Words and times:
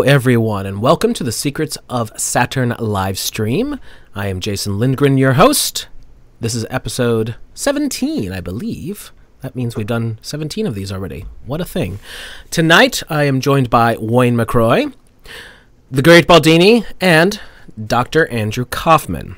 Hello, 0.00 0.10
everyone, 0.10 0.64
and 0.64 0.80
welcome 0.80 1.12
to 1.12 1.22
the 1.22 1.30
Secrets 1.30 1.76
of 1.90 2.10
Saturn 2.18 2.74
live 2.78 3.18
stream. 3.18 3.78
I 4.14 4.28
am 4.28 4.40
Jason 4.40 4.78
Lindgren, 4.78 5.18
your 5.18 5.34
host. 5.34 5.88
This 6.40 6.54
is 6.54 6.64
episode 6.70 7.34
17, 7.52 8.32
I 8.32 8.40
believe. 8.40 9.12
That 9.42 9.54
means 9.54 9.76
we've 9.76 9.86
done 9.86 10.18
17 10.22 10.66
of 10.66 10.74
these 10.74 10.90
already. 10.90 11.26
What 11.44 11.60
a 11.60 11.66
thing. 11.66 11.98
Tonight, 12.50 13.02
I 13.10 13.24
am 13.24 13.42
joined 13.42 13.68
by 13.68 13.98
Wayne 14.00 14.36
McRoy, 14.36 14.94
the 15.90 16.00
Great 16.00 16.26
Baldini, 16.26 16.86
and 16.98 17.38
Dr. 17.86 18.26
Andrew 18.28 18.64
Kaufman. 18.64 19.36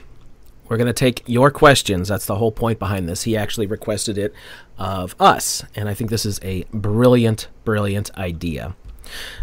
We're 0.68 0.76
going 0.76 0.86
to 0.86 0.92
take 0.92 1.24
your 1.26 1.50
questions. 1.50 2.06
That's 2.06 2.26
the 2.26 2.36
whole 2.36 2.52
point 2.52 2.78
behind 2.78 3.08
this. 3.08 3.24
He 3.24 3.36
actually 3.36 3.66
requested 3.66 4.16
it 4.16 4.32
of 4.78 5.16
us, 5.18 5.64
and 5.74 5.88
I 5.88 5.94
think 5.94 6.10
this 6.10 6.24
is 6.24 6.38
a 6.40 6.62
brilliant, 6.72 7.48
brilliant 7.64 8.16
idea. 8.16 8.76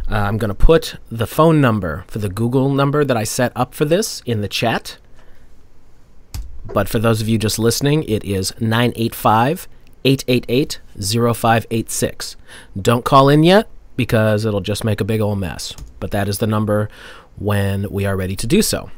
Uh, 0.10 0.16
I'm 0.16 0.38
going 0.38 0.50
to 0.50 0.56
put 0.56 0.96
the 1.10 1.28
phone 1.28 1.62
number 1.62 2.04
for 2.08 2.20
the 2.20 2.30
Google 2.30 2.70
number 2.70 3.04
that 3.06 3.18
I 3.18 3.24
set 3.24 3.52
up 3.56 3.74
for 3.74 3.86
this 3.86 4.22
in 4.26 4.42
the 4.42 4.48
chat. 4.48 4.98
But 6.66 6.88
for 6.88 7.00
those 7.00 7.22
of 7.22 7.28
you 7.28 7.38
just 7.38 7.60
listening, 7.60 8.04
it 8.04 8.24
is 8.24 8.54
985 8.60 9.68
888 10.06 10.80
0586. 10.98 12.36
Don't 12.80 13.06
call 13.06 13.30
in 13.30 13.44
yet 13.44 13.68
because 13.96 14.46
it'll 14.46 14.62
just 14.62 14.84
make 14.84 15.02
a 15.02 15.06
big 15.06 15.22
old 15.22 15.40
mess. 15.40 15.76
But 16.00 16.12
that 16.12 16.30
is 16.30 16.38
the 16.38 16.48
number 16.48 16.90
when 17.38 17.90
we 17.90 18.06
are 18.06 18.16
ready 18.16 18.36
to 18.36 18.48
do 18.48 18.62
so. 18.62 18.92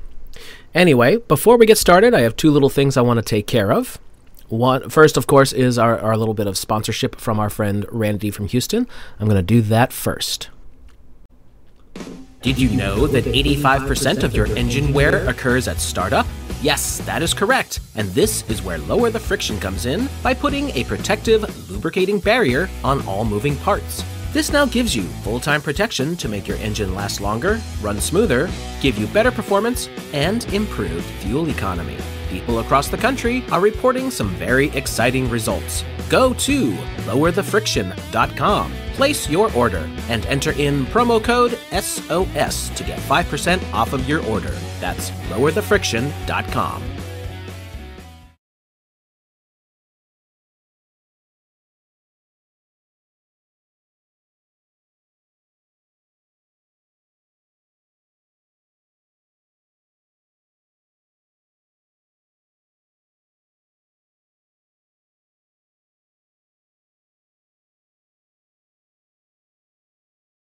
Anyway, 0.74 1.18
before 1.18 1.58
we 1.58 1.66
get 1.66 1.78
started, 1.78 2.14
I 2.14 2.22
have 2.22 2.36
two 2.36 2.52
little 2.52 2.70
things 2.70 2.96
I 2.96 3.02
want 3.02 3.18
to 3.18 3.24
take 3.24 3.48
care 3.48 3.72
of. 3.72 4.00
One, 4.48 4.90
first, 4.90 5.16
of 5.16 5.28
course, 5.28 5.54
is 5.54 5.78
our, 5.78 5.98
our 6.00 6.18
little 6.18 6.34
bit 6.34 6.48
of 6.48 6.58
sponsorship 6.58 7.16
from 7.16 7.40
our 7.40 7.50
friend 7.50 7.86
Randy 7.90 8.32
from 8.32 8.48
Houston. 8.48 8.88
I'm 9.20 9.28
going 9.28 9.38
to 9.38 9.44
do 9.44 9.62
that 9.62 9.94
first. 9.94 10.50
Did 12.42 12.60
you 12.60 12.70
know 12.76 13.06
that 13.06 13.26
85% 13.26 14.24
of 14.24 14.34
your 14.34 14.48
engine 14.58 14.94
wear 14.94 15.30
occurs 15.30 15.68
at 15.68 15.80
startup? 15.80 16.26
Yes, 16.64 16.98
that 17.06 17.22
is 17.22 17.36
correct. 17.36 17.82
And 17.94 18.10
this 18.10 18.50
is 18.50 18.64
where 18.64 18.80
Lower 18.80 19.12
the 19.12 19.20
Friction 19.20 19.60
comes 19.60 19.86
in 19.86 20.10
by 20.24 20.34
putting 20.34 20.72
a 20.72 20.84
protective, 20.86 21.70
lubricating 21.70 22.20
barrier 22.20 22.68
on 22.84 23.06
all 23.06 23.26
moving 23.26 23.56
parts. 23.58 24.04
This 24.34 24.52
now 24.52 24.66
gives 24.66 24.96
you 24.96 25.04
full 25.24 25.40
time 25.40 25.62
protection 25.62 26.16
to 26.16 26.28
make 26.28 26.48
your 26.48 26.58
engine 26.58 26.96
last 26.96 27.22
longer, 27.22 27.62
run 27.80 28.02
smoother, 28.02 28.50
give 28.82 28.98
you 28.98 29.06
better 29.08 29.30
performance, 29.30 29.88
and 30.12 30.52
improved 30.52 31.06
fuel 31.22 31.48
economy. 31.48 31.98
People 32.32 32.60
across 32.60 32.88
the 32.88 32.98
country 32.98 33.44
are 33.52 33.60
reporting 33.60 34.10
some 34.10 34.30
very 34.36 34.70
exciting 34.70 35.30
results. 35.30 35.84
Go 36.08 36.34
to 36.36 36.72
lowerthefriction.com, 37.06 38.72
place 38.94 39.30
your 39.30 39.54
order, 39.54 39.90
and 40.08 40.26
enter 40.28 40.54
in 40.54 40.86
promo 40.86 41.22
code 41.22 41.60
SOS 41.74 42.70
to 42.70 42.86
get 42.86 43.00
5% 43.00 43.74
off 43.74 43.92
of 43.92 44.08
your 44.08 44.26
order. 44.28 44.58
That's 44.80 45.10
lowerthefriction.com. 45.30 47.01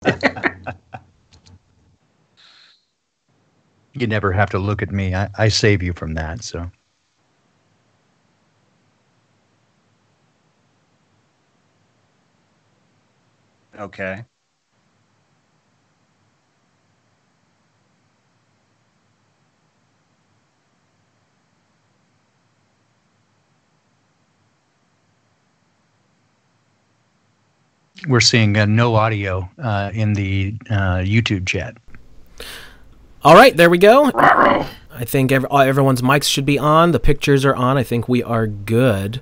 you 3.94 4.06
never 4.06 4.32
have 4.32 4.50
to 4.50 4.58
look 4.58 4.82
at 4.82 4.90
me. 4.90 5.14
I, 5.14 5.28
I 5.38 5.48
save 5.48 5.82
you 5.82 5.92
from 5.92 6.14
that. 6.14 6.42
So. 6.42 6.70
Okay. 13.78 14.24
We're 28.08 28.20
seeing 28.20 28.56
uh, 28.56 28.66
no 28.66 28.94
audio 28.96 29.48
uh, 29.58 29.90
in 29.94 30.14
the 30.14 30.56
uh, 30.68 30.98
YouTube 30.98 31.46
chat. 31.46 31.76
All 33.22 33.34
right, 33.34 33.56
there 33.56 33.70
we 33.70 33.78
go. 33.78 34.10
I 34.14 35.04
think 35.04 35.30
every, 35.30 35.48
everyone's 35.50 36.02
mics 36.02 36.24
should 36.24 36.44
be 36.44 36.58
on. 36.58 36.90
The 36.90 37.00
pictures 37.00 37.44
are 37.44 37.54
on. 37.54 37.76
I 37.76 37.84
think 37.84 38.08
we 38.08 38.22
are 38.22 38.46
good. 38.46 39.20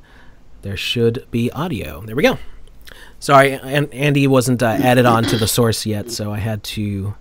There 0.63 0.77
should 0.77 1.27
be 1.31 1.51
audio. 1.53 2.03
There 2.03 2.17
we 2.17 2.23
go. 2.23 2.39
Sorry, 3.19 3.53
and 3.53 3.93
Andy 3.93 4.27
wasn't 4.27 4.63
uh, 4.63 4.67
added 4.67 5.05
on 5.05 5.25
to 5.25 5.37
the 5.37 5.47
source 5.47 5.85
yet, 5.85 6.11
so 6.11 6.33
I 6.33 6.39
had 6.39 6.63
to 6.65 7.15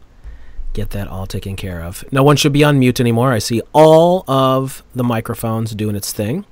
get 0.72 0.92
that 0.92 1.10
all 1.10 1.28
taken 1.28 1.58
care 1.58 1.84
of. 1.84 2.06
No 2.12 2.24
one 2.24 2.38
should 2.38 2.54
be 2.54 2.64
on 2.64 2.80
mute 2.80 3.02
anymore. 3.02 3.34
I 3.34 3.40
see 3.40 3.62
all 3.74 4.24
of 4.30 4.82
the 4.96 5.04
microphones 5.04 5.76
doing 5.76 5.96
its 5.98 6.14
thing. 6.14 6.46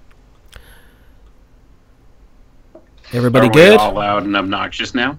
Everybody 3.13 3.47
Are 3.47 3.51
good? 3.51 3.79
all 3.79 3.93
loud 3.93 4.23
and 4.23 4.35
obnoxious 4.35 4.93
now? 4.93 5.17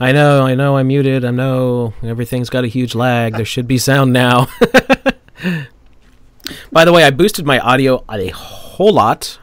I 0.00 0.12
know, 0.12 0.44
I 0.44 0.54
know, 0.54 0.76
I'm 0.76 0.88
muted. 0.88 1.24
I 1.24 1.30
know 1.30 1.94
everything's 2.02 2.50
got 2.50 2.64
a 2.64 2.68
huge 2.68 2.94
lag. 2.94 3.34
There 3.34 3.44
should 3.44 3.68
be 3.68 3.78
sound 3.78 4.12
now. 4.12 4.48
By 6.72 6.84
the 6.84 6.92
way, 6.92 7.04
I 7.04 7.10
boosted 7.10 7.46
my 7.46 7.58
audio 7.60 8.04
a 8.08 8.28
whole 8.28 8.92
lot. 8.92 9.38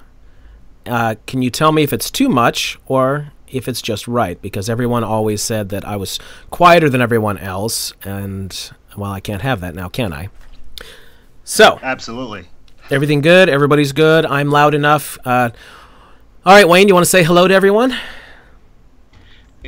Uh, 0.85 1.15
can 1.25 1.41
you 1.41 1.49
tell 1.49 1.71
me 1.71 1.83
if 1.83 1.93
it's 1.93 2.11
too 2.11 2.29
much 2.29 2.77
or 2.85 3.31
if 3.47 3.67
it's 3.67 3.81
just 3.81 4.07
right? 4.07 4.41
Because 4.41 4.69
everyone 4.69 5.03
always 5.03 5.41
said 5.41 5.69
that 5.69 5.85
I 5.85 5.95
was 5.95 6.19
quieter 6.51 6.89
than 6.89 7.01
everyone 7.01 7.37
else, 7.37 7.93
and 8.03 8.71
well, 8.97 9.11
I 9.11 9.19
can't 9.19 9.41
have 9.41 9.61
that 9.61 9.75
now, 9.75 9.89
can 9.89 10.13
I? 10.13 10.29
So, 11.43 11.79
absolutely. 11.81 12.45
Everything 12.91 13.21
good? 13.21 13.49
Everybody's 13.49 13.91
good. 13.93 14.25
I'm 14.25 14.51
loud 14.51 14.73
enough. 14.75 15.17
Uh, 15.25 15.49
all 16.45 16.53
right, 16.53 16.67
Wayne, 16.67 16.87
you 16.87 16.93
want 16.93 17.03
to 17.03 17.09
say 17.09 17.23
hello 17.23 17.47
to 17.47 17.53
everyone? 17.53 17.97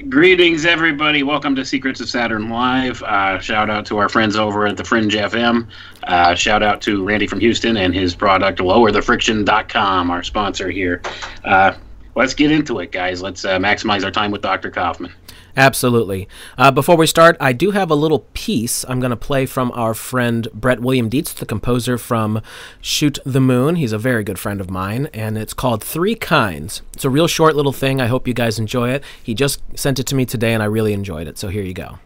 Greetings, 0.10 0.64
everybody. 0.64 1.24
Welcome 1.24 1.56
to 1.56 1.66
Secrets 1.66 2.00
of 2.02 2.08
Saturn 2.08 2.50
Live. 2.50 3.02
Uh, 3.02 3.40
shout 3.40 3.72
out 3.72 3.84
to 3.88 3.98
our 3.98 4.08
friends 4.08 4.36
over 4.36 4.68
at 4.68 4.78
the 4.78 4.84
Fringe 4.84 5.14
FM. 5.14 5.68
Uh, 6.04 6.36
shout 6.36 6.62
out 6.62 6.80
to 6.84 7.04
Randy 7.04 7.26
from 7.26 7.40
Houston 7.40 7.78
and 7.78 7.96
his 7.96 8.14
product, 8.14 8.60
lowerthefriction.com, 8.60 10.12
our 10.12 10.22
sponsor 10.22 10.70
here. 10.70 11.02
Uh, 11.44 11.74
let's 12.14 12.36
get 12.36 12.52
into 12.52 12.78
it, 12.78 12.92
guys. 12.92 13.24
Let's 13.24 13.44
uh, 13.44 13.58
maximize 13.58 14.04
our 14.04 14.12
time 14.12 14.30
with 14.30 14.42
Dr. 14.44 14.70
Kaufman. 14.70 15.12
Absolutely. 15.58 16.28
Uh, 16.56 16.70
before 16.70 16.96
we 16.96 17.08
start, 17.08 17.36
I 17.40 17.52
do 17.52 17.72
have 17.72 17.90
a 17.90 17.96
little 17.96 18.20
piece 18.36 18.86
I'm 18.88 19.00
going 19.00 19.10
to 19.10 19.18
play 19.18 19.48
from 19.48 19.72
our 19.72 19.96
friend 19.96 20.48
Brett 20.54 20.82
William 20.82 21.10
Dietz, 21.10 21.34
the 21.34 21.48
composer 21.48 21.98
from 21.98 22.44
Shoot 22.80 23.18
the 23.26 23.42
Moon. 23.42 23.76
He's 23.76 23.92
a 23.92 23.98
very 23.98 24.24
good 24.24 24.38
friend 24.38 24.62
of 24.62 24.70
mine, 24.70 25.10
and 25.16 25.36
it's 25.36 25.56
called 25.56 25.84
Three 25.84 26.14
Kinds. 26.14 26.84
It's 26.94 27.06
a 27.06 27.10
real 27.10 27.28
short 27.28 27.56
little 27.56 27.74
thing. 27.74 28.00
I 28.00 28.06
hope 28.06 28.28
you 28.28 28.36
guys 28.36 28.60
enjoy 28.60 28.92
it. 28.92 29.04
He 29.22 29.34
just 29.34 29.60
sent 29.76 29.98
it 29.98 30.06
to 30.08 30.16
me 30.16 30.26
today, 30.26 30.54
and 30.54 30.62
I 30.62 30.68
really 30.68 30.94
enjoyed 30.94 31.28
it. 31.28 31.40
So 31.40 31.48
here 31.48 31.64
you 31.64 31.74
go. 31.74 31.98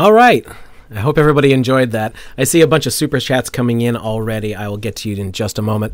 All 0.00 0.14
right. 0.14 0.46
I 0.90 1.00
hope 1.00 1.18
everybody 1.18 1.52
enjoyed 1.52 1.90
that. 1.90 2.14
I 2.38 2.44
see 2.44 2.62
a 2.62 2.66
bunch 2.66 2.86
of 2.86 2.94
super 2.94 3.20
chats 3.20 3.50
coming 3.50 3.82
in 3.82 3.98
already. 3.98 4.54
I 4.54 4.66
will 4.66 4.78
get 4.78 4.96
to 4.96 5.10
you 5.10 5.16
in 5.16 5.32
just 5.32 5.58
a 5.58 5.62
moment. 5.62 5.92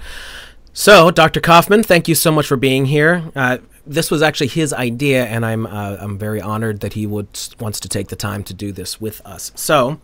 So, 0.73 1.11
Dr. 1.11 1.40
Kaufman, 1.40 1.83
thank 1.83 2.07
you 2.07 2.14
so 2.14 2.31
much 2.31 2.47
for 2.47 2.57
being 2.57 2.85
here. 2.87 3.33
Uh, 3.35 3.59
this 3.85 4.09
was 4.09 4.23
actually 4.23 4.47
his 4.47 4.73
idea, 4.73 5.25
and 5.25 5.45
I'm 5.45 5.66
uh, 5.66 5.97
I'm 5.99 6.19
very 6.19 6.40
honored 6.40 6.83
that 6.83 6.92
he 6.92 7.05
would 7.05 7.27
wants 7.59 7.81
to 7.81 7.88
take 7.88 8.07
the 8.07 8.14
time 8.14 8.45
to 8.45 8.55
do 8.55 8.71
this 8.71 9.01
with 9.01 9.21
us. 9.27 9.51
So, 9.57 10.01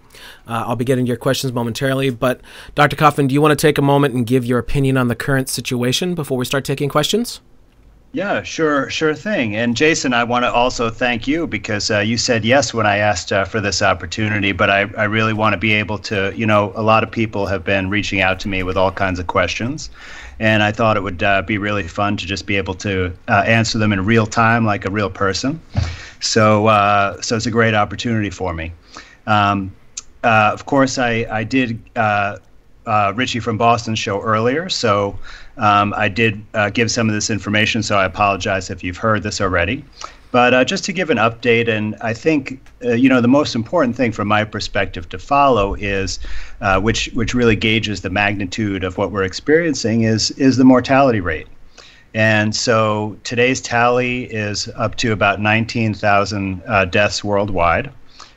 uh, 0.48 0.64
I'll 0.66 0.74
be 0.74 0.84
getting 0.84 1.06
your 1.06 1.16
questions 1.16 1.52
momentarily. 1.52 2.10
But 2.10 2.40
Dr. 2.74 2.96
Kaufman, 2.96 3.28
do 3.28 3.34
you 3.34 3.40
want 3.40 3.56
to 3.56 3.66
take 3.66 3.78
a 3.78 3.82
moment 3.82 4.14
and 4.14 4.26
give 4.26 4.44
your 4.44 4.58
opinion 4.58 4.96
on 4.96 5.06
the 5.06 5.14
current 5.14 5.48
situation 5.48 6.16
before 6.16 6.36
we 6.36 6.44
start 6.44 6.64
taking 6.64 6.88
questions? 6.88 7.40
Yeah, 8.14 8.42
sure, 8.42 8.90
sure 8.90 9.14
thing. 9.14 9.56
And 9.56 9.74
Jason, 9.74 10.12
I 10.12 10.22
want 10.24 10.44
to 10.44 10.52
also 10.52 10.90
thank 10.90 11.26
you 11.26 11.46
because 11.46 11.90
uh, 11.90 12.00
you 12.00 12.18
said 12.18 12.44
yes 12.44 12.74
when 12.74 12.84
I 12.84 12.98
asked 12.98 13.32
uh, 13.32 13.46
for 13.46 13.58
this 13.58 13.80
opportunity. 13.80 14.52
But 14.52 14.68
I, 14.68 14.80
I 14.98 15.04
really 15.04 15.32
want 15.32 15.54
to 15.54 15.56
be 15.56 15.72
able 15.72 15.96
to, 16.00 16.30
you 16.36 16.44
know, 16.44 16.74
a 16.76 16.82
lot 16.82 17.02
of 17.02 17.10
people 17.10 17.46
have 17.46 17.64
been 17.64 17.88
reaching 17.88 18.20
out 18.20 18.38
to 18.40 18.48
me 18.48 18.64
with 18.64 18.76
all 18.76 18.92
kinds 18.92 19.18
of 19.18 19.28
questions. 19.28 19.88
And 20.40 20.62
I 20.62 20.72
thought 20.72 20.98
it 20.98 21.02
would 21.02 21.22
uh, 21.22 21.40
be 21.40 21.56
really 21.56 21.88
fun 21.88 22.18
to 22.18 22.26
just 22.26 22.44
be 22.44 22.58
able 22.58 22.74
to 22.74 23.14
uh, 23.28 23.44
answer 23.46 23.78
them 23.78 23.94
in 23.94 24.04
real 24.04 24.26
time 24.26 24.66
like 24.66 24.84
a 24.84 24.90
real 24.90 25.08
person. 25.08 25.58
So, 26.20 26.66
uh, 26.66 27.18
so 27.22 27.36
it's 27.36 27.46
a 27.46 27.50
great 27.50 27.74
opportunity 27.74 28.28
for 28.28 28.52
me. 28.52 28.72
Um, 29.26 29.74
uh, 30.22 30.50
of 30.52 30.66
course, 30.66 30.98
I, 30.98 31.26
I 31.30 31.44
did 31.44 31.80
Richie 33.14 33.40
from 33.40 33.56
Boston 33.56 33.94
show 33.94 34.20
earlier. 34.20 34.68
So, 34.68 35.18
um, 35.58 35.94
I 35.96 36.08
did 36.08 36.42
uh, 36.54 36.70
give 36.70 36.90
some 36.90 37.08
of 37.08 37.14
this 37.14 37.30
information, 37.30 37.82
so 37.82 37.96
I 37.96 38.04
apologize 38.04 38.70
if 38.70 38.82
you've 38.82 38.96
heard 38.96 39.22
this 39.22 39.40
already. 39.40 39.84
But 40.30 40.54
uh, 40.54 40.64
just 40.64 40.84
to 40.86 40.94
give 40.94 41.10
an 41.10 41.18
update, 41.18 41.68
and 41.68 41.94
I 42.00 42.14
think 42.14 42.58
uh, 42.82 42.92
you 42.92 43.08
know 43.08 43.20
the 43.20 43.28
most 43.28 43.54
important 43.54 43.94
thing 43.94 44.12
from 44.12 44.28
my 44.28 44.44
perspective 44.44 45.08
to 45.10 45.18
follow 45.18 45.74
is, 45.74 46.18
uh, 46.62 46.80
which 46.80 47.10
which 47.12 47.34
really 47.34 47.54
gauges 47.54 48.00
the 48.00 48.08
magnitude 48.08 48.82
of 48.82 48.96
what 48.96 49.12
we're 49.12 49.24
experiencing, 49.24 50.02
is 50.02 50.30
is 50.32 50.56
the 50.56 50.64
mortality 50.64 51.20
rate. 51.20 51.48
And 52.14 52.56
so 52.56 53.16
today's 53.24 53.60
tally 53.60 54.24
is 54.24 54.68
up 54.76 54.96
to 54.96 55.12
about 55.12 55.40
19,000 55.40 56.62
uh, 56.66 56.84
deaths 56.84 57.24
worldwide. 57.24 57.90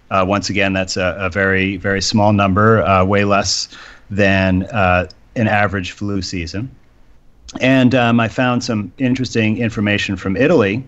Uh, 0.10 0.24
once 0.26 0.50
again, 0.50 0.72
that's 0.72 0.96
a, 0.96 1.16
a, 1.20 1.30
very 1.30 1.76
very 1.76 2.02
small 2.02 2.32
number, 2.32 3.04
way 3.06 3.24
less 3.24 3.70
than 4.10 4.64
an 4.64 5.48
average 5.48 5.92
flu 5.92 6.22
season. 6.22 6.70
And 7.62 7.96
um, 7.96 8.20
I 8.20 8.28
found 8.28 8.64
some 8.64 8.92
interesting 8.98 9.58
information 9.58 10.16
from 10.16 10.36
Italy 10.36 10.84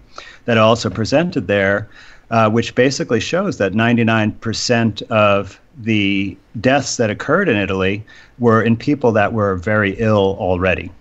that 0.45 0.57
I 0.57 0.61
also 0.61 0.89
presented 0.89 1.47
there, 1.47 1.87
uh, 2.31 2.49
which 2.49 2.75
basically 2.75 3.19
shows 3.19 3.57
that 3.57 3.73
99% 3.73 5.01
of 5.03 5.59
the 5.77 6.35
deaths 6.59 6.97
that 6.97 7.09
occurred 7.09 7.47
in 7.47 7.55
Italy 7.55 8.03
were 8.39 8.61
in 8.61 8.75
people 8.75 9.11
that 9.13 9.33
were 9.33 9.55
very 9.55 9.95
ill 9.99 10.35
already. 10.39 10.91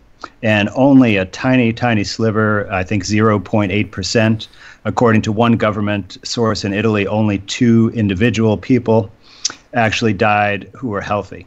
And 0.42 0.68
only 0.74 1.16
a 1.16 1.24
tiny, 1.24 1.72
tiny 1.72 2.04
sliver, 2.04 2.70
I 2.70 2.84
think 2.84 3.04
0.8%, 3.04 4.48
according 4.84 5.22
to 5.22 5.32
one 5.32 5.52
government 5.52 6.18
source 6.22 6.64
in 6.64 6.72
Italy, 6.72 7.06
only 7.06 7.38
two 7.38 7.90
individual 7.94 8.56
people 8.56 9.10
actually 9.74 10.12
died 10.12 10.70
who 10.74 10.88
were 10.88 11.00
healthy. 11.00 11.46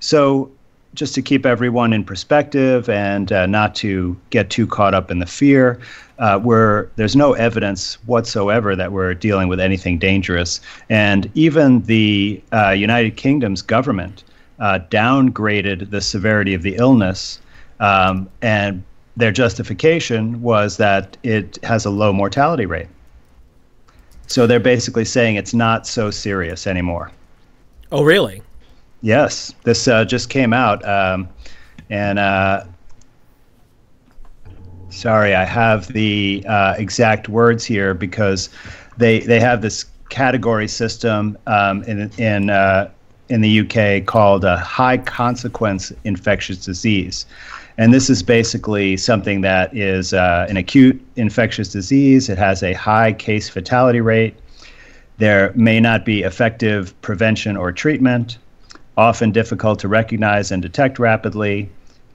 So 0.00 0.50
just 0.94 1.14
to 1.14 1.22
keep 1.22 1.44
everyone 1.44 1.92
in 1.92 2.04
perspective 2.04 2.88
and 2.88 3.32
uh, 3.32 3.46
not 3.46 3.74
to 3.76 4.16
get 4.30 4.50
too 4.50 4.66
caught 4.66 4.94
up 4.94 5.10
in 5.10 5.18
the 5.18 5.26
fear, 5.26 5.80
uh, 6.18 6.38
where 6.38 6.88
there's 6.96 7.16
no 7.16 7.32
evidence 7.32 7.94
whatsoever 8.06 8.76
that 8.76 8.92
we're 8.92 9.14
dealing 9.14 9.48
with 9.48 9.60
anything 9.60 9.98
dangerous. 9.98 10.60
And 10.88 11.30
even 11.34 11.82
the 11.82 12.42
uh, 12.52 12.70
United 12.70 13.16
Kingdom's 13.16 13.62
government 13.62 14.24
uh, 14.60 14.78
downgraded 14.90 15.90
the 15.90 16.00
severity 16.00 16.54
of 16.54 16.62
the 16.62 16.76
illness, 16.76 17.40
um, 17.80 18.28
and 18.40 18.82
their 19.16 19.32
justification 19.32 20.40
was 20.42 20.76
that 20.76 21.16
it 21.22 21.58
has 21.64 21.84
a 21.84 21.90
low 21.90 22.12
mortality 22.12 22.66
rate. 22.66 22.88
So 24.26 24.46
they're 24.46 24.60
basically 24.60 25.04
saying 25.04 25.36
it's 25.36 25.54
not 25.54 25.86
so 25.86 26.10
serious 26.10 26.66
anymore. 26.66 27.10
Oh, 27.92 28.02
really? 28.02 28.42
Yes, 29.04 29.52
this 29.64 29.86
uh, 29.86 30.06
just 30.06 30.30
came 30.30 30.54
out, 30.54 30.82
um, 30.88 31.28
and 31.90 32.18
uh, 32.18 32.64
sorry, 34.88 35.34
I 35.34 35.44
have 35.44 35.88
the 35.88 36.42
uh, 36.48 36.74
exact 36.78 37.28
words 37.28 37.66
here 37.66 37.92
because 37.92 38.48
they 38.96 39.20
they 39.20 39.40
have 39.40 39.60
this 39.60 39.84
category 40.08 40.66
system 40.68 41.36
um, 41.46 41.82
in 41.82 42.10
in 42.16 42.48
uh, 42.48 42.90
in 43.28 43.42
the 43.42 43.60
UK 43.60 44.06
called 44.06 44.42
a 44.42 44.56
high 44.56 44.96
consequence 44.96 45.92
infectious 46.04 46.64
disease. 46.64 47.26
And 47.76 47.92
this 47.92 48.08
is 48.08 48.22
basically 48.22 48.96
something 48.96 49.42
that 49.42 49.76
is 49.76 50.14
uh, 50.14 50.46
an 50.48 50.56
acute 50.56 50.98
infectious 51.16 51.68
disease. 51.68 52.30
It 52.30 52.38
has 52.38 52.62
a 52.62 52.72
high 52.72 53.12
case 53.12 53.50
fatality 53.50 54.00
rate. 54.00 54.34
There 55.18 55.52
may 55.54 55.78
not 55.78 56.06
be 56.06 56.22
effective 56.22 56.98
prevention 57.02 57.58
or 57.58 57.70
treatment 57.70 58.38
often 58.96 59.32
difficult 59.32 59.78
to 59.80 59.88
recognize 59.88 60.50
and 60.50 60.62
detect 60.62 60.98
rapidly, 60.98 61.68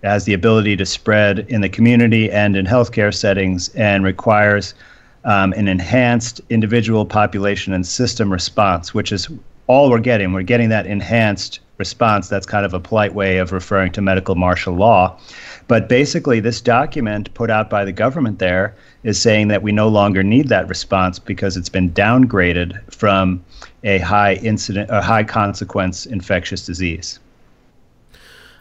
has 0.04 0.26
the 0.26 0.34
ability 0.34 0.78
to 0.78 0.86
spread 0.86 1.40
in 1.50 1.62
the 1.62 1.70
community 1.70 2.32
and 2.32 2.56
in 2.56 2.66
healthcare 2.66 3.14
settings, 3.14 3.70
and 3.76 4.04
requires 4.04 4.74
um, 5.26 5.52
an 5.54 5.68
enhanced 5.68 6.40
individual 6.50 7.06
population 7.06 7.74
and 7.74 7.86
system 7.86 8.32
response, 8.32 8.94
which 8.94 9.12
is 9.12 9.28
all 9.68 9.90
we're 9.90 10.00
getting. 10.00 10.34
We're 10.34 10.42
getting 10.42 10.70
that 10.70 10.86
enhanced 10.86 11.60
response. 11.78 12.28
That's 12.28 12.46
kind 12.46 12.66
of 12.66 12.74
a 12.74 12.80
polite 12.80 13.14
way 13.14 13.38
of 13.38 13.52
referring 13.52 13.92
to 13.94 14.02
medical 14.02 14.36
martial 14.36 14.74
law. 14.74 15.18
But 15.68 15.90
basically, 15.90 16.40
this 16.40 16.62
document 16.62 17.34
put 17.34 17.50
out 17.50 17.70
by 17.70 17.86
the 17.86 17.92
government 17.92 18.40
there 18.40 18.76
is 19.04 19.22
saying 19.22 19.48
that 19.50 19.62
we 19.62 19.72
no 19.72 19.88
longer 19.88 20.24
need 20.24 20.50
that 20.50 20.68
response 20.68 21.20
because 21.20 21.56
it's 21.56 21.70
been 21.70 21.92
downgraded 21.92 22.82
from 22.92 23.44
a 23.84 24.00
high 24.00 24.34
incident, 24.36 24.90
a 24.92 25.02
high 25.02 25.24
consequence 25.24 26.06
infectious 26.06 26.66
disease. 26.66 27.20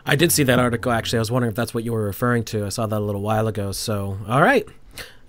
I 0.07 0.17
did 0.17 0.33
see 0.33 0.43
that 0.45 0.59
article 0.59 0.91
actually. 0.91 1.19
I 1.19 1.21
was 1.21 1.31
wondering 1.31 1.51
if 1.51 1.57
that's 1.57 1.75
what 1.75 1.85
you 1.85 1.93
were 1.93 2.05
referring 2.05 2.45
to. 2.45 2.65
I 2.65 2.71
saw 2.71 2.87
that 2.87 2.99
a 2.99 3.05
little 3.05 3.21
while 3.21 3.47
ago. 3.47 3.73
So, 3.73 4.19
all 4.27 4.43
right. 4.43 4.67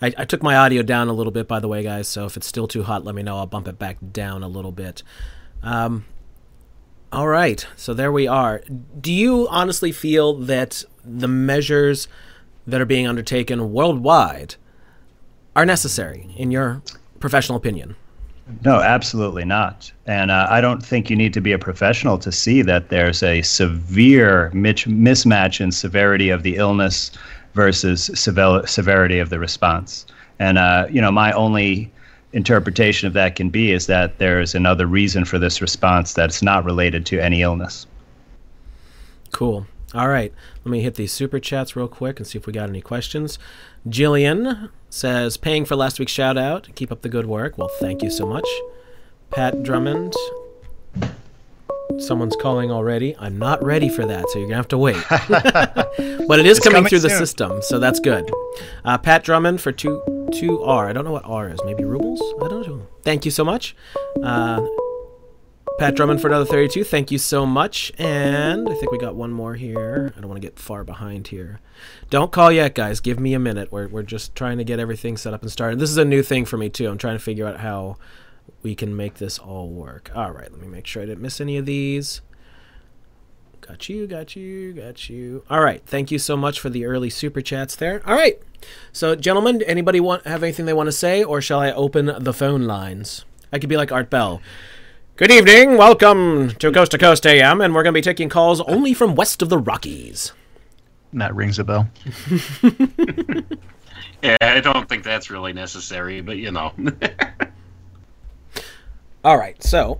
I, 0.02 0.14
I, 0.18 0.26
took 0.26 0.42
my 0.42 0.56
audio 0.56 0.82
down 0.82 1.10
a 1.10 1.14
little 1.14 1.32
bit, 1.32 1.48
by 1.48 1.60
the 1.60 1.68
way, 1.68 1.84
guys. 1.84 2.08
So 2.08 2.26
if 2.26 2.38
it's 2.38 2.48
still 2.48 2.68
too 2.68 2.84
hot, 2.84 3.04
let 3.04 3.14
me 3.14 3.22
know. 3.22 3.36
I'll 3.36 3.46
bump 3.46 3.68
it 3.68 3.78
back 3.78 3.98
down 4.14 4.44
a 4.44 4.48
little 4.48 4.72
bit. 4.72 5.04
Um, 5.62 6.06
all 7.12 7.28
right. 7.28 7.66
So 7.76 7.94
there 7.94 8.12
we 8.12 8.26
are. 8.26 8.62
Do 9.00 9.12
you 9.12 9.48
honestly 9.50 9.92
feel 9.92 10.36
that 10.36 10.86
the 11.04 11.28
measures 11.28 12.08
that 12.66 12.80
are 12.80 12.86
being 12.86 13.08
undertaken 13.08 13.74
worldwide 13.74 14.56
are 15.56 15.66
necessary, 15.66 16.34
in 16.38 16.52
your 16.52 16.82
professional 17.20 17.58
opinion? 17.58 17.98
No, 18.66 18.82
absolutely 18.82 19.46
not. 19.46 19.92
And 20.06 20.32
uh, 20.32 20.48
I 20.50 20.62
don't 20.62 20.84
think 20.86 21.10
you 21.10 21.16
need 21.16 21.34
to 21.34 21.42
be 21.42 21.52
a 21.52 21.60
professional 21.60 22.18
to 22.20 22.32
see 22.32 22.62
that 22.64 22.90
there's 22.90 23.24
a 23.24 23.42
severe 23.42 24.52
mismatch 24.54 25.62
in 25.62 25.72
severity 25.72 26.30
of 26.30 26.44
the 26.44 26.56
illness 26.58 27.12
versus 27.54 28.10
severity 28.16 29.20
of 29.20 29.30
the 29.30 29.40
response. 29.40 30.06
And, 30.40 30.58
uh, 30.58 30.88
you 30.90 31.02
know, 31.02 31.12
my 31.12 31.32
only 31.34 31.92
interpretation 32.34 33.08
of 33.08 33.14
that 33.14 33.36
can 33.36 33.50
be 33.50 33.72
is 33.72 33.88
that 33.88 34.20
there's 34.20 34.54
another 34.54 34.86
reason 34.86 35.26
for 35.26 35.40
this 35.40 35.62
response 35.62 36.14
that's 36.14 36.42
not 36.42 36.64
related 36.64 37.06
to 37.08 37.20
any 37.20 37.42
illness. 37.42 37.88
Cool. 39.32 39.66
All 39.94 40.08
right. 40.08 40.32
Let 40.64 40.72
me 40.72 40.82
hit 40.82 40.96
these 40.96 41.12
super 41.12 41.40
chats 41.40 41.76
real 41.76 41.88
quick 41.88 42.20
and 42.20 42.28
see 42.28 42.38
if 42.38 42.46
we 42.46 42.54
got 42.54 42.70
any 42.70 42.82
questions. 42.82 43.40
Jillian 43.88 44.70
says, 44.90 45.38
paying 45.38 45.66
for 45.66 45.76
last 45.76 46.00
week's 46.00 46.12
shout 46.12 46.38
out. 46.38 46.68
Keep 46.76 46.92
up 46.92 47.02
the 47.02 47.10
good 47.10 47.26
work. 47.26 47.58
Well, 47.58 47.72
thank 47.80 48.04
you 48.04 48.10
so 48.10 48.26
much. 48.26 48.48
Pat 49.32 49.64
Drummond. 49.64 50.14
Someone's 51.98 52.36
calling 52.36 52.72
already. 52.72 53.16
I'm 53.18 53.38
not 53.38 53.64
ready 53.64 53.90
for 53.90 54.06
that, 54.06 54.30
so 54.30 54.40
you're 54.40 54.48
going 54.48 54.52
to 54.52 54.56
have 54.58 54.68
to 54.70 54.78
wait. 54.78 54.98
but 56.28 56.40
it 56.40 56.46
is 56.46 56.60
coming, 56.60 56.78
coming, 56.78 56.90
through 56.90 57.00
soon. 57.00 57.10
the 57.10 57.18
system, 57.18 57.62
so 57.62 57.80
that's 57.80 58.00
good. 58.00 58.30
Uh, 58.86 58.98
Pat 58.98 59.24
Drummond 59.24 59.60
for 59.60 59.72
2 59.72 60.20
2R. 60.30 60.88
I 60.88 60.94
don't 60.94 61.04
know 61.04 61.12
what 61.12 61.26
R 61.26 61.50
is. 61.50 61.60
Maybe 61.66 61.84
rubles? 61.84 62.22
I 62.42 62.48
don't 62.48 62.68
know. 62.68 62.88
Thank 63.02 63.26
you 63.26 63.32
so 63.32 63.44
much. 63.44 63.76
Uh, 64.22 64.66
Pat 65.80 65.96
Drummond 65.96 66.20
for 66.20 66.28
another 66.28 66.44
32. 66.44 66.84
Thank 66.84 67.10
you 67.10 67.18
so 67.18 67.46
much. 67.46 67.94
And 67.98 68.68
I 68.68 68.74
think 68.74 68.92
we 68.92 68.98
got 68.98 69.16
one 69.16 69.32
more 69.32 69.56
here. 69.56 70.14
I 70.18 70.20
don't 70.20 70.28
want 70.28 70.42
to 70.42 70.46
get 70.46 70.60
far 70.60 70.84
behind 70.84 71.30
here. 71.30 71.62
Don't 72.10 72.34
call 72.34 72.52
yet, 72.52 72.76
guys. 72.76 73.00
Give 73.00 73.18
me 73.18 73.34
a 73.34 73.40
minute. 73.40 73.72
We're, 73.72 73.88
we're 73.88 74.04
just 74.04 74.36
trying 74.36 74.58
to 74.58 74.66
get 74.66 74.78
everything 74.78 75.16
set 75.16 75.34
up 75.34 75.42
and 75.42 75.50
started. 75.50 75.80
This 75.80 75.90
is 75.90 75.96
a 75.96 76.04
new 76.04 76.22
thing 76.22 76.44
for 76.44 76.58
me, 76.58 76.70
too. 76.70 76.90
I'm 76.90 76.98
trying 76.98 77.16
to 77.16 77.24
figure 77.24 77.48
out 77.48 77.62
how 77.62 77.96
we 78.62 78.76
can 78.76 78.94
make 78.94 79.16
this 79.16 79.40
all 79.40 79.70
work. 79.70 80.12
All 80.14 80.32
right, 80.32 80.52
let 80.52 80.60
me 80.60 80.68
make 80.68 80.86
sure 80.86 81.02
I 81.02 81.06
didn't 81.06 81.22
miss 81.22 81.40
any 81.40 81.56
of 81.56 81.66
these. 81.66 82.20
Got 83.62 83.88
you, 83.88 84.06
got 84.06 84.36
you, 84.36 84.74
got 84.74 85.10
you. 85.10 85.46
All 85.50 85.62
right, 85.62 85.82
thank 85.86 86.12
you 86.12 86.20
so 86.20 86.36
much 86.36 86.60
for 86.60 86.70
the 86.70 86.84
early 86.84 87.10
super 87.10 87.40
chats 87.40 87.78
there. 87.78 88.02
All 88.06 88.16
right, 88.16 88.38
so 88.92 89.16
gentlemen, 89.16 89.62
anybody 89.62 90.02
want 90.02 90.28
have 90.28 90.44
anything 90.44 90.66
they 90.66 90.74
want 90.74 90.88
to 90.88 90.92
say, 90.92 91.24
or 91.24 91.40
shall 91.40 91.62
I 91.62 91.72
open 91.72 92.12
the 92.20 92.34
phone 92.34 92.64
lines? 92.64 93.24
I 93.54 93.60
could 93.60 93.70
be 93.70 93.78
like 93.78 93.94
Art 93.94 94.10
Bell. 94.10 94.42
Good 95.20 95.32
evening. 95.32 95.76
Welcome 95.76 96.52
to 96.60 96.72
Coast 96.72 96.92
to 96.92 96.98
Coast 96.98 97.28
AM, 97.28 97.60
and 97.60 97.76
we're 97.76 97.84
going 97.84 97.94
to 97.94 97.98
be 97.98 98.02
taking 98.02 98.30
calls 98.30 98.62
only 98.62 98.94
from 98.94 99.16
west 99.16 99.42
of 99.42 99.50
the 99.50 99.58
Rockies. 99.58 100.32
That 101.12 101.36
rings 101.36 101.60
a 101.60 101.66
bell. 101.66 101.90
Yeah, 104.24 104.38
I 104.40 104.62
don't 104.62 104.88
think 104.88 105.04
that's 105.04 105.30
really 105.30 105.52
necessary, 105.52 106.22
but 106.22 106.38
you 106.38 106.52
know. 106.52 106.72
All 109.26 109.38
right, 109.38 109.62
so 109.62 110.00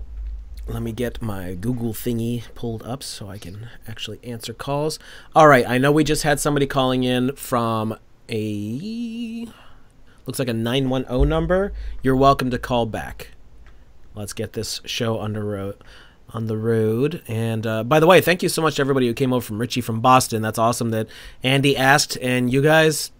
let 0.66 0.80
me 0.80 0.92
get 0.92 1.20
my 1.20 1.52
Google 1.52 1.92
thingy 1.92 2.44
pulled 2.54 2.82
up 2.84 3.02
so 3.02 3.28
I 3.28 3.36
can 3.36 3.68
actually 3.86 4.20
answer 4.24 4.54
calls. 4.54 4.98
All 5.36 5.48
right, 5.48 5.68
I 5.68 5.76
know 5.76 5.92
we 5.92 6.02
just 6.02 6.22
had 6.22 6.40
somebody 6.40 6.66
calling 6.66 7.04
in 7.04 7.36
from 7.36 7.94
a 8.30 9.46
looks 10.24 10.38
like 10.38 10.48
a 10.48 10.54
910 10.54 11.28
number. 11.28 11.74
You're 12.02 12.16
welcome 12.16 12.50
to 12.50 12.58
call 12.58 12.86
back. 12.86 13.32
Let's 14.14 14.32
get 14.32 14.52
this 14.52 14.80
show 14.84 15.18
on 15.18 15.32
the 15.32 15.42
road. 15.42 15.76
On 16.32 16.46
the 16.46 16.56
road, 16.56 17.24
and 17.26 17.66
uh, 17.66 17.82
by 17.82 17.98
the 17.98 18.06
way, 18.06 18.20
thank 18.20 18.40
you 18.40 18.48
so 18.48 18.62
much 18.62 18.76
to 18.76 18.82
everybody 18.82 19.08
who 19.08 19.14
came 19.14 19.32
over 19.32 19.44
from 19.44 19.60
Richie 19.60 19.80
from 19.80 20.00
Boston. 20.00 20.42
That's 20.42 20.60
awesome 20.60 20.90
that 20.90 21.08
Andy 21.42 21.76
asked, 21.76 22.16
and 22.22 22.52
you 22.52 22.62
guys 22.62 23.10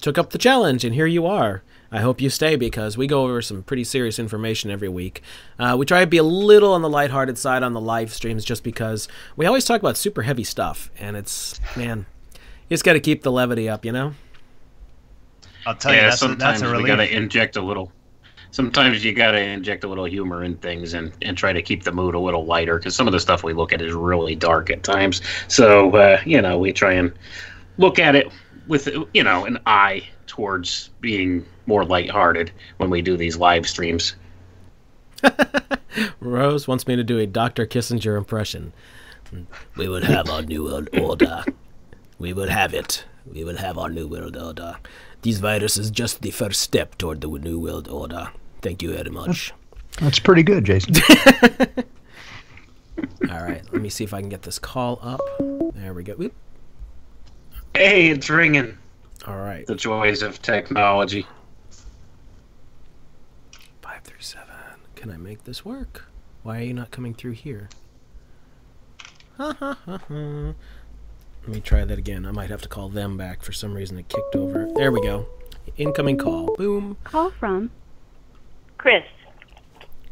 took 0.00 0.18
up 0.18 0.30
the 0.30 0.38
challenge, 0.38 0.84
and 0.84 0.92
here 0.92 1.06
you 1.06 1.26
are. 1.26 1.62
I 1.92 2.00
hope 2.00 2.20
you 2.20 2.28
stay 2.28 2.56
because 2.56 2.98
we 2.98 3.06
go 3.06 3.22
over 3.22 3.40
some 3.40 3.62
pretty 3.62 3.84
serious 3.84 4.18
information 4.18 4.72
every 4.72 4.88
week. 4.88 5.22
Uh, 5.60 5.76
we 5.78 5.86
try 5.86 6.00
to 6.00 6.08
be 6.08 6.16
a 6.16 6.24
little 6.24 6.72
on 6.72 6.82
the 6.82 6.88
lighthearted 6.88 7.38
side 7.38 7.62
on 7.62 7.72
the 7.72 7.80
live 7.80 8.12
streams 8.12 8.44
just 8.44 8.64
because 8.64 9.06
we 9.36 9.46
always 9.46 9.64
talk 9.64 9.80
about 9.80 9.96
super 9.96 10.22
heavy 10.22 10.42
stuff, 10.42 10.90
and 10.98 11.16
it's 11.16 11.60
man, 11.76 12.06
you 12.32 12.74
just 12.74 12.84
got 12.84 12.94
to 12.94 13.00
keep 13.00 13.22
the 13.22 13.30
levity 13.30 13.68
up, 13.68 13.84
you 13.84 13.92
know. 13.92 14.14
I'll 15.66 15.76
tell 15.76 15.92
you, 15.92 15.98
yeah, 15.98 16.04
that's 16.10 16.16
a, 16.16 16.18
sometimes 16.18 16.60
that's 16.60 16.72
a 16.72 16.76
we 16.76 16.84
gotta 16.84 17.16
inject 17.16 17.56
a 17.56 17.62
little. 17.62 17.92
Sometimes 18.56 19.04
you 19.04 19.12
gotta 19.12 19.38
inject 19.38 19.84
a 19.84 19.86
little 19.86 20.06
humor 20.06 20.42
in 20.42 20.56
things 20.56 20.94
and, 20.94 21.12
and 21.20 21.36
try 21.36 21.52
to 21.52 21.60
keep 21.60 21.84
the 21.84 21.92
mood 21.92 22.14
a 22.14 22.18
little 22.18 22.46
lighter 22.46 22.78
because 22.78 22.96
some 22.96 23.06
of 23.06 23.12
the 23.12 23.20
stuff 23.20 23.44
we 23.44 23.52
look 23.52 23.70
at 23.70 23.82
is 23.82 23.92
really 23.92 24.34
dark 24.34 24.70
at 24.70 24.82
times. 24.82 25.20
So 25.46 25.94
uh, 25.94 26.22
you 26.24 26.40
know 26.40 26.56
we 26.56 26.72
try 26.72 26.94
and 26.94 27.12
look 27.76 27.98
at 27.98 28.16
it 28.16 28.32
with 28.66 28.88
you 29.12 29.22
know 29.22 29.44
an 29.44 29.58
eye 29.66 30.08
towards 30.26 30.88
being 31.02 31.44
more 31.66 31.84
lighthearted 31.84 32.50
when 32.78 32.88
we 32.88 33.02
do 33.02 33.18
these 33.18 33.36
live 33.36 33.68
streams. 33.68 34.16
Rose 36.20 36.66
wants 36.66 36.86
me 36.86 36.96
to 36.96 37.04
do 37.04 37.18
a 37.18 37.26
Dr. 37.26 37.66
Kissinger 37.66 38.16
impression. 38.16 38.72
We 39.76 39.86
would 39.86 40.04
have 40.04 40.30
our 40.30 40.40
new 40.40 40.64
world 40.64 40.88
order. 40.98 41.44
We 42.18 42.32
will 42.32 42.48
have 42.48 42.72
it. 42.72 43.04
We 43.30 43.44
will 43.44 43.58
have 43.58 43.76
our 43.76 43.90
new 43.90 44.08
world 44.08 44.34
order. 44.34 44.78
These 45.20 45.40
viruses 45.40 45.90
just 45.90 46.22
the 46.22 46.30
first 46.30 46.62
step 46.62 46.96
toward 46.96 47.20
the 47.20 47.28
new 47.28 47.58
world 47.58 47.88
order. 47.88 48.30
Thank 48.62 48.82
you 48.82 48.92
very 48.94 49.10
much. 49.10 49.52
That's 50.00 50.18
pretty 50.18 50.42
good, 50.42 50.64
Jason. 50.64 50.94
All 53.30 53.42
right, 53.42 53.62
let 53.72 53.82
me 53.82 53.88
see 53.88 54.04
if 54.04 54.14
I 54.14 54.20
can 54.20 54.28
get 54.28 54.42
this 54.42 54.58
call 54.58 54.98
up. 55.02 55.20
There 55.74 55.92
we 55.94 56.02
go. 56.02 56.14
Oop. 56.20 56.34
Hey, 57.74 58.08
it's 58.08 58.30
ringing. 58.30 58.76
All 59.26 59.36
right, 59.38 59.66
The 59.66 59.74
joys 59.74 60.22
of 60.22 60.40
technology. 60.40 61.26
five 63.82 64.02
three 64.04 64.20
seven. 64.20 64.46
Can 64.94 65.10
I 65.10 65.16
make 65.16 65.44
this 65.44 65.64
work? 65.64 66.04
Why 66.42 66.58
are 66.60 66.62
you 66.64 66.74
not 66.74 66.90
coming 66.90 67.12
through 67.14 67.32
here? 67.32 67.68
Ha 69.36 69.52
ha 69.58 69.78
ha 69.84 69.98
ha. 70.08 70.54
Let 71.42 71.48
me 71.54 71.60
try 71.60 71.84
that 71.84 71.98
again. 71.98 72.24
I 72.24 72.30
might 72.32 72.50
have 72.50 72.62
to 72.62 72.68
call 72.68 72.88
them 72.88 73.16
back 73.16 73.42
for 73.42 73.52
some 73.52 73.74
reason. 73.74 73.98
It 73.98 74.08
kicked 74.08 74.34
over. 74.36 74.68
There 74.74 74.90
we 74.90 75.00
go. 75.02 75.26
Incoming 75.76 76.16
call. 76.18 76.54
Boom. 76.56 76.96
Call 77.04 77.30
from. 77.30 77.70
Chris. 78.86 79.02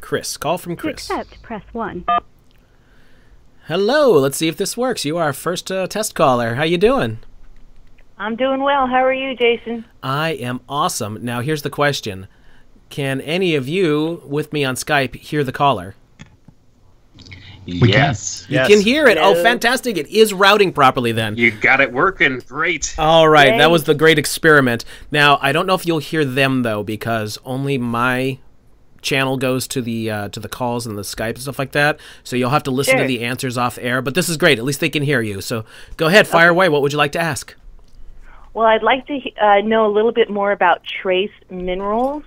Chris. 0.01 0.37
Call 0.37 0.59
from 0.59 0.75
To 0.75 0.83
Chris. 0.83 0.95
accept, 1.09 1.41
press 1.43 1.63
1. 1.73 2.05
Hello. 3.69 4.19
Let's 4.19 4.37
see 4.37 4.49
if 4.49 4.57
this 4.57 4.77
works. 4.77 5.05
You 5.05 5.17
are 5.17 5.27
our 5.27 5.33
first 5.33 5.71
uh, 5.71 5.87
test 5.87 6.17
caller. 6.17 6.57
How 6.57 6.65
you 6.65 6.77
doing? 6.77 7.19
I'm 8.19 8.35
doing 8.35 8.63
well. 8.63 8.89
How 8.89 9.05
are 9.05 9.13
you, 9.15 9.37
Jason? 9.37 9.85
I 10.03 10.31
am 10.31 10.61
awesome. 10.69 11.21
Now 11.25 11.41
here's 11.41 11.63
the 11.63 11.71
question: 11.71 12.27
Can 12.91 13.21
any 13.21 13.55
of 13.55 13.69
you 13.69 14.21
with 14.27 14.53
me 14.53 14.65
on 14.65 14.75
Skype 14.75 15.15
hear 15.15 15.45
the 15.45 15.53
caller? 15.53 15.95
can. 17.17 17.89
yes. 17.89 18.45
You 18.49 18.57
Yes. 18.57 18.67
can 18.69 18.81
hear 18.81 19.07
it. 19.07 19.19
Oh, 19.21 19.41
fantastic! 19.41 19.97
It 19.97 20.09
is 20.09 20.35
routing 20.35 20.73
properly 20.73 21.13
then. 21.13 21.37
You 21.37 21.53
got 21.53 21.81
it 21.81 21.93
working. 21.93 22.41
Great. 22.49 22.93
All 22.99 23.29
right, 23.29 23.57
that 23.57 23.71
was 23.71 23.85
the 23.85 23.95
great 23.95 24.19
experiment. 24.19 24.85
Now 25.13 25.39
I 25.41 25.53
don't 25.53 25.67
know 25.67 25.75
if 25.75 25.87
you'll 25.87 25.99
hear 26.01 26.25
them 26.25 26.63
though, 26.65 26.83
because 26.83 27.39
only 27.45 27.79
my 27.79 28.39
channel 29.05 29.37
goes 29.37 29.69
to 29.69 29.83
the 29.83 30.11
uh, 30.11 30.29
to 30.31 30.40
the 30.40 30.49
calls 30.49 30.87
and 30.87 30.99
the 30.99 31.03
Skype 31.03 31.35
and 31.35 31.43
stuff 31.43 31.59
like 31.59 31.73
that. 31.73 32.01
So 32.25 32.35
you'll 32.35 32.51
have 32.51 32.64
to 32.64 32.71
listen 32.71 32.99
to 32.99 33.05
the 33.05 33.25
answers 33.25 33.57
off 33.57 33.79
air. 33.81 34.03
But 34.03 34.14
this 34.14 34.29
is 34.29 34.37
great. 34.37 34.59
At 34.59 34.64
least 34.64 34.81
they 34.81 34.90
can 34.90 35.03
hear 35.03 35.21
you. 35.21 35.40
So 35.40 35.64
go 35.97 36.07
ahead, 36.07 36.27
fire 36.27 36.49
away. 36.49 36.69
What 36.69 36.83
would 36.83 36.93
you 36.93 36.99
like 36.99 37.12
to 37.12 37.21
ask? 37.21 37.55
Well, 38.53 38.67
I'd 38.67 38.83
like 38.83 39.07
to 39.07 39.21
uh, 39.40 39.61
know 39.61 39.87
a 39.87 39.93
little 39.93 40.12
bit 40.12 40.31
more 40.31 40.53
about 40.53 40.83
trace 40.85 41.33
minerals 41.51 42.25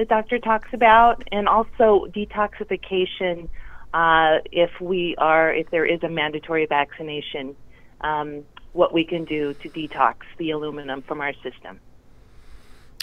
the 0.00 0.06
doctor 0.06 0.38
talks 0.38 0.72
about, 0.72 1.22
and 1.30 1.46
also 1.48 2.06
detoxification 2.06 3.48
uh, 3.92 4.38
if 4.50 4.70
we 4.80 5.14
are 5.18 5.52
if 5.52 5.70
there 5.70 5.84
is 5.84 6.02
a 6.02 6.08
mandatory 6.08 6.66
vaccination. 6.66 7.54
Um, 8.00 8.44
what 8.72 8.94
we 8.94 9.04
can 9.04 9.24
do 9.24 9.52
to 9.52 9.68
detox 9.68 10.14
the 10.38 10.52
aluminum 10.52 11.02
from 11.02 11.20
our 11.20 11.34
system. 11.42 11.80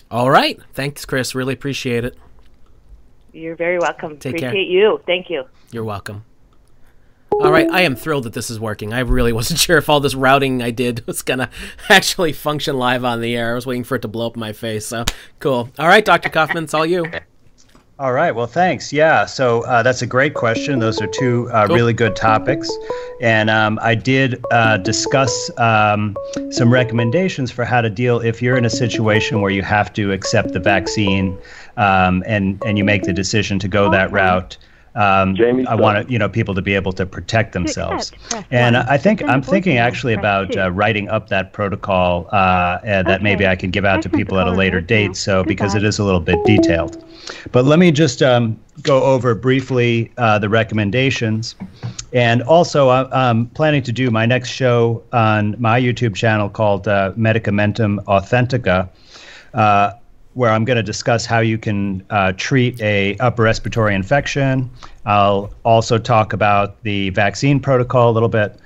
All 0.10 0.32
right, 0.32 0.60
thanks, 0.74 1.06
Chris. 1.06 1.36
Really 1.36 1.54
appreciate 1.54 2.06
it. 2.06 2.18
You're 3.38 3.56
very 3.56 3.78
welcome. 3.78 4.18
Take 4.18 4.38
care. 4.38 4.50
Appreciate 4.50 4.70
you. 4.70 5.00
Thank 5.06 5.30
you. 5.30 5.46
You're 5.72 5.84
welcome. 5.84 6.26
All 7.32 7.52
right, 7.52 7.70
I 7.70 7.82
am 7.82 7.96
thrilled 7.96 8.24
that 8.24 8.34
this 8.34 8.50
is 8.50 8.60
working. 8.60 8.94
I 8.94 9.02
really 9.02 9.32
wasn't 9.42 9.60
sure 9.60 9.78
if 9.78 9.90
all 9.90 10.00
this 10.00 10.16
routing 10.16 10.64
I 10.64 10.72
did 10.72 11.06
was 11.08 11.22
gonna 11.22 11.52
actually 11.90 12.34
function 12.34 12.78
live 12.78 13.06
on 13.06 13.22
the 13.22 13.36
air. 13.36 13.52
I 13.52 13.56
was 13.56 13.68
waiting 13.68 13.84
for 13.84 13.96
it 13.96 14.02
to 14.02 14.08
blow 14.08 14.26
up 14.26 14.36
in 14.36 14.40
my 14.40 14.54
face. 14.54 14.88
So 14.88 15.06
cool. 15.40 15.70
All 15.78 15.88
right, 15.88 16.04
Dr. 16.04 16.30
Kaufman, 16.30 16.64
it's 16.64 16.74
all 16.74 16.86
you. 16.86 17.06
All 18.00 18.14
right. 18.14 18.30
Well, 18.30 18.46
thanks. 18.46 18.94
Yeah. 18.94 19.26
So 19.26 19.62
uh, 19.62 19.82
that's 19.82 20.04
a 20.04 20.06
great 20.06 20.36
question. 20.36 20.78
Those 20.78 21.02
are 21.02 21.08
two 21.08 21.50
uh, 21.52 21.66
really 21.68 21.94
good 21.94 22.16
topics. 22.16 22.70
And 23.22 23.50
um, 23.50 23.80
I 23.82 23.96
did 23.96 24.44
uh, 24.52 24.78
discuss 24.78 25.50
um, 25.58 26.16
some 26.52 26.72
recommendations 26.72 27.50
for 27.50 27.66
how 27.66 27.82
to 27.82 27.90
deal 27.90 28.20
if 28.20 28.40
you're 28.40 28.56
in 28.56 28.66
a 28.66 28.70
situation 28.70 29.42
where 29.42 29.50
you 29.50 29.64
have 29.64 29.92
to 29.94 30.12
accept 30.12 30.54
the 30.54 30.60
vaccine 30.60 31.36
um, 31.78 32.24
and, 32.28 32.62
and 32.64 32.78
you 32.78 32.84
make 32.84 33.02
the 33.02 33.14
decision 33.14 33.58
to 33.58 33.68
go 33.68 33.90
that 33.90 34.12
route. 34.12 34.58
Um, 34.98 35.36
I 35.68 35.76
want 35.76 36.10
you 36.10 36.18
know, 36.18 36.28
people 36.28 36.56
to 36.56 36.62
be 36.62 36.74
able 36.74 36.92
to 36.94 37.06
protect 37.06 37.54
themselves. 37.54 38.12
And. 38.50 38.76
I 38.78 38.98
think 38.98 39.20
Send 39.20 39.30
a 39.30 39.34
I'm 39.34 39.42
thinking 39.44 39.78
actually 39.78 40.14
about 40.14 40.56
uh, 40.58 40.72
writing 40.72 41.08
up 41.10 41.30
that 41.30 41.54
protocol 41.54 42.28
uh, 42.32 42.36
uh, 42.36 43.04
that 43.04 43.22
maybe 43.22 43.46
I 43.46 43.56
can 43.56 43.70
give 43.70 43.86
out 43.86 44.00
I 44.00 44.02
to 44.02 44.10
people 44.10 44.40
at 44.40 44.48
a 44.48 44.52
later 44.52 44.82
voicemail. 44.82 44.88
date. 44.88 45.16
So 45.16 45.44
because 45.44 45.76
it 45.76 45.84
is 45.84 46.00
a 46.00 46.04
little 46.04 46.20
bit 46.20 46.44
detailed. 46.46 47.04
But 47.52 47.66
let 47.66 47.78
me 47.80 47.92
just 47.92 48.22
um, 48.24 48.60
go 48.82 49.04
over 49.04 49.36
briefly 49.36 50.12
uh, 50.18 50.40
the 50.40 50.50
recommendations. 50.50 51.56
And 52.14 52.42
also, 52.44 52.90
I- 52.90 53.30
I'm 53.30 53.48
planning 53.48 53.84
to 53.84 53.92
do 53.92 54.10
my 54.10 54.26
next 54.26 54.50
show 54.50 55.04
on 55.12 55.56
my 55.60 55.80
YouTube 55.80 56.16
channel 56.16 56.50
called 56.50 56.88
uh, 56.88 57.12
Medicamentum 57.18 58.04
Authentica, 58.06 58.90
uh, 59.54 59.92
where 60.38 60.52
I'm 60.52 60.66
going 60.66 60.78
to 60.78 60.84
discuss 60.84 61.26
how 61.26 61.40
you 61.40 61.58
can 61.58 62.06
uh, 62.12 62.32
treat 62.38 62.80
a 62.80 63.18
upper 63.18 63.42
respiratory 63.42 63.96
infection. 63.96 64.70
I'll 65.04 65.52
also 65.66 65.98
talk 65.98 66.32
about 66.32 66.84
the 66.84 67.10
vaccine 67.10 67.60
protocol 67.60 68.12
a 68.12 68.14
little 68.14 68.30
bit 68.30 68.60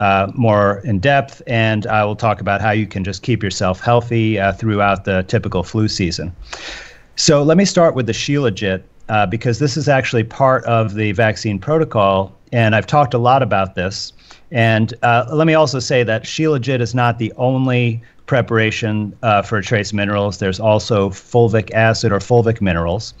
uh, 0.00 0.32
more 0.34 0.80
in 0.84 1.00
depth, 1.00 1.42
and 1.46 1.86
I 1.86 2.02
will 2.06 2.16
talk 2.16 2.40
about 2.40 2.62
how 2.62 2.70
you 2.70 2.86
can 2.86 3.04
just 3.04 3.22
keep 3.22 3.42
yourself 3.42 3.78
healthy 3.78 4.38
uh, 4.38 4.54
throughout 4.54 5.04
the 5.04 5.22
typical 5.24 5.62
flu 5.62 5.86
season. 5.86 6.34
So 7.16 7.42
let 7.42 7.58
me 7.58 7.66
start 7.66 7.94
with 7.94 8.06
the 8.06 8.12
Shilajit 8.12 8.82
uh, 9.10 9.26
because 9.26 9.58
this 9.58 9.76
is 9.76 9.86
actually 9.86 10.24
part 10.24 10.64
of 10.64 10.94
the 10.94 11.12
vaccine 11.12 11.58
protocol, 11.58 12.32
and 12.52 12.74
I've 12.74 12.86
talked 12.86 13.12
a 13.12 13.18
lot 13.18 13.42
about 13.42 13.74
this. 13.74 14.14
And 14.50 14.94
uh, 15.02 15.26
let 15.32 15.46
me 15.46 15.54
also 15.54 15.78
say 15.78 16.02
that 16.04 16.24
Shilajit 16.24 16.80
is 16.80 16.94
not 16.94 17.18
the 17.18 17.32
only 17.36 18.02
preparation 18.26 19.16
uh, 19.22 19.42
for 19.42 19.60
trace 19.60 19.92
minerals. 19.92 20.38
There's 20.38 20.60
also 20.60 21.10
fulvic 21.10 21.72
acid 21.72 22.12
or 22.12 22.18
fulvic 22.18 22.60
minerals. 22.60 23.14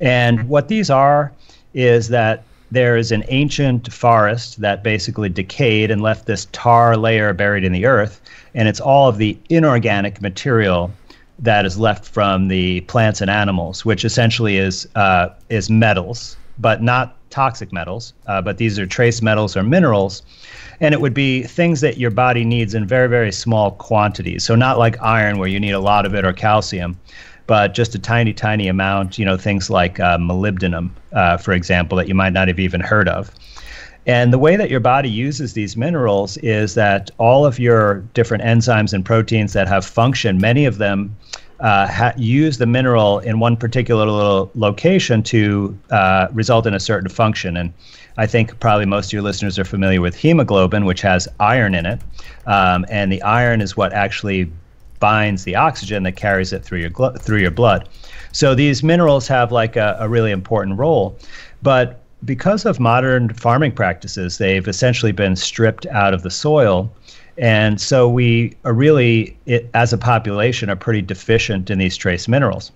And 0.00 0.48
what 0.48 0.68
these 0.68 0.90
are 0.90 1.32
is 1.74 2.08
that 2.08 2.44
there 2.70 2.96
is 2.96 3.12
an 3.12 3.24
ancient 3.28 3.92
forest 3.92 4.60
that 4.60 4.82
basically 4.82 5.28
decayed 5.28 5.90
and 5.90 6.02
left 6.02 6.26
this 6.26 6.48
tar 6.52 6.96
layer 6.96 7.32
buried 7.32 7.62
in 7.64 7.72
the 7.72 7.86
earth, 7.86 8.20
and 8.54 8.66
it's 8.68 8.80
all 8.80 9.08
of 9.08 9.18
the 9.18 9.38
inorganic 9.48 10.20
material 10.20 10.90
that 11.38 11.64
is 11.64 11.78
left 11.78 12.04
from 12.04 12.48
the 12.48 12.80
plants 12.82 13.20
and 13.20 13.30
animals, 13.30 13.84
which 13.84 14.04
essentially 14.04 14.56
is 14.56 14.88
uh, 14.96 15.28
is 15.50 15.70
metals, 15.70 16.36
but 16.58 16.82
not 16.82 17.16
toxic 17.30 17.72
metals. 17.72 18.14
Uh, 18.26 18.40
but 18.40 18.58
these 18.58 18.78
are 18.78 18.86
trace 18.86 19.20
metals 19.22 19.56
or 19.56 19.62
minerals, 19.62 20.22
and 20.80 20.94
it 20.94 21.00
would 21.00 21.14
be 21.14 21.42
things 21.42 21.80
that 21.80 21.98
your 21.98 22.10
body 22.10 22.44
needs 22.44 22.74
in 22.74 22.86
very 22.86 23.08
very 23.08 23.32
small 23.32 23.72
quantities. 23.72 24.44
So 24.44 24.54
not 24.54 24.78
like 24.78 25.00
iron, 25.02 25.38
where 25.38 25.48
you 25.48 25.60
need 25.60 25.72
a 25.72 25.80
lot 25.80 26.06
of 26.06 26.14
it, 26.14 26.24
or 26.24 26.32
calcium, 26.32 26.98
but 27.46 27.74
just 27.74 27.94
a 27.94 27.98
tiny 27.98 28.32
tiny 28.32 28.68
amount. 28.68 29.18
You 29.18 29.24
know, 29.24 29.36
things 29.36 29.70
like 29.70 29.98
uh, 30.00 30.18
molybdenum, 30.18 30.90
uh, 31.12 31.36
for 31.36 31.52
example, 31.52 31.98
that 31.98 32.08
you 32.08 32.14
might 32.14 32.32
not 32.32 32.48
have 32.48 32.60
even 32.60 32.80
heard 32.80 33.08
of. 33.08 33.30
And 34.06 34.32
the 34.34 34.38
way 34.38 34.56
that 34.56 34.68
your 34.68 34.80
body 34.80 35.08
uses 35.08 35.54
these 35.54 35.78
minerals 35.78 36.36
is 36.38 36.74
that 36.74 37.10
all 37.16 37.46
of 37.46 37.58
your 37.58 38.00
different 38.12 38.44
enzymes 38.44 38.92
and 38.92 39.02
proteins 39.02 39.54
that 39.54 39.66
have 39.66 39.84
function, 39.84 40.38
many 40.38 40.66
of 40.66 40.76
them 40.76 41.16
uh, 41.60 41.86
ha- 41.86 42.12
use 42.16 42.58
the 42.58 42.66
mineral 42.66 43.20
in 43.20 43.40
one 43.40 43.56
particular 43.56 44.06
little 44.06 44.50
location 44.54 45.22
to 45.22 45.78
uh, 45.90 46.28
result 46.32 46.66
in 46.66 46.74
a 46.74 46.80
certain 46.80 47.08
function. 47.08 47.56
And 47.56 47.72
I 48.16 48.26
think 48.26 48.58
probably 48.60 48.86
most 48.86 49.06
of 49.06 49.12
your 49.12 49.22
listeners 49.22 49.58
are 49.58 49.64
familiar 49.64 50.00
with 50.00 50.14
hemoglobin, 50.14 50.84
which 50.84 51.00
has 51.02 51.28
iron 51.40 51.74
in 51.74 51.86
it. 51.86 52.00
Um, 52.46 52.84
and 52.88 53.10
the 53.12 53.22
iron 53.22 53.60
is 53.60 53.76
what 53.76 53.92
actually 53.92 54.50
binds 55.00 55.44
the 55.44 55.56
oxygen 55.56 56.02
that 56.04 56.16
carries 56.16 56.52
it 56.52 56.64
through 56.64 56.80
your 56.80 56.90
gl- 56.90 57.20
through 57.20 57.38
your 57.38 57.50
blood. 57.50 57.88
So 58.32 58.54
these 58.54 58.82
minerals 58.82 59.28
have 59.28 59.52
like 59.52 59.76
a, 59.76 59.96
a 60.00 60.08
really 60.08 60.30
important 60.30 60.78
role, 60.78 61.18
but 61.62 62.00
because 62.24 62.64
of 62.64 62.80
modern 62.80 63.34
farming 63.34 63.72
practices, 63.72 64.38
they've 64.38 64.66
essentially 64.66 65.12
been 65.12 65.36
stripped 65.36 65.86
out 65.86 66.14
of 66.14 66.22
the 66.22 66.30
soil. 66.30 66.90
And 67.36 67.80
so 67.80 68.08
we 68.08 68.54
are 68.64 68.72
really, 68.72 69.36
it, 69.46 69.68
as 69.74 69.92
a 69.92 69.98
population, 69.98 70.70
are 70.70 70.76
pretty 70.76 71.02
deficient 71.02 71.70
in 71.70 71.78
these 71.78 71.96
trace 71.96 72.28
minerals. 72.28 72.70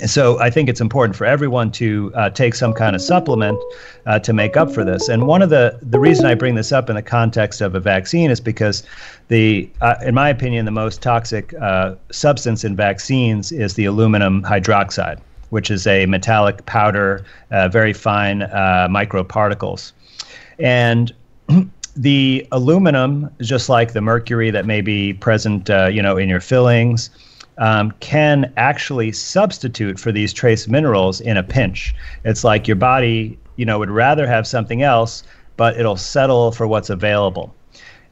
And 0.00 0.10
so 0.10 0.38
I 0.38 0.50
think 0.50 0.68
it's 0.68 0.80
important 0.80 1.16
for 1.16 1.24
everyone 1.24 1.72
to 1.72 2.12
uh, 2.14 2.30
take 2.30 2.54
some 2.54 2.72
kind 2.72 2.94
of 2.94 3.02
supplement 3.02 3.58
uh, 4.06 4.18
to 4.20 4.32
make 4.32 4.56
up 4.56 4.70
for 4.70 4.84
this. 4.84 5.08
And 5.08 5.26
one 5.26 5.42
of 5.42 5.50
the 5.50 5.78
the 5.82 5.98
reason 5.98 6.26
I 6.26 6.34
bring 6.34 6.54
this 6.54 6.72
up 6.72 6.88
in 6.90 6.96
the 6.96 7.02
context 7.02 7.60
of 7.60 7.74
a 7.74 7.80
vaccine 7.80 8.30
is 8.30 8.38
because 8.40 8.84
the, 9.28 9.68
uh, 9.80 9.96
in 10.02 10.14
my 10.14 10.28
opinion, 10.28 10.66
the 10.66 10.70
most 10.70 11.02
toxic 11.02 11.54
uh, 11.54 11.94
substance 12.12 12.64
in 12.64 12.76
vaccines 12.76 13.50
is 13.50 13.74
the 13.74 13.86
aluminum 13.86 14.42
hydroxide, 14.42 15.18
which 15.50 15.70
is 15.70 15.86
a 15.86 16.06
metallic 16.06 16.64
powder, 16.66 17.24
uh, 17.50 17.68
very 17.68 17.92
fine 17.92 18.42
uh, 18.42 18.88
microparticles, 18.90 19.92
and 20.58 21.12
the 21.98 22.46
aluminum, 22.52 23.28
just 23.40 23.68
like 23.68 23.92
the 23.92 24.00
mercury 24.00 24.50
that 24.50 24.64
may 24.66 24.80
be 24.80 25.14
present, 25.14 25.68
you 25.68 26.00
know, 26.00 26.16
in 26.16 26.28
your 26.28 26.40
fillings 26.40 27.10
um, 27.58 27.90
can 28.00 28.52
actually 28.56 29.12
substitute 29.12 29.98
for 29.98 30.12
these 30.12 30.32
trace 30.32 30.68
minerals 30.68 31.20
in 31.20 31.36
a 31.36 31.42
pinch. 31.42 31.94
It's 32.24 32.44
like 32.44 32.68
your 32.68 32.76
body, 32.76 33.36
you 33.56 33.66
know, 33.66 33.78
would 33.80 33.90
rather 33.90 34.26
have 34.26 34.46
something 34.46 34.82
else, 34.82 35.24
but 35.56 35.76
it'll 35.76 35.96
settle 35.96 36.52
for 36.52 36.66
what's 36.68 36.88
available. 36.88 37.52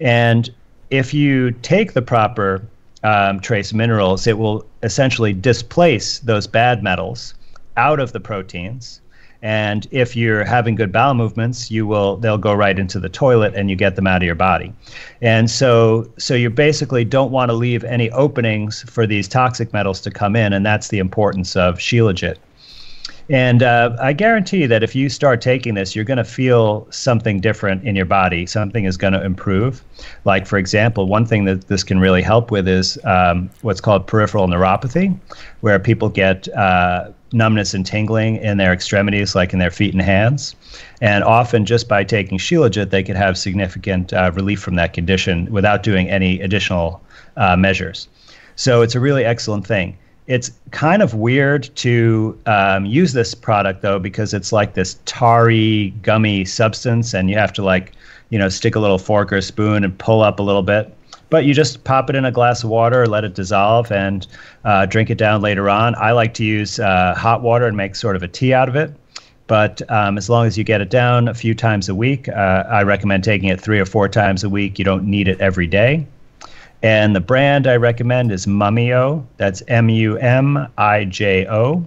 And 0.01 0.53
if 0.91 1.15
you 1.15 1.53
take 1.63 1.93
the 1.93 2.03
proper 2.03 2.67
um, 3.05 3.39
trace 3.41 3.73
minerals, 3.73 4.27
it 4.27 4.37
will 4.37 4.67
essentially 4.83 5.33
displace 5.33 6.19
those 6.19 6.49
bad 6.49 6.83
metals 6.83 7.35
out 7.77 8.01
of 8.01 8.13
the 8.13 8.21
proteins 8.21 9.01
and 9.43 9.87
if 9.91 10.17
you're 10.17 10.45
having 10.45 10.75
good 10.75 10.93
bowel 10.93 11.15
movements 11.15 11.71
you 11.71 11.87
will 11.87 12.17
they'll 12.17 12.39
go 12.39 12.53
right 12.53 12.79
into 12.79 12.99
the 12.99 13.09
toilet 13.09 13.55
and 13.55 13.71
you 13.71 13.77
get 13.77 13.97
them 13.97 14.07
out 14.07 14.23
of 14.23 14.27
your 14.27 14.35
body 14.35 14.73
and 15.21 15.51
so 15.51 16.11
so 16.19 16.35
you 16.35 16.51
basically 16.51 17.05
don't 17.05 17.31
want 17.31 17.51
to 17.51 17.55
leave 17.55 17.85
any 17.85 18.11
openings 18.13 18.83
for 18.83 19.07
these 19.07 19.29
toxic 19.29 19.73
metals 19.73 20.01
to 20.01 20.11
come 20.11 20.37
in 20.37 20.53
and 20.53 20.65
that's 20.65 20.89
the 20.89 20.99
importance 20.99 21.57
of 21.57 21.77
shilajit 21.77 22.37
and 23.29 23.63
uh, 23.63 23.97
I 24.01 24.13
guarantee 24.13 24.67
that 24.67 24.85
if 24.85 24.95
you 24.95 25.09
start 25.09 25.41
taking 25.41 25.75
this, 25.75 25.97
you're 25.97 26.05
going 26.05 26.19
to 26.19 26.25
feel 26.25 26.87
something 26.91 27.41
different 27.41 27.85
in 27.85 27.97
your 27.97 28.05
body. 28.05 28.47
Something 28.47 28.85
is 28.85 28.97
going 28.97 29.15
to 29.15 29.25
improve. 29.25 29.83
Like, 30.25 30.47
for 30.47 30.59
example, 30.59 31.09
one 31.09 31.27
thing 31.27 31.45
that 31.47 31.67
this 31.67 31.83
can 31.83 31.99
really 31.99 32.23
help 32.23 32.53
with 32.53 32.69
is 32.69 32.99
um, 33.05 33.51
what's 33.63 33.81
called 33.81 34.07
peripheral 34.07 34.47
neuropathy, 34.47 35.19
where 35.61 35.81
people 35.81 36.09
get 36.09 36.49
uh, 36.55 37.11
numbness 37.33 37.75
and 37.75 37.85
tingling 37.85 38.37
in 38.37 38.57
their 38.57 38.73
extremities, 38.73 39.35
like 39.35 39.53
in 39.53 39.59
their 39.59 39.71
feet 39.71 39.93
and 39.93 40.03
hands. 40.03 40.55
And 41.01 41.25
often, 41.25 41.65
just 41.65 41.89
by 41.89 42.05
taking 42.05 42.39
Shilajit, 42.39 42.91
they 42.91 43.03
could 43.03 43.17
have 43.17 43.37
significant 43.37 44.13
uh, 44.13 44.31
relief 44.35 44.61
from 44.61 44.77
that 44.77 44.93
condition 44.93 45.51
without 45.51 45.83
doing 45.83 46.09
any 46.09 46.41
additional 46.41 47.03
uh, 47.37 47.57
measures. 47.57 48.09
So, 48.57 48.83
it's 48.83 48.95
a 48.95 49.01
really 49.01 49.25
excellent 49.25 49.67
thing. 49.67 49.97
It's 50.27 50.51
kind 50.73 51.03
of 51.03 51.15
weird 51.15 51.71
to 51.77 52.37
um, 52.47 52.85
use 52.85 53.13
this 53.13 53.33
product 53.33 53.83
though 53.83 54.01
because 54.01 54.35
it's 54.35 54.53
like 54.53 54.75
this 54.75 54.99
tarry, 55.05 55.91
gummy 56.03 56.45
substance, 56.45 57.15
and 57.15 57.31
you 57.31 57.37
have 57.37 57.53
to 57.53 57.63
like, 57.63 57.93
you 58.31 58.39
know, 58.39 58.49
stick 58.49 58.75
a 58.75 58.81
little 58.81 58.99
fork 58.99 59.33
or 59.33 59.41
spoon 59.41 59.85
and 59.85 59.97
pull 59.99 60.23
up 60.23 60.41
a 60.41 60.43
little 60.43 60.65
bit. 60.65 60.96
But 61.29 61.45
you 61.45 61.55
just 61.55 61.83
pop 61.85 62.09
it 62.09 62.17
in 62.17 62.25
a 62.25 62.31
glass 62.31 62.63
of 62.63 62.71
water, 62.71 63.07
let 63.07 63.25
it 63.25 63.35
dissolve, 63.35 63.91
and 63.91 64.27
uh, 64.65 64.87
drink 64.87 65.11
it 65.11 65.19
down 65.19 65.43
later 65.43 65.69
on. 65.69 65.95
I 65.97 66.13
like 66.13 66.35
to 66.35 66.45
use 66.45 66.79
uh, 66.79 67.15
hot 67.17 67.43
water 67.43 67.67
and 67.67 67.77
make 67.77 67.97
sort 67.97 68.15
of 68.15 68.23
a 68.23 68.29
tea 68.29 68.55
out 68.55 68.69
of 68.69 68.77
it. 68.77 68.93
But 69.49 69.89
um, 69.91 70.19
as 70.19 70.29
long 70.29 70.47
as 70.47 70.59
you 70.59 70.65
get 70.65 70.81
it 70.81 70.91
down 70.91 71.29
a 71.29 71.35
few 71.35 71.55
times 71.55 71.89
a 71.89 71.95
week, 71.95 72.29
uh, 72.29 72.65
I 72.69 72.83
recommend 72.83 73.25
taking 73.25 73.49
it 73.49 73.61
three 73.61 73.79
or 73.79 73.87
four 73.87 74.09
times 74.09 74.45
a 74.45 74.49
week. 74.49 74.79
You 74.79 74.85
don't 74.85 75.05
need 75.05 75.29
it 75.29 75.41
every 75.41 75.67
day. 75.67 76.07
And 76.83 77.17
the 77.17 77.21
brand 77.21 77.67
I 77.67 77.77
recommend 77.77 78.33
is 78.33 78.47
Mumijo. 78.47 79.25
That's 79.37 79.63
M 79.69 79.89
U 79.89 80.17
M 80.19 80.69
I 80.79 81.05
J 81.05 81.47
O. 81.49 81.87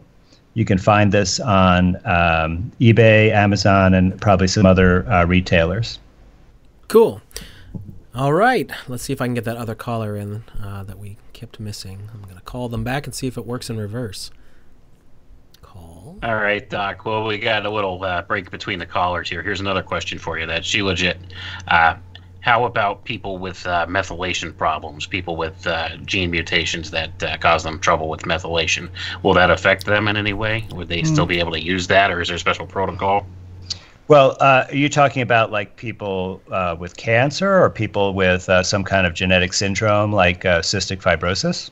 You 0.54 0.66
can 0.66 0.78
find 0.78 1.12
this 1.12 1.40
on 1.40 1.96
um, 2.06 2.72
eBay, 2.82 3.32
Amazon, 3.32 3.94
and 3.94 4.20
probably 4.20 4.48
some 4.48 4.66
other 4.66 5.10
uh, 5.10 5.26
retailers. 5.26 6.00
Cool. 6.88 7.22
All 8.16 8.34
right. 8.34 8.70
Let's 8.88 9.04
see 9.04 9.14
if 9.14 9.22
I 9.22 9.28
can 9.28 9.36
get 9.36 9.46
that 9.46 9.58
other 9.58 9.76
caller 9.76 10.16
in 10.16 10.44
uh, 10.62 10.84
that 10.84 10.98
we 10.98 11.18
kept 11.34 11.60
missing. 11.60 12.10
I'm 12.14 12.24
going 12.24 12.36
to 12.36 12.42
call 12.42 12.68
them 12.68 12.84
back 12.84 13.06
and 13.06 13.14
see 13.14 13.28
if 13.28 13.38
it 13.38 13.46
works 13.46 13.70
in 13.70 13.78
reverse. 13.78 14.32
Call. 15.62 16.18
All 16.24 16.36
right, 16.36 16.68
Doc. 16.68 17.06
Well, 17.06 17.26
we 17.26 17.38
got 17.38 17.66
a 17.66 17.70
little 17.70 18.04
uh, 18.04 18.24
break 18.24 18.50
between 18.50 18.80
the 18.80 18.88
callers 18.88 19.30
here. 19.30 19.44
Here's 19.44 19.60
another 19.60 19.84
question 19.84 20.18
for 20.18 20.40
you. 20.40 20.48
That 20.48 20.64
Shilajit. 20.64 21.18
Uh, 21.68 21.98
how 22.42 22.64
about 22.64 23.04
people 23.04 23.38
with 23.38 23.68
uh, 23.68 23.86
methylation 23.88 24.58
problems, 24.58 25.06
people 25.06 25.36
with 25.36 25.68
uh, 25.68 25.98
gene 25.98 26.32
mutations 26.32 26.90
that 26.92 27.22
uh, 27.22 27.38
cause 27.38 27.64
them 27.64 27.80
trouble 27.80 28.10
with 28.10 28.22
methylation? 28.22 28.90
Will 29.24 29.34
that 29.34 29.52
affect 29.52 29.86
them 29.86 30.08
in 30.08 30.18
any 30.18 30.34
way? 30.34 30.66
Would 30.72 30.88
they 30.88 31.04
still 31.04 31.26
be 31.26 31.40
able 31.40 31.52
to 31.52 31.62
use 31.62 31.88
that, 31.88 32.12
or 32.12 32.22
is 32.22 32.30
there 32.30 32.38
a 32.38 32.40
special 32.40 32.66
protocol? 32.66 33.28
Well, 34.10 34.36
uh, 34.40 34.66
are 34.68 34.76
you 34.76 34.90
talking 34.90 35.22
about 35.22 35.52
like 35.52 35.78
people 35.78 36.42
uh, 36.52 36.76
with 36.78 36.98
cancer 36.98 37.64
or 37.64 37.70
people 37.70 38.14
with 38.14 38.50
uh, 38.50 38.64
some 38.64 38.84
kind 38.84 39.08
of 39.08 39.14
genetic 39.14 39.54
syndrome 39.54 40.12
like 40.12 40.42
cystic 40.42 41.02
fibrosis? 41.02 41.70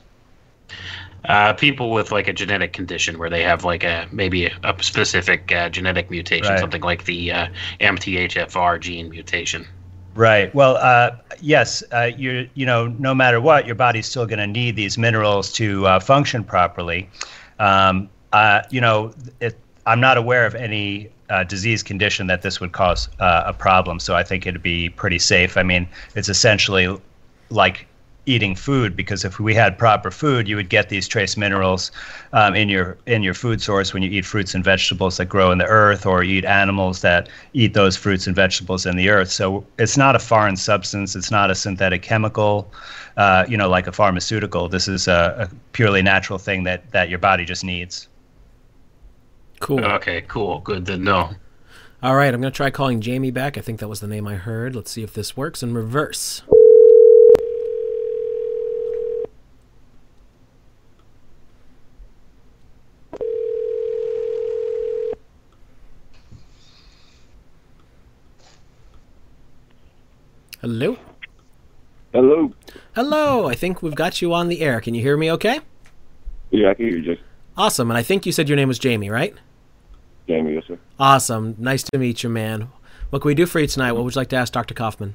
Uh, 1.24 1.52
people 1.52 1.90
with 1.90 2.12
like 2.12 2.28
a 2.28 2.32
genetic 2.32 2.72
condition 2.72 3.18
where 3.18 3.28
they 3.28 3.42
have 3.42 3.64
like 3.64 3.84
a 3.84 4.08
maybe 4.12 4.46
a, 4.46 4.74
specific 4.80 5.52
uh, 5.52 5.68
genetic 5.68 6.10
mutation, 6.10 6.52
Right. 6.52 6.60
something 6.60 6.82
like 6.82 7.04
the 7.04 7.32
uh, 7.32 7.48
MTHFR 7.80 8.80
gene 8.80 9.10
mutation. 9.10 9.66
Right. 10.14 10.54
Well, 10.54 10.76
uh, 10.76 11.16
yes. 11.40 11.82
Uh, 11.92 12.10
you 12.16 12.48
you 12.54 12.64
know, 12.64 12.86
no 12.86 13.14
matter 13.14 13.40
what, 13.40 13.66
your 13.66 13.74
body's 13.74 14.06
still 14.06 14.26
going 14.26 14.38
to 14.38 14.46
need 14.46 14.76
these 14.76 14.96
minerals 14.96 15.52
to 15.54 15.86
uh, 15.86 16.00
function 16.00 16.44
properly. 16.44 17.10
Um, 17.58 18.08
uh, 18.32 18.62
you 18.70 18.80
know, 18.80 19.12
it, 19.40 19.58
I'm 19.88 20.00
not 20.00 20.18
aware 20.18 20.44
of 20.44 20.54
any 20.54 21.08
uh, 21.30 21.44
disease 21.44 21.82
condition 21.82 22.26
that 22.26 22.42
this 22.42 22.60
would 22.60 22.72
cause 22.72 23.08
uh, 23.20 23.44
a 23.46 23.54
problem. 23.54 24.00
So 24.00 24.14
I 24.14 24.22
think 24.22 24.46
it'd 24.46 24.62
be 24.62 24.90
pretty 24.90 25.18
safe. 25.18 25.56
I 25.56 25.62
mean, 25.62 25.88
it's 26.14 26.28
essentially 26.28 26.94
like 27.48 27.86
eating 28.26 28.54
food 28.54 28.94
because 28.94 29.24
if 29.24 29.40
we 29.40 29.54
had 29.54 29.78
proper 29.78 30.10
food, 30.10 30.46
you 30.46 30.56
would 30.56 30.68
get 30.68 30.90
these 30.90 31.08
trace 31.08 31.38
minerals 31.38 31.90
um, 32.34 32.54
in 32.54 32.68
your 32.68 32.98
in 33.06 33.22
your 33.22 33.32
food 33.32 33.62
source 33.62 33.94
when 33.94 34.02
you 34.02 34.10
eat 34.10 34.26
fruits 34.26 34.54
and 34.54 34.62
vegetables 34.62 35.16
that 35.16 35.26
grow 35.26 35.50
in 35.50 35.56
the 35.56 35.64
earth, 35.64 36.04
or 36.04 36.22
eat 36.22 36.44
animals 36.44 37.00
that 37.00 37.30
eat 37.54 37.72
those 37.72 37.96
fruits 37.96 38.26
and 38.26 38.36
vegetables 38.36 38.84
in 38.84 38.96
the 38.96 39.08
earth. 39.08 39.30
So 39.30 39.64
it's 39.78 39.96
not 39.96 40.14
a 40.14 40.18
foreign 40.18 40.56
substance. 40.56 41.16
It's 41.16 41.30
not 41.30 41.50
a 41.50 41.54
synthetic 41.54 42.02
chemical, 42.02 42.70
uh, 43.16 43.46
you 43.48 43.56
know, 43.56 43.70
like 43.70 43.86
a 43.86 43.92
pharmaceutical. 43.92 44.68
This 44.68 44.86
is 44.86 45.08
a, 45.08 45.48
a 45.48 45.54
purely 45.72 46.02
natural 46.02 46.38
thing 46.38 46.64
that 46.64 46.90
that 46.90 47.08
your 47.08 47.18
body 47.18 47.46
just 47.46 47.64
needs. 47.64 48.08
Cool. 49.60 49.84
Okay, 49.84 50.22
cool. 50.28 50.60
Good 50.60 50.86
to 50.86 50.96
know. 50.96 51.30
All 52.02 52.14
right. 52.14 52.32
I'm 52.32 52.40
going 52.40 52.52
to 52.52 52.56
try 52.56 52.70
calling 52.70 53.00
Jamie 53.00 53.30
back. 53.30 53.58
I 53.58 53.60
think 53.60 53.80
that 53.80 53.88
was 53.88 54.00
the 54.00 54.06
name 54.06 54.26
I 54.26 54.36
heard. 54.36 54.76
Let's 54.76 54.90
see 54.90 55.02
if 55.02 55.12
this 55.12 55.36
works 55.36 55.62
in 55.62 55.74
reverse. 55.74 56.42
Hello? 70.60 70.96
Hello. 72.12 72.52
Hello. 72.94 73.48
I 73.48 73.54
think 73.54 73.80
we've 73.80 73.94
got 73.94 74.20
you 74.20 74.34
on 74.34 74.48
the 74.48 74.60
air. 74.60 74.80
Can 74.80 74.94
you 74.94 75.02
hear 75.02 75.16
me 75.16 75.30
okay? 75.32 75.60
Yeah, 76.50 76.70
I 76.70 76.74
can 76.74 76.86
hear 76.86 76.96
you, 76.96 77.02
Jason. 77.02 77.24
Awesome. 77.56 77.90
And 77.90 77.98
I 77.98 78.02
think 78.02 78.26
you 78.26 78.32
said 78.32 78.48
your 78.48 78.56
name 78.56 78.68
was 78.68 78.78
Jamie, 78.78 79.08
right? 79.08 79.34
Jamie, 80.28 80.54
yes, 80.54 80.64
sir. 80.68 80.78
Awesome. 80.98 81.56
Nice 81.58 81.82
to 81.84 81.98
meet 81.98 82.22
you, 82.22 82.28
man. 82.28 82.68
What 83.10 83.22
can 83.22 83.28
we 83.30 83.34
do 83.34 83.46
for 83.46 83.60
you 83.60 83.66
tonight? 83.66 83.92
What 83.92 84.04
would 84.04 84.14
you 84.14 84.20
like 84.20 84.28
to 84.28 84.36
ask 84.36 84.52
Dr. 84.52 84.74
Kaufman? 84.74 85.14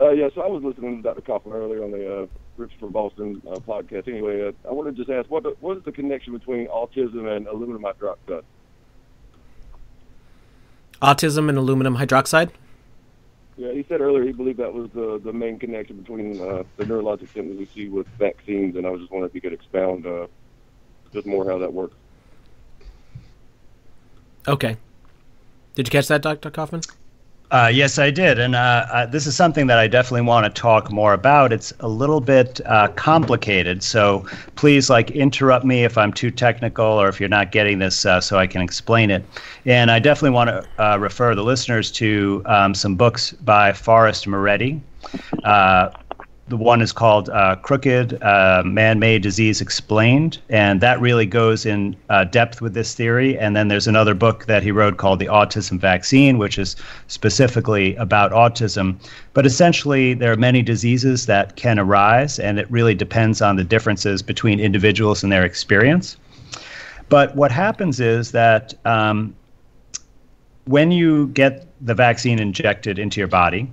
Uh, 0.00 0.10
yeah, 0.10 0.28
so 0.34 0.42
I 0.42 0.48
was 0.48 0.64
listening 0.64 0.96
to 0.96 1.02
Dr. 1.02 1.20
Kaufman 1.20 1.54
earlier 1.54 1.84
on 1.84 1.92
the 1.92 2.22
uh, 2.22 2.26
Rich 2.56 2.72
from 2.80 2.90
Boston 2.90 3.40
uh, 3.48 3.54
podcast. 3.60 4.08
Anyway, 4.08 4.48
uh, 4.48 4.52
I 4.68 4.72
wanted 4.72 4.96
to 4.96 5.04
just 5.04 5.10
ask 5.10 5.30
what 5.30 5.44
the, 5.44 5.54
what 5.60 5.76
is 5.76 5.84
the 5.84 5.92
connection 5.92 6.32
between 6.36 6.66
autism 6.66 7.34
and 7.36 7.46
aluminum 7.46 7.82
hydroxide? 7.82 8.42
Autism 11.00 11.48
and 11.48 11.56
aluminum 11.56 11.96
hydroxide? 11.96 12.50
Yeah, 13.56 13.72
he 13.72 13.84
said 13.88 14.00
earlier 14.00 14.24
he 14.24 14.32
believed 14.32 14.58
that 14.58 14.72
was 14.72 14.90
the 14.92 15.20
the 15.22 15.32
main 15.32 15.58
connection 15.58 15.98
between 15.98 16.40
uh, 16.40 16.64
the 16.78 16.84
neurologic 16.84 17.32
symptoms 17.32 17.58
we 17.58 17.66
see 17.66 17.88
with 17.88 18.06
vaccines, 18.18 18.76
and 18.76 18.86
I 18.86 18.90
was 18.90 19.02
just 19.02 19.12
wondering 19.12 19.30
if 19.30 19.34
you 19.34 19.40
could 19.40 19.52
expound 19.52 20.06
uh, 20.06 20.26
just 21.12 21.26
more 21.26 21.48
how 21.48 21.58
that 21.58 21.72
works. 21.72 21.94
Okay. 24.48 24.76
Did 25.74 25.88
you 25.88 25.90
catch 25.90 26.08
that, 26.08 26.22
Dr. 26.22 26.50
Kaufman? 26.50 26.82
Uh, 27.52 27.70
yes, 27.70 27.98
I 27.98 28.10
did, 28.10 28.38
and 28.38 28.54
uh, 28.54 29.06
this 29.10 29.26
is 29.26 29.36
something 29.36 29.66
that 29.66 29.78
I 29.78 29.86
definitely 29.86 30.22
want 30.22 30.46
to 30.46 30.60
talk 30.60 30.90
more 30.90 31.12
about. 31.12 31.52
It's 31.52 31.70
a 31.80 31.88
little 31.88 32.22
bit 32.22 32.62
uh, 32.64 32.88
complicated, 32.88 33.82
so 33.82 34.24
please, 34.56 34.88
like, 34.88 35.10
interrupt 35.10 35.62
me 35.62 35.84
if 35.84 35.98
I'm 35.98 36.14
too 36.14 36.30
technical 36.30 36.86
or 36.86 37.10
if 37.10 37.20
you're 37.20 37.28
not 37.28 37.52
getting 37.52 37.78
this, 37.78 38.06
uh, 38.06 38.22
so 38.22 38.38
I 38.38 38.46
can 38.46 38.62
explain 38.62 39.10
it. 39.10 39.22
And 39.66 39.90
I 39.90 39.98
definitely 39.98 40.30
want 40.30 40.48
to 40.48 40.66
uh, 40.82 40.96
refer 40.96 41.34
the 41.34 41.44
listeners 41.44 41.90
to 41.92 42.42
um, 42.46 42.74
some 42.74 42.96
books 42.96 43.32
by 43.32 43.74
Forrest 43.74 44.26
Maready. 44.26 44.80
The 46.52 46.58
one 46.58 46.82
is 46.82 46.92
called 46.92 47.30
uh, 47.30 47.56
Crooked 47.56 48.22
uh, 48.22 48.62
Man 48.66 48.98
Made 48.98 49.22
Disease 49.22 49.62
Explained, 49.62 50.38
and 50.50 50.82
that 50.82 51.00
really 51.00 51.24
goes 51.24 51.64
in 51.64 51.96
uh, 52.10 52.24
depth 52.24 52.60
with 52.60 52.74
this 52.74 52.94
theory. 52.94 53.38
And 53.38 53.56
then 53.56 53.68
there's 53.68 53.86
another 53.86 54.12
book 54.12 54.44
that 54.44 54.62
he 54.62 54.70
wrote 54.70 54.98
called 54.98 55.18
The 55.18 55.28
Autism 55.28 55.80
Vaccine, 55.80 56.36
which 56.36 56.58
is 56.58 56.76
specifically 57.06 57.96
about 57.96 58.32
autism. 58.32 58.96
But 59.32 59.46
essentially, 59.46 60.12
there 60.12 60.30
are 60.30 60.36
many 60.36 60.60
diseases 60.60 61.24
that 61.24 61.56
can 61.56 61.78
arise, 61.78 62.38
and 62.38 62.58
it 62.58 62.70
really 62.70 62.94
depends 62.94 63.40
on 63.40 63.56
the 63.56 63.64
differences 63.64 64.20
between 64.20 64.60
individuals 64.60 65.22
and 65.22 65.32
their 65.32 65.46
experience. 65.46 66.18
But 67.08 67.34
what 67.34 67.50
happens 67.50 67.98
is 67.98 68.32
that 68.32 68.74
um, 68.84 69.34
when 70.66 70.92
you 70.92 71.28
get 71.28 71.66
the 71.80 71.94
vaccine 71.94 72.38
injected 72.38 72.98
into 72.98 73.20
your 73.22 73.28
body, 73.28 73.70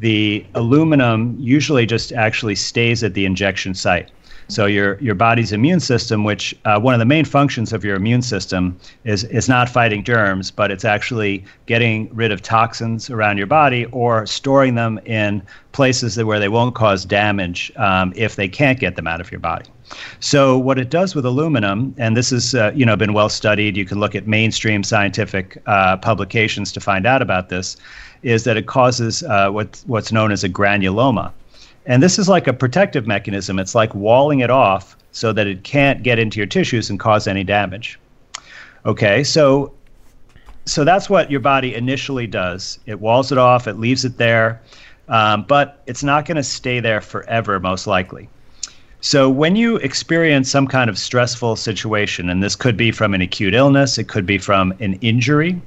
the 0.00 0.44
aluminum 0.54 1.36
usually 1.38 1.86
just 1.86 2.12
actually 2.12 2.54
stays 2.54 3.04
at 3.04 3.14
the 3.14 3.26
injection 3.26 3.74
site. 3.74 4.10
So 4.48 4.66
your 4.66 4.98
your 4.98 5.14
body's 5.14 5.52
immune 5.52 5.78
system, 5.78 6.24
which 6.24 6.56
uh, 6.64 6.80
one 6.80 6.92
of 6.92 6.98
the 6.98 7.06
main 7.06 7.24
functions 7.24 7.72
of 7.72 7.84
your 7.84 7.94
immune 7.94 8.22
system 8.22 8.76
is 9.04 9.22
is 9.24 9.48
not 9.48 9.68
fighting 9.68 10.02
germs, 10.02 10.50
but 10.50 10.72
it's 10.72 10.84
actually 10.84 11.44
getting 11.66 12.12
rid 12.12 12.32
of 12.32 12.42
toxins 12.42 13.10
around 13.10 13.38
your 13.38 13.46
body 13.46 13.84
or 13.92 14.26
storing 14.26 14.74
them 14.74 14.98
in 15.04 15.42
places 15.70 16.16
that, 16.16 16.26
where 16.26 16.40
they 16.40 16.48
won't 16.48 16.74
cause 16.74 17.04
damage 17.04 17.70
um, 17.76 18.12
if 18.16 18.34
they 18.34 18.48
can't 18.48 18.80
get 18.80 18.96
them 18.96 19.06
out 19.06 19.20
of 19.20 19.30
your 19.30 19.38
body. 19.38 19.66
So 20.18 20.58
what 20.58 20.78
it 20.78 20.90
does 20.90 21.14
with 21.14 21.24
aluminum, 21.24 21.94
and 21.96 22.16
this 22.16 22.30
has 22.30 22.54
uh, 22.54 22.72
you 22.74 22.84
know 22.84 22.96
been 22.96 23.12
well 23.12 23.28
studied. 23.28 23.76
You 23.76 23.84
can 23.84 24.00
look 24.00 24.16
at 24.16 24.26
mainstream 24.26 24.82
scientific 24.82 25.62
uh, 25.66 25.96
publications 25.98 26.72
to 26.72 26.80
find 26.80 27.06
out 27.06 27.22
about 27.22 27.50
this 27.50 27.76
is 28.22 28.44
that 28.44 28.56
it 28.56 28.66
causes 28.66 29.22
uh, 29.22 29.50
what, 29.50 29.82
what's 29.86 30.12
known 30.12 30.32
as 30.32 30.44
a 30.44 30.48
granuloma. 30.48 31.32
And 31.86 32.02
this 32.02 32.18
is 32.18 32.28
like 32.28 32.46
a 32.46 32.52
protective 32.52 33.06
mechanism. 33.06 33.58
It's 33.58 33.74
like 33.74 33.94
walling 33.94 34.40
it 34.40 34.50
off 34.50 34.96
so 35.12 35.32
that 35.32 35.46
it 35.46 35.64
can't 35.64 36.02
get 36.02 36.18
into 36.18 36.38
your 36.38 36.46
tissues 36.46 36.90
and 36.90 37.00
cause 37.00 37.26
any 37.26 37.44
damage. 37.44 37.98
Okay, 38.86 39.24
so 39.24 39.72
so 40.66 40.84
that's 40.84 41.10
what 41.10 41.30
your 41.30 41.40
body 41.40 41.74
initially 41.74 42.26
does. 42.26 42.78
It 42.86 43.00
walls 43.00 43.32
it 43.32 43.38
off, 43.38 43.66
it 43.66 43.78
leaves 43.78 44.04
it 44.04 44.18
there, 44.18 44.60
um, 45.08 45.44
but 45.48 45.82
it's 45.86 46.04
not 46.04 46.26
going 46.26 46.36
to 46.36 46.42
stay 46.42 46.80
there 46.80 47.00
forever, 47.00 47.58
most 47.58 47.86
likely. 47.86 48.28
So 49.00 49.30
when 49.30 49.56
you 49.56 49.76
experience 49.76 50.50
some 50.50 50.66
kind 50.66 50.90
of 50.90 50.98
stressful 50.98 51.56
situation, 51.56 52.28
and 52.28 52.42
this 52.42 52.54
could 52.54 52.76
be 52.76 52.92
from 52.92 53.14
an 53.14 53.22
acute 53.22 53.54
illness, 53.54 53.96
it 53.96 54.08
could 54.08 54.26
be 54.26 54.36
from 54.36 54.74
an 54.80 54.94
injury, 55.00 55.60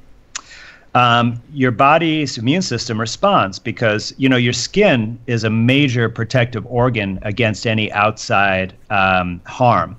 um, 0.94 1.42
your 1.52 1.72
body's 1.72 2.38
immune 2.38 2.62
system 2.62 3.00
responds 3.00 3.58
because 3.58 4.14
you 4.16 4.28
know 4.28 4.36
your 4.36 4.52
skin 4.52 5.18
is 5.26 5.42
a 5.42 5.50
major 5.50 6.08
protective 6.08 6.64
organ 6.66 7.18
against 7.22 7.66
any 7.66 7.90
outside 7.92 8.74
um, 8.90 9.40
harm, 9.44 9.96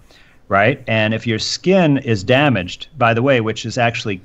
right? 0.47 0.81
And 0.87 1.13
if 1.13 1.27
your 1.27 1.39
skin 1.39 1.97
is 1.97 2.23
damaged, 2.23 2.87
by 2.97 3.13
the 3.13 3.21
way, 3.21 3.41
which 3.41 3.65
is 3.65 3.77
actually 3.77 4.21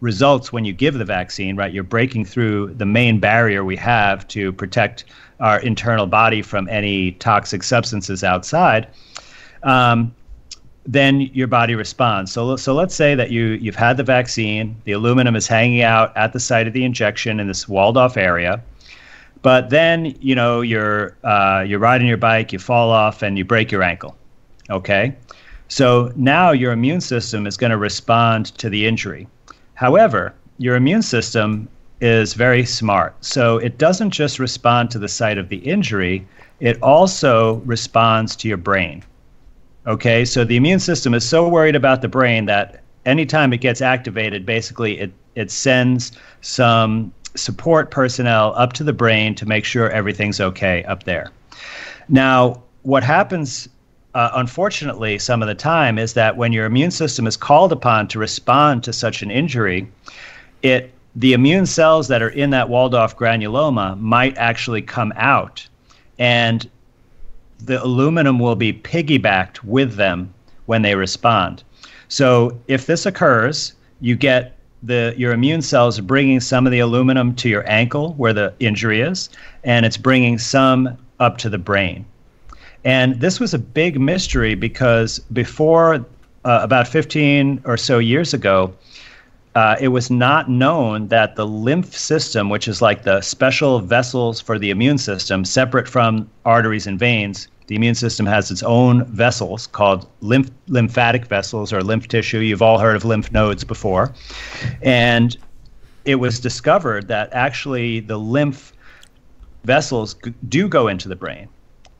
results 0.00 0.52
when 0.52 0.64
you 0.64 0.72
give 0.72 0.94
the 0.94 1.04
vaccine, 1.04 1.56
right? 1.56 1.72
You're 1.72 1.84
breaking 1.84 2.24
through 2.24 2.74
the 2.74 2.86
main 2.86 3.18
barrier 3.20 3.64
we 3.64 3.76
have 3.76 4.26
to 4.28 4.52
protect 4.52 5.04
our 5.40 5.60
internal 5.60 6.06
body 6.06 6.40
from 6.40 6.68
any 6.68 7.12
toxic 7.12 7.62
substances 7.62 8.24
outside. 8.24 8.86
Um, 9.62 10.14
then 10.90 11.20
your 11.20 11.46
body 11.46 11.74
responds. 11.74 12.32
So, 12.32 12.56
so 12.56 12.72
let's 12.72 12.94
say 12.94 13.14
that 13.14 13.30
you 13.30 13.48
you've 13.60 13.76
had 13.76 13.98
the 13.98 14.02
vaccine, 14.02 14.74
the 14.84 14.92
aluminum 14.92 15.36
is 15.36 15.46
hanging 15.46 15.82
out 15.82 16.16
at 16.16 16.32
the 16.32 16.40
site 16.40 16.66
of 16.66 16.72
the 16.72 16.82
injection 16.82 17.38
in 17.38 17.46
this 17.46 17.68
walled 17.68 17.98
off 17.98 18.16
area, 18.16 18.62
but 19.42 19.68
then 19.68 20.16
you 20.20 20.34
know 20.34 20.62
you're 20.62 21.14
uh, 21.24 21.62
you're 21.66 21.78
riding 21.78 22.06
your 22.06 22.16
bike, 22.16 22.54
you 22.54 22.58
fall 22.58 22.90
off, 22.90 23.22
and 23.22 23.36
you 23.36 23.44
break 23.44 23.70
your 23.70 23.82
ankle. 23.82 24.16
Okay, 24.70 25.14
so 25.68 26.10
now 26.16 26.52
your 26.52 26.72
immune 26.72 27.02
system 27.02 27.46
is 27.46 27.58
going 27.58 27.70
to 27.70 27.78
respond 27.78 28.46
to 28.56 28.70
the 28.70 28.86
injury. 28.86 29.28
However, 29.74 30.34
your 30.56 30.74
immune 30.74 31.02
system 31.02 31.68
is 32.00 32.32
very 32.32 32.64
smart, 32.64 33.14
so 33.22 33.58
it 33.58 33.76
doesn't 33.76 34.10
just 34.10 34.38
respond 34.38 34.90
to 34.92 34.98
the 34.98 35.08
site 35.08 35.36
of 35.36 35.50
the 35.50 35.58
injury; 35.58 36.26
it 36.60 36.82
also 36.82 37.56
responds 37.66 38.34
to 38.36 38.48
your 38.48 38.56
brain. 38.56 39.04
Okay, 39.88 40.26
so 40.26 40.44
the 40.44 40.56
immune 40.56 40.80
system 40.80 41.14
is 41.14 41.26
so 41.26 41.48
worried 41.48 41.74
about 41.74 42.02
the 42.02 42.08
brain 42.08 42.44
that 42.44 42.82
anytime 43.06 43.54
it 43.54 43.62
gets 43.62 43.80
activated, 43.80 44.44
basically 44.44 45.00
it, 45.00 45.12
it 45.34 45.50
sends 45.50 46.12
some 46.42 47.10
support 47.34 47.90
personnel 47.90 48.52
up 48.54 48.74
to 48.74 48.84
the 48.84 48.92
brain 48.92 49.34
to 49.36 49.46
make 49.46 49.64
sure 49.64 49.88
everything's 49.88 50.42
okay 50.42 50.84
up 50.84 51.04
there. 51.04 51.30
Now, 52.10 52.62
what 52.82 53.02
happens, 53.02 53.66
uh, 54.12 54.28
unfortunately, 54.34 55.18
some 55.18 55.40
of 55.40 55.48
the 55.48 55.54
time 55.54 55.98
is 55.98 56.12
that 56.12 56.36
when 56.36 56.52
your 56.52 56.66
immune 56.66 56.90
system 56.90 57.26
is 57.26 57.38
called 57.38 57.72
upon 57.72 58.08
to 58.08 58.18
respond 58.18 58.84
to 58.84 58.92
such 58.92 59.22
an 59.22 59.30
injury, 59.30 59.90
it 60.60 60.92
the 61.16 61.32
immune 61.32 61.64
cells 61.64 62.08
that 62.08 62.20
are 62.20 62.28
in 62.28 62.50
that 62.50 62.68
walled 62.68 62.94
off 62.94 63.16
granuloma 63.16 63.98
might 63.98 64.36
actually 64.36 64.82
come 64.82 65.14
out 65.16 65.66
and 66.18 66.68
the 67.58 67.82
aluminum 67.82 68.38
will 68.38 68.56
be 68.56 68.72
piggybacked 68.72 69.62
with 69.64 69.94
them 69.94 70.32
when 70.66 70.82
they 70.82 70.94
respond. 70.94 71.62
So 72.08 72.58
if 72.68 72.86
this 72.86 73.06
occurs, 73.06 73.74
you 74.00 74.16
get 74.16 74.56
the 74.82 75.12
your 75.16 75.32
immune 75.32 75.62
cells 75.62 75.98
bringing 76.00 76.40
some 76.40 76.66
of 76.66 76.72
the 76.72 76.78
aluminum 76.78 77.34
to 77.36 77.48
your 77.48 77.68
ankle 77.68 78.14
where 78.14 78.32
the 78.32 78.54
injury 78.60 79.00
is, 79.00 79.28
and 79.64 79.84
it's 79.84 79.96
bringing 79.96 80.38
some 80.38 80.96
up 81.18 81.38
to 81.38 81.50
the 81.50 81.58
brain. 81.58 82.04
And 82.84 83.20
this 83.20 83.40
was 83.40 83.54
a 83.54 83.58
big 83.58 84.00
mystery 84.00 84.54
because 84.54 85.18
before 85.32 86.06
uh, 86.44 86.60
about 86.62 86.86
15 86.86 87.60
or 87.64 87.76
so 87.76 87.98
years 87.98 88.32
ago, 88.32 88.72
uh, 89.58 89.74
it 89.80 89.88
was 89.88 90.08
not 90.08 90.48
known 90.48 91.08
that 91.08 91.34
the 91.34 91.44
lymph 91.44 91.92
system, 91.92 92.48
which 92.48 92.68
is 92.68 92.80
like 92.80 93.02
the 93.02 93.20
special 93.20 93.80
vessels 93.80 94.40
for 94.40 94.56
the 94.56 94.70
immune 94.70 94.98
system, 94.98 95.44
separate 95.44 95.88
from 95.88 96.30
arteries 96.44 96.86
and 96.86 96.96
veins, 96.96 97.48
the 97.66 97.74
immune 97.74 97.96
system 97.96 98.24
has 98.24 98.52
its 98.52 98.62
own 98.62 99.04
vessels 99.06 99.66
called 99.66 100.08
lymph, 100.20 100.48
lymphatic 100.68 101.26
vessels 101.26 101.72
or 101.72 101.82
lymph 101.82 102.06
tissue. 102.06 102.38
You've 102.38 102.62
all 102.62 102.78
heard 102.78 102.94
of 102.94 103.04
lymph 103.04 103.32
nodes 103.32 103.64
before. 103.64 104.14
And 104.80 105.36
it 106.04 106.20
was 106.20 106.38
discovered 106.38 107.08
that 107.08 107.28
actually 107.32 107.98
the 107.98 108.16
lymph 108.16 108.72
vessels 109.64 110.14
g- 110.14 110.32
do 110.48 110.68
go 110.68 110.86
into 110.86 111.08
the 111.08 111.16
brain. 111.16 111.48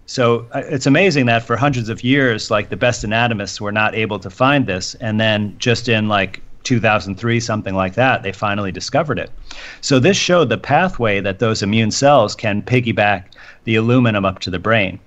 So 0.06 0.46
uh, 0.52 0.62
it's 0.66 0.86
amazing 0.86 1.26
that 1.26 1.42
for 1.42 1.56
hundreds 1.56 1.88
of 1.88 2.04
years, 2.04 2.52
like 2.52 2.68
the 2.68 2.76
best 2.76 3.02
anatomists 3.02 3.60
were 3.60 3.72
not 3.72 3.96
able 3.96 4.20
to 4.20 4.30
find 4.30 4.68
this. 4.68 4.94
And 5.00 5.18
then 5.18 5.56
just 5.58 5.88
in 5.88 6.06
like 6.06 6.40
2003, 6.68 7.40
something 7.40 7.74
like 7.74 7.94
that, 7.94 8.22
they 8.22 8.30
finally 8.30 8.70
discovered 8.70 9.18
it. 9.18 9.30
So 9.80 9.98
this 9.98 10.16
showed 10.16 10.50
the 10.50 10.58
pathway 10.58 11.20
that 11.20 11.38
those 11.38 11.62
immune 11.62 11.90
cells 11.90 12.34
can 12.34 12.62
piggyback 12.62 13.24
the 13.64 13.76
aluminum 13.76 14.24
up 14.26 14.38
to 14.40 14.50
the 14.50 14.58
brain. 14.58 15.00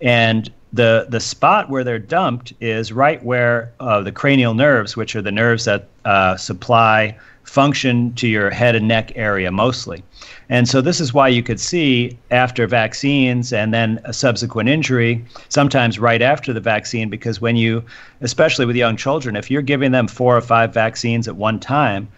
And 0.00 0.50
the 0.72 1.06
the 1.08 1.18
spot 1.18 1.70
where 1.70 1.82
they're 1.82 1.98
dumped 1.98 2.52
is 2.60 2.92
right 2.92 3.22
where 3.24 3.72
uh, 3.80 4.00
the 4.02 4.12
cranial 4.12 4.54
nerves, 4.54 4.96
which 4.96 5.16
are 5.16 5.22
the 5.22 5.32
nerves 5.32 5.64
that 5.64 5.88
uh, 6.04 6.36
supply 6.36 7.16
function 7.48 8.12
to 8.14 8.28
your 8.28 8.50
head 8.50 8.76
and 8.76 8.86
neck 8.86 9.12
area 9.16 9.50
mostly. 9.50 10.02
And 10.48 10.68
so 10.68 10.80
this 10.80 11.00
is 11.00 11.14
why 11.14 11.28
you 11.28 11.42
could 11.42 11.58
see 11.58 12.18
after 12.30 12.66
vaccines 12.66 13.52
and 13.52 13.72
then 13.72 14.00
a 14.04 14.12
subsequent 14.12 14.68
injury, 14.68 15.24
sometimes 15.48 15.98
right 15.98 16.22
after 16.22 16.52
the 16.52 16.60
vaccine, 16.60 17.08
because 17.08 17.40
when 17.40 17.56
you, 17.56 17.82
especially 18.20 18.66
with 18.66 18.76
young 18.76 18.96
children, 18.96 19.36
if 19.36 19.50
you're 19.50 19.62
giving 19.62 19.92
them 19.92 20.08
four 20.08 20.36
or 20.36 20.40
five 20.40 20.72
vaccines 20.72 21.26
at 21.28 21.36
one 21.36 21.58
time, 21.58 22.08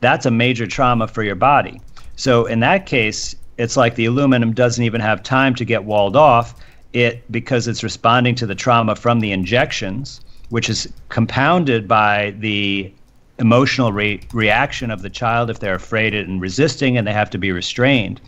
that's 0.00 0.26
a 0.26 0.30
major 0.30 0.66
trauma 0.66 1.08
for 1.08 1.22
your 1.22 1.34
body. 1.34 1.80
So 2.16 2.46
in 2.46 2.60
that 2.60 2.86
case, 2.86 3.34
it's 3.58 3.76
like 3.76 3.94
the 3.94 4.04
aluminum 4.06 4.52
doesn't 4.52 4.84
even 4.84 5.00
have 5.00 5.22
time 5.22 5.54
to 5.54 5.64
get 5.64 5.84
walled 5.84 6.16
off 6.16 6.54
it 6.92 7.30
because 7.30 7.68
it's 7.68 7.82
responding 7.82 8.34
to 8.36 8.46
the 8.46 8.54
trauma 8.54 8.96
from 8.96 9.20
the 9.20 9.32
injections, 9.32 10.20
which 10.48 10.68
is 10.68 10.92
compounded 11.08 11.86
by 11.86 12.34
the 12.38 12.92
emotional 13.38 13.92
re- 13.92 14.20
reaction 14.32 14.90
of 14.90 15.02
the 15.02 15.10
child 15.10 15.50
if 15.50 15.58
they're 15.58 15.74
afraid 15.74 16.14
and 16.14 16.40
resisting, 16.40 16.96
and 16.96 17.06
they 17.06 17.12
have 17.12 17.30
to 17.30 17.38
be 17.38 17.52
restrained. 17.52 18.20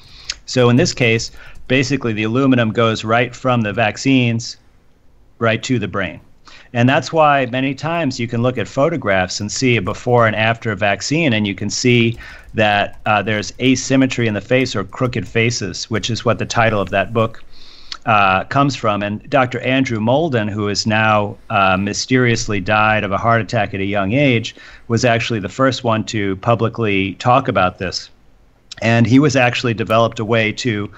So 0.47 0.69
in 0.71 0.77
this 0.77 0.95
case, 0.95 1.31
basically 1.67 2.13
the 2.13 2.25
aluminum 2.25 2.73
goes 2.73 3.05
right 3.05 3.35
from 3.35 3.63
the 3.63 3.73
vaccines 3.73 4.57
right 5.39 5.63
to 5.63 5.79
the 5.79 5.89
brain. 5.89 6.21
And 6.73 6.89
that's 6.89 7.13
why 7.13 7.47
many 7.47 7.75
times 7.75 8.21
you 8.21 8.29
can 8.29 8.43
look 8.43 8.59
at 8.59 8.69
photographs 8.69 9.41
and 9.41 9.51
see 9.51 9.77
a 9.77 9.83
before 9.83 10.27
and 10.27 10.37
after 10.37 10.75
vaccine, 10.75 11.33
and 11.33 11.47
you 11.47 11.55
can 11.55 11.71
see 11.71 12.19
that 12.55 13.01
uh, 13.07 13.23
there's 13.23 13.53
asymmetry 13.61 14.27
in 14.27 14.35
the 14.35 14.41
face 14.41 14.77
or 14.77 14.85
crooked 14.85 15.27
faces, 15.27 15.91
which 15.91 16.11
is 16.11 16.25
what 16.25 16.39
the 16.39 16.47
title 16.47 16.81
of 16.81 16.91
that 16.91 17.13
book 17.13 17.43
uh, 18.07 18.45
comes 18.45 18.75
from. 18.75 19.03
And 19.03 19.29
Dr. 19.29 19.61
Andrew 19.61 20.01
Moulden, 20.01 20.49
who 20.49 20.67
has 20.67 20.87
now 20.87 21.37
uh, 21.51 21.77
mysteriously 21.77 22.61
died 22.61 23.05
of 23.05 23.13
a 23.13 23.19
heart 23.19 23.41
attack 23.41 23.75
at 23.75 23.81
a 23.81 23.85
young 23.85 24.13
age, 24.13 24.55
was 24.89 25.05
actually 25.05 25.41
the 25.41 25.49
first 25.49 25.85
one 25.85 26.05
to 26.05 26.37
publicly 26.37 27.15
talk 27.15 27.49
about 27.49 27.79
this. 27.79 28.11
And 28.81 29.07
he 29.07 29.19
was 29.19 29.37
actually 29.37 29.75
developed 29.75 30.21
a 30.21 30.25
way 30.25 30.53
to 30.53 30.91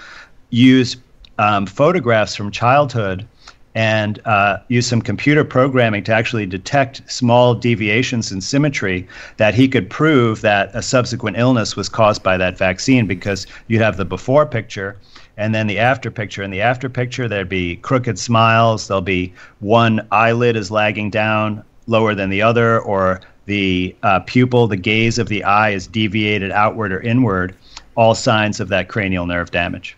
use 0.51 0.97
um, 1.38 1.66
photographs 1.66 2.36
from 2.36 2.51
childhood 2.51 3.26
and 3.74 4.20
uh, 4.26 4.58
use 4.68 4.86
some 4.86 5.00
computer 5.00 5.44
programming 5.44 6.02
to 6.04 6.12
actually 6.12 6.46
detect 6.46 7.02
small 7.10 7.54
deviations 7.54 8.32
in 8.32 8.40
symmetry 8.40 9.06
that 9.36 9.54
he 9.54 9.68
could 9.68 9.88
prove 9.88 10.40
that 10.40 10.70
a 10.74 10.82
subsequent 10.82 11.36
illness 11.36 11.76
was 11.76 11.88
caused 11.88 12.22
by 12.22 12.36
that 12.36 12.58
vaccine 12.58 13.06
because 13.06 13.46
you'd 13.68 13.80
have 13.80 13.96
the 13.96 14.04
before 14.04 14.44
picture 14.44 14.96
and 15.36 15.54
then 15.54 15.66
the 15.66 15.78
after 15.78 16.10
picture. 16.10 16.42
In 16.42 16.50
the 16.50 16.60
after 16.60 16.88
picture, 16.88 17.28
there'd 17.28 17.48
be 17.48 17.76
crooked 17.76 18.18
smiles, 18.18 18.88
there'll 18.88 19.00
be 19.00 19.32
one 19.60 20.06
eyelid 20.10 20.56
is 20.56 20.70
lagging 20.70 21.10
down 21.10 21.64
lower 21.86 22.14
than 22.14 22.28
the 22.28 22.42
other, 22.42 22.80
or 22.80 23.20
the 23.46 23.96
uh, 24.02 24.20
pupil, 24.20 24.66
the 24.66 24.76
gaze 24.76 25.18
of 25.18 25.28
the 25.28 25.42
eye 25.44 25.70
is 25.70 25.86
deviated 25.86 26.50
outward 26.50 26.92
or 26.92 27.00
inward, 27.00 27.54
all 27.96 28.14
signs 28.14 28.60
of 28.60 28.68
that 28.68 28.88
cranial 28.88 29.26
nerve 29.26 29.50
damage. 29.50 29.96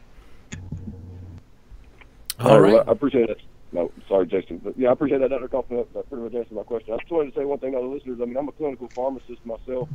All 2.41 2.61
right. 2.61 2.75
Well, 2.75 2.85
I 2.87 2.93
appreciate 2.93 3.31
it. 3.31 3.41
No, 3.73 3.91
sorry, 4.07 4.27
Jason. 4.27 4.59
But 4.63 4.79
yeah, 4.79 4.91
I 4.91 4.93
appreciate 4.93 5.19
that, 5.21 5.31
Dr. 5.31 5.49
Kaufman. 5.49 5.85
That, 5.95 6.09
pretty 6.09 6.25
much 6.25 6.35
answered 6.35 6.55
my 6.55 6.63
question. 6.63 6.93
I 6.93 6.99
just 6.99 7.11
wanted 7.11 7.33
to 7.33 7.41
say 7.41 7.45
one 7.47 7.59
thing 7.59 7.73
to 7.73 7.79
the 7.79 7.85
listeners. 7.85 8.19
I 8.21 8.27
mean, 8.27 8.37
I'm 8.37 8.49
a 8.49 8.53
clinical 8.53 8.89
pharmacist 8.89 9.45
myself, 9.47 9.89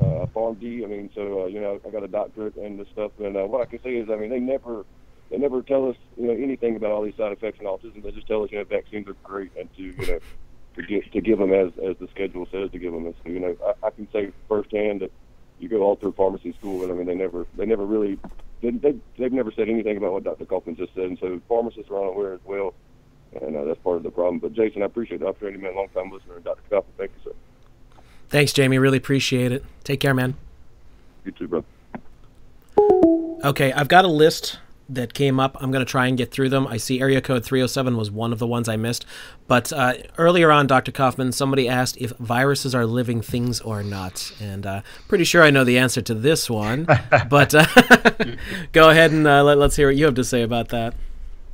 uh, 0.00 0.26
PharmD. 0.32 0.84
I 0.84 0.86
mean, 0.86 1.10
so 1.12 1.42
uh, 1.42 1.46
you 1.46 1.60
know, 1.60 1.80
I 1.84 1.90
got 1.90 2.04
a 2.04 2.08
doctorate 2.08 2.54
and 2.56 2.78
this 2.78 2.86
stuff. 2.92 3.10
And 3.18 3.36
uh, 3.36 3.42
what 3.42 3.62
I 3.62 3.64
can 3.64 3.82
say 3.82 3.96
is, 3.96 4.08
I 4.10 4.16
mean, 4.16 4.30
they 4.30 4.38
never, 4.38 4.84
they 5.30 5.38
never 5.38 5.60
tell 5.62 5.90
us, 5.90 5.96
you 6.16 6.28
know, 6.28 6.34
anything 6.34 6.76
about 6.76 6.92
all 6.92 7.02
these 7.02 7.16
side 7.16 7.32
effects 7.32 7.58
and 7.58 7.66
autism. 7.66 8.00
They 8.00 8.12
just 8.12 8.28
tell 8.28 8.44
us, 8.44 8.52
you 8.52 8.58
know, 8.58 8.64
vaccines 8.64 9.08
are 9.08 9.16
great 9.24 9.50
and 9.58 9.68
to, 9.76 9.82
you 9.82 10.06
know, 10.06 10.20
to 10.76 10.82
give 10.82 11.10
to 11.10 11.20
give 11.20 11.38
them 11.40 11.52
as 11.52 11.72
as 11.84 11.96
the 11.98 12.06
schedule 12.14 12.46
says 12.52 12.70
to 12.70 12.78
give 12.78 12.92
them. 12.92 13.06
And 13.06 13.14
so, 13.24 13.30
you 13.30 13.40
know, 13.40 13.56
I, 13.66 13.88
I 13.88 13.90
can 13.90 14.06
say 14.12 14.30
firsthand 14.48 15.00
that 15.00 15.10
you 15.58 15.68
go 15.68 15.82
all 15.82 15.96
through 15.96 16.12
pharmacy 16.12 16.52
school, 16.52 16.84
and 16.84 16.92
I 16.92 16.94
mean, 16.94 17.06
they 17.06 17.14
never, 17.14 17.44
they 17.56 17.66
never 17.66 17.84
really, 17.84 18.20
they, 18.60 18.70
they 18.70 18.94
they've 19.18 19.32
never 19.32 19.50
said 19.50 19.68
anything 19.68 19.96
about 19.96 20.12
what 20.12 20.22
Dr. 20.22 20.44
Kaufman 20.44 20.76
just 20.76 20.94
said. 20.94 21.04
And 21.04 21.18
so, 21.18 21.40
pharmacists 21.48 21.90
are 21.90 21.98
unaware 21.98 22.34
as 22.34 22.40
well 22.44 22.72
and 23.42 23.56
uh, 23.56 23.64
that's 23.64 23.80
part 23.80 23.96
of 23.96 24.02
the 24.02 24.10
problem. 24.10 24.38
But 24.38 24.52
Jason, 24.52 24.82
I 24.82 24.86
appreciate 24.86 25.20
the 25.20 25.26
opportunity, 25.26 25.62
man. 25.62 25.74
Long 25.74 25.88
time 25.88 26.10
listener, 26.10 26.36
and 26.36 26.44
Dr. 26.44 26.62
Kaufman, 26.70 26.92
thank 26.96 27.10
you, 27.16 27.30
sir. 27.30 28.02
Thanks, 28.28 28.52
Jamie. 28.52 28.78
Really 28.78 28.98
appreciate 28.98 29.52
it. 29.52 29.64
Take 29.84 30.00
care, 30.00 30.14
man. 30.14 30.34
You 31.24 31.32
too, 31.32 31.48
bro. 31.48 31.64
Okay, 33.44 33.72
I've 33.72 33.88
got 33.88 34.04
a 34.04 34.08
list 34.08 34.58
that 34.88 35.14
came 35.14 35.40
up. 35.40 35.56
I'm 35.60 35.70
going 35.70 35.84
to 35.84 35.90
try 35.90 36.06
and 36.06 36.16
get 36.16 36.30
through 36.30 36.48
them. 36.48 36.66
I 36.66 36.76
see 36.76 37.00
area 37.00 37.20
code 37.20 37.44
307 37.44 37.96
was 37.96 38.10
one 38.10 38.32
of 38.32 38.38
the 38.38 38.46
ones 38.46 38.68
I 38.68 38.76
missed. 38.76 39.04
But 39.46 39.72
uh, 39.72 39.94
earlier 40.16 40.50
on, 40.50 40.66
Dr. 40.66 40.92
Kaufman, 40.92 41.32
somebody 41.32 41.68
asked 41.68 41.96
if 41.98 42.12
viruses 42.18 42.74
are 42.74 42.86
living 42.86 43.20
things 43.20 43.60
or 43.60 43.82
not. 43.82 44.32
And 44.40 44.64
uh, 44.64 44.82
pretty 45.08 45.24
sure 45.24 45.42
I 45.42 45.50
know 45.50 45.64
the 45.64 45.78
answer 45.78 46.02
to 46.02 46.14
this 46.14 46.48
one. 46.48 46.84
but 47.28 47.54
uh, 47.54 47.66
go 48.72 48.90
ahead 48.90 49.10
and 49.10 49.26
uh, 49.26 49.42
let, 49.42 49.58
let's 49.58 49.76
hear 49.76 49.88
what 49.88 49.96
you 49.96 50.04
have 50.04 50.14
to 50.14 50.24
say 50.24 50.42
about 50.42 50.68
that. 50.68 50.94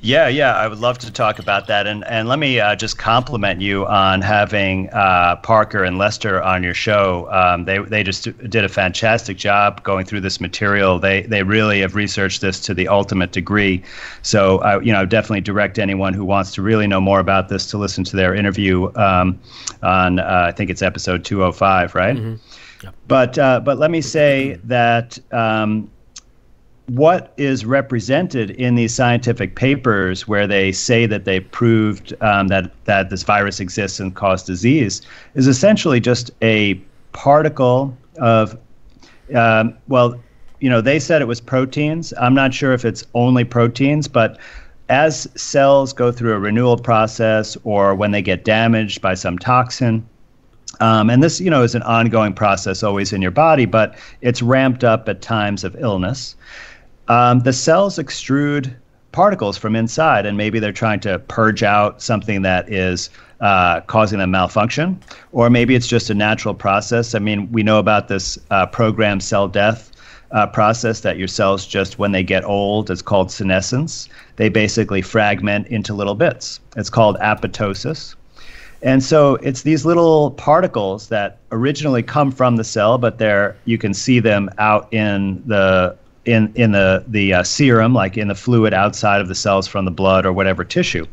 Yeah, 0.05 0.27
yeah, 0.27 0.57
I 0.57 0.67
would 0.67 0.79
love 0.79 0.97
to 0.97 1.11
talk 1.13 1.39
about 1.39 1.67
that, 1.67 1.87
and 1.87 2.03
and 2.03 2.27
let 2.27 2.37
me 2.37 2.59
uh, 2.59 2.75
just 2.75 2.97
compliment 2.97 3.61
you 3.61 3.87
on 3.87 4.19
having 4.19 4.89
uh, 4.89 5.37
Parker 5.37 5.85
and 5.85 5.97
Lester 5.97 6.43
on 6.43 6.61
your 6.61 6.73
show. 6.73 7.31
Um, 7.31 7.63
they 7.63 7.77
they 7.77 8.03
just 8.03 8.25
did 8.49 8.65
a 8.65 8.69
fantastic 8.69 9.37
job 9.37 9.81
going 9.83 10.05
through 10.05 10.19
this 10.19 10.41
material. 10.41 10.99
They 10.99 11.21
they 11.21 11.43
really 11.43 11.79
have 11.79 11.95
researched 11.95 12.41
this 12.41 12.59
to 12.65 12.73
the 12.73 12.89
ultimate 12.89 13.31
degree. 13.31 13.81
So 14.23 14.57
I 14.59 14.81
you 14.81 14.91
know 14.91 15.05
definitely 15.05 15.39
direct 15.39 15.79
anyone 15.79 16.13
who 16.13 16.25
wants 16.25 16.51
to 16.55 16.61
really 16.61 16.85
know 16.85 16.99
more 16.99 17.21
about 17.21 17.47
this 17.47 17.65
to 17.67 17.77
listen 17.77 18.03
to 18.03 18.17
their 18.17 18.35
interview 18.35 18.93
um, 18.97 19.39
on 19.83 20.19
uh, 20.19 20.47
I 20.49 20.51
think 20.51 20.69
it's 20.69 20.81
episode 20.81 21.23
two 21.23 21.39
hundred 21.39 21.53
five, 21.53 21.95
right? 21.95 22.17
Mm-hmm. 22.17 22.89
But 23.07 23.37
uh, 23.37 23.61
but 23.61 23.77
let 23.77 23.89
me 23.89 24.01
say 24.01 24.59
that. 24.65 25.17
Um, 25.31 25.89
what 26.87 27.33
is 27.37 27.65
represented 27.65 28.51
in 28.51 28.75
these 28.75 28.93
scientific 28.93 29.55
papers 29.55 30.27
where 30.27 30.45
they 30.45 30.71
say 30.71 31.05
that 31.05 31.23
they 31.23 31.39
proved 31.39 32.13
um, 32.21 32.49
that 32.49 32.71
that 32.85 33.09
this 33.09 33.23
virus 33.23 33.59
exists 33.61 33.99
and 33.99 34.15
causes 34.15 34.45
disease 34.45 35.01
is 35.35 35.47
essentially 35.47 35.99
just 36.01 36.29
a 36.41 36.73
particle 37.13 37.95
of 38.19 38.57
um, 39.33 39.73
well 39.87 40.19
you 40.59 40.69
know 40.69 40.81
they 40.81 40.99
said 40.99 41.21
it 41.21 41.25
was 41.25 41.39
proteins 41.39 42.13
i'm 42.19 42.33
not 42.33 42.53
sure 42.53 42.73
if 42.73 42.83
it's 42.83 43.05
only 43.13 43.45
proteins 43.45 44.07
but 44.07 44.37
as 44.89 45.27
cells 45.35 45.93
go 45.93 46.11
through 46.11 46.33
a 46.33 46.39
renewal 46.39 46.77
process 46.77 47.55
or 47.63 47.95
when 47.95 48.11
they 48.11 48.21
get 48.21 48.43
damaged 48.43 49.01
by 49.01 49.13
some 49.13 49.39
toxin 49.39 50.05
um, 50.79 51.09
and 51.09 51.21
this, 51.21 51.39
you 51.39 51.49
know, 51.49 51.61
is 51.61 51.75
an 51.75 51.83
ongoing 51.83 52.33
process 52.33 52.81
always 52.81 53.13
in 53.13 53.21
your 53.21 53.31
body, 53.31 53.65
but 53.65 53.95
it's 54.21 54.41
ramped 54.41 54.83
up 54.83 55.07
at 55.07 55.21
times 55.21 55.63
of 55.63 55.75
illness. 55.77 56.35
Um, 57.07 57.41
the 57.41 57.53
cells 57.53 57.97
extrude 57.97 58.73
particles 59.11 59.57
from 59.57 59.75
inside, 59.75 60.25
and 60.25 60.37
maybe 60.37 60.59
they're 60.59 60.71
trying 60.71 60.99
to 61.01 61.19
purge 61.19 61.63
out 61.63 62.01
something 62.01 62.41
that 62.43 62.71
is 62.71 63.09
uh, 63.41 63.81
causing 63.81 64.21
a 64.21 64.27
malfunction, 64.27 64.99
or 65.31 65.49
maybe 65.49 65.75
it's 65.75 65.87
just 65.87 66.09
a 66.09 66.13
natural 66.13 66.53
process. 66.53 67.13
I 67.13 67.19
mean, 67.19 67.51
we 67.51 67.61
know 67.61 67.77
about 67.77 68.07
this 68.07 68.37
uh, 68.51 68.65
programmed 68.65 69.21
cell 69.21 69.47
death 69.47 69.91
uh, 70.31 70.47
process 70.47 71.01
that 71.01 71.17
your 71.17 71.27
cells 71.27 71.67
just, 71.67 71.99
when 71.99 72.11
they 72.11 72.23
get 72.23 72.43
old, 72.43 72.89
it's 72.89 73.01
called 73.01 73.31
senescence. 73.31 74.09
They 74.37 74.49
basically 74.49 75.01
fragment 75.01 75.67
into 75.67 75.93
little 75.93 76.15
bits. 76.15 76.59
It's 76.75 76.89
called 76.89 77.17
apoptosis. 77.17 78.15
And 78.81 79.01
so 79.01 79.35
it's 79.35 79.61
these 79.61 79.85
little 79.85 80.31
particles 80.31 81.07
that 81.07 81.37
originally 81.51 82.03
come 82.03 82.31
from 82.31 82.57
the 82.57 82.63
cell, 82.65 82.97
but 82.97 83.17
they're 83.17 83.55
you 83.63 83.77
can 83.77 83.93
see 83.93 84.19
them 84.19 84.49
out 84.57 84.91
in 84.93 85.41
the 85.45 85.95
in 86.25 86.51
in 86.55 86.71
the 86.71 87.03
the 87.07 87.33
uh, 87.33 87.43
serum, 87.43 87.93
like 87.93 88.17
in 88.17 88.27
the 88.27 88.35
fluid 88.35 88.73
outside 88.73 89.21
of 89.21 89.27
the 89.27 89.35
cells 89.35 89.67
from 89.67 89.85
the 89.85 89.91
blood 89.91 90.25
or 90.25 90.31
whatever 90.31 90.63
tissue, 90.63 91.05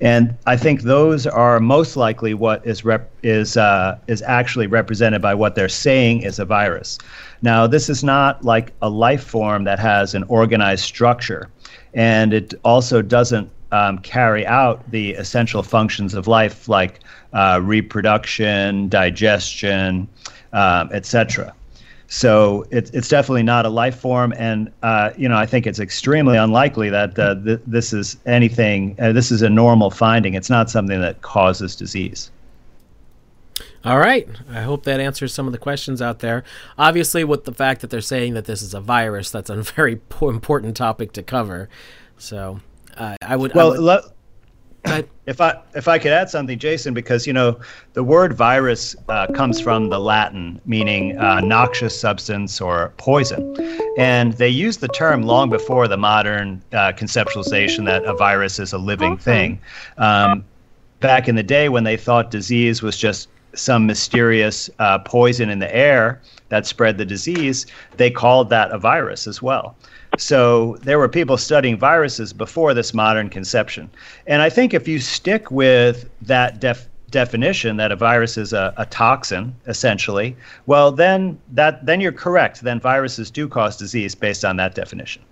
and 0.00 0.36
I 0.46 0.56
think 0.56 0.82
those 0.82 1.26
are 1.26 1.58
most 1.60 1.96
likely 1.96 2.34
what 2.34 2.64
is 2.66 2.84
rep 2.84 3.10
is 3.22 3.56
uh, 3.56 3.98
is 4.06 4.22
actually 4.22 4.66
represented 4.66 5.20
by 5.20 5.34
what 5.34 5.54
they're 5.54 5.68
saying 5.68 6.22
is 6.22 6.38
a 6.38 6.44
virus. 6.44 6.98
Now, 7.42 7.66
this 7.66 7.88
is 7.88 8.04
not 8.04 8.44
like 8.44 8.72
a 8.82 8.88
life 8.88 9.24
form 9.24 9.64
that 9.64 9.78
has 9.80 10.14
an 10.14 10.24
organized 10.24 10.84
structure, 10.84 11.48
and 11.94 12.32
it 12.32 12.54
also 12.64 13.02
doesn't 13.02 13.50
um, 13.72 13.98
carry 13.98 14.46
out 14.46 14.88
the 14.90 15.14
essential 15.14 15.62
functions 15.62 16.14
of 16.14 16.28
life 16.28 16.68
like 16.68 17.00
uh, 17.32 17.58
reproduction, 17.62 18.88
digestion, 18.88 20.08
um, 20.52 20.90
etc. 20.92 21.52
So 22.12 22.66
it's 22.70 22.90
it's 22.90 23.08
definitely 23.08 23.42
not 23.42 23.64
a 23.64 23.70
life 23.70 23.98
form, 23.98 24.34
and 24.36 24.70
uh, 24.82 25.12
you 25.16 25.26
know 25.26 25.38
I 25.38 25.46
think 25.46 25.66
it's 25.66 25.80
extremely 25.80 26.36
unlikely 26.36 26.90
that 26.90 27.18
uh, 27.18 27.36
th- 27.36 27.60
this 27.66 27.94
is 27.94 28.18
anything. 28.26 28.96
Uh, 28.98 29.12
this 29.12 29.32
is 29.32 29.40
a 29.40 29.48
normal 29.48 29.90
finding. 29.90 30.34
It's 30.34 30.50
not 30.50 30.68
something 30.68 31.00
that 31.00 31.22
causes 31.22 31.74
disease. 31.74 32.30
All 33.82 33.96
right. 33.98 34.28
I 34.50 34.60
hope 34.60 34.84
that 34.84 35.00
answers 35.00 35.32
some 35.32 35.46
of 35.46 35.52
the 35.52 35.58
questions 35.58 36.02
out 36.02 36.18
there. 36.18 36.44
Obviously, 36.76 37.24
with 37.24 37.46
the 37.46 37.54
fact 37.54 37.80
that 37.80 37.88
they're 37.88 38.02
saying 38.02 38.34
that 38.34 38.44
this 38.44 38.60
is 38.60 38.74
a 38.74 38.80
virus, 38.80 39.30
that's 39.30 39.48
a 39.48 39.62
very 39.62 39.98
important 40.20 40.76
topic 40.76 41.12
to 41.12 41.22
cover. 41.22 41.70
So 42.18 42.60
uh, 42.98 43.16
I 43.22 43.36
would. 43.36 43.54
Well, 43.54 43.68
I 43.68 43.70
would, 43.70 43.80
le- 43.80 44.12
if 45.26 45.40
I 45.40 45.60
if 45.74 45.88
I 45.88 45.98
could 45.98 46.12
add 46.12 46.28
something, 46.28 46.58
Jason, 46.58 46.94
because 46.94 47.26
you 47.26 47.32
know 47.32 47.58
the 47.92 48.02
word 48.02 48.32
virus 48.32 48.96
uh, 49.08 49.26
comes 49.28 49.60
from 49.60 49.88
the 49.88 50.00
Latin 50.00 50.60
meaning 50.66 51.16
uh, 51.18 51.40
noxious 51.40 51.98
substance 51.98 52.60
or 52.60 52.92
poison, 52.96 53.56
and 53.96 54.32
they 54.34 54.48
used 54.48 54.80
the 54.80 54.88
term 54.88 55.22
long 55.22 55.50
before 55.50 55.86
the 55.88 55.96
modern 55.96 56.62
uh, 56.72 56.92
conceptualization 56.92 57.84
that 57.86 58.04
a 58.04 58.14
virus 58.14 58.58
is 58.58 58.72
a 58.72 58.78
living 58.78 59.16
thing. 59.16 59.60
Um, 59.98 60.44
back 61.00 61.28
in 61.28 61.36
the 61.36 61.42
day, 61.42 61.68
when 61.68 61.84
they 61.84 61.96
thought 61.96 62.30
disease 62.30 62.82
was 62.82 62.96
just 62.96 63.28
some 63.54 63.86
mysterious 63.86 64.70
uh, 64.78 64.98
poison 65.00 65.50
in 65.50 65.58
the 65.58 65.74
air 65.74 66.20
that 66.48 66.66
spread 66.66 66.98
the 66.98 67.04
disease, 67.04 67.66
they 67.96 68.10
called 68.10 68.48
that 68.50 68.70
a 68.72 68.78
virus 68.78 69.26
as 69.26 69.42
well. 69.42 69.76
So 70.18 70.76
there 70.82 70.98
were 70.98 71.08
people 71.08 71.36
studying 71.38 71.78
viruses 71.78 72.32
before 72.32 72.74
this 72.74 72.92
modern 72.92 73.28
conception. 73.30 73.90
And 74.26 74.42
I 74.42 74.50
think 74.50 74.74
if 74.74 74.86
you 74.86 74.98
stick 74.98 75.50
with 75.50 76.08
that 76.22 76.60
def- 76.60 76.88
definition 77.10 77.76
that 77.78 77.92
a 77.92 77.96
virus 77.96 78.36
is 78.36 78.52
a, 78.52 78.74
a 78.76 78.86
toxin, 78.86 79.54
essentially, 79.66 80.36
well, 80.66 80.92
then 80.92 81.38
that 81.52 81.84
then 81.86 82.00
you're 82.00 82.12
correct. 82.12 82.62
Then 82.62 82.78
viruses 82.80 83.30
do 83.30 83.48
cause 83.48 83.76
disease 83.76 84.14
based 84.14 84.44
on 84.44 84.56
that 84.56 84.74
definition. 84.74 85.22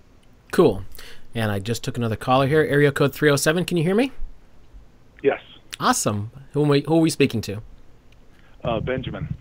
Cool. 0.53 0.83
And 1.35 1.53
I 1.53 1.59
just 1.61 1.85
took 1.85 1.97
another 1.97 2.17
caller 2.17 2.47
here, 2.47 2.63
area 2.63 2.91
code 2.91 3.15
307. 3.15 3.65
Can 3.67 3.77
you 3.77 3.85
hear 3.85 3.95
me? 3.95 4.11
Yes, 5.23 5.41
Awesome. 5.79 6.31
Who 6.53 6.65
are 6.65 6.69
we, 6.69 6.81
who 6.83 6.97
are 6.97 7.01
we 7.01 7.11
speaking 7.11 7.41
to? 7.43 7.63
uh, 8.65 8.81
Benjamin. 8.81 9.35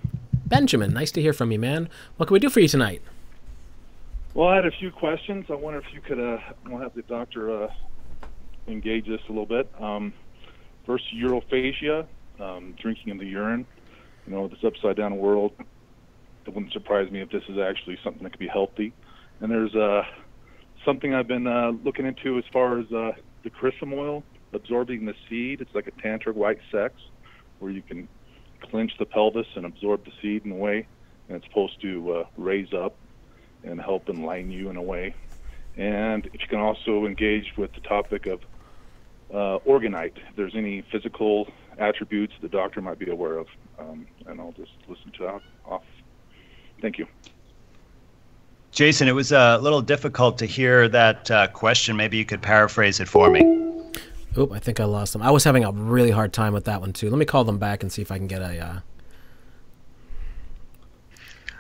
Benjamin, 0.46 0.94
nice 0.94 1.12
to 1.12 1.22
hear 1.22 1.34
from 1.34 1.52
you, 1.52 1.60
man. 1.60 1.90
What 2.18 2.28
can 2.28 2.34
we 2.34 2.40
do 2.40 2.50
for 2.50 2.60
you 2.60 2.68
tonight? 2.68 3.02
Well, 4.36 4.48
I 4.48 4.56
had 4.56 4.66
a 4.68 4.72
few 4.72 4.92
questions. 4.92 5.48
I 5.50 5.56
wonder 5.56 5.80
if 5.80 5.92
you 5.92 6.02
could, 6.02 6.20
uh, 6.20 6.38
we'll 6.68 6.80
have 6.80 6.94
the 6.94 7.02
doctor 7.02 7.64
uh, 7.64 7.68
engage 8.68 9.08
this 9.08 9.22
a 9.28 9.32
little 9.32 9.48
bit. 9.48 9.72
Um, 9.82 10.14
first, 10.86 11.04
urophagia, 11.16 12.06
um, 12.40 12.76
drinking 12.80 13.10
in 13.10 13.18
the 13.18 13.26
urine. 13.26 13.66
You 14.28 14.34
know, 14.34 14.48
this 14.48 14.60
upside 14.64 14.98
down 14.98 15.18
world, 15.18 15.54
it 16.46 16.54
wouldn't 16.54 16.74
surprise 16.74 17.10
me 17.12 17.22
if 17.22 17.32
this 17.32 17.42
is 17.50 17.58
actually 17.58 17.98
something 18.04 18.22
that 18.22 18.30
could 18.30 18.40
be 18.40 18.48
healthy. 18.48 18.94
And 19.40 19.52
there's 19.52 19.74
uh, 19.74 20.04
something 20.86 21.16
I've 21.16 21.28
been 21.28 21.48
uh, 21.48 21.72
looking 21.84 22.06
into 22.06 22.38
as 22.38 22.44
far 22.54 22.80
as 22.80 22.86
uh, 22.92 23.14
the 23.44 23.50
chrism 23.50 23.94
oil 23.94 24.24
absorbing 24.54 25.06
the 25.06 25.16
seed. 25.28 25.60
It's 25.60 25.74
like 25.74 25.88
a 25.88 25.92
tantric 25.92 26.36
white 26.36 26.60
sex 26.72 26.94
where 27.58 27.72
you 27.72 27.82
can 27.82 28.08
clench 28.70 28.92
the 29.00 29.06
pelvis 29.06 29.48
and 29.56 29.66
absorb 29.66 30.06
the 30.06 30.12
seed 30.22 30.46
in 30.46 30.52
a 30.52 30.56
way, 30.56 30.86
and 31.28 31.38
it's 31.38 31.48
supposed 31.48 31.82
to 31.82 32.14
uh, 32.14 32.24
raise 32.38 32.74
up 32.74 32.96
and 33.64 33.80
help 33.82 34.10
enlighten 34.10 34.52
you 34.52 34.70
in 34.70 34.78
a 34.78 34.82
way. 34.82 35.14
And 35.78 36.26
if 36.28 36.42
you 36.42 36.48
can 36.48 36.60
also 36.60 37.06
engage 37.06 37.54
with 37.58 37.74
the 37.74 37.82
topic 37.82 38.26
of 38.26 38.42
uh, 39.32 39.60
orgonite, 39.68 40.18
if 40.18 40.36
there's 40.36 40.56
any 40.56 40.82
physical 40.92 41.48
attributes 41.78 42.34
the 42.42 42.50
doctor 42.50 42.82
might 42.82 43.00
be 43.00 43.10
aware 43.10 43.38
of, 43.38 43.48
um, 43.80 44.06
and 44.28 44.40
I'll 44.42 44.52
just 44.52 44.72
listen 44.88 45.12
to 45.18 45.24
that 45.26 45.42
off. 45.66 45.84
Thank 46.82 46.98
you. 46.98 47.08
Jason, 48.72 49.08
it 49.08 49.14
was 49.14 49.32
a 49.32 49.58
little 49.58 49.82
difficult 49.82 50.38
to 50.38 50.46
hear 50.46 50.88
that 50.90 51.32
uh, 51.32 51.48
question. 51.48 51.96
Maybe 51.96 52.18
you 52.18 52.26
could 52.26 52.42
paraphrase 52.42 53.00
it 53.00 53.08
for 53.08 53.30
me. 53.30 53.42
Oop, 54.38 54.52
I 54.52 54.60
think 54.60 54.80
I 54.80 54.84
lost 54.84 55.14
them. 55.14 55.22
I 55.22 55.32
was 55.32 55.44
having 55.44 55.64
a 55.64 55.72
really 55.72 56.12
hard 56.12 56.34
time 56.34 56.54
with 56.54 56.66
that 56.66 56.80
one 56.82 56.94
too. 56.94 57.10
Let 57.10 57.18
me 57.18 57.26
call 57.26 57.44
them 57.44 57.58
back 57.58 57.82
and 57.82 57.92
see 57.92 58.02
if 58.02 58.12
I 58.12 58.18
can 58.18 58.28
get 58.28 58.42
a. 58.42 58.60
Uh... 58.60 58.80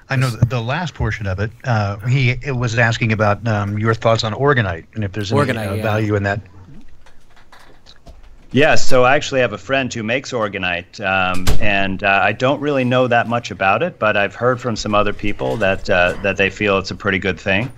I 0.09 0.15
know 0.15 0.29
the, 0.29 0.45
the 0.45 0.61
last 0.61 0.93
portion 0.95 1.27
of 1.27 1.39
it. 1.39 1.51
Uh, 1.63 1.97
he 2.07 2.31
it 2.31 2.55
was 2.55 2.77
asking 2.79 3.11
about 3.11 3.47
um, 3.47 3.77
your 3.77 3.93
thoughts 3.93 4.23
on 4.23 4.33
orgonite 4.33 4.85
and 4.95 5.03
if 5.03 5.11
there's 5.11 5.31
any 5.31 5.41
Orgonite, 5.41 5.71
uh, 5.71 5.73
yeah. 5.75 5.83
value 5.83 6.15
in 6.15 6.23
that. 6.23 6.41
Yes, 8.51 8.83
so 8.87 9.03
I 9.03 9.15
actually 9.15 9.41
have 9.41 9.53
a 9.53 9.59
friend 9.59 9.93
who 9.93 10.01
makes 10.01 10.31
orgonite, 10.31 10.99
um, 11.05 11.45
and 11.61 12.03
uh, 12.03 12.21
I 12.23 12.31
don't 12.31 12.59
really 12.59 12.83
know 12.83 13.05
that 13.07 13.27
much 13.27 13.51
about 13.51 13.83
it, 13.83 13.99
but 13.99 14.17
I've 14.17 14.33
heard 14.33 14.59
from 14.59 14.75
some 14.75 14.95
other 14.95 15.13
people 15.13 15.55
that 15.57 15.87
uh, 15.87 16.13
that 16.23 16.37
they 16.37 16.49
feel 16.49 16.79
it's 16.79 16.89
a 16.89 16.95
pretty 16.95 17.19
good 17.19 17.39
thing. 17.39 17.71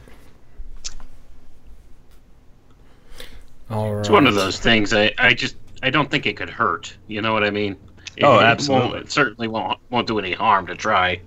All 3.69 3.93
right. 3.95 3.99
It's 3.99 4.09
one 4.09 4.27
of 4.27 4.35
those 4.35 4.59
things. 4.59 4.93
I, 4.93 5.13
I 5.17 5.33
just 5.33 5.55
I 5.83 5.89
don't 5.89 6.09
think 6.09 6.25
it 6.25 6.37
could 6.37 6.49
hurt. 6.49 6.95
You 7.07 7.21
know 7.21 7.33
what 7.33 7.43
I 7.43 7.49
mean? 7.49 7.75
It, 8.17 8.23
Oh, 8.23 8.39
it 8.39 8.43
absolutely. 8.43 8.89
won't- 8.91 9.01
It 9.05 9.11
certainly 9.11 9.47
won't 9.49 9.77
won't 9.89 10.07
do 10.07 10.19
any 10.19 10.31
harm 10.33 10.67
to 10.67 10.75
try. 10.75 11.19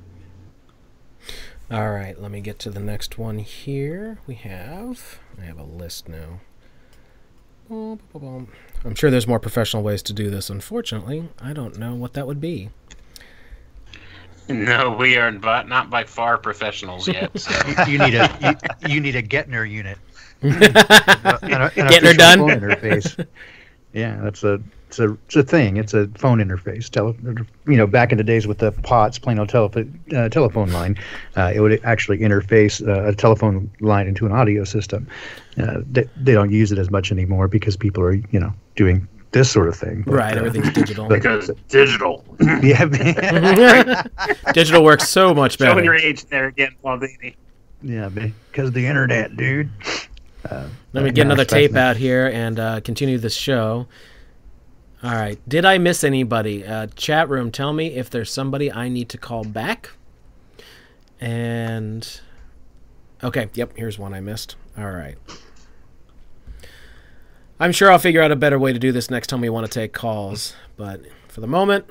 All 1.71 1.91
right, 1.91 2.21
let 2.21 2.31
me 2.31 2.41
get 2.41 2.59
to 2.61 2.71
the 2.71 2.81
next 2.81 3.19
one 3.19 3.39
here. 3.39 4.19
We 4.27 4.35
have. 4.35 5.19
I 5.41 5.45
have 5.45 5.59
a 5.59 5.65
list 5.65 6.09
now. 6.09 6.41
I'm 7.71 8.95
sure 8.95 9.11
there's 9.11 9.27
more 9.27 9.41
professional 9.41 9.83
ways 9.83 10.03
to 10.03 10.13
do 10.13 10.31
this. 10.31 10.51
Unfortunately, 10.51 11.29
I 11.41 11.55
don't 11.55 11.79
know 11.79 11.95
what 11.95 12.13
that 12.13 12.27
would 12.27 12.41
be. 12.41 12.71
No, 14.49 14.91
we 14.93 15.17
are 15.17 15.31
not, 15.31 15.69
not 15.69 15.89
by 15.89 16.05
far 16.05 16.37
professionals 16.37 17.09
yet. 17.09 17.39
So. 17.39 17.55
You, 17.87 17.93
you 17.95 17.99
need 17.99 18.15
a 18.15 18.59
you, 18.83 18.95
you 18.95 19.01
need 19.01 19.17
a 19.17 19.23
Gentner 19.23 19.69
unit. 19.69 19.99
Getting 20.43 22.07
her 22.07 22.15
done? 22.15 22.41
Interface. 22.41 23.27
Yeah, 23.95 24.19
that's 24.21 24.43
a 24.43 24.61
it's 24.95 25.01
a 25.01 25.17
it's 25.27 25.37
a 25.37 25.43
thing. 25.43 25.77
It's 25.77 25.93
a 25.95 26.07
phone 26.17 26.39
interface. 26.39 26.89
Tele, 26.89 27.15
you 27.67 27.77
know, 27.77 27.87
back 27.87 28.13
in 28.13 28.19
the 28.19 28.25
days 28.25 28.47
with 28.47 28.59
the 28.59 28.71
POTS, 28.73 29.19
plain 29.19 29.39
old 29.39 29.49
telephone 29.49 29.99
uh, 30.15 30.29
telephone 30.29 30.71
line, 30.71 30.97
uh, 31.37 31.53
it 31.55 31.61
would 31.61 31.83
actually 31.85 32.19
interface 32.19 32.87
uh, 32.87 33.09
a 33.09 33.15
telephone 33.15 33.71
line 33.81 34.07
into 34.07 34.25
an 34.27 34.33
audio 34.33 34.63
system. 34.65 35.07
Uh, 35.61 35.81
they, 35.91 36.05
they 36.17 36.33
don't 36.33 36.51
use 36.53 36.71
it 36.73 36.79
as 36.79 36.91
much 36.91 37.11
anymore 37.11 37.49
because 37.49 37.77
people 37.77 38.03
are 38.05 38.13
you 38.15 38.39
know 38.39 38.53
doing 38.77 39.07
this 39.33 39.51
sort 39.51 39.69
of 39.69 39.75
thing. 39.77 40.03
But, 40.07 40.15
Right, 40.15 40.37
uh, 40.37 40.41
everything's 40.45 40.73
digital. 40.73 41.09
but- 41.09 41.17
because 41.17 41.51
digital. 41.69 42.25
yeah, 42.63 42.85
digital 44.53 44.85
works 44.85 45.09
so 45.09 45.35
much 45.35 45.59
better. 45.59 45.73
Showing 45.73 45.85
your 45.85 45.97
age 45.97 46.25
there 46.27 46.47
again, 46.47 46.75
Baldini. 46.85 47.35
yeah, 47.83 48.09
because 48.09 48.71
the 48.73 48.87
internet, 48.87 49.37
dude. 49.37 49.71
Uh, 50.49 50.69
Let 50.93 51.05
me 51.05 51.11
get 51.11 51.23
another 51.25 51.47
tape 51.47 51.75
out 51.75 51.97
here 51.97 52.27
and 52.29 52.61
uh, 52.61 52.81
continue 52.83 53.17
this 53.17 53.35
show. 53.35 53.87
All 55.05 55.15
right. 55.15 55.39
Did 55.47 55.67
I 55.67 55.77
miss 55.77 56.03
anybody? 56.03 56.67
Uh, 56.67 56.87
chat 56.97 57.29
room, 57.29 57.51
tell 57.51 57.75
me 57.75 57.89
if 57.89 58.09
there's 58.09 58.33
somebody 58.33 58.73
I 58.73 58.89
need 58.89 59.11
to 59.11 59.19
call 59.19 59.45
back. 59.45 59.91
And. 61.21 62.21
Okay, 63.23 63.51
yep, 63.55 63.73
here's 63.77 63.99
one 63.99 64.15
I 64.15 64.21
missed. 64.21 64.57
All 64.79 64.91
right. 64.91 65.17
I'm 67.61 67.71
sure 67.73 67.93
I'll 67.93 67.99
figure 67.99 68.23
out 68.23 68.33
a 68.33 68.37
better 68.37 68.59
way 68.59 68.73
to 68.73 68.79
do 68.79 68.93
this 68.93 69.11
next 69.11 69.29
time 69.29 69.41
we 69.43 69.51
want 69.51 69.67
to 69.67 69.73
take 69.73 69.93
calls. 69.93 70.57
But 70.77 71.03
for 71.29 71.41
the 71.41 71.47
moment, 71.47 71.85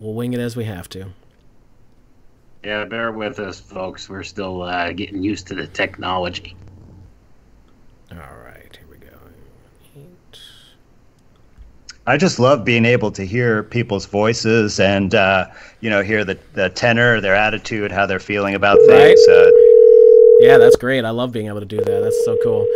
we'll 0.00 0.14
wing 0.14 0.32
it 0.32 0.40
as 0.40 0.56
we 0.56 0.64
have 0.64 0.88
to. 0.90 1.06
Yeah, 2.64 2.84
bear 2.84 3.12
with 3.12 3.38
us, 3.38 3.60
folks. 3.60 4.08
We're 4.08 4.24
still 4.24 4.62
uh, 4.62 4.92
getting 4.92 5.22
used 5.22 5.46
to 5.48 5.54
the 5.54 5.68
technology. 5.68 6.56
All 8.10 8.18
right, 8.18 8.76
here 8.76 8.88
we 8.90 8.96
go. 8.98 9.16
Eight. 9.96 10.40
I 12.08 12.16
just 12.16 12.38
love 12.38 12.64
being 12.64 12.84
able 12.84 13.10
to 13.12 13.26
hear 13.26 13.64
people's 13.64 14.06
voices 14.06 14.78
and 14.78 15.14
uh, 15.14 15.46
you 15.80 15.90
know 15.90 16.02
hear 16.02 16.24
the, 16.24 16.38
the 16.52 16.70
tenor, 16.70 17.20
their 17.20 17.34
attitude, 17.34 17.90
how 17.90 18.06
they're 18.06 18.20
feeling 18.20 18.54
about 18.54 18.78
things. 18.86 19.20
Uh, 19.28 19.50
Yeah, 20.38 20.58
that's 20.58 20.76
great. 20.76 21.04
I 21.04 21.10
love 21.10 21.32
being 21.32 21.46
able 21.48 21.60
to 21.60 21.66
do 21.66 21.78
that. 21.78 22.00
That's 22.00 22.24
so 22.24 22.38
cool. 22.44 22.66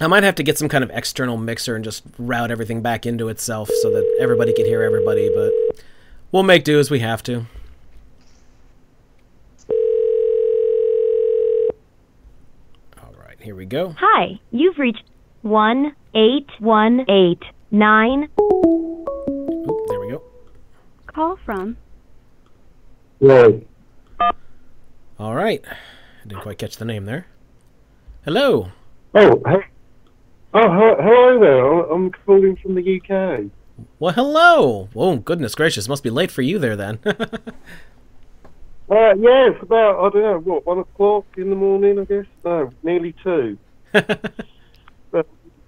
I 0.00 0.06
might 0.06 0.22
have 0.22 0.34
to 0.36 0.42
get 0.42 0.56
some 0.56 0.68
kind 0.70 0.82
of 0.82 0.90
external 0.90 1.36
mixer 1.36 1.76
and 1.76 1.84
just 1.84 2.04
route 2.18 2.50
everything 2.50 2.80
back 2.80 3.04
into 3.04 3.28
itself 3.28 3.68
so 3.82 3.90
that 3.90 4.16
everybody 4.18 4.54
can 4.54 4.64
hear 4.64 4.82
everybody, 4.82 5.30
but 5.34 5.52
we'll 6.32 6.42
make 6.42 6.64
do 6.64 6.78
as 6.78 6.90
we 6.90 7.00
have 7.00 7.22
to. 7.24 7.44
All 12.98 13.12
right, 13.22 13.38
here 13.40 13.54
we 13.54 13.66
go. 13.66 13.94
Hi, 13.98 14.40
you've 14.50 14.78
reached 14.78 15.04
one 15.42 15.94
eight 16.14 16.48
one 16.60 17.04
eight 17.10 17.42
nine. 17.70 18.28
Oop, 18.40 19.88
there 19.88 20.00
we 20.00 20.10
go. 20.10 20.22
Call 21.06 21.36
from 21.44 21.76
All 25.18 25.34
right. 25.34 25.62
I 25.68 26.28
didn't 26.28 26.42
quite 26.42 26.58
catch 26.58 26.76
the 26.76 26.84
name 26.84 27.04
there. 27.04 27.26
Hello. 28.24 28.70
Oh, 29.14 29.42
hey. 29.46 29.64
Oh, 30.52 30.72
he- 30.72 31.02
hello 31.02 31.40
there. 31.40 31.80
I'm 31.92 32.10
calling 32.26 32.56
from 32.56 32.74
the 32.74 33.00
UK. 33.00 33.50
Well, 33.98 34.12
hello. 34.12 34.88
Oh, 34.94 35.16
goodness 35.16 35.54
gracious. 35.54 35.88
Must 35.88 36.02
be 36.02 36.10
late 36.10 36.30
for 36.30 36.42
you 36.42 36.58
there 36.58 36.76
then. 36.76 36.98
Uh, 38.90 39.14
yeah, 39.20 39.48
it's 39.48 39.62
about, 39.62 40.00
I 40.04 40.08
don't 40.10 40.22
know, 40.22 40.38
what, 40.40 40.66
one 40.66 40.78
o'clock 40.80 41.24
in 41.36 41.48
the 41.48 41.54
morning, 41.54 42.00
I 42.00 42.04
guess? 42.06 42.24
No, 42.44 42.72
nearly 42.82 43.14
two. 43.22 43.56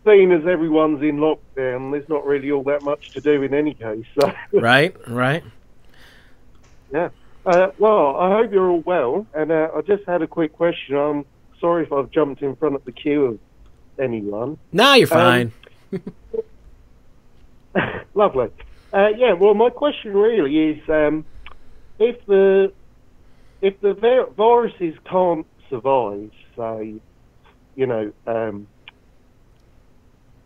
seeing 0.05 0.33
as 0.33 0.47
everyone's 0.47 1.03
in 1.03 1.17
lockdown, 1.19 1.93
there's 1.93 2.09
not 2.09 2.25
really 2.27 2.51
all 2.51 2.65
that 2.65 2.83
much 2.83 3.13
to 3.15 3.21
do 3.21 3.43
in 3.43 3.55
any 3.55 3.75
case. 3.75 4.05
So, 4.19 4.33
right, 4.53 4.95
right. 5.09 5.43
yeah. 6.93 7.11
Uh, 7.45 7.69
well, 7.79 8.17
I 8.17 8.31
hope 8.31 8.53
you're 8.53 8.71
all 8.71 8.83
well. 8.87 9.27
And 9.35 9.51
uh, 9.51 9.69
I 9.75 9.81
just 9.83 10.05
had 10.07 10.23
a 10.23 10.27
quick 10.27 10.53
question. 10.53 10.97
I'm 10.97 11.25
sorry 11.61 11.85
if 11.85 11.93
I've 11.93 12.11
jumped 12.11 12.43
in 12.43 12.55
front 12.57 12.75
of 12.77 12.85
the 12.85 12.93
queue 12.93 13.25
of 13.25 13.39
anyone. 13.99 14.59
No, 14.73 14.95
you're 14.95 15.07
fine. 15.07 15.53
Lovely. 18.15 18.49
Uh, 18.93 19.09
yeah, 19.17 19.33
well, 19.33 19.55
my 19.55 19.71
question 19.71 20.15
really 20.15 20.71
is 20.71 20.89
um, 20.89 21.25
if 21.99 22.25
the 22.27 22.73
if 23.63 23.81
the 23.81 23.95
vi- 23.95 24.31
viruses 24.37 24.95
can't 25.09 25.47
survive, 25.71 26.31
say, 26.57 26.95
you 27.77 27.87
know, 27.87 28.13
um, 28.27 28.67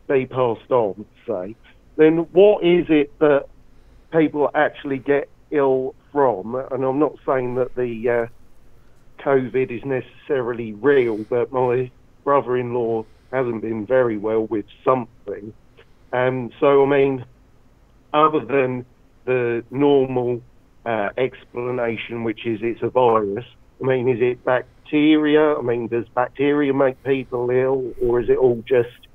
be 0.08 0.26
passed 0.26 0.70
on, 0.70 1.04
say, 1.26 1.56
then 1.96 2.18
what 2.32 2.64
is 2.64 2.86
it 2.88 3.16
that 3.18 3.46
people 4.12 4.50
actually 4.54 4.98
get 4.98 5.28
ill 5.50 5.94
from? 6.12 6.54
And 6.54 6.84
I'm 6.84 6.98
not 6.98 7.14
saying 7.24 7.54
that 7.56 7.74
the 7.74 8.28
uh, 8.28 9.22
COVID 9.22 9.70
is 9.70 9.82
necessarily 9.84 10.72
real, 10.72 11.18
but 11.18 11.52
my 11.52 11.90
brother-in-law 12.24 13.04
hasn't 13.32 13.62
been 13.62 13.86
very 13.86 14.18
well 14.18 14.46
with 14.46 14.66
something. 14.84 15.52
Um, 16.12 16.50
so, 16.60 16.84
I 16.84 16.88
mean, 16.88 17.24
other 18.12 18.44
than 18.44 18.86
the 19.24 19.64
normal 19.70 20.40
uh, 20.86 21.10
explanation, 21.18 22.24
which 22.24 22.46
is 22.46 22.60
it's 22.62 22.82
a 22.82 22.88
virus? 22.88 23.44
I 23.82 23.86
mean, 23.86 24.08
is 24.08 24.18
it 24.20 24.44
bacteria? 24.44 25.56
I 25.56 25.60
mean, 25.60 25.88
does 25.88 26.06
bacteria 26.14 26.72
make 26.72 27.02
people 27.02 27.50
ill, 27.50 27.92
or 28.00 28.20
is 28.20 28.30
it 28.30 28.38
all 28.38 28.62
just 28.66 29.05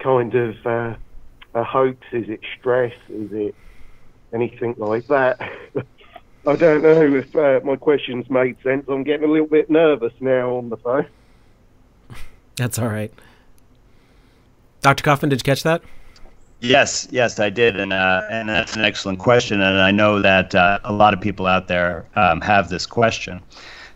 kind 0.00 0.34
of 0.34 0.66
uh, 0.66 0.94
a 1.54 1.64
hoax? 1.64 1.98
Is 2.12 2.28
it 2.28 2.40
stress? 2.58 2.94
Is 3.08 3.30
it 3.32 3.54
anything 4.32 4.74
like 4.78 5.06
that? 5.08 5.40
I 6.46 6.56
don't 6.56 6.82
know 6.82 7.16
if 7.16 7.36
uh, 7.36 7.60
my 7.64 7.76
questions 7.76 8.30
made 8.30 8.56
sense. 8.62 8.86
I'm 8.88 9.02
getting 9.04 9.28
a 9.28 9.30
little 9.30 9.46
bit 9.46 9.68
nervous 9.68 10.12
now 10.20 10.56
on 10.56 10.70
the 10.70 10.76
phone. 10.78 11.06
That's 12.56 12.78
all 12.78 12.88
right. 12.88 13.12
Dr. 14.80 15.02
Kaufman, 15.04 15.28
did 15.28 15.40
you 15.40 15.44
catch 15.44 15.62
that? 15.64 15.82
Yes, 16.60 17.08
yes, 17.10 17.38
I 17.40 17.48
did, 17.50 17.80
and 17.80 17.92
uh, 17.92 18.20
and 18.30 18.50
that's 18.50 18.76
an 18.76 18.84
excellent 18.84 19.18
question, 19.18 19.62
and 19.62 19.80
I 19.80 19.90
know 19.90 20.20
that 20.20 20.54
uh, 20.54 20.78
a 20.84 20.92
lot 20.92 21.14
of 21.14 21.20
people 21.20 21.46
out 21.46 21.68
there 21.68 22.04
um, 22.16 22.42
have 22.42 22.68
this 22.68 22.84
question. 22.84 23.40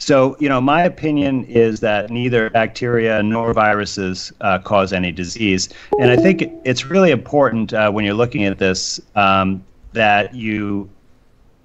So, 0.05 0.37
you 0.39 0.51
know, 0.51 0.61
my 0.61 0.83
opinion 0.83 1.45
is 1.45 1.81
that 1.81 2.11
neither 2.11 2.51
bacteria 2.51 3.23
nor 3.23 3.55
viruses 3.55 4.35
uh, 4.43 4.59
cause 4.59 4.93
any 4.93 5.11
disease, 5.11 5.71
and 5.99 6.11
I 6.11 6.17
think 6.17 6.45
it's 6.63 6.85
really 6.85 7.11
important 7.11 7.73
uh, 7.73 7.91
when 7.91 8.05
you're 8.05 8.13
looking 8.13 8.45
at 8.45 8.59
this 8.59 9.01
um, 9.15 9.65
that 9.95 10.35
you, 10.35 10.91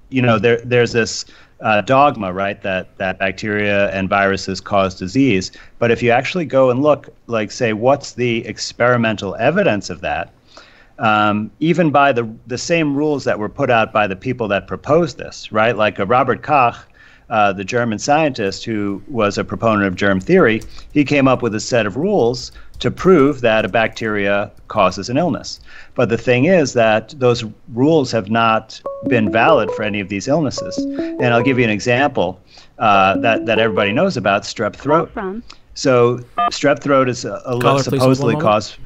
you 0.07 0.21
know, 0.21 0.39
there 0.39 0.61
there's 0.61 0.93
this 0.93 1.25
uh, 1.59 1.81
dogma, 1.81 2.31
right, 2.31 2.61
that, 2.61 2.97
that 2.97 3.19
bacteria 3.19 3.91
and 3.91 4.07
viruses 4.07 4.61
cause 4.61 4.95
disease. 4.95 5.51
But 5.77 5.91
if 5.91 6.01
you 6.01 6.11
actually 6.11 6.45
go 6.45 6.69
and 6.69 6.81
look, 6.81 7.09
like, 7.27 7.51
say, 7.51 7.73
what's 7.73 8.13
the 8.13 8.47
experimental 8.47 9.35
evidence 9.35 9.89
of 9.89 9.99
that, 9.99 10.31
um, 10.97 11.51
even 11.59 11.91
by 11.91 12.13
the, 12.13 12.33
the 12.47 12.57
same 12.57 12.95
rules 12.95 13.25
that 13.25 13.37
were 13.37 13.49
put 13.49 13.69
out 13.69 13.91
by 13.91 14.07
the 14.07 14.15
people 14.15 14.47
that 14.47 14.65
proposed 14.65 15.17
this, 15.17 15.51
right? 15.51 15.75
Like 15.75 15.99
Robert 15.99 16.41
Koch, 16.41 16.77
uh, 17.30 17.53
the 17.53 17.63
German 17.63 17.99
scientist 17.99 18.65
who 18.65 19.01
was 19.07 19.38
a 19.38 19.43
proponent 19.43 19.86
of 19.86 19.95
germ 19.95 20.19
theory, 20.19 20.61
he 20.91 21.03
came 21.03 21.27
up 21.27 21.41
with 21.41 21.53
a 21.53 21.59
set 21.59 21.86
of 21.86 21.95
rules 21.95 22.51
to 22.80 22.89
prove 22.89 23.41
that 23.41 23.65
a 23.65 23.69
bacteria 23.69 24.51
causes 24.67 25.09
an 25.09 25.17
illness. 25.17 25.59
But 25.95 26.09
the 26.09 26.17
thing 26.17 26.45
is 26.45 26.73
that 26.73 27.13
those 27.19 27.43
rules 27.73 28.11
have 28.11 28.30
not 28.30 28.82
been 29.07 29.32
valid 29.32 29.69
for 29.71 29.84
any 29.84 29.99
of 29.99 30.09
these 30.09 30.27
illnesses. 30.27 30.77
And 30.77 31.25
I'll 31.25 31.43
give 31.43 31.57
you 31.57 31.65
an 31.65 31.69
example 31.69 32.39
uh, 32.77 33.17
that, 33.17 33.45
that 33.45 33.59
everybody 33.59 33.91
knows 33.91 34.15
about 34.15 34.43
strep 34.43 34.75
throat. 34.75 35.11
So, 35.73 36.19
strep 36.51 36.82
throat 36.82 37.09
is 37.09 37.25
a, 37.25 37.34
a 37.45 37.59
Caller, 37.59 37.84
supposedly 37.84 38.36
one 38.36 38.43
caused. 38.43 38.77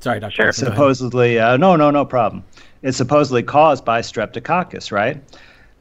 Sorry, 0.00 0.20
Dr. 0.20 0.30
Sure. 0.30 0.46
Kaufman, 0.46 0.64
go 0.64 0.70
ahead. 0.70 0.76
Supposedly, 0.76 1.38
uh, 1.38 1.56
no, 1.56 1.76
no, 1.76 1.90
no 1.90 2.04
problem. 2.04 2.44
It's 2.82 2.96
supposedly 2.96 3.42
caused 3.42 3.84
by 3.84 4.00
streptococcus, 4.00 4.92
right? 4.92 5.22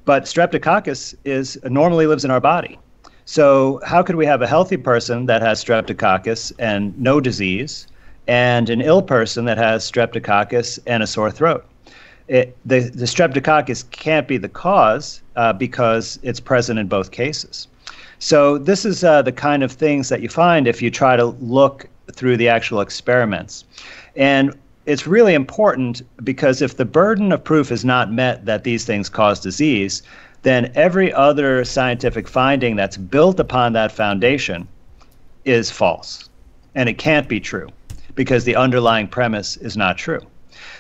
But 0.06 0.24
streptococcus 0.24 1.16
is 1.24 1.58
normally 1.64 2.08
lives 2.08 2.26
in 2.26 2.32
our 2.32 2.42
body. 2.42 2.78
So 3.26 3.80
how 3.86 4.04
could 4.04 4.16
we 4.16 4.26
have 4.26 4.42
a 4.42 4.48
healthy 4.48 4.78
person 4.78 5.28
that 5.28 5.42
has 5.42 5.64
streptococcus 5.64 6.52
and 6.60 6.98
no 7.00 7.22
disease, 7.22 7.88
and 8.28 8.70
an 8.70 8.82
ill 8.82 9.02
person 9.02 9.46
that 9.46 9.58
has 9.58 9.90
streptococcus 9.90 10.80
and 10.86 11.04
a 11.04 11.08
sore 11.08 11.32
throat? 11.32 11.66
It, 12.28 12.58
the, 12.66 12.80
the 12.80 13.06
streptococcus 13.06 13.90
can't 13.92 14.28
be 14.28 14.38
the 14.38 14.50
cause 14.50 15.22
uh, 15.36 15.54
because 15.54 16.20
it's 16.24 16.40
present 16.40 16.80
in 16.80 16.88
both 16.88 17.12
cases. 17.12 17.68
So 18.20 18.58
this 18.58 18.86
is 18.86 19.04
uh, 19.04 19.22
the 19.22 19.34
kind 19.34 19.64
of 19.64 19.72
things 19.72 20.10
that 20.10 20.22
you 20.22 20.30
find 20.30 20.68
if 20.68 20.82
you 20.82 20.90
try 20.90 21.18
to 21.18 21.26
look 21.26 21.88
through 22.14 22.38
the 22.38 22.48
actual 22.48 22.82
experiments. 22.82 23.66
And 24.16 24.58
it's 24.86 25.08
really 25.08 25.34
important 25.34 26.02
because 26.24 26.62
if 26.62 26.78
the 26.78 26.86
burden 26.86 27.32
of 27.32 27.44
proof 27.44 27.72
is 27.72 27.86
not 27.86 28.12
met 28.12 28.46
that 28.46 28.64
these 28.64 28.86
things 28.86 29.10
cause 29.10 29.40
disease, 29.40 30.04
then 30.42 30.72
every 30.76 31.14
other 31.14 31.64
scientific 31.64 32.28
finding 32.28 32.76
that's 32.76 32.98
built 32.98 33.40
upon 33.40 33.74
that 33.74 33.92
foundation 33.92 34.68
is 35.46 35.72
false. 35.72 36.30
And 36.76 36.90
it 36.90 36.98
can't 36.98 37.30
be 37.30 37.40
true 37.40 37.70
because 38.16 38.44
the 38.44 38.56
underlying 38.56 39.08
premise 39.08 39.58
is 39.58 39.78
not 39.78 39.98
true. 39.98 40.22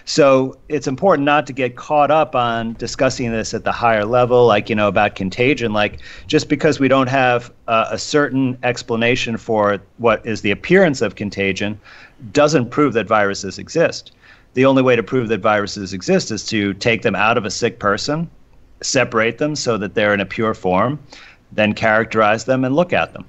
So 0.06 0.58
it's 0.68 0.88
important 0.88 1.26
not 1.26 1.47
to 1.47 1.54
get 1.54 1.76
caught 1.76 2.12
up 2.12 2.36
on 2.36 2.74
discussing 2.74 3.32
this 3.32 3.54
at 3.54 3.64
the 3.64 3.72
higher 3.72 4.06
level, 4.06 4.45
like, 4.45 4.70
you 4.70 4.76
know, 4.76 4.88
about 4.88 5.16
contagion. 5.16 5.72
Like, 5.72 5.99
just 6.28 6.49
because 6.49 6.80
we 6.80 6.88
don't 6.88 7.08
have 7.08 7.51
uh, 7.68 7.88
a 7.89 7.97
certain 7.97 8.58
explanation 8.64 9.38
for 9.38 9.80
what 9.97 10.26
is 10.26 10.41
the 10.41 10.51
appearance 10.51 11.01
of 11.01 11.16
contagion 11.16 11.80
doesn't 12.32 12.69
prove 12.69 12.93
that 12.93 13.07
viruses 13.07 13.59
exist. 13.59 14.11
The 14.53 14.65
only 14.65 14.84
way 14.84 14.95
to 14.95 15.03
prove 15.03 15.30
that 15.30 15.41
viruses 15.41 15.93
exist 15.93 16.32
is 16.32 16.45
to 16.47 16.74
take 16.76 17.01
them 17.01 17.15
out 17.15 17.38
of 17.38 17.45
a 17.45 17.51
sick 17.51 17.80
person, 17.80 18.30
separate 18.82 19.39
them 19.39 19.55
so 19.55 19.78
that 19.78 19.95
they're 19.95 20.13
in 20.13 20.19
a 20.19 20.26
pure 20.26 20.53
form, 20.53 20.99
then 21.51 21.74
characterize 21.74 22.45
them 22.45 22.63
and 22.63 22.76
look 22.76 22.93
at 22.93 23.13
them. 23.13 23.26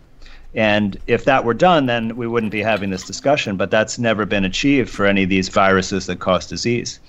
And 0.54 0.96
if 1.06 1.24
that 1.24 1.44
were 1.44 1.54
done, 1.54 1.86
then 1.86 2.16
we 2.16 2.26
wouldn't 2.26 2.52
be 2.52 2.62
having 2.62 2.90
this 2.90 3.04
discussion, 3.04 3.56
but 3.56 3.70
that's 3.70 3.98
never 3.98 4.24
been 4.24 4.44
achieved 4.44 4.90
for 4.90 5.06
any 5.06 5.24
of 5.24 5.28
these 5.28 5.48
viruses 5.48 6.06
that 6.06 6.20
cause 6.20 6.46
disease. 6.46 7.00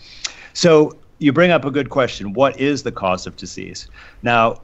So 0.53 0.97
you 1.19 1.31
bring 1.31 1.51
up 1.51 1.63
a 1.63 1.71
good 1.71 1.89
question. 1.89 2.33
What 2.33 2.59
is 2.59 2.83
the 2.83 2.91
cause 2.91 3.27
of 3.27 3.35
disease? 3.35 3.87
Now, 4.23 4.61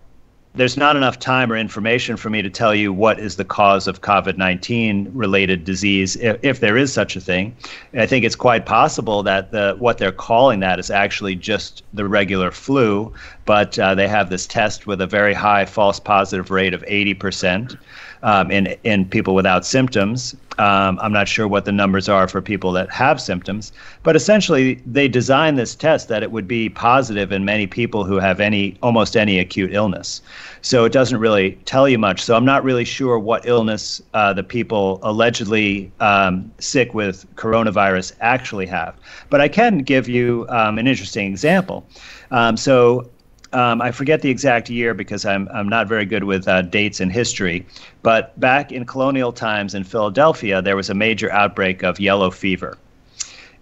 there's 0.53 0.75
not 0.75 0.97
enough 0.97 1.17
time 1.17 1.51
or 1.51 1.55
information 1.55 2.17
for 2.17 2.29
me 2.29 2.41
to 2.41 2.49
tell 2.49 2.75
you 2.75 2.91
what 2.91 3.19
is 3.19 3.37
the 3.37 3.45
cause 3.45 3.87
of 3.87 4.01
COVID 4.01 4.37
19 4.37 5.09
related 5.13 5.63
disease, 5.63 6.17
if, 6.17 6.37
if 6.43 6.59
there 6.59 6.77
is 6.77 6.91
such 6.91 7.15
a 7.15 7.21
thing. 7.21 7.55
And 7.93 8.01
I 8.01 8.05
think 8.05 8.25
it's 8.25 8.35
quite 8.35 8.65
possible 8.65 9.23
that 9.23 9.51
the, 9.51 9.75
what 9.79 9.97
they're 9.97 10.11
calling 10.11 10.59
that 10.59 10.79
is 10.79 10.91
actually 10.91 11.35
just 11.35 11.83
the 11.93 12.05
regular 12.05 12.51
flu, 12.51 13.13
but 13.45 13.79
uh, 13.79 13.95
they 13.95 14.07
have 14.07 14.29
this 14.29 14.45
test 14.45 14.87
with 14.87 14.99
a 14.99 15.07
very 15.07 15.33
high 15.33 15.65
false 15.65 15.99
positive 15.99 16.51
rate 16.51 16.73
of 16.73 16.81
80% 16.83 17.77
um, 18.23 18.51
in, 18.51 18.67
in 18.83 19.05
people 19.05 19.35
without 19.35 19.65
symptoms. 19.65 20.35
Um, 20.57 20.99
I'm 21.01 21.13
not 21.13 21.27
sure 21.27 21.47
what 21.47 21.65
the 21.65 21.71
numbers 21.71 22.07
are 22.09 22.27
for 22.27 22.41
people 22.41 22.71
that 22.73 22.89
have 22.91 23.19
symptoms, 23.19 23.71
but 24.03 24.15
essentially 24.15 24.75
they 24.85 25.07
designed 25.07 25.57
this 25.57 25.73
test 25.73 26.07
that 26.09 26.21
it 26.21 26.31
would 26.31 26.47
be 26.47 26.69
positive 26.69 27.31
in 27.31 27.45
many 27.45 27.65
people 27.65 28.03
who 28.03 28.19
have 28.19 28.39
any 28.39 28.77
almost 28.83 29.17
any 29.17 29.39
acute 29.39 29.73
illness. 29.73 30.21
So 30.61 30.85
it 30.85 30.91
doesn't 30.91 31.19
really 31.19 31.53
tell 31.65 31.89
you 31.89 31.97
much. 31.97 32.21
So 32.21 32.35
I'm 32.35 32.45
not 32.45 32.63
really 32.63 32.85
sure 32.85 33.17
what 33.17 33.45
illness 33.47 34.01
uh, 34.13 34.33
the 34.33 34.43
people 34.43 34.99
allegedly 35.01 35.91
um, 35.99 36.51
sick 36.59 36.93
with 36.93 37.25
coronavirus 37.35 38.13
actually 38.19 38.67
have. 38.67 38.95
But 39.29 39.41
I 39.41 39.47
can 39.47 39.79
give 39.79 40.07
you 40.07 40.45
um, 40.49 40.77
an 40.77 40.85
interesting 40.85 41.31
example. 41.31 41.87
Um, 42.29 42.55
so 42.57 43.09
um, 43.53 43.81
I 43.81 43.91
forget 43.91 44.21
the 44.21 44.29
exact 44.29 44.69
year 44.69 44.93
because 44.93 45.25
I'm 45.25 45.49
I'm 45.53 45.67
not 45.67 45.87
very 45.87 46.05
good 46.05 46.23
with 46.23 46.47
uh, 46.47 46.61
dates 46.61 46.99
and 46.99 47.11
history. 47.11 47.65
But 48.01 48.39
back 48.39 48.71
in 48.71 48.85
colonial 48.85 49.33
times 49.33 49.75
in 49.75 49.83
Philadelphia, 49.83 50.61
there 50.61 50.75
was 50.75 50.89
a 50.89 50.93
major 50.93 51.31
outbreak 51.31 51.83
of 51.83 51.99
yellow 51.99 52.31
fever, 52.31 52.77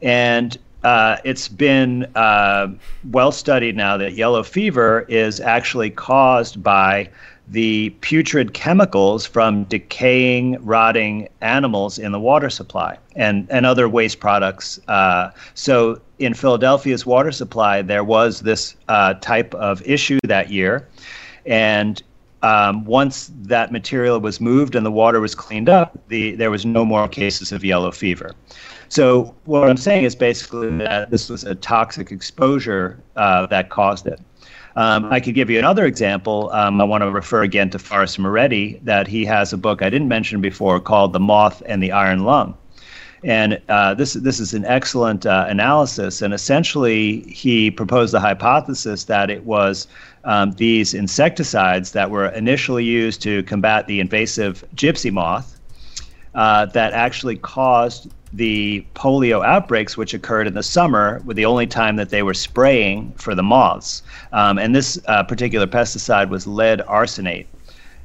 and 0.02 0.58
uh, 0.84 1.18
it's 1.24 1.48
been 1.48 2.06
uh, 2.16 2.68
well 3.12 3.32
studied 3.32 3.76
now 3.76 3.98
that 3.98 4.14
yellow 4.14 4.44
fever 4.44 5.06
is 5.10 5.40
actually 5.40 5.90
caused 5.90 6.62
by 6.64 7.10
the 7.50 7.89
putrid 8.02 8.54
chemicals 8.54 9.26
from 9.26 9.64
decaying, 9.66 10.64
rotting 10.64 11.28
animals 11.41 11.97
in 11.97 12.12
the 12.12 12.20
water 12.20 12.50
supply 12.50 12.97
and, 13.16 13.47
and 13.50 13.66
other 13.66 13.89
waste 13.89 14.20
products. 14.20 14.80
Uh, 14.88 15.32
so, 15.56 16.00
in 16.20 16.34
Philadelphia's 16.34 17.06
water 17.06 17.32
supply, 17.32 17.82
there 17.82 18.04
was 18.04 18.41
this 18.41 18.76
uh, 18.88 19.14
type 19.16 19.54
of 19.56 19.82
issue 19.88 20.20
that 20.26 20.52
year. 20.52 20.88
And 21.45 22.02
um, 22.41 22.86
once 22.86 23.32
that 23.43 23.72
material 23.72 24.20
was 24.20 24.39
moved 24.39 24.76
and 24.76 24.86
the 24.86 24.91
water 24.91 25.20
was 25.20 25.34
cleaned 25.34 25.70
up, 25.70 25.97
the, 26.10 26.36
there 26.36 26.52
was 26.52 26.66
no 26.66 26.86
more 26.86 27.08
cases 27.08 27.52
of 27.52 27.64
yellow 27.64 27.91
fever. 27.91 28.34
So, 28.89 29.36
what 29.45 29.70
I'm 29.70 29.78
saying 29.78 30.04
is 30.04 30.16
basically 30.16 30.76
that 30.80 31.12
this 31.12 31.30
was 31.30 31.43
a 31.43 31.56
toxic 31.56 32.12
exposure 32.12 33.00
uh, 33.16 33.45
that 33.47 33.70
caused 33.70 34.08
it. 34.08 34.20
Um, 34.76 35.05
I 35.11 35.20
could 35.20 35.36
give 35.36 35.49
you 35.49 35.59
another 35.59 35.86
example. 35.86 36.49
Um, 36.51 36.80
I 36.80 36.84
want 36.84 37.03
to 37.03 37.11
refer 37.11 37.43
again 37.43 37.70
to 37.72 37.80
Forrest 37.80 38.20
Maready, 38.20 38.80
that 38.84 39.07
he 39.07 39.26
has 39.26 39.51
a 39.51 39.57
book 39.57 39.82
I 39.82 39.89
didn't 39.89 40.07
mention 40.07 40.41
before 40.41 40.80
called 40.80 41.13
The 41.13 41.20
Moth 41.20 41.61
and 41.65 41.82
the 41.82 41.91
Iron 41.91 42.24
Lung. 42.24 42.55
And 43.24 43.59
uh, 43.67 43.95
this, 43.95 44.13
this 44.13 44.39
is 44.39 44.53
an 44.53 44.63
excellent 44.65 45.26
uh, 45.26 45.45
analysis. 45.49 46.22
And 46.22 46.34
essentially, 46.34 47.22
he 47.22 47.70
proposed 47.70 48.13
the 48.13 48.20
hypothesis 48.20 49.03
that 49.05 49.30
it 49.30 49.43
was 49.43 49.88
um, 50.24 50.53
these 50.53 50.93
insecticides 50.93 51.91
that 51.91 52.11
were 52.11 52.28
initially 52.28 52.86
used 52.86 53.22
to 53.24 53.43
combat 53.43 53.88
the 53.88 53.99
invasive 53.99 54.63
gypsy 54.76 55.11
moth 55.11 55.59
uh, 56.36 56.65
that 56.67 56.93
actually 56.93 57.36
caused 57.38 58.09
the 58.34 58.86
polio 58.96 59.46
outbreaks, 59.46 59.98
which 59.98 60.14
occurred 60.14 60.48
in 60.48 60.54
the 60.54 60.64
summer, 60.64 61.22
were 61.26 61.34
the 61.34 61.46
only 61.46 61.68
time 61.68 61.96
that 61.96 62.10
they 62.10 62.24
were 62.24 62.34
spraying 62.34 63.14
for 63.14 63.36
the 63.36 63.44
moths. 63.44 64.04
Um, 64.32 64.58
and 64.60 64.76
this 64.76 65.00
uh, 65.08 65.24
particular 65.24 65.68
pesticide 65.68 66.30
was 66.30 66.46
lead 66.46 66.82
arsenate. 66.88 67.48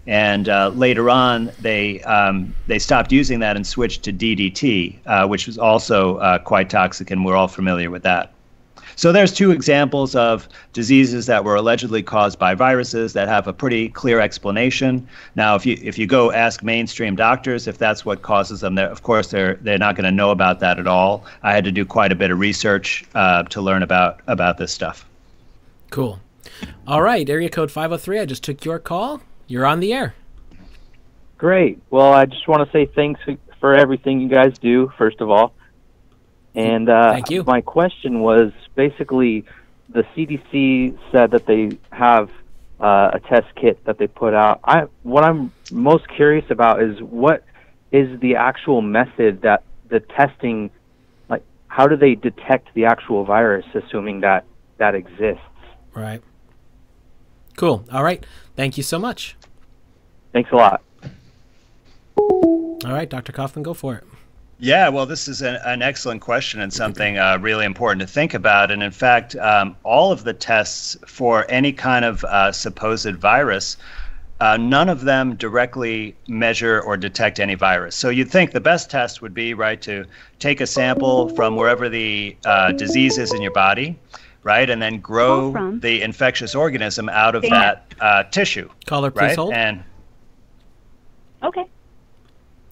And 0.06 0.48
uh, 0.48 0.68
later 0.68 1.08
on, 1.08 1.50
they 1.60 2.02
um, 2.02 2.54
they 2.66 2.78
stopped 2.78 3.10
using 3.10 3.40
that 3.40 3.56
and 3.56 3.66
switched 3.66 4.02
to 4.04 4.12
DDT, 4.12 4.98
uh, 5.06 5.26
which 5.26 5.46
was 5.46 5.56
also 5.56 6.18
uh, 6.18 6.38
quite 6.38 6.68
toxic, 6.68 7.10
and 7.10 7.24
we're 7.24 7.36
all 7.36 7.48
familiar 7.48 7.90
with 7.90 8.02
that. 8.02 8.33
So 8.96 9.12
there's 9.12 9.32
two 9.32 9.50
examples 9.50 10.14
of 10.14 10.48
diseases 10.72 11.26
that 11.26 11.44
were 11.44 11.56
allegedly 11.56 12.02
caused 12.02 12.38
by 12.38 12.54
viruses 12.54 13.12
that 13.14 13.28
have 13.28 13.46
a 13.46 13.52
pretty 13.52 13.88
clear 13.88 14.20
explanation. 14.20 15.06
Now, 15.34 15.54
if 15.54 15.66
you 15.66 15.78
if 15.82 15.98
you 15.98 16.06
go 16.06 16.32
ask 16.32 16.62
mainstream 16.62 17.16
doctors 17.16 17.66
if 17.66 17.78
that's 17.78 18.04
what 18.04 18.22
causes 18.22 18.60
them, 18.60 18.78
of 18.78 19.02
course 19.02 19.28
they're 19.28 19.54
they're 19.56 19.78
not 19.78 19.96
going 19.96 20.04
to 20.04 20.12
know 20.12 20.30
about 20.30 20.60
that 20.60 20.78
at 20.78 20.86
all. 20.86 21.24
I 21.42 21.52
had 21.52 21.64
to 21.64 21.72
do 21.72 21.84
quite 21.84 22.12
a 22.12 22.14
bit 22.14 22.30
of 22.30 22.38
research 22.38 23.04
uh, 23.14 23.42
to 23.44 23.60
learn 23.60 23.82
about 23.82 24.20
about 24.26 24.58
this 24.58 24.72
stuff. 24.72 25.06
Cool. 25.90 26.20
All 26.86 27.02
right, 27.02 27.28
area 27.28 27.48
code 27.48 27.70
503. 27.70 28.20
I 28.20 28.24
just 28.26 28.44
took 28.44 28.64
your 28.64 28.78
call. 28.78 29.22
You're 29.46 29.66
on 29.66 29.80
the 29.80 29.92
air. 29.92 30.14
Great. 31.36 31.80
Well, 31.90 32.12
I 32.12 32.26
just 32.26 32.48
want 32.48 32.64
to 32.64 32.72
say 32.72 32.86
thanks 32.86 33.20
for 33.60 33.74
everything 33.74 34.20
you 34.20 34.28
guys 34.28 34.58
do, 34.58 34.92
first 34.96 35.20
of 35.20 35.30
all. 35.30 35.52
And 36.54 36.88
uh, 36.88 37.12
Thank 37.12 37.30
you. 37.30 37.44
my 37.44 37.60
question 37.60 38.20
was 38.20 38.52
basically 38.74 39.44
the 39.88 40.02
CDC 40.14 40.96
said 41.10 41.32
that 41.32 41.46
they 41.46 41.76
have 41.90 42.30
uh, 42.80 43.10
a 43.14 43.20
test 43.20 43.46
kit 43.56 43.84
that 43.84 43.98
they 43.98 44.06
put 44.06 44.34
out. 44.34 44.60
I 44.64 44.86
what 45.02 45.24
I'm 45.24 45.52
most 45.72 46.08
curious 46.08 46.48
about 46.50 46.82
is 46.82 47.00
what 47.00 47.44
is 47.90 48.20
the 48.20 48.36
actual 48.36 48.82
method 48.82 49.42
that 49.42 49.62
the 49.88 50.00
testing 50.00 50.70
like 51.28 51.42
how 51.68 51.86
do 51.86 51.96
they 51.96 52.14
detect 52.14 52.72
the 52.74 52.84
actual 52.84 53.24
virus 53.24 53.66
assuming 53.74 54.20
that 54.20 54.44
that 54.78 54.94
exists? 54.94 55.42
Right. 55.92 56.22
Cool. 57.56 57.84
All 57.92 58.02
right. 58.02 58.24
Thank 58.56 58.76
you 58.76 58.82
so 58.82 58.98
much. 58.98 59.36
Thanks 60.32 60.50
a 60.50 60.56
lot. 60.56 60.82
All 62.16 62.92
right, 62.92 63.08
Dr. 63.08 63.32
Kaufman, 63.32 63.62
go 63.62 63.72
for 63.72 63.94
it. 63.94 64.04
Yeah, 64.64 64.88
well, 64.88 65.04
this 65.04 65.28
is 65.28 65.42
an, 65.42 65.56
an 65.66 65.82
excellent 65.82 66.22
question 66.22 66.62
and 66.62 66.72
something 66.72 67.18
uh, 67.18 67.36
really 67.38 67.66
important 67.66 68.00
to 68.00 68.06
think 68.06 68.32
about. 68.32 68.70
And 68.70 68.82
in 68.82 68.92
fact, 68.92 69.36
um, 69.36 69.76
all 69.82 70.10
of 70.10 70.24
the 70.24 70.32
tests 70.32 70.96
for 71.06 71.44
any 71.50 71.70
kind 71.70 72.02
of 72.02 72.24
uh, 72.24 72.50
supposed 72.50 73.14
virus, 73.16 73.76
uh, 74.40 74.56
none 74.56 74.88
of 74.88 75.02
them 75.02 75.36
directly 75.36 76.16
measure 76.28 76.80
or 76.80 76.96
detect 76.96 77.40
any 77.40 77.54
virus. 77.54 77.94
So 77.94 78.08
you'd 78.08 78.30
think 78.30 78.52
the 78.52 78.60
best 78.60 78.90
test 78.90 79.20
would 79.20 79.34
be, 79.34 79.52
right, 79.52 79.82
to 79.82 80.06
take 80.38 80.62
a 80.62 80.66
sample 80.66 81.28
from 81.34 81.56
wherever 81.56 81.90
the 81.90 82.34
uh, 82.46 82.72
disease 82.72 83.18
is 83.18 83.34
in 83.34 83.42
your 83.42 83.52
body, 83.52 83.98
right, 84.44 84.70
and 84.70 84.80
then 84.80 84.98
grow 84.98 85.76
the 85.80 86.00
infectious 86.00 86.54
organism 86.54 87.10
out 87.10 87.34
of 87.34 87.42
Dana. 87.42 87.54
that 87.54 87.94
uh, 88.00 88.22
tissue. 88.30 88.70
Caller, 88.86 89.10
please 89.10 89.20
right? 89.20 89.36
hold. 89.36 89.52
And 89.52 89.84
Okay. 91.42 91.66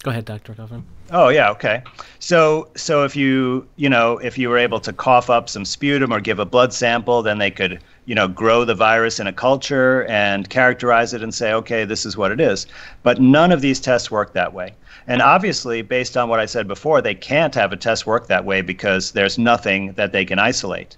Go 0.03 0.11
ahead, 0.11 0.25
Dr. 0.25 0.55
Kaufman. 0.55 0.85
Oh 1.13 1.29
yeah, 1.29 1.51
okay. 1.51 1.83
So 2.19 2.69
so 2.75 3.05
if 3.05 3.15
you 3.15 3.69
you 3.77 3.89
know 3.89 4.19
if 4.19 4.37
you 4.37 4.49
were 4.49 4.59
able 4.59 4.81
to 4.81 4.93
cough 4.93 5.31
up 5.31 5.49
some 5.49 5.65
sputum 5.65 6.13
or 6.13 6.21
give 6.21 6.41
a 6.41 6.45
blood 6.45 6.73
sample, 6.73 7.23
then 7.23 7.39
they 7.39 7.53
could 7.53 7.79
you 8.07 8.15
know 8.17 8.27
grow 8.27 8.65
the 8.65 8.75
virus 8.75 9.21
in 9.21 9.29
a 9.29 9.33
culture 9.33 10.05
and 10.07 10.51
characterize 10.51 11.15
it 11.15 11.23
and 11.23 11.33
say 11.33 11.53
okay 11.53 11.85
this 11.85 12.05
is 12.05 12.17
what 12.17 12.33
it 12.33 12.41
is. 12.41 12.67
But 13.05 13.21
none 13.21 13.53
of 13.53 13.61
these 13.61 13.79
tests 13.79 14.11
work 14.11 14.33
that 14.33 14.53
way. 14.53 14.75
And 15.07 15.23
obviously, 15.23 15.83
based 15.83 16.17
on 16.17 16.29
what 16.29 16.41
I 16.41 16.47
said 16.47 16.67
before, 16.67 17.01
they 17.01 17.15
can't 17.15 17.55
have 17.55 17.73
a 17.73 17.77
test 17.77 18.07
work 18.07 18.27
that 18.27 18.45
way 18.45 18.61
because 18.61 19.13
there's 19.13 19.39
nothing 19.39 19.93
that 19.93 20.13
they 20.13 20.25
can 20.25 20.39
isolate. 20.39 20.97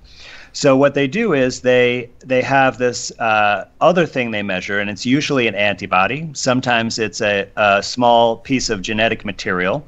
So 0.55 0.77
what 0.77 0.95
they 0.95 1.09
do 1.09 1.33
is 1.33 1.61
they 1.61 2.09
they 2.21 2.41
have 2.41 2.79
this 2.79 3.11
uh, 3.19 3.67
other 3.81 4.07
thing 4.07 4.31
they 4.31 4.43
measure, 4.43 4.79
and 4.79 4.89
it's 4.89 5.05
usually 5.05 5.49
an 5.49 5.57
antibody. 5.57 6.31
Sometimes 6.33 6.97
it's 6.97 7.21
a, 7.21 7.49
a 7.57 7.83
small 7.83 8.37
piece 8.37 8.71
of 8.71 8.81
genetic 8.81 9.25
material. 9.25 9.85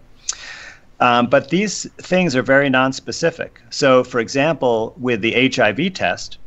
Um, 0.98 1.28
but 1.28 1.50
these 1.50 1.86
things 1.98 2.34
are 2.34 2.42
very 2.42 2.68
nonspecific. 2.68 3.50
So, 3.70 4.02
for 4.02 4.18
example, 4.18 4.92
with 4.98 5.20
the 5.20 5.50
HIV 5.54 5.92
test, 5.94 6.38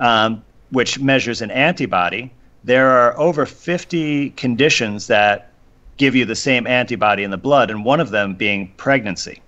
um, 0.00 0.42
which 0.70 0.98
measures 0.98 1.40
an 1.40 1.52
antibody, 1.52 2.32
there 2.64 2.90
are 2.90 3.16
over 3.16 3.46
50 3.46 4.30
conditions 4.30 5.06
that 5.06 5.52
give 5.98 6.16
you 6.16 6.24
the 6.24 6.34
same 6.34 6.66
antibody 6.66 7.22
in 7.22 7.30
the 7.30 7.38
blood, 7.38 7.70
and 7.70 7.84
one 7.84 8.00
of 8.00 8.10
them 8.10 8.34
being 8.34 8.72
pregnancy. 8.76 9.40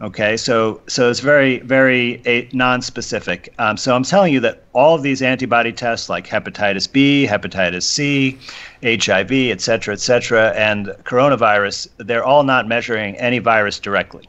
Okay, 0.00 0.36
so 0.36 0.80
so 0.88 1.08
it's 1.08 1.20
very 1.20 1.60
very 1.60 2.20
a, 2.26 2.48
non-specific. 2.52 3.54
Um, 3.58 3.76
so 3.76 3.94
I'm 3.94 4.02
telling 4.02 4.32
you 4.32 4.40
that 4.40 4.64
all 4.72 4.96
of 4.96 5.02
these 5.02 5.22
antibody 5.22 5.72
tests, 5.72 6.08
like 6.08 6.26
hepatitis 6.26 6.90
B, 6.90 7.26
hepatitis 7.30 7.84
C, 7.84 8.36
HIV, 8.82 9.32
et 9.32 9.60
cetera, 9.60 9.94
et 9.94 10.00
cetera, 10.00 10.50
and 10.50 10.88
coronavirus, 11.04 11.88
they're 11.98 12.24
all 12.24 12.42
not 12.42 12.66
measuring 12.66 13.16
any 13.16 13.38
virus 13.38 13.78
directly. 13.78 14.28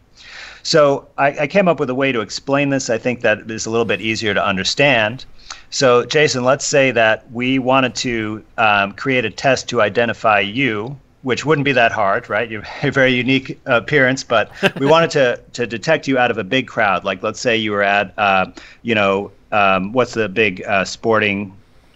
So 0.61 1.07
I, 1.17 1.39
I 1.41 1.47
came 1.47 1.67
up 1.67 1.79
with 1.79 1.89
a 1.89 1.95
way 1.95 2.11
to 2.11 2.21
explain 2.21 2.69
this. 2.69 2.89
I 2.89 2.99
think 2.99 3.21
that 3.21 3.49
is 3.49 3.65
a 3.65 3.71
little 3.71 3.85
bit 3.85 4.01
easier 4.01 4.33
to 4.35 4.45
understand. 4.45 5.25
So 5.71 6.05
Jason, 6.05 6.43
let's 6.43 6.65
say 6.65 6.91
that 6.91 7.29
we 7.31 7.57
wanted 7.59 7.95
to 7.95 8.43
um, 8.59 8.91
create 8.93 9.25
a 9.25 9.31
test 9.31 9.67
to 9.69 9.81
identify 9.81 10.39
you 10.39 10.99
which 11.25 11.43
wouldn't 11.43 11.65
be 11.65 11.71
that 11.71 11.91
hard, 11.91 12.29
right? 12.29 12.51
You 12.51 12.61
have 12.61 12.89
a 12.89 12.91
very 12.91 13.11
unique 13.11 13.59
appearance, 13.65 14.23
but 14.23 14.51
we 14.79 14.85
wanted 14.85 15.09
to 15.11 15.41
to 15.53 15.65
detect 15.65 16.07
you 16.07 16.19
out 16.19 16.29
of 16.29 16.37
a 16.37 16.43
big 16.43 16.67
crowd. 16.67 17.03
Like, 17.03 17.23
let's 17.23 17.39
say 17.39 17.57
you 17.57 17.71
were 17.71 17.81
at, 17.81 18.13
uh, 18.19 18.45
you 18.83 18.93
know, 18.93 19.31
um, 19.51 19.91
what's 19.91 20.13
the 20.13 20.29
big 20.29 20.63
uh, 20.65 20.85
sporting 20.85 21.51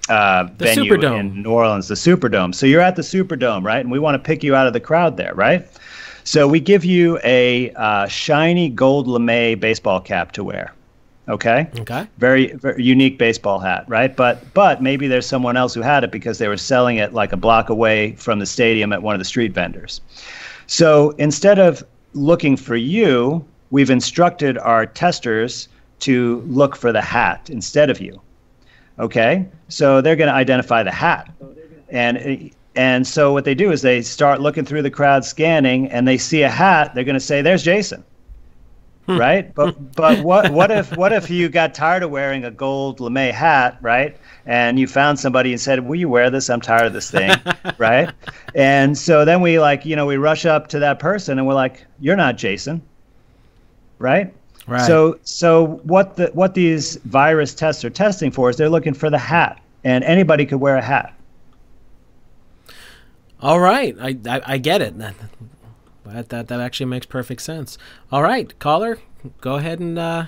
uh, 0.09 0.47
venue 0.57 0.91
Superdome. 0.91 1.19
in 1.19 1.43
New 1.43 1.51
Orleans, 1.51 1.87
the 1.87 1.95
Superdome. 1.95 2.55
So 2.55 2.65
you're 2.65 2.81
at 2.81 2.95
the 2.95 3.03
Superdome, 3.03 3.63
right? 3.63 3.81
And 3.81 3.91
we 3.91 3.99
want 3.99 4.15
to 4.15 4.19
pick 4.19 4.43
you 4.43 4.55
out 4.55 4.65
of 4.65 4.73
the 4.73 4.79
crowd 4.79 5.15
there, 5.15 5.35
right? 5.35 5.67
So 6.23 6.47
we 6.47 6.59
give 6.59 6.83
you 6.83 7.19
a 7.23 7.71
uh, 7.73 8.07
shiny 8.07 8.67
gold 8.69 9.07
lame 9.07 9.59
baseball 9.59 10.01
cap 10.01 10.31
to 10.33 10.43
wear. 10.43 10.73
Okay. 11.29 11.69
Okay. 11.79 12.07
Very, 12.17 12.53
very 12.53 12.83
unique 12.83 13.19
baseball 13.19 13.59
hat, 13.59 13.85
right? 13.87 14.15
But 14.15 14.51
but 14.55 14.81
maybe 14.81 15.07
there's 15.07 15.27
someone 15.27 15.55
else 15.55 15.75
who 15.75 15.81
had 15.81 16.03
it 16.03 16.11
because 16.11 16.39
they 16.39 16.47
were 16.47 16.57
selling 16.57 16.97
it 16.97 17.13
like 17.13 17.31
a 17.31 17.37
block 17.37 17.69
away 17.69 18.13
from 18.13 18.39
the 18.39 18.47
stadium 18.47 18.91
at 18.91 19.03
one 19.03 19.13
of 19.13 19.19
the 19.19 19.25
street 19.25 19.53
vendors. 19.53 20.01
So 20.65 21.11
instead 21.19 21.59
of 21.59 21.83
looking 22.13 22.57
for 22.57 22.75
you, 22.75 23.45
we've 23.69 23.91
instructed 23.91 24.57
our 24.57 24.87
testers 24.87 25.67
to 25.99 26.43
look 26.47 26.75
for 26.75 26.91
the 26.91 27.01
hat 27.01 27.49
instead 27.51 27.91
of 27.91 28.01
you. 28.01 28.19
Okay? 28.97 29.47
So 29.67 30.01
they're 30.01 30.15
going 30.15 30.29
to 30.29 30.33
identify 30.33 30.81
the 30.81 30.91
hat. 30.91 31.31
And 31.89 32.51
and 32.75 33.05
so 33.05 33.33
what 33.33 33.45
they 33.45 33.55
do 33.55 33.71
is 33.71 33.83
they 33.83 34.01
start 34.01 34.41
looking 34.41 34.65
through 34.65 34.81
the 34.81 34.91
crowd 34.91 35.25
scanning 35.25 35.87
and 35.91 36.07
they 36.07 36.17
see 36.17 36.41
a 36.41 36.49
hat, 36.49 36.95
they're 36.95 37.03
going 37.03 37.13
to 37.13 37.19
say 37.19 37.43
there's 37.43 37.63
Jason 37.63 38.03
right? 39.09 39.53
But 39.59 39.95
but 39.95 40.23
what 40.23 40.51
what 40.51 40.71
if 40.71 40.95
what 40.95 41.11
if 41.11 41.29
you 41.29 41.49
got 41.49 41.73
tired 41.73 42.03
of 42.03 42.11
wearing 42.11 42.45
a 42.45 42.51
gold 42.51 42.99
lame 42.99 43.33
hat, 43.33 43.77
right? 43.81 44.15
And 44.45 44.79
you 44.79 44.87
found 44.87 45.19
somebody 45.19 45.51
and 45.51 45.59
said, 45.59 45.85
"Will 45.85 45.95
you 45.95 46.09
wear 46.09 46.29
this? 46.29 46.49
I'm 46.49 46.61
tired 46.61 46.87
of 46.87 46.93
this 46.93 47.11
thing," 47.11 47.31
right? 47.77 48.11
And 48.55 48.97
so 48.97 49.25
then 49.25 49.41
we 49.41 49.59
like 49.59 49.85
you 49.85 49.95
know 49.95 50.05
we 50.05 50.17
rush 50.17 50.45
up 50.45 50.67
to 50.69 50.79
that 50.79 50.99
person 50.99 51.37
and 51.37 51.47
we're 51.47 51.53
like, 51.53 51.85
"You're 51.99 52.15
not 52.15 52.37
Jason," 52.37 52.81
right? 53.97 54.33
Right. 54.67 54.85
So 54.85 55.19
so 55.23 55.79
what 55.83 56.15
the 56.15 56.27
what 56.33 56.53
these 56.53 56.97
virus 56.97 57.53
tests 57.53 57.83
are 57.83 57.89
testing 57.89 58.31
for 58.31 58.49
is 58.49 58.57
they're 58.57 58.69
looking 58.69 58.93
for 58.93 59.09
the 59.09 59.17
hat, 59.17 59.59
and 59.83 60.03
anybody 60.03 60.45
could 60.45 60.59
wear 60.59 60.77
a 60.77 60.81
hat. 60.81 61.13
All 63.41 63.59
right. 63.59 63.95
I, 63.99 64.17
I, 64.27 64.41
I 64.45 64.57
get 64.57 64.81
it. 64.81 64.93
That, 66.09 66.29
that, 66.29 66.29
that, 66.29 66.47
that 66.47 66.59
actually 66.59 66.87
makes 66.87 67.05
perfect 67.05 67.41
sense. 67.41 67.77
All 68.11 68.23
right, 68.23 68.57
caller, 68.59 68.99
go 69.41 69.55
ahead 69.55 69.79
and 69.79 69.97
uh, 69.99 70.25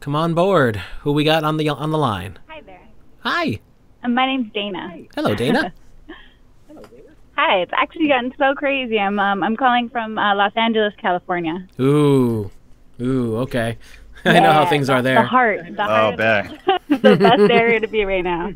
come 0.00 0.14
on 0.14 0.34
board. 0.34 0.76
Who 1.00 1.12
we 1.12 1.24
got 1.24 1.44
on 1.44 1.56
the 1.56 1.68
on 1.68 1.90
the 1.90 1.98
line? 1.98 2.38
Hi 2.48 2.60
there. 2.60 2.80
Hi. 3.20 3.60
Um, 4.02 4.14
my 4.14 4.26
name's 4.26 4.52
Dana. 4.52 4.96
Hello, 5.14 5.34
Dana. 5.34 5.72
Hello, 6.68 6.82
Dana. 6.90 7.02
Hi. 7.36 7.60
It's 7.62 7.72
actually 7.74 8.08
gotten 8.08 8.32
so 8.38 8.54
crazy. 8.54 8.98
I'm 8.98 9.18
um, 9.18 9.42
I'm 9.42 9.56
calling 9.56 9.88
from 9.88 10.18
uh, 10.18 10.34
Los 10.34 10.52
Angeles, 10.56 10.94
California. 11.00 11.66
Ooh. 11.80 12.50
Ooh, 13.00 13.36
okay. 13.38 13.78
I 14.24 14.40
know 14.40 14.52
how 14.52 14.66
things 14.66 14.90
are 14.90 15.02
The 15.02 15.08
there. 15.10 15.22
heart. 15.22 15.60
The 15.76 15.84
heart. 15.84 16.14
Oh, 16.14 16.16
bet. 16.88 17.02
the 17.02 17.16
best 17.16 17.50
area 17.50 17.80
to 17.80 17.86
be 17.86 18.04
right 18.04 18.24
now. 18.24 18.52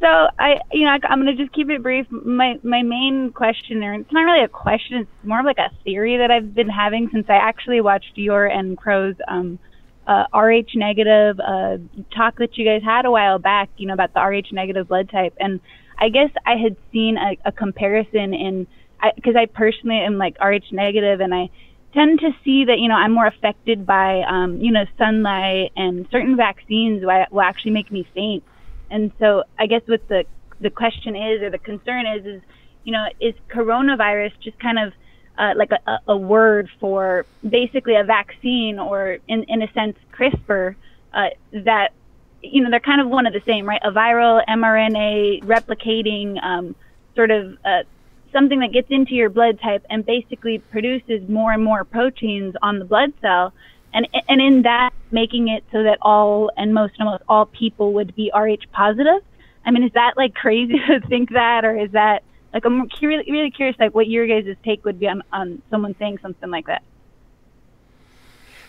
So 0.00 0.06
I, 0.06 0.60
you 0.72 0.86
know, 0.86 0.92
I, 0.92 0.98
I'm 1.08 1.22
going 1.22 1.36
to 1.36 1.42
just 1.42 1.54
keep 1.54 1.68
it 1.68 1.82
brief. 1.82 2.06
My 2.10 2.58
my 2.62 2.82
main 2.82 3.32
question, 3.32 3.84
or 3.84 3.94
it's 3.94 4.10
not 4.10 4.22
really 4.22 4.44
a 4.44 4.48
question, 4.48 4.98
it's 4.98 5.10
more 5.24 5.40
of 5.40 5.44
like 5.46 5.58
a 5.58 5.70
theory 5.84 6.16
that 6.16 6.30
I've 6.30 6.54
been 6.54 6.70
having 6.70 7.10
since 7.12 7.26
I 7.28 7.34
actually 7.34 7.82
watched 7.82 8.12
your 8.16 8.46
and 8.46 8.78
Crrow's 8.78 9.16
um, 9.28 9.58
uh, 10.06 10.24
Rh 10.34 10.74
negative 10.74 11.38
uh, 11.38 11.76
talk 12.16 12.38
that 12.38 12.56
you 12.56 12.64
guys 12.64 12.82
had 12.82 13.04
a 13.04 13.10
while 13.10 13.38
back. 13.38 13.68
You 13.76 13.88
know 13.88 13.94
about 13.94 14.14
the 14.14 14.20
Rh 14.20 14.50
negative 14.52 14.88
blood 14.88 15.10
type, 15.10 15.34
and 15.38 15.60
I 15.98 16.08
guess 16.08 16.30
I 16.46 16.56
had 16.56 16.76
seen 16.92 17.18
a, 17.18 17.36
a 17.44 17.52
comparison 17.52 18.32
in 18.32 18.66
because 19.14 19.36
I, 19.36 19.46
personally 19.46 19.98
am 19.98 20.16
like 20.16 20.38
Rh 20.40 20.72
negative, 20.72 21.20
and 21.20 21.34
I 21.34 21.50
tend 21.92 22.20
to 22.20 22.30
see 22.42 22.64
that 22.64 22.78
you 22.78 22.88
know 22.88 22.94
I'm 22.94 23.12
more 23.12 23.26
affected 23.26 23.84
by 23.84 24.22
um, 24.22 24.62
you 24.62 24.72
know 24.72 24.84
sunlight 24.96 25.72
and 25.76 26.08
certain 26.10 26.38
vaccines 26.38 27.02
will 27.02 27.42
actually 27.42 27.72
make 27.72 27.92
me 27.92 28.08
faint. 28.14 28.44
And 28.90 29.12
so 29.18 29.44
I 29.58 29.66
guess 29.66 29.82
what 29.86 30.06
the 30.08 30.24
the 30.60 30.70
question 30.70 31.16
is 31.16 31.40
or 31.42 31.50
the 31.50 31.58
concern 31.58 32.06
is 32.06 32.26
is 32.26 32.42
you 32.84 32.92
know 32.92 33.06
is 33.20 33.34
coronavirus 33.48 34.32
just 34.42 34.58
kind 34.58 34.78
of 34.78 34.92
uh, 35.38 35.54
like 35.56 35.70
a, 35.72 35.98
a 36.08 36.16
word 36.16 36.68
for 36.78 37.24
basically 37.48 37.96
a 37.96 38.04
vaccine 38.04 38.78
or 38.78 39.18
in 39.28 39.44
in 39.44 39.62
a 39.62 39.72
sense 39.72 39.96
CRISPR 40.12 40.74
uh, 41.14 41.28
that 41.52 41.92
you 42.42 42.62
know 42.62 42.70
they're 42.70 42.80
kind 42.80 43.00
of 43.00 43.08
one 43.08 43.26
of 43.26 43.32
the 43.32 43.42
same, 43.46 43.66
right? 43.66 43.80
A 43.84 43.90
viral 43.90 44.44
mRNA 44.48 45.44
replicating 45.44 46.42
um, 46.42 46.74
sort 47.14 47.30
of 47.30 47.56
uh, 47.64 47.82
something 48.32 48.60
that 48.60 48.72
gets 48.72 48.88
into 48.90 49.14
your 49.14 49.30
blood 49.30 49.60
type 49.60 49.84
and 49.90 50.04
basically 50.04 50.58
produces 50.58 51.28
more 51.28 51.52
and 51.52 51.62
more 51.62 51.84
proteins 51.84 52.54
on 52.62 52.78
the 52.78 52.84
blood 52.84 53.12
cell, 53.20 53.52
and 53.92 54.06
and 54.28 54.40
in 54.40 54.62
that 54.62 54.90
making 55.10 55.48
it 55.48 55.64
so 55.72 55.82
that 55.82 55.98
all 56.02 56.50
and 56.56 56.72
most 56.72 56.94
almost 57.00 57.22
all 57.28 57.46
people 57.46 57.92
would 57.94 58.14
be 58.14 58.30
Rh 58.34 58.64
positive. 58.72 59.22
I 59.64 59.70
mean, 59.70 59.82
is 59.82 59.92
that 59.92 60.16
like 60.16 60.34
crazy 60.34 60.78
to 60.86 61.00
think 61.00 61.30
that, 61.30 61.64
or 61.64 61.76
is 61.76 61.90
that 61.92 62.22
like 62.52 62.64
I'm 62.64 62.88
really 63.02 63.30
really 63.30 63.50
curious 63.50 63.76
like 63.78 63.94
what 63.94 64.08
your 64.08 64.26
guys' 64.26 64.56
take 64.64 64.84
would 64.84 64.98
be 64.98 65.08
on 65.08 65.22
on 65.32 65.62
someone 65.70 65.94
saying 65.98 66.18
something 66.22 66.50
like 66.50 66.66
that. 66.66 66.82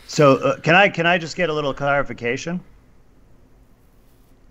So 0.08 0.38
uh, 0.38 0.60
can 0.60 0.76
I 0.76 0.90
can 0.90 1.06
I 1.06 1.18
just 1.18 1.36
get 1.36 1.50
a 1.50 1.54
little 1.54 1.74
clarification? 1.74 2.60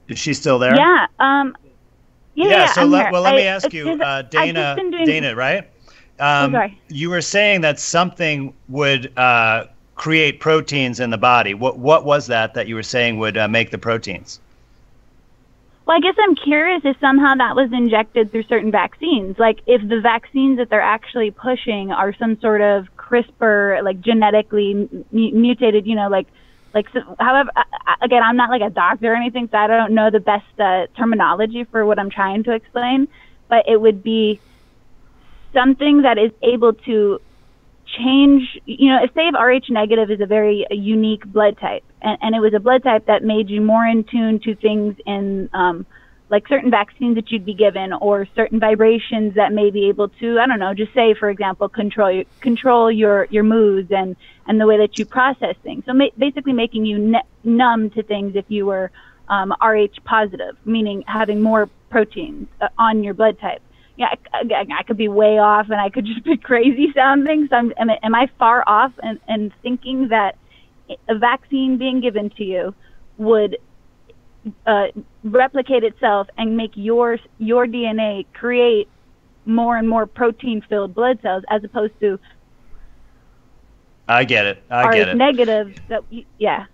Is 0.08 0.18
she 0.18 0.34
still 0.34 0.58
there? 0.58 0.74
Yeah. 0.74 1.06
Um. 1.18 1.56
Yeah. 2.34 2.48
yeah 2.48 2.72
so 2.72 2.82
I'm 2.82 2.90
let, 2.90 3.02
here. 3.02 3.12
well, 3.12 3.22
let 3.22 3.34
me 3.34 3.42
ask 3.42 3.72
you, 3.72 3.84
just- 3.84 4.00
uh, 4.00 4.22
Dana. 4.22 4.76
doing- 4.76 5.04
Dana, 5.04 5.34
right? 5.34 5.68
Um, 6.18 6.52
sorry. 6.52 6.78
You 6.88 7.10
were 7.10 7.22
saying 7.22 7.62
that 7.62 7.80
something 7.80 8.54
would 8.68 9.16
uh, 9.18 9.66
create 10.00 10.40
proteins 10.40 10.98
in 10.98 11.10
the 11.10 11.18
body. 11.18 11.52
What 11.52 11.78
what 11.78 12.06
was 12.06 12.26
that 12.28 12.54
that 12.54 12.66
you 12.66 12.74
were 12.74 12.82
saying 12.82 13.18
would 13.18 13.36
uh, 13.36 13.48
make 13.48 13.70
the 13.70 13.76
proteins? 13.76 14.40
Well, 15.84 15.98
I 15.98 16.00
guess 16.00 16.14
I'm 16.18 16.34
curious 16.36 16.80
if 16.86 16.98
somehow 17.00 17.34
that 17.34 17.54
was 17.54 17.70
injected 17.70 18.32
through 18.32 18.44
certain 18.44 18.70
vaccines. 18.70 19.38
Like 19.38 19.58
if 19.66 19.86
the 19.86 20.00
vaccines 20.00 20.56
that 20.56 20.70
they're 20.70 20.80
actually 20.80 21.32
pushing 21.32 21.92
are 21.92 22.14
some 22.14 22.40
sort 22.40 22.62
of 22.62 22.86
CRISPR, 22.96 23.84
like 23.84 24.00
genetically 24.00 24.70
m- 24.70 25.04
mutated, 25.12 25.86
you 25.86 25.96
know, 25.96 26.08
like 26.08 26.28
like 26.72 26.86
so, 26.94 27.00
however 27.18 27.50
again 28.00 28.22
i'm 28.22 28.36
not 28.36 28.48
like 28.48 28.62
a 28.62 28.70
doctor 28.70 29.12
or 29.12 29.16
anything 29.16 29.48
so 29.50 29.58
i 29.58 29.66
don't 29.66 29.92
know 29.92 30.08
the 30.08 30.20
best 30.20 30.60
uh, 30.60 30.86
terminology 30.96 31.64
for 31.64 31.84
what 31.84 31.98
i'm 31.98 32.10
trying 32.10 32.44
to 32.44 32.52
explain 32.52 33.08
but 33.48 33.68
it 33.68 33.80
would 33.80 34.04
be 34.04 34.40
something 35.52 36.02
that 36.02 36.16
is 36.16 36.30
able 36.42 36.72
to 36.72 37.20
change 37.98 38.42
you 38.66 38.90
know 38.90 39.02
if 39.02 39.12
say 39.14 39.28
if 39.28 39.34
rh 39.34 39.70
negative 39.70 40.10
is 40.10 40.20
a 40.20 40.26
very 40.26 40.66
unique 40.70 41.24
blood 41.24 41.58
type. 41.58 41.84
And, 42.02 42.18
and 42.22 42.34
it 42.34 42.40
was 42.40 42.54
a 42.54 42.60
blood 42.60 42.82
type 42.82 43.06
that 43.06 43.22
made 43.22 43.50
you 43.50 43.60
more 43.60 43.86
in 43.86 44.04
tune 44.04 44.40
to 44.44 44.54
things 44.54 44.96
in 45.06 45.50
um 45.52 45.86
like 46.28 46.46
certain 46.46 46.70
vaccines 46.70 47.16
that 47.16 47.32
you'd 47.32 47.44
be 47.44 47.54
given 47.54 47.92
or 47.92 48.24
certain 48.36 48.60
vibrations 48.60 49.34
that 49.34 49.52
may 49.52 49.70
be 49.70 49.88
able 49.88 50.08
to 50.08 50.38
i 50.38 50.46
don't 50.46 50.60
know 50.60 50.74
just 50.74 50.94
say 50.94 51.14
for 51.14 51.28
example 51.28 51.68
control 51.68 52.22
control 52.40 52.90
your 52.90 53.26
your 53.30 53.42
moods 53.42 53.90
and 53.90 54.16
and 54.50 54.60
the 54.60 54.66
way 54.66 54.78
that 54.78 54.98
you 54.98 55.06
process 55.06 55.54
things. 55.62 55.84
So 55.86 55.92
ma- 55.92 56.06
basically 56.18 56.52
making 56.52 56.84
you 56.84 56.96
n- 57.14 57.22
numb 57.44 57.88
to 57.90 58.02
things 58.02 58.34
if 58.34 58.46
you 58.48 58.66
were 58.66 58.90
um, 59.28 59.54
rh 59.62 59.96
positive 60.04 60.56
meaning 60.64 61.04
having 61.06 61.40
more 61.40 61.70
proteins 61.88 62.48
uh, 62.60 62.68
on 62.76 63.04
your 63.04 63.14
blood 63.14 63.38
type 63.38 63.62
yeah 64.00 64.14
I, 64.32 64.64
I, 64.78 64.82
could 64.82 64.96
be 64.96 65.08
way 65.08 65.38
off 65.38 65.66
and 65.70 65.80
i 65.80 65.90
could 65.90 66.06
just 66.12 66.24
be 66.24 66.36
crazy 66.36 66.88
sounding 66.94 67.46
so 67.48 67.56
I'm, 67.56 67.72
am, 67.78 67.90
I- 67.90 67.98
am 68.02 68.14
i 68.14 68.28
far 68.38 68.64
off 68.66 68.92
and 69.02 69.20
and 69.28 69.52
thinking 69.62 70.08
that 70.08 70.36
a 71.08 71.16
vaccine 71.16 71.78
being 71.78 72.00
given 72.00 72.30
to 72.30 72.42
you 72.44 72.74
would 73.18 73.58
uh, 74.66 74.86
replicate 75.22 75.84
itself 75.84 76.26
and 76.38 76.56
make 76.56 76.70
your 76.74 77.18
your 77.38 77.66
DNA 77.66 78.24
create 78.32 78.88
more 79.44 79.76
and 79.76 79.88
more 79.88 80.06
protein 80.06 80.62
filled 80.68 80.94
blood 80.94 81.18
cells 81.22 81.44
as 81.50 81.62
opposed 81.62 81.92
to 82.00 82.18
I 84.08 84.24
get 84.24 84.46
it. 84.46 84.62
I 84.70 84.92
get 84.96 85.08
it. 85.08 85.16
negative 85.16 85.74
that 85.88 86.02
yeah 86.38 86.66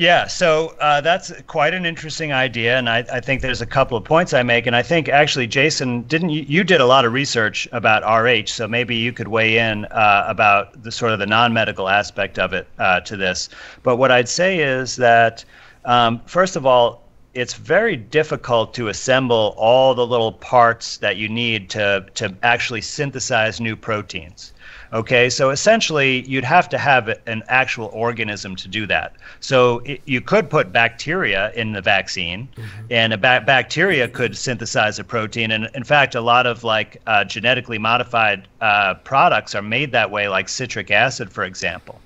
Yeah, 0.00 0.28
so 0.28 0.74
uh, 0.80 1.02
that's 1.02 1.30
quite 1.46 1.74
an 1.74 1.84
interesting 1.84 2.32
idea, 2.32 2.78
and 2.78 2.88
I, 2.88 3.04
I 3.12 3.20
think 3.20 3.42
there's 3.42 3.60
a 3.60 3.66
couple 3.66 3.98
of 3.98 4.04
points 4.04 4.32
I 4.32 4.42
make, 4.42 4.66
and 4.66 4.74
I 4.74 4.80
think 4.80 5.10
actually, 5.10 5.46
Jason, 5.46 6.04
didn't 6.04 6.30
you, 6.30 6.40
you 6.48 6.64
did 6.64 6.80
a 6.80 6.86
lot 6.86 7.04
of 7.04 7.12
research 7.12 7.68
about 7.70 8.02
RH, 8.10 8.46
so 8.46 8.66
maybe 8.66 8.96
you 8.96 9.12
could 9.12 9.28
weigh 9.28 9.58
in 9.58 9.84
uh, 9.84 10.24
about 10.26 10.84
the 10.84 10.90
sort 10.90 11.12
of 11.12 11.18
the 11.18 11.26
non-medical 11.26 11.86
aspect 11.86 12.38
of 12.38 12.54
it 12.54 12.66
uh, 12.78 13.00
to 13.00 13.14
this. 13.14 13.50
But 13.82 13.96
what 13.96 14.10
I'd 14.10 14.30
say 14.30 14.60
is 14.60 14.96
that 14.96 15.44
um, 15.84 16.22
first 16.24 16.56
of 16.56 16.64
all, 16.64 17.02
it's 17.34 17.52
very 17.52 17.94
difficult 17.94 18.72
to 18.74 18.88
assemble 18.88 19.54
all 19.58 19.94
the 19.94 20.06
little 20.06 20.32
parts 20.32 20.96
that 20.96 21.18
you 21.18 21.28
need 21.28 21.68
to 21.70 22.06
to 22.14 22.34
actually 22.42 22.80
synthesize 22.80 23.60
new 23.60 23.76
proteins. 23.76 24.54
Okay, 24.92 25.30
so 25.30 25.50
essentially, 25.50 26.22
you'd 26.28 26.44
have 26.44 26.68
to 26.70 26.78
have 26.78 27.08
an 27.26 27.44
actual 27.48 27.90
organism 27.92 28.56
to 28.56 28.66
do 28.66 28.86
that. 28.86 29.14
So 29.38 29.78
it, 29.80 30.00
you 30.04 30.20
could 30.20 30.50
put 30.50 30.72
bacteria 30.72 31.52
in 31.52 31.72
the 31.72 31.80
vaccine, 31.80 32.48
and 32.90 33.12
a 33.12 33.18
ba- 33.18 33.44
bacteria 33.46 34.08
could 34.08 34.36
synthesize 34.36 34.98
a 34.98 35.04
protein. 35.04 35.52
And 35.52 35.68
in 35.74 35.84
fact, 35.84 36.16
a 36.16 36.20
lot 36.20 36.46
of 36.46 36.64
like 36.64 37.00
uh, 37.06 37.24
genetically 37.24 37.78
modified 37.78 38.48
uh, 38.60 38.94
products 38.94 39.54
are 39.54 39.62
made 39.62 39.92
that 39.92 40.10
way, 40.10 40.28
like 40.28 40.48
citric 40.48 40.90
acid, 40.90 41.32
for 41.32 41.44
example. 41.44 42.00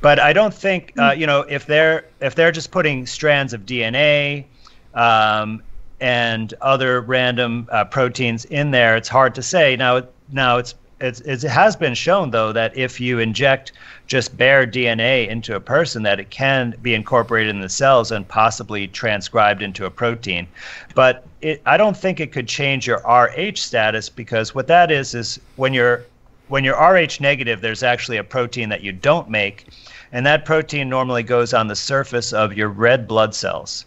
But 0.00 0.18
I 0.18 0.32
don't 0.32 0.54
think 0.54 0.92
uh, 0.98 1.12
you 1.12 1.26
know 1.26 1.40
if 1.42 1.66
they're 1.66 2.06
if 2.20 2.34
they're 2.34 2.52
just 2.52 2.70
putting 2.70 3.06
strands 3.06 3.52
of 3.52 3.66
DNA 3.66 4.46
um, 4.94 5.62
and 6.00 6.52
other 6.60 7.00
random 7.00 7.68
uh, 7.70 7.84
proteins 7.84 8.44
in 8.46 8.70
there. 8.70 8.96
It's 8.96 9.08
hard 9.08 9.34
to 9.36 9.42
say. 9.42 9.76
Now, 9.76 10.02
now 10.32 10.58
it's, 10.58 10.74
it's 11.00 11.20
it 11.20 11.42
has 11.42 11.76
been 11.76 11.94
shown 11.94 12.30
though 12.30 12.52
that 12.52 12.76
if 12.76 13.00
you 13.00 13.18
inject 13.18 13.72
just 14.06 14.36
bare 14.36 14.66
DNA 14.66 15.28
into 15.28 15.54
a 15.54 15.60
person, 15.60 16.02
that 16.04 16.20
it 16.20 16.30
can 16.30 16.74
be 16.80 16.94
incorporated 16.94 17.54
in 17.54 17.60
the 17.60 17.68
cells 17.68 18.12
and 18.12 18.26
possibly 18.26 18.86
transcribed 18.88 19.62
into 19.62 19.84
a 19.84 19.90
protein. 19.90 20.46
But 20.94 21.26
it, 21.42 21.60
I 21.66 21.76
don't 21.76 21.96
think 21.96 22.20
it 22.20 22.32
could 22.32 22.48
change 22.48 22.86
your 22.86 23.02
Rh 23.06 23.56
status 23.56 24.08
because 24.08 24.54
what 24.54 24.68
that 24.68 24.90
is 24.90 25.14
is 25.14 25.38
when 25.56 25.74
you're 25.74 26.04
when 26.48 26.64
you're 26.64 26.80
Rh 26.80 27.20
negative, 27.20 27.60
there's 27.60 27.82
actually 27.82 28.16
a 28.16 28.24
protein 28.24 28.68
that 28.70 28.82
you 28.82 28.92
don't 28.92 29.28
make, 29.28 29.66
and 30.12 30.24
that 30.24 30.44
protein 30.44 30.88
normally 30.88 31.22
goes 31.22 31.52
on 31.52 31.66
the 31.66 31.76
surface 31.76 32.32
of 32.32 32.54
your 32.54 32.68
red 32.68 33.06
blood 33.06 33.34
cells. 33.34 33.84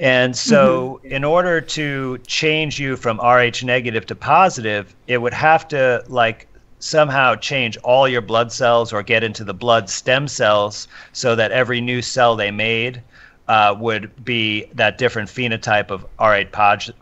And 0.00 0.34
so, 0.34 0.98
in 1.04 1.24
order 1.24 1.60
to 1.60 2.16
change 2.26 2.80
you 2.80 2.96
from 2.96 3.18
Rh 3.18 3.62
negative 3.62 4.06
to 4.06 4.14
positive, 4.14 4.94
it 5.06 5.18
would 5.18 5.34
have 5.34 5.68
to 5.68 6.02
like 6.08 6.48
somehow 6.78 7.34
change 7.34 7.76
all 7.84 8.08
your 8.08 8.22
blood 8.22 8.50
cells 8.50 8.94
or 8.94 9.02
get 9.02 9.22
into 9.22 9.44
the 9.44 9.52
blood 9.52 9.90
stem 9.90 10.26
cells 10.26 10.88
so 11.12 11.36
that 11.36 11.52
every 11.52 11.82
new 11.82 12.00
cell 12.00 12.34
they 12.34 12.50
made 12.50 13.02
uh, 13.48 13.76
would 13.78 14.24
be 14.24 14.64
that 14.72 14.96
different 14.96 15.28
phenotype 15.28 15.90
of 15.90 16.06
Rh, 16.18 16.48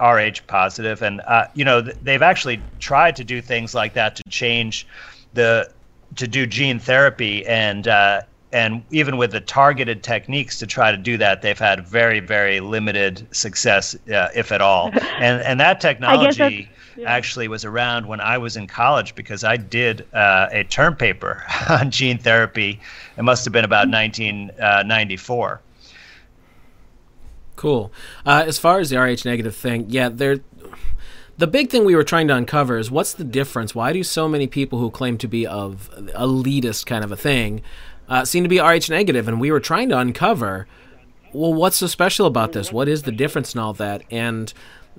Rh 0.01 0.41
positive. 0.49 1.01
And, 1.01 1.21
uh, 1.21 1.47
you 1.55 1.65
know, 1.65 1.83
th- 1.83 1.97
they've 2.03 2.23
actually 2.23 2.61
tried 2.81 3.15
to 3.15 3.23
do 3.23 3.41
things 3.41 3.77
like 3.77 3.95
that 3.95 4.17
to 4.17 4.25
change 4.29 4.89
the, 5.35 5.71
to 6.17 6.27
do 6.27 6.47
gene 6.47 6.81
therapy 6.81 7.47
and, 7.47 7.87
uh, 7.87 8.23
and 8.53 8.83
even 8.91 9.17
with 9.19 9.33
the 9.33 9.41
targeted 9.41 10.03
techniques 10.03 10.59
to 10.59 10.67
try 10.67 10.91
to 10.91 10.97
do 10.97 11.17
that, 11.19 11.43
they've 11.43 11.59
had 11.59 11.87
very, 11.87 12.21
very 12.21 12.61
limited 12.61 13.27
success, 13.31 13.95
uh, 14.11 14.29
if 14.35 14.53
at 14.53 14.61
all. 14.61 14.93
And 15.19 15.43
and 15.43 15.59
that 15.59 15.81
technology 15.81 16.71
actually 17.05 17.49
was 17.49 17.65
around 17.65 18.07
when 18.07 18.21
I 18.21 18.39
was 18.39 18.57
in 18.57 18.67
college 18.67 19.15
because 19.15 19.43
I 19.43 19.57
did 19.57 20.07
uh, 20.15 20.49
a 20.53 20.65
term 20.65 20.95
paper 20.95 21.43
on 21.69 21.91
gene 21.91 22.19
therapy. 22.19 22.81
It 23.17 23.23
must 23.23 23.45
have 23.45 23.53
been 23.53 23.65
about 23.65 23.89
1994. 23.89 25.61
Cool. 27.57 27.93
Uh, 28.25 28.45
as 28.47 28.59
far 28.59 28.79
as 28.79 28.91
the 28.91 28.97
Rh 29.01 29.25
negative 29.25 29.57
thing, 29.57 29.87
yeah, 29.89 30.09
there. 30.09 30.39
The 31.39 31.47
big 31.47 31.71
thing 31.71 31.85
we 31.85 31.95
were 31.95 32.05
trying 32.05 32.27
to 32.29 32.35
uncover 32.35 32.79
is 32.79 32.91
what's 32.91 33.13
the 33.13 33.23
difference? 33.23 33.73
Why 33.73 33.93
do 33.93 34.03
so 34.03 34.29
many 34.29 34.49
people 34.49 34.81
who 34.81 34.91
claim 34.91 35.19
to 35.19 35.29
be 35.29 35.47
of 35.47 35.89
elitist 36.17 36.87
kind 36.87 37.05
of 37.05 37.13
a 37.13 37.17
thing 37.17 37.63
uh, 38.09 38.25
seem 38.25 38.43
to 38.45 38.49
be 38.49 38.61
Rh? 38.61 38.91
And 38.91 39.41
we 39.41 39.51
were 39.51 39.61
trying 39.61 39.89
to 39.91 39.99
uncover, 39.99 40.67
well, 41.33 41.53
what's 41.53 41.77
so 41.77 41.87
special 41.87 42.27
about 42.27 42.53
this? 42.53 42.73
What 42.73 42.89
is 42.89 43.03
the 43.03 43.13
difference 43.13 43.55
in 43.55 43.61
all 43.61 43.73
that? 43.75 44.03
And 44.11 44.53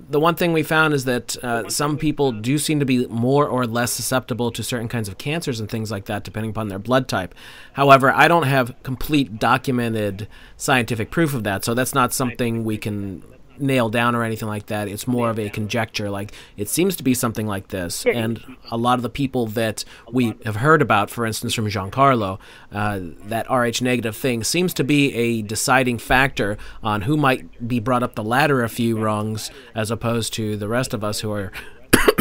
the 0.08 0.20
one 0.20 0.34
thing 0.34 0.52
we 0.52 0.62
found 0.62 0.94
is 0.94 1.04
that 1.04 1.36
uh, 1.44 1.68
some 1.68 1.98
people 1.98 2.32
do 2.32 2.58
seem 2.58 2.80
to 2.80 2.86
be 2.86 3.06
more 3.06 3.46
or 3.46 3.66
less 3.66 3.92
susceptible 3.92 4.50
to 4.52 4.62
certain 4.62 4.88
kinds 4.88 5.08
of 5.08 5.18
cancers 5.18 5.60
and 5.60 5.68
things 5.68 5.90
like 5.90 6.06
that, 6.06 6.24
depending 6.24 6.50
upon 6.50 6.68
their 6.68 6.78
blood 6.78 7.08
type. 7.08 7.34
However, 7.74 8.10
I 8.12 8.28
don't 8.28 8.44
have 8.44 8.74
complete 8.82 9.38
documented 9.38 10.28
scientific 10.56 11.10
proof 11.10 11.34
of 11.34 11.44
that, 11.44 11.64
so 11.64 11.74
that's 11.74 11.94
not 11.94 12.14
something 12.14 12.64
we 12.64 12.78
can 12.78 13.22
nail 13.60 13.88
down 13.88 14.14
or 14.14 14.24
anything 14.24 14.48
like 14.48 14.66
that. 14.66 14.88
It's 14.88 15.06
more 15.06 15.30
of 15.30 15.38
a 15.38 15.48
conjecture. 15.50 16.10
Like 16.10 16.32
it 16.56 16.68
seems 16.68 16.96
to 16.96 17.02
be 17.02 17.14
something 17.14 17.46
like 17.46 17.68
this, 17.68 18.04
and 18.06 18.56
a 18.70 18.76
lot 18.76 18.98
of 18.98 19.02
the 19.02 19.10
people 19.10 19.46
that 19.48 19.84
we 20.10 20.34
have 20.44 20.56
heard 20.56 20.82
about, 20.82 21.10
for 21.10 21.26
instance, 21.26 21.54
from 21.54 21.66
Giancarlo, 21.66 22.38
uh, 22.72 23.00
that 23.24 23.46
Rh 23.50 23.82
negative 23.82 24.16
thing 24.16 24.44
seems 24.44 24.74
to 24.74 24.84
be 24.84 25.14
a 25.14 25.42
deciding 25.42 25.98
factor 25.98 26.58
on 26.82 27.02
who 27.02 27.16
might 27.16 27.66
be 27.66 27.80
brought 27.80 28.02
up 28.02 28.14
the 28.14 28.24
ladder 28.24 28.62
a 28.62 28.68
few 28.68 28.98
rungs, 28.98 29.50
as 29.74 29.90
opposed 29.90 30.32
to 30.34 30.56
the 30.56 30.68
rest 30.68 30.94
of 30.94 31.04
us 31.04 31.20
who 31.20 31.32
are, 31.32 31.52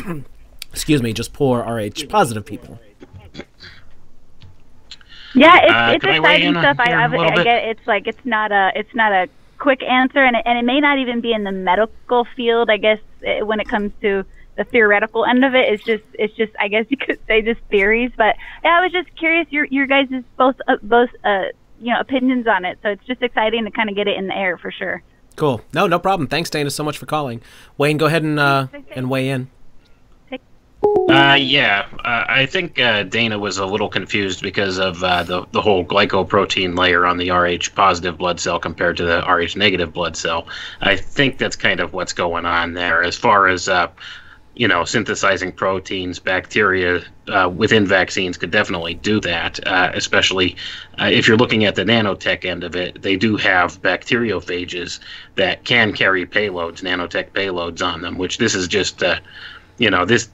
excuse 0.72 1.02
me, 1.02 1.14
just 1.14 1.34
poor 1.34 1.62
Rh 1.62 2.08
positive 2.10 2.46
people. 2.46 2.80
Yeah, 5.36 5.58
it's, 5.62 5.72
Uh, 5.72 5.92
it's 5.96 6.04
can 6.06 6.14
I 6.16 6.20
weigh 6.20 6.36
exciting 6.36 6.62
stuff. 6.62 6.80
I, 6.80 6.90
here 6.90 7.00
I, 7.00 7.06
a 7.06 7.40
I 7.40 7.44
get 7.44 7.64
it's 7.66 7.88
like 7.88 8.08
it's 8.08 8.26
not 8.26 8.52
a 8.52 8.72
it's 8.76 8.94
not 8.96 9.12
a 9.12 9.28
quick 9.60 9.84
answer, 9.84 10.24
and 10.24 10.36
it, 10.36 10.44
and 10.46 10.58
it 10.58 10.66
may 10.66 10.80
not 10.80 10.98
even 10.98 11.22
be 11.22 11.34
in 11.34 11.44
the 11.44 11.52
medical 11.52 12.26
field. 12.36 12.70
I 12.70 12.78
guess 12.78 13.00
eh, 13.24 13.42
when 13.42 13.60
it 13.60 13.68
comes 13.68 13.92
to 14.02 14.26
the 14.56 14.64
theoretical 14.64 15.26
end 15.26 15.46
of 15.46 15.54
it, 15.56 15.72
it's 15.72 15.84
just 15.84 16.04
it's 16.14 16.36
just 16.36 16.52
I 16.60 16.68
guess 16.68 16.86
you 16.90 16.98
could 16.98 17.20
say 17.28 17.42
just 17.42 17.62
theories. 17.70 18.12
But 18.18 18.36
yeah, 18.64 18.80
I 18.80 18.82
was 18.82 18.92
just 18.92 19.16
curious 19.16 19.48
your 19.52 19.66
your 19.66 19.86
guys' 19.86 20.08
both 20.38 20.56
uh, 20.68 20.78
both 20.82 21.10
uh 21.24 21.46
you 21.80 21.94
know 21.94 22.00
opinions 22.00 22.48
on 22.48 22.66
it. 22.66 22.80
So 22.82 22.90
it's 22.90 23.06
just 23.06 23.22
exciting 23.22 23.66
to 23.66 23.72
kind 23.72 23.90
of 23.90 23.96
get 23.96 24.08
it 24.08 24.18
in 24.18 24.28
the 24.28 24.36
air 24.36 24.58
for 24.58 24.72
sure. 24.72 25.04
Cool. 25.36 25.62
No, 25.74 25.88
no 25.88 26.00
problem. 26.00 26.28
Thanks, 26.28 26.50
Dana, 26.50 26.70
so 26.70 26.84
much 26.84 26.98
for 26.98 27.06
calling. 27.06 27.42
Wayne, 27.78 27.98
go 27.98 28.08
ahead 28.08 28.24
and 28.24 28.40
uh, 28.40 28.68
and 28.92 29.10
weigh 29.10 29.30
in. 29.30 29.50
Uh, 30.84 31.36
yeah, 31.40 31.88
uh, 32.06 32.26
I 32.30 32.46
think 32.46 32.80
uh, 32.80 33.04
Dana 33.04 33.38
was 33.38 33.58
a 33.58 33.66
little 33.66 33.90
confused 33.90 34.42
because 34.42 34.78
of 34.78 35.04
uh, 35.04 35.24
the 35.24 35.46
the 35.52 35.62
whole 35.62 35.84
glycoprotein 35.84 36.78
layer 36.78 37.06
on 37.06 37.18
the 37.18 37.32
Rh 37.32 37.74
positive 37.76 38.18
blood 38.18 38.40
cell 38.40 38.60
compared 38.60 38.96
to 38.98 39.06
the 39.06 39.22
Rh 39.22 39.58
negative 39.58 39.92
blood 39.92 40.16
cell. 40.16 40.48
I 40.82 40.96
think 40.96 41.38
that's 41.38 41.56
kind 41.56 41.80
of 41.80 41.94
what's 41.94 42.14
going 42.14 42.46
on 42.46 42.74
there. 42.74 43.04
As 43.04 43.18
far 43.18 43.48
as 43.48 43.68
uh, 43.68 43.88
you 44.56 44.68
know, 44.68 44.86
synthesizing 44.86 45.52
proteins, 45.52 46.20
bacteria 46.20 47.02
uh, 47.28 47.50
within 47.50 47.86
vaccines 47.88 48.38
could 48.38 48.52
definitely 48.52 48.94
do 48.94 49.20
that. 49.22 49.60
Especially 49.96 50.56
if 50.98 51.28
you're 51.28 51.38
looking 51.38 51.66
at 51.66 51.76
the 51.76 51.84
nanotech 51.84 52.46
end 52.46 52.64
of 52.64 52.76
it, 52.76 53.02
they 53.02 53.16
do 53.16 53.36
have 53.36 53.82
bacteriophages 53.82 55.00
that 55.36 55.64
can 55.64 55.94
carry 55.94 56.26
payloads, 56.26 56.82
nanotech 56.82 57.32
payloads 57.32 57.86
on 57.86 58.02
them. 58.02 58.18
Which 58.18 58.38
this 58.38 58.54
is 58.54 58.68
just, 58.68 59.02
you 59.78 59.90
know, 59.90 60.04
this 60.04 60.30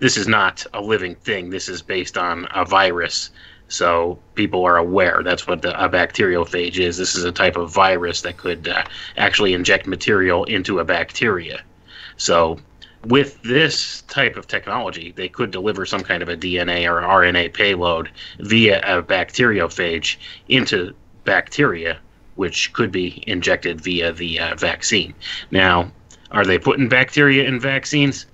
this 0.00 0.16
is 0.16 0.26
not 0.26 0.66
a 0.74 0.80
living 0.80 1.14
thing. 1.14 1.50
This 1.50 1.68
is 1.68 1.82
based 1.82 2.18
on 2.18 2.48
a 2.54 2.64
virus. 2.64 3.30
So 3.68 4.18
people 4.34 4.64
are 4.64 4.78
aware 4.78 5.22
that's 5.22 5.46
what 5.46 5.62
the, 5.62 5.72
a 5.82 5.88
bacteriophage 5.88 6.78
is. 6.78 6.96
This 6.96 7.14
is 7.14 7.24
a 7.24 7.30
type 7.30 7.56
of 7.56 7.72
virus 7.72 8.22
that 8.22 8.36
could 8.36 8.66
uh, 8.66 8.82
actually 9.16 9.54
inject 9.54 9.86
material 9.86 10.44
into 10.44 10.80
a 10.80 10.84
bacteria. 10.84 11.62
So 12.16 12.58
with 13.04 13.40
this 13.42 14.02
type 14.02 14.36
of 14.36 14.48
technology, 14.48 15.12
they 15.12 15.28
could 15.28 15.50
deliver 15.50 15.86
some 15.86 16.02
kind 16.02 16.22
of 16.22 16.28
a 16.28 16.36
DNA 16.36 16.90
or 16.90 17.00
RNA 17.00 17.54
payload 17.54 18.10
via 18.40 18.80
a 18.80 19.02
bacteriophage 19.02 20.16
into 20.48 20.92
bacteria, 21.24 21.98
which 22.34 22.72
could 22.72 22.90
be 22.90 23.22
injected 23.26 23.80
via 23.80 24.12
the 24.12 24.40
uh, 24.40 24.54
vaccine. 24.56 25.14
Now, 25.50 25.92
are 26.30 26.44
they 26.44 26.58
putting 26.58 26.88
bacteria 26.88 27.44
in 27.44 27.60
vaccines? 27.60 28.26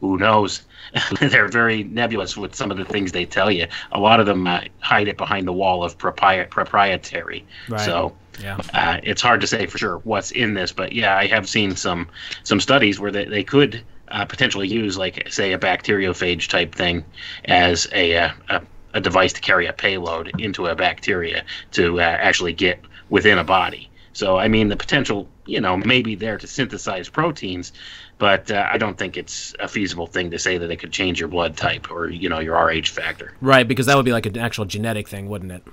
Who 0.00 0.16
knows? 0.16 0.62
They're 1.20 1.48
very 1.48 1.84
nebulous 1.84 2.36
with 2.36 2.54
some 2.54 2.70
of 2.70 2.76
the 2.76 2.84
things 2.84 3.12
they 3.12 3.24
tell 3.24 3.50
you. 3.50 3.66
A 3.92 3.98
lot 4.00 4.20
of 4.20 4.26
them 4.26 4.46
uh, 4.46 4.62
hide 4.80 5.08
it 5.08 5.16
behind 5.16 5.46
the 5.46 5.52
wall 5.52 5.84
of 5.84 5.96
propri- 5.98 6.48
proprietary. 6.50 7.44
Right. 7.68 7.80
So 7.80 8.16
Yeah. 8.40 8.58
uh, 8.74 9.00
it's 9.02 9.22
hard 9.22 9.40
to 9.42 9.46
say 9.46 9.66
for 9.66 9.78
sure 9.78 9.98
what's 9.98 10.30
in 10.30 10.54
this, 10.54 10.72
but 10.72 10.92
yeah, 10.92 11.16
I 11.16 11.26
have 11.26 11.48
seen 11.48 11.76
some 11.76 12.08
some 12.42 12.60
studies 12.60 12.98
where 12.98 13.10
they, 13.12 13.24
they 13.26 13.44
could 13.44 13.82
uh, 14.08 14.24
potentially 14.24 14.66
use, 14.66 14.98
like, 14.98 15.28
say, 15.30 15.52
a 15.52 15.58
bacteriophage 15.58 16.48
type 16.48 16.74
thing 16.74 17.04
as 17.44 17.86
a, 17.92 18.16
uh, 18.16 18.30
a 18.48 18.62
a 18.92 19.00
device 19.00 19.32
to 19.32 19.40
carry 19.40 19.66
a 19.66 19.72
payload 19.72 20.32
into 20.40 20.66
a 20.66 20.74
bacteria 20.74 21.44
to 21.70 22.00
uh, 22.00 22.02
actually 22.02 22.52
get 22.52 22.80
within 23.08 23.38
a 23.38 23.44
body. 23.44 23.88
So, 24.12 24.36
I 24.36 24.48
mean, 24.48 24.68
the 24.68 24.76
potential, 24.76 25.28
you 25.46 25.60
know, 25.60 25.76
may 25.76 26.02
be 26.02 26.16
there 26.16 26.36
to 26.38 26.46
synthesize 26.48 27.08
proteins, 27.08 27.72
but 28.20 28.50
uh, 28.50 28.68
I 28.70 28.76
don't 28.76 28.98
think 28.98 29.16
it's 29.16 29.54
a 29.58 29.66
feasible 29.66 30.06
thing 30.06 30.30
to 30.30 30.38
say 30.38 30.58
that 30.58 30.70
it 30.70 30.76
could 30.76 30.92
change 30.92 31.18
your 31.18 31.28
blood 31.28 31.56
type 31.56 31.90
or, 31.90 32.10
you 32.10 32.28
know, 32.28 32.38
your 32.38 32.54
RH 32.54 32.84
factor. 32.84 33.32
Right, 33.40 33.66
because 33.66 33.86
that 33.86 33.96
would 33.96 34.04
be 34.04 34.12
like 34.12 34.26
an 34.26 34.36
actual 34.36 34.66
genetic 34.66 35.08
thing, 35.08 35.28
wouldn't 35.28 35.50
it? 35.50 35.64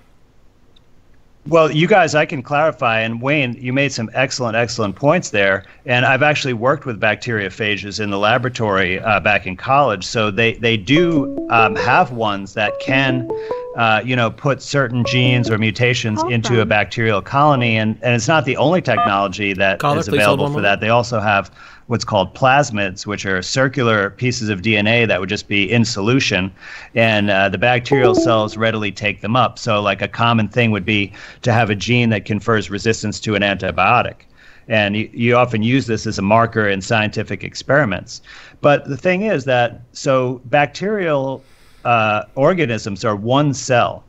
Well, 1.46 1.70
you 1.70 1.88
guys, 1.88 2.16
I 2.16 2.26
can 2.26 2.42
clarify. 2.42 3.02
And 3.02 3.22
Wayne, 3.22 3.54
you 3.54 3.74
made 3.74 3.92
some 3.92 4.10
excellent, 4.14 4.56
excellent 4.56 4.96
points 4.96 5.30
there. 5.30 5.66
And 5.86 6.06
I've 6.06 6.24
actually 6.24 6.54
worked 6.54 6.86
with 6.86 7.00
bacteriophages 7.00 8.00
in 8.00 8.10
the 8.10 8.18
laboratory 8.18 9.00
uh, 9.00 9.20
back 9.20 9.46
in 9.46 9.58
college. 9.58 10.06
So 10.06 10.32
they, 10.32 10.54
they 10.54 10.78
do 10.78 11.48
um, 11.50 11.76
have 11.76 12.12
ones 12.12 12.54
that 12.54 12.80
can, 12.80 13.30
uh, 13.76 14.02
you 14.04 14.16
know, 14.16 14.32
put 14.32 14.62
certain 14.62 15.04
genes 15.06 15.50
or 15.50 15.58
mutations 15.58 16.22
into 16.24 16.62
a 16.62 16.66
bacterial 16.66 17.22
colony. 17.22 17.78
And, 17.78 17.98
and 18.02 18.16
it's 18.16 18.28
not 18.28 18.46
the 18.46 18.58
only 18.58 18.82
technology 18.82 19.54
that 19.54 19.76
is 19.76 19.82
Caller, 19.82 19.96
please 19.96 20.08
hold 20.08 20.40
available 20.40 20.52
for 20.52 20.62
that. 20.62 20.80
They 20.80 20.90
also 20.90 21.20
have 21.20 21.52
what's 21.88 22.04
called 22.04 22.36
plasmids, 22.36 23.06
which 23.06 23.26
are 23.26 23.42
circular 23.42 24.10
pieces 24.12 24.50
of 24.50 24.62
DNA 24.62 25.08
that 25.08 25.20
would 25.20 25.30
just 25.30 25.48
be 25.48 25.70
in 25.72 25.84
solution, 25.86 26.54
and 26.96 27.30
uh, 27.30 27.50
the 27.50 27.58
bacterial 27.58 28.14
cells 28.14 28.58
readily 28.58 28.92
take 28.92 29.22
them 29.22 29.36
up. 29.36 29.58
So, 29.58 29.82
like 29.82 30.02
a 30.02 30.08
common 30.08 30.50
thing 30.50 30.72
would 30.72 30.86
be 30.86 31.14
to 31.42 31.54
have 31.54 31.70
a 31.70 31.76
gene 31.76 32.10
that 32.10 32.26
confers 32.26 32.70
resistance 32.70 33.20
to 33.22 33.36
an 33.36 33.42
antibiotic. 33.42 34.28
And 34.68 34.98
you, 34.98 35.10
you 35.14 35.36
often 35.38 35.64
use 35.64 35.88
this 35.88 36.06
as 36.06 36.20
a 36.20 36.22
marker 36.22 36.68
in 36.68 36.82
scientific 36.82 37.44
experiments. 37.44 38.22
But 38.60 38.88
the 38.90 38.98
thing 38.98 39.24
is 39.24 39.46
that 39.46 39.82
so 39.94 40.42
bacterial 40.46 41.42
uh, 41.86 42.24
organisms 42.36 43.06
are 43.06 43.16
one 43.16 43.54
cell, 43.54 44.04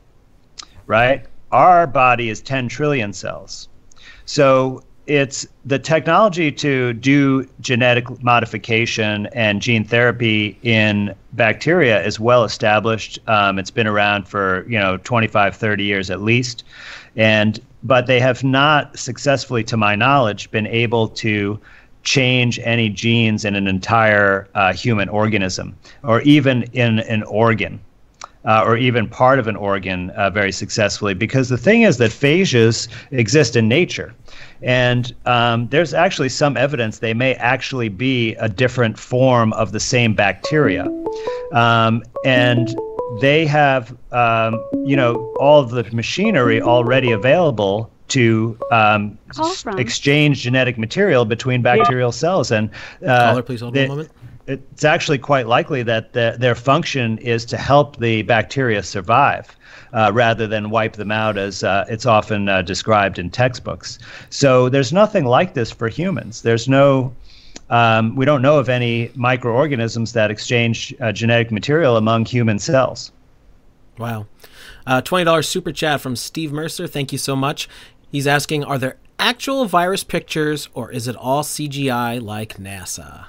right? 0.85 1.25
Our 1.51 1.87
body 1.87 2.29
is 2.29 2.41
10 2.41 2.67
trillion 2.67 3.13
cells. 3.13 3.69
So 4.25 4.83
it's 5.09 5.47
the 5.65 5.79
technology 5.79 6.51
to 6.51 6.93
do 6.93 7.47
genetic 7.59 8.23
modification 8.23 9.25
and 9.27 9.59
gene 9.61 9.83
therapy 9.83 10.57
in 10.61 11.15
bacteria 11.33 12.03
is 12.05 12.19
well 12.19 12.43
established. 12.43 13.17
Um, 13.27 13.57
it's 13.57 13.71
been 13.71 13.87
around 13.87 14.27
for 14.27 14.65
you 14.69 14.77
know 14.77 14.97
25, 14.97 15.55
30 15.55 15.83
years 15.83 16.11
at 16.11 16.21
least, 16.21 16.63
and 17.15 17.59
but 17.81 18.05
they 18.05 18.19
have 18.19 18.43
not 18.43 18.97
successfully, 18.99 19.63
to 19.63 19.77
my 19.77 19.95
knowledge, 19.95 20.51
been 20.51 20.67
able 20.67 21.07
to 21.07 21.59
change 22.03 22.59
any 22.59 22.89
genes 22.89 23.43
in 23.45 23.55
an 23.55 23.67
entire 23.67 24.47
uh, 24.53 24.73
human 24.73 25.09
organism 25.09 25.75
or 26.03 26.21
even 26.21 26.63
in 26.73 26.99
an 26.99 27.23
organ 27.23 27.79
uh, 28.45 28.63
or 28.65 28.77
even 28.77 29.07
part 29.07 29.39
of 29.39 29.47
an 29.47 29.55
organ 29.55 30.09
uh, 30.11 30.29
very 30.29 30.51
successfully. 30.51 31.13
Because 31.13 31.49
the 31.49 31.57
thing 31.57 31.81
is 31.83 31.97
that 31.97 32.11
phages 32.11 32.87
exist 33.11 33.55
in 33.55 33.67
nature. 33.67 34.13
And 34.61 35.13
um, 35.25 35.67
there's 35.69 35.93
actually 35.93 36.29
some 36.29 36.57
evidence 36.57 36.99
they 36.99 37.13
may 37.13 37.35
actually 37.35 37.89
be 37.89 38.35
a 38.35 38.49
different 38.49 38.97
form 38.99 39.53
of 39.53 39.71
the 39.71 39.79
same 39.79 40.13
bacteria. 40.13 40.85
Um, 41.53 42.03
and 42.25 42.69
they 43.21 43.45
have, 43.45 43.95
um, 44.11 44.63
you 44.85 44.95
know, 44.95 45.33
all 45.39 45.59
of 45.61 45.71
the 45.71 45.83
machinery 45.95 46.61
already 46.61 47.11
available 47.11 47.89
to 48.09 48.57
um, 48.71 49.17
s- 49.37 49.65
exchange 49.77 50.41
genetic 50.41 50.77
material 50.77 51.25
between 51.25 51.61
bacterial 51.61 52.11
cells. 52.11 52.51
And 52.51 52.69
uh, 53.05 53.29
Caller, 53.31 53.43
please 53.43 53.61
hold 53.61 53.73
they- 53.73 53.87
one 53.87 53.97
moment. 53.97 54.11
It's 54.49 54.83
actually 54.83 55.19
quite 55.19 55.47
likely 55.47 55.83
that 55.83 56.13
the, 56.13 56.35
their 56.39 56.55
function 56.55 57.17
is 57.19 57.45
to 57.45 57.57
help 57.57 57.97
the 57.97 58.23
bacteria 58.23 58.83
survive. 58.83 59.55
Uh, 59.91 60.11
rather 60.13 60.45
than 60.45 60.69
wipe 60.69 60.93
them 60.93 61.11
out, 61.11 61.35
as 61.35 61.63
uh, 61.63 61.83
it's 61.89 62.05
often 62.05 62.47
uh, 62.47 62.61
described 62.61 63.17
in 63.17 63.27
textbooks. 63.27 63.97
So 64.29 64.69
there's 64.69 64.93
nothing 64.93 65.25
like 65.25 65.55
this 65.55 65.71
for 65.71 65.87
humans. 65.87 66.43
There's 66.43 66.69
no, 66.69 67.11
um, 67.71 68.15
we 68.15 68.23
don't 68.23 68.43
know 68.43 68.59
of 68.59 68.69
any 68.69 69.09
microorganisms 69.15 70.13
that 70.13 70.29
exchange 70.29 70.93
uh, 71.01 71.11
genetic 71.11 71.51
material 71.51 71.97
among 71.97 72.25
human 72.25 72.59
cells. 72.59 73.11
Wow. 73.97 74.27
Uh, 74.85 75.01
$20 75.01 75.43
super 75.43 75.71
chat 75.71 76.01
from 76.01 76.15
Steve 76.15 76.51
Mercer. 76.51 76.85
Thank 76.85 77.11
you 77.11 77.17
so 77.17 77.35
much. 77.35 77.67
He's 78.11 78.27
asking 78.27 78.63
Are 78.65 78.77
there 78.77 78.97
actual 79.17 79.65
virus 79.65 80.03
pictures 80.03 80.69
or 80.75 80.91
is 80.91 81.07
it 81.07 81.15
all 81.15 81.41
CGI 81.41 82.21
like 82.21 82.57
NASA? 82.57 83.25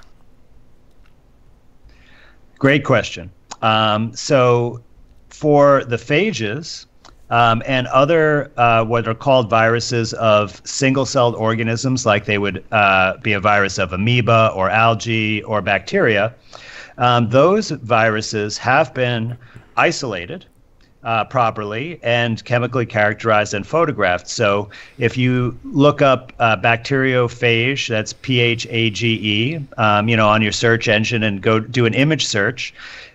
Great 2.61 2.85
question. 2.85 3.31
Um, 3.63 4.15
so, 4.15 4.83
for 5.29 5.83
the 5.83 5.95
phages 5.95 6.85
um, 7.31 7.63
and 7.65 7.87
other 7.87 8.51
uh, 8.55 8.85
what 8.85 9.07
are 9.07 9.15
called 9.15 9.49
viruses 9.49 10.13
of 10.13 10.61
single-celled 10.63 11.33
organisms, 11.33 12.05
like 12.05 12.25
they 12.25 12.37
would 12.37 12.63
uh, 12.71 13.17
be 13.17 13.33
a 13.33 13.39
virus 13.39 13.79
of 13.79 13.93
amoeba 13.93 14.51
or 14.53 14.69
algae 14.69 15.41
or 15.41 15.63
bacteria, 15.63 16.35
um, 16.99 17.29
those 17.29 17.71
viruses 17.71 18.59
have 18.59 18.93
been 18.93 19.35
isolated 19.75 20.45
uh, 21.03 21.25
properly 21.25 21.99
and 22.03 22.43
chemically 22.45 22.85
characterized 22.85 23.53
and 23.53 23.65
photographed. 23.65 24.27
So 24.27 24.69
if 24.97 25.17
you 25.17 25.57
look 25.63 26.01
up 26.01 26.33
uh, 26.39 26.57
bacteriophage, 26.57 27.87
that's 27.87 28.13
P 28.13 28.39
H 28.39 28.67
A 28.69 28.89
G 28.89 29.19
E, 29.21 29.59
um, 29.77 30.09
you 30.09 30.15
know, 30.15 30.27
on 30.27 30.41
your 30.41 30.51
search 30.51 30.87
engine 30.87 31.23
and 31.23 31.41
go 31.41 31.59
do 31.59 31.85
an 31.85 31.93
image 31.93 32.25
search, 32.25 32.73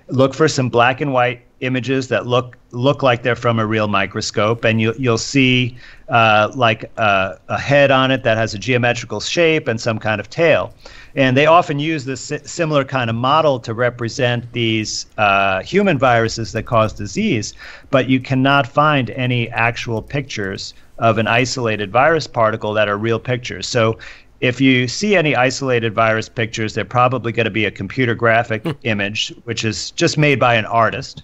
look 0.09 0.35
for 0.35 0.49
some 0.49 0.69
black 0.69 1.01
and 1.01 1.13
white 1.13 1.41
images 1.61 2.09
that 2.09 2.27
look 2.27 2.57
look 2.73 3.03
like 3.03 3.23
they're 3.23 3.37
from 3.37 3.59
a 3.59 3.67
real 3.67 3.89
microscope, 3.89 4.65
and 4.65 4.81
you 4.81 4.93
you'll 4.99 5.17
see 5.17 5.77
uh, 6.09 6.53
like 6.55 6.91
a, 6.99 7.39
a 7.49 7.59
head 7.59 7.91
on 7.91 8.11
it 8.11 8.23
that 8.23 8.37
has 8.37 8.55
a 8.55 8.59
geometrical 8.59 9.21
shape 9.21 9.67
and 9.67 9.81
some 9.81 9.99
kind 9.99 10.21
of 10.21 10.29
tail. 10.29 10.75
And 11.17 11.35
they 11.35 11.47
often 11.47 11.79
use 11.79 12.05
this 12.05 12.31
similar 12.45 12.85
kind 12.85 13.09
of 13.09 13.17
model 13.17 13.59
to 13.61 13.73
represent 13.73 14.53
these 14.53 15.07
uh, 15.17 15.63
human 15.63 15.99
viruses 15.99 16.53
that 16.53 16.65
cause 16.65 16.93
disease, 16.93 17.55
but 17.91 18.09
you 18.09 18.21
cannot 18.21 18.67
find 18.67 19.09
any 19.11 19.49
actual 19.51 20.03
pictures 20.03 20.75
of 20.99 21.17
an 21.17 21.27
isolated 21.27 21.91
virus 21.91 22.27
particle 22.27 22.75
that 22.75 22.89
are 22.89 22.99
real 22.99 23.19
pictures. 23.19 23.67
So 23.67 23.99
if 24.41 24.61
you 24.61 24.87
see 24.87 25.17
any 25.17 25.35
isolated 25.35 25.95
virus 25.95 26.29
pictures, 26.29 26.75
they're 26.75 26.85
probably 26.85 27.33
going 27.33 27.45
to 27.45 27.51
be 27.51 27.65
a 27.65 27.71
computer 27.71 28.15
graphic 28.15 28.63
image, 28.83 29.35
which 29.45 29.65
is 29.65 29.91
just 29.93 30.19
made 30.19 30.39
by 30.39 30.55
an 30.55 30.67
artist. 30.67 31.23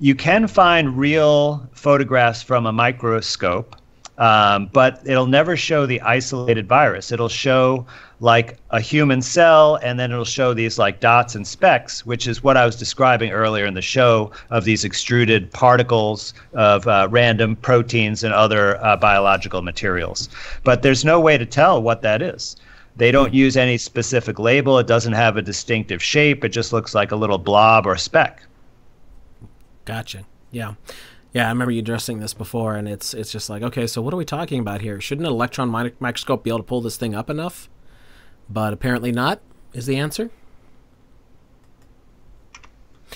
You 0.00 0.16
can 0.16 0.48
find 0.48 0.98
real 0.98 1.68
photographs 1.72 2.42
from 2.42 2.66
a 2.66 2.72
microscope, 2.72 3.76
um, 4.18 4.68
but 4.72 5.00
it'll 5.04 5.26
never 5.26 5.56
show 5.56 5.86
the 5.86 6.00
isolated 6.00 6.66
virus. 6.66 7.12
It'll 7.12 7.28
show 7.28 7.86
like 8.24 8.56
a 8.70 8.80
human 8.80 9.20
cell, 9.20 9.76
and 9.82 10.00
then 10.00 10.10
it'll 10.10 10.24
show 10.24 10.54
these 10.54 10.78
like 10.78 10.98
dots 10.98 11.34
and 11.34 11.46
specks, 11.46 12.06
which 12.06 12.26
is 12.26 12.42
what 12.42 12.56
I 12.56 12.64
was 12.64 12.74
describing 12.74 13.32
earlier 13.32 13.66
in 13.66 13.74
the 13.74 13.82
show 13.82 14.32
of 14.48 14.64
these 14.64 14.82
extruded 14.82 15.52
particles 15.52 16.32
of 16.54 16.88
uh, 16.88 17.06
random 17.10 17.54
proteins 17.54 18.24
and 18.24 18.32
other 18.32 18.82
uh, 18.82 18.96
biological 18.96 19.60
materials. 19.60 20.30
But 20.62 20.80
there's 20.80 21.04
no 21.04 21.20
way 21.20 21.36
to 21.36 21.44
tell 21.44 21.82
what 21.82 22.00
that 22.00 22.22
is. 22.22 22.56
They 22.96 23.12
don't 23.12 23.34
use 23.34 23.58
any 23.58 23.76
specific 23.76 24.38
label. 24.38 24.78
It 24.78 24.86
doesn't 24.86 25.12
have 25.12 25.36
a 25.36 25.42
distinctive 25.42 26.02
shape. 26.02 26.44
It 26.44 26.48
just 26.48 26.72
looks 26.72 26.94
like 26.94 27.12
a 27.12 27.16
little 27.16 27.36
blob 27.36 27.86
or 27.86 27.98
speck. 27.98 28.42
Gotcha. 29.84 30.24
Yeah. 30.50 30.76
Yeah, 31.34 31.44
I 31.44 31.48
remember 31.50 31.72
you 31.72 31.80
addressing 31.80 32.20
this 32.20 32.32
before, 32.32 32.76
and 32.76 32.88
it's 32.88 33.12
it's 33.12 33.30
just 33.30 33.50
like, 33.50 33.62
okay, 33.62 33.86
so 33.86 34.00
what 34.00 34.14
are 34.14 34.16
we 34.16 34.24
talking 34.24 34.60
about 34.60 34.80
here? 34.80 34.98
Shouldn't 34.98 35.26
an 35.26 35.32
electron 35.32 35.70
mi- 35.70 35.92
microscope 36.00 36.42
be 36.42 36.48
able 36.48 36.60
to 36.60 36.64
pull 36.64 36.80
this 36.80 36.96
thing 36.96 37.14
up 37.14 37.28
enough? 37.28 37.68
But 38.48 38.72
apparently 38.72 39.12
not. 39.12 39.40
Is 39.72 39.86
the 39.86 39.96
answer? 39.96 40.30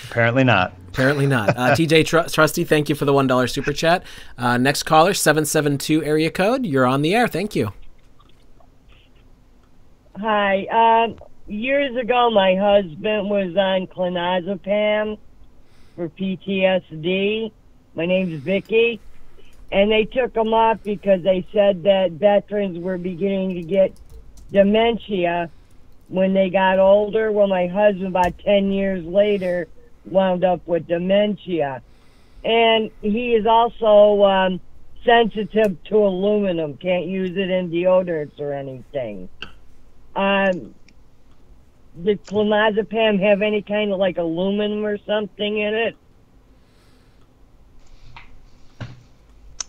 Apparently 0.09 0.43
not. 0.43 0.73
Apparently 0.87 1.27
not. 1.27 1.49
Uh, 1.49 1.53
TJ 1.75 2.05
Tr- 2.05 2.29
Trusty, 2.29 2.63
thank 2.63 2.89
you 2.89 2.95
for 2.95 3.05
the 3.05 3.13
one 3.13 3.27
dollar 3.27 3.47
super 3.47 3.73
chat. 3.73 4.03
Uh, 4.37 4.57
next 4.57 4.83
caller, 4.83 5.13
seven 5.13 5.45
seven 5.45 5.77
two 5.77 6.03
area 6.03 6.31
code. 6.31 6.65
You're 6.65 6.85
on 6.85 7.01
the 7.01 7.13
air. 7.15 7.27
Thank 7.27 7.55
you. 7.55 7.73
Hi. 10.19 10.65
Um, 10.65 11.17
years 11.47 11.95
ago, 11.95 12.29
my 12.29 12.55
husband 12.55 13.29
was 13.29 13.55
on 13.55 13.87
clonazepam 13.87 15.17
for 15.95 16.09
PTSD. 16.09 17.51
My 17.95 18.05
name's 18.05 18.41
Vicky. 18.41 18.99
And 19.71 19.91
they 19.91 20.05
took 20.05 20.35
him 20.35 20.53
off 20.53 20.81
because 20.83 21.21
they 21.21 21.45
said 21.53 21.83
that 21.83 22.11
veterans 22.13 22.79
were 22.79 22.97
beginning 22.97 23.53
to 23.55 23.61
get 23.61 23.93
dementia 24.51 25.51
when 26.07 26.33
they 26.33 26.49
got 26.49 26.79
older. 26.79 27.31
Well, 27.31 27.47
my 27.47 27.67
husband, 27.67 28.07
about 28.07 28.37
10 28.39 28.71
years 28.71 29.05
later, 29.05 29.67
wound 30.05 30.43
up 30.43 30.61
with 30.65 30.87
dementia. 30.87 31.81
And 32.43 32.91
he 33.01 33.33
is 33.33 33.45
also 33.45 34.23
um, 34.23 34.61
sensitive 35.05 35.81
to 35.85 35.95
aluminum, 35.97 36.77
can't 36.77 37.05
use 37.05 37.37
it 37.37 37.49
in 37.49 37.69
deodorants 37.69 38.39
or 38.39 38.53
anything. 38.53 39.29
Um, 40.15 40.75
did 42.01 42.25
clonazepam 42.25 43.21
have 43.21 43.41
any 43.41 43.61
kind 43.61 43.91
of 43.91 43.99
like 43.99 44.17
aluminum 44.17 44.85
or 44.85 44.97
something 45.05 45.57
in 45.57 45.73
it? 45.73 45.97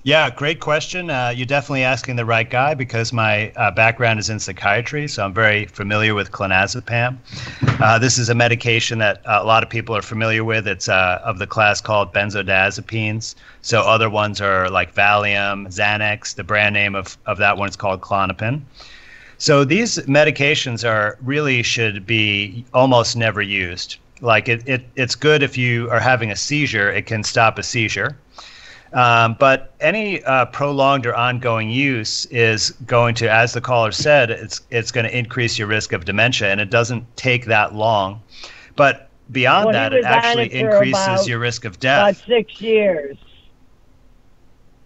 Yeah, 0.03 0.31
great 0.31 0.61
question. 0.61 1.11
Uh, 1.11 1.31
you're 1.37 1.45
definitely 1.45 1.83
asking 1.85 2.17
the 2.17 2.25
right 2.25 2.49
guy 2.49 2.73
because 2.73 3.13
my 3.13 3.51
uh, 3.51 3.71
background 3.71 4.19
is 4.19 4.31
in 4.31 4.39
psychiatry, 4.39 5.07
so 5.07 5.27
I'm 5.27 5.35
very 5.35 5.67
familiar 5.67 6.15
with 6.15 6.33
clonazepam. 6.33 7.19
Uh, 7.83 7.99
this 7.99 8.17
is 8.17 8.31
a 8.31 8.35
medication 8.35 8.99
that 9.01 9.21
a 9.27 9.45
lot 9.45 9.63
of 9.63 9.69
people 9.69 9.95
are 9.95 10.01
familiar 10.01 10.43
with. 10.43 10.67
It's 10.67 10.89
uh, 10.89 11.21
of 11.23 11.39
the 11.39 11.47
class 11.47 11.83
called 11.83 12.15
benzodiazepines. 12.15 13.35
So 13.61 13.83
other 13.83 14.09
ones 14.09 14.41
are 14.41 14.71
like 14.71 14.95
Valium, 14.95 15.67
Xanax. 15.69 16.35
The 16.35 16.45
brand 16.45 16.73
name 16.73 16.95
of, 16.95 17.19
of 17.27 17.37
that 17.37 17.59
one 17.59 17.69
is 17.69 17.77
called 17.77 18.01
Klonopin. 18.01 18.63
So 19.37 19.65
these 19.65 19.99
medications 19.99 20.83
are 20.89 21.19
really 21.21 21.63
should 21.63 22.07
be 22.07 22.65
almost 22.73 23.19
never 23.19 23.43
used. 23.43 23.99
Like 24.23 24.49
it, 24.49 24.67
it, 24.67 24.83
it's 24.97 25.15
good 25.15 25.43
if 25.43 25.59
you 25.59 25.91
are 25.91 26.01
having 26.01 26.31
a 26.31 26.37
seizure, 26.37 26.91
it 26.91 27.05
can 27.05 27.23
stop 27.23 27.59
a 27.59 27.63
seizure. 27.63 28.17
Um, 28.93 29.37
but 29.39 29.73
any 29.81 30.23
uh, 30.25 30.47
prolonged 30.47 31.07
or 31.07 31.15
ongoing 31.15 31.71
use 31.71 32.27
is 32.27 32.71
going 32.87 33.15
to, 33.17 33.31
as 33.31 33.53
the 33.53 33.61
caller 33.61 33.93
said, 33.93 34.31
it's 34.31 34.63
it's 34.71 34.91
going 34.91 35.07
to 35.07 35.17
increase 35.17 35.59
your 35.59 35.69
risk 35.69 35.93
of 35.93 36.05
dementia, 36.05 36.49
and 36.51 36.61
it 36.61 36.71
doesn't 36.71 37.05
take 37.17 37.45
that 37.47 37.75
long. 37.75 38.21
But 38.75 39.09
beyond 39.31 39.67
Well, 39.67 39.73
that, 39.75 39.93
it 39.93 40.05
actually 40.05 40.53
increases 40.53 41.29
your 41.29 41.39
risk 41.39 41.65
of 41.65 41.75
About 41.75 41.81
death. 41.81 42.23
six 42.27 42.61
years. 42.61 43.17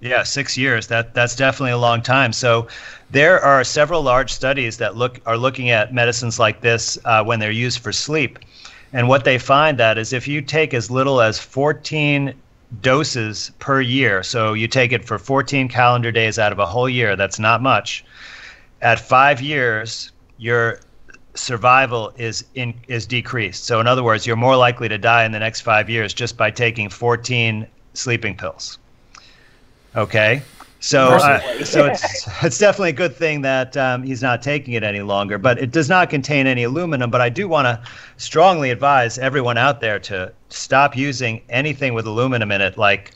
Yeah, 0.01 0.23
six 0.23 0.59
years. 0.59 0.87
That 0.89 1.15
that's 1.15 1.35
definitely 1.35 1.73
a 1.73 1.79
long 1.79 2.03
time. 2.03 2.33
So 2.35 2.69
there 3.11 3.41
are 3.41 3.65
several 3.65 4.03
large 4.03 4.31
studies 4.33 4.77
that 4.79 4.97
look 4.97 5.21
are 5.25 5.39
looking 5.39 5.71
at 5.71 5.95
medicines 5.95 6.39
like 6.39 6.61
this 6.61 6.99
uh, 7.07 7.25
when 7.25 7.41
they're 7.41 7.51
used 7.51 7.79
for 7.79 7.91
sleep, 7.93 8.39
and 8.93 9.09
what 9.09 9.25
they 9.25 9.39
find 9.39 9.79
that 9.79 9.97
is 9.97 10.13
if 10.13 10.29
you 10.29 10.43
take 10.43 10.75
as 10.75 10.91
little 10.91 11.23
as 11.23 11.39
14 11.39 12.35
doses 12.81 13.51
per 13.59 13.81
year, 13.81 14.23
so 14.23 14.53
you 14.53 14.69
take 14.69 14.93
it 14.93 15.05
for 15.05 15.19
14 15.19 15.69
calendar 15.69 16.13
days 16.13 16.39
out 16.39 16.53
of 16.53 16.59
a 16.59 16.67
whole 16.67 16.89
year, 16.89 17.17
that's 17.17 17.39
not 17.39 17.63
much. 17.63 18.05
At 18.81 18.99
five 19.01 19.41
years, 19.41 20.13
your 20.39 20.81
survival 21.35 22.13
is 22.17 22.45
in 22.55 22.75
is 22.87 23.07
decreased. 23.07 23.65
So 23.65 23.81
in 23.81 23.87
other 23.87 24.03
words, 24.03 24.27
you're 24.27 24.37
more 24.37 24.57
likely 24.57 24.89
to 24.89 24.99
die 24.99 25.25
in 25.25 25.33
the 25.33 25.39
next 25.39 25.63
five 25.63 25.91
years 25.91 26.15
just 26.15 26.37
by 26.37 26.51
taking 26.51 26.89
14 26.89 27.67
sleeping 27.95 28.37
pills. 28.37 28.79
Okay. 29.97 30.43
So, 30.85 31.13
uh, 31.13 31.65
so 31.65 31.87
it's 31.87 32.29
it's 32.45 32.59
definitely 32.59 32.91
a 32.91 32.93
good 32.93 33.17
thing 33.17 33.41
that 33.41 33.75
um, 33.75 34.03
he's 34.03 34.21
not 34.21 34.43
taking 34.43 34.75
it 34.75 34.83
any 34.83 35.01
longer. 35.01 35.39
But 35.39 35.59
it 35.59 35.71
does 35.71 35.89
not 35.89 36.11
contain 36.11 36.47
any 36.47 36.65
aluminum. 36.65 37.11
But 37.11 37.23
I 37.23 37.31
do 37.31 37.49
want 37.49 37.65
to 37.65 37.83
strongly 38.19 38.69
advise 38.69 39.17
everyone 39.17 39.57
out 39.57 39.81
there 39.81 39.99
to 40.01 40.31
stop 40.51 40.95
using 40.95 41.41
anything 41.49 41.95
with 41.95 42.07
aluminum 42.07 42.53
in 42.53 42.61
it, 42.61 42.77
like 42.77 43.13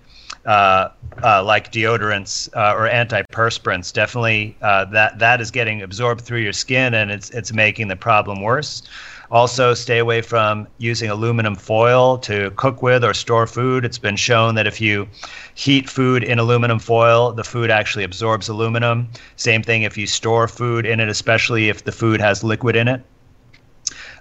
uh, 0.46 0.88
uh, 1.22 1.44
like 1.44 1.70
deodorants 1.70 2.48
uh, 2.56 2.74
or 2.74 2.88
antiperspirants. 2.88 3.92
Definitely, 3.92 4.56
uh, 4.62 4.86
that 4.86 5.18
that 5.18 5.42
is 5.42 5.50
getting 5.50 5.82
absorbed 5.82 6.22
through 6.22 6.40
your 6.40 6.54
skin, 6.54 6.94
and 6.94 7.10
it's 7.10 7.28
it's 7.30 7.52
making 7.52 7.88
the 7.88 7.96
problem 7.96 8.40
worse. 8.40 8.82
Also, 9.30 9.74
stay 9.74 9.98
away 9.98 10.22
from 10.22 10.66
using 10.78 11.10
aluminum 11.10 11.54
foil 11.54 12.16
to 12.18 12.50
cook 12.56 12.82
with 12.82 13.04
or 13.04 13.12
store 13.12 13.46
food. 13.46 13.84
It's 13.84 13.98
been 13.98 14.16
shown 14.16 14.54
that 14.54 14.66
if 14.66 14.80
you 14.80 15.06
heat 15.54 15.88
food 15.88 16.24
in 16.24 16.38
aluminum 16.38 16.78
foil, 16.78 17.32
the 17.32 17.44
food 17.44 17.70
actually 17.70 18.04
absorbs 18.04 18.48
aluminum. 18.48 19.08
Same 19.36 19.62
thing 19.62 19.82
if 19.82 19.98
you 19.98 20.06
store 20.06 20.48
food 20.48 20.86
in 20.86 20.98
it, 20.98 21.08
especially 21.08 21.68
if 21.68 21.84
the 21.84 21.92
food 21.92 22.20
has 22.20 22.42
liquid 22.42 22.74
in 22.74 22.88
it. 22.88 23.02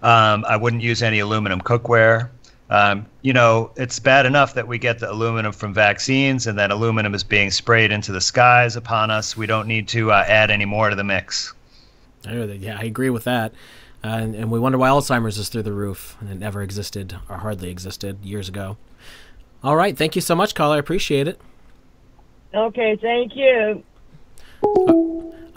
Um, 0.01 0.45
I 0.47 0.57
wouldn't 0.57 0.83
use 0.83 1.01
any 1.01 1.19
aluminum 1.19 1.61
cookware. 1.61 2.29
Um, 2.69 3.05
you 3.21 3.31
know, 3.31 3.71
it's 3.77 3.99
bad 3.99 4.25
enough 4.25 4.53
that 4.55 4.67
we 4.67 4.77
get 4.77 4.99
the 4.99 5.09
aluminum 5.09 5.53
from 5.53 5.73
vaccines 5.73 6.47
and 6.47 6.59
that 6.59 6.69
aluminum 6.69 7.15
is 7.15 7.23
being 7.23 7.49
sprayed 7.49 7.93
into 7.93 8.11
the 8.11 8.19
skies 8.19 8.75
upon 8.75 9.09
us. 9.09 9.37
We 9.37 9.45
don't 9.45 9.67
need 9.67 9.87
to 9.89 10.11
uh, 10.11 10.25
add 10.27 10.51
any 10.51 10.65
more 10.65 10.89
to 10.89 10.95
the 10.95 11.03
mix. 11.03 11.53
Yeah, 12.25 12.77
I 12.77 12.83
agree 12.83 13.09
with 13.09 13.23
that. 13.23 13.53
Uh, 14.03 14.07
and, 14.07 14.35
and 14.35 14.51
we 14.51 14.59
wonder 14.59 14.77
why 14.77 14.89
Alzheimer's 14.89 15.37
is 15.37 15.49
through 15.49 15.63
the 15.63 15.73
roof 15.73 16.17
and 16.19 16.29
it 16.29 16.35
never 16.35 16.61
existed 16.61 17.17
or 17.29 17.37
hardly 17.37 17.69
existed 17.69 18.23
years 18.23 18.47
ago. 18.47 18.77
All 19.63 19.75
right. 19.75 19.97
Thank 19.97 20.15
you 20.15 20.21
so 20.21 20.35
much, 20.35 20.53
caller. 20.53 20.75
I 20.75 20.79
appreciate 20.79 21.27
it. 21.27 21.41
Okay, 22.53 22.97
thank 23.01 23.35
you. 23.35 23.83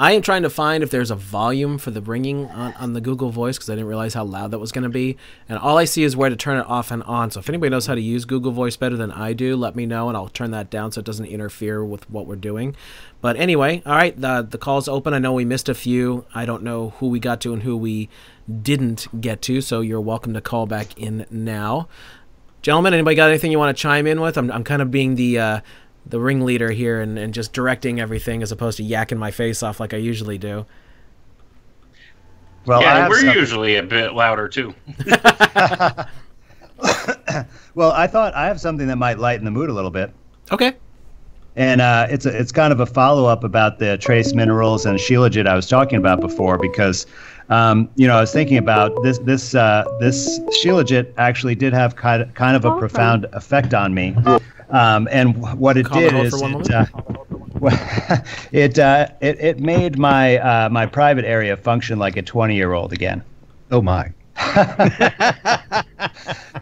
I 0.01 0.13
am 0.13 0.23
trying 0.23 0.45
to 0.45 0.51
find 0.51 0.83
if 0.83 0.89
there's 0.89 1.11
a 1.11 1.15
volume 1.15 1.77
for 1.77 1.91
the 1.91 2.01
ringing 2.01 2.47
on, 2.47 2.73
on 2.73 2.95
the 2.95 3.03
Google 3.03 3.29
Voice 3.29 3.59
because 3.59 3.69
I 3.69 3.75
didn't 3.75 3.89
realize 3.89 4.15
how 4.15 4.25
loud 4.25 4.51
that 4.53 4.59
was 4.59 4.73
going 4.73 4.85
to 4.85 4.89
be. 4.89 5.19
And 5.47 5.59
all 5.59 5.77
I 5.77 5.85
see 5.85 6.05
is 6.05 6.17
where 6.17 6.31
to 6.31 6.37
turn 6.37 6.57
it 6.57 6.67
off 6.67 6.91
and 6.91 7.03
on. 7.03 7.31
So 7.31 7.41
if 7.41 7.51
anybody 7.51 7.69
knows 7.69 7.85
how 7.85 7.95
to 7.95 8.01
use 8.01 8.25
Google 8.25 8.51
Voice 8.51 8.79
better 8.79 8.97
than 8.97 9.13
I 9.13 9.35
do, 9.35 9.55
let 9.57 9.77
me 9.77 9.85
know 9.85 10.09
and 10.09 10.17
I'll 10.17 10.31
turn 10.31 10.53
that 10.53 10.71
down 10.71 10.91
so 10.91 11.01
it 11.01 11.05
doesn't 11.05 11.27
interfere 11.27 11.85
with 11.85 12.09
what 12.09 12.27
we're 12.27 12.37
doing. 12.37 12.75
But 13.21 13.37
anyway, 13.37 13.83
all 13.85 13.95
right, 13.95 14.19
the, 14.19 14.41
the 14.41 14.57
call's 14.57 14.89
open. 14.89 15.13
I 15.13 15.19
know 15.19 15.35
we 15.35 15.45
missed 15.45 15.69
a 15.69 15.75
few. 15.75 16.25
I 16.35 16.47
don't 16.47 16.63
know 16.63 16.95
who 17.01 17.09
we 17.09 17.21
got 17.21 17.43
to 17.43 17.53
and 17.53 17.63
who 17.63 17.77
we 17.77 18.09
didn't 18.63 19.21
get 19.21 19.43
to. 19.43 19.61
So 19.61 19.83
you're 19.83 20.01
welcome 20.01 20.33
to 20.33 20.41
call 20.41 20.65
back 20.65 20.99
in 20.99 21.27
now. 21.31 21.89
Gentlemen, 22.63 22.95
anybody 22.95 23.17
got 23.17 23.29
anything 23.29 23.53
you 23.53 23.59
want 23.59 23.77
to 23.77 23.79
chime 23.79 24.07
in 24.07 24.23
with? 24.23 24.39
I'm, 24.39 24.51
I'm 24.51 24.65
kind 24.65 24.81
of 24.81 24.91
being 24.91 25.17
the. 25.17 25.39
Uh, 25.39 25.61
the 26.07 26.19
ringleader 26.21 26.71
here 26.71 27.01
and, 27.01 27.19
and 27.19 27.33
just 27.35 27.53
directing 27.53 28.01
everything 28.01 28.43
as 28.43 28.51
opposed 28.53 28.77
to 28.79 28.85
yakking 28.85 29.19
my 29.19 29.31
face 29.31 29.63
off 29.63 29.81
like 29.81 29.95
I 29.95 29.99
usually 29.99 30.39
do. 30.39 30.67
Well, 32.67 32.83
yeah, 32.83 32.97
have 32.97 33.09
we're 33.09 33.21
some- 33.21 33.37
usually 33.37 33.77
a 33.77 33.83
bit 33.83 34.13
louder 34.13 34.49
too. 34.49 34.75
well, 37.75 37.93
I 37.93 38.07
thought 38.07 38.35
I 38.35 38.47
have 38.47 38.61
something 38.61 38.87
that 38.89 38.97
might 38.97 39.19
lighten 39.19 39.45
the 39.45 39.51
mood 39.51 39.71
a 39.71 39.73
little 39.73 39.91
bit. 39.91 40.13
Okay. 40.53 40.75
And 41.61 41.83
uh, 41.83 42.07
it's 42.09 42.25
a, 42.25 42.31
it's 42.31 42.53
kind 42.53 42.73
of 42.73 42.81
a 42.81 42.87
follow 42.87 43.27
up 43.27 43.45
about 43.45 43.81
the 43.81 43.99
trace 43.99 44.33
minerals 44.33 44.87
and 44.87 44.99
shilajit 44.99 45.47
I 45.47 45.55
was 45.55 45.67
talking 45.69 45.99
about 45.99 46.19
before 46.19 46.57
because 46.57 47.07
um, 47.51 47.91
you 47.97 48.07
know 48.07 48.17
I 48.17 48.21
was 48.23 48.33
thinking 48.33 48.57
about 48.57 49.03
this 49.03 49.19
this 49.19 49.55
uh, 49.55 49.85
this 50.01 50.39
shilajit 50.65 51.13
actually 51.19 51.55
did 51.55 51.75
have 51.75 51.97
kind 51.97 52.23
of, 52.23 52.33
kind 52.33 52.57
of 52.57 52.65
a 52.65 52.79
profound 52.79 53.27
effect 53.35 53.75
on 53.75 53.93
me. 53.93 54.17
Um, 54.71 55.07
and 55.11 55.37
what 55.59 55.77
it 55.77 55.85
Call 55.85 56.01
did 56.01 56.15
is 56.15 56.41
it, 56.41 56.71
uh, 56.71 56.87
it, 58.53 58.79
uh, 58.79 59.09
it 59.21 59.39
it 59.39 59.61
made 59.61 59.99
my 59.99 60.39
uh, 60.39 60.71
my 60.71 60.87
private 60.87 61.27
area 61.27 61.59
function 61.59 61.99
like 61.99 62.17
a 62.17 62.23
20 62.23 62.57
year 62.57 62.73
old 62.73 62.95
again. 62.95 63.23
Oh 63.71 63.83
my. 63.83 64.11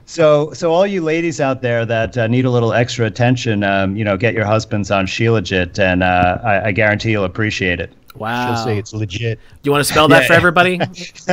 So, 0.08 0.54
so 0.54 0.72
all 0.72 0.86
you 0.86 1.02
ladies 1.02 1.38
out 1.38 1.60
there 1.60 1.84
that 1.84 2.16
uh, 2.16 2.26
need 2.28 2.46
a 2.46 2.50
little 2.50 2.72
extra 2.72 3.04
attention, 3.04 3.62
um, 3.62 3.94
you 3.94 4.04
know, 4.04 4.16
get 4.16 4.32
your 4.32 4.46
husbands 4.46 4.90
on 4.90 5.04
Shilajit, 5.06 5.78
and 5.78 6.02
uh, 6.02 6.38
I, 6.42 6.68
I 6.68 6.72
guarantee 6.72 7.10
you'll 7.10 7.24
appreciate 7.24 7.78
it. 7.78 7.92
Wow. 8.16 8.46
She'll 8.54 8.64
say 8.64 8.78
it's 8.78 8.94
legit. 8.94 9.38
You 9.64 9.70
want 9.70 9.84
to 9.84 9.92
spell 9.92 10.08
that 10.08 10.22
Yeah. 10.22 10.26
for 10.28 10.32
everybody? 10.32 10.80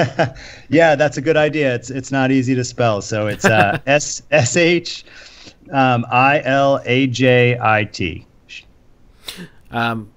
yeah, 0.69 0.95
that's 0.95 1.15
a 1.15 1.21
good 1.21 1.37
idea. 1.37 1.73
It's 1.73 1.89
it's 1.89 2.11
not 2.11 2.31
easy 2.31 2.53
to 2.53 2.65
spell, 2.65 3.01
so 3.01 3.27
it's 3.27 3.45
uh, 3.45 3.79
S 3.87 4.21
S 4.31 4.57
H 4.57 5.05
um, 5.71 6.05
I 6.11 6.41
L 6.43 6.81
A 6.85 7.07
J 7.07 7.57
I 7.57 7.85
T. 7.85 8.27
Um, 9.71 10.11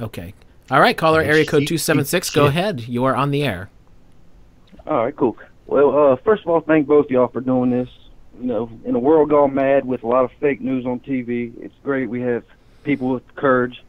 okay. 0.00 0.32
All 0.70 0.80
right, 0.80 0.96
caller 0.96 1.22
area 1.22 1.44
code 1.44 1.66
276. 1.66 2.30
Go 2.30 2.46
ahead. 2.46 2.82
You 2.86 3.04
are 3.04 3.16
on 3.16 3.32
the 3.32 3.42
air. 3.42 3.68
All 4.88 5.04
right, 5.04 5.14
cool. 5.14 5.36
Well, 5.66 6.12
uh, 6.12 6.16
first 6.16 6.44
of 6.44 6.48
all, 6.48 6.62
thank 6.62 6.86
both 6.86 7.06
of 7.06 7.10
y'all 7.10 7.28
for 7.28 7.42
doing 7.42 7.68
this. 7.68 7.90
You 8.40 8.46
know, 8.46 8.70
in 8.86 8.94
a 8.94 8.98
world 8.98 9.28
gone 9.28 9.52
mad 9.52 9.84
with 9.84 10.02
a 10.02 10.06
lot 10.06 10.24
of 10.24 10.32
fake 10.40 10.62
news 10.62 10.86
on 10.86 11.00
TV, 11.00 11.52
it's 11.60 11.74
great 11.84 12.08
we 12.08 12.22
have 12.22 12.42
people 12.84 13.10
with 13.10 13.34
courage, 13.34 13.84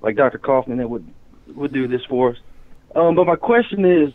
like 0.00 0.14
Dr. 0.14 0.38
Kaufman, 0.38 0.78
that 0.78 0.88
would 0.88 1.04
would 1.56 1.72
do 1.72 1.88
this 1.88 2.04
for 2.04 2.30
us. 2.30 2.36
Um, 2.94 3.16
but 3.16 3.26
my 3.26 3.34
question 3.34 3.84
is, 3.84 4.12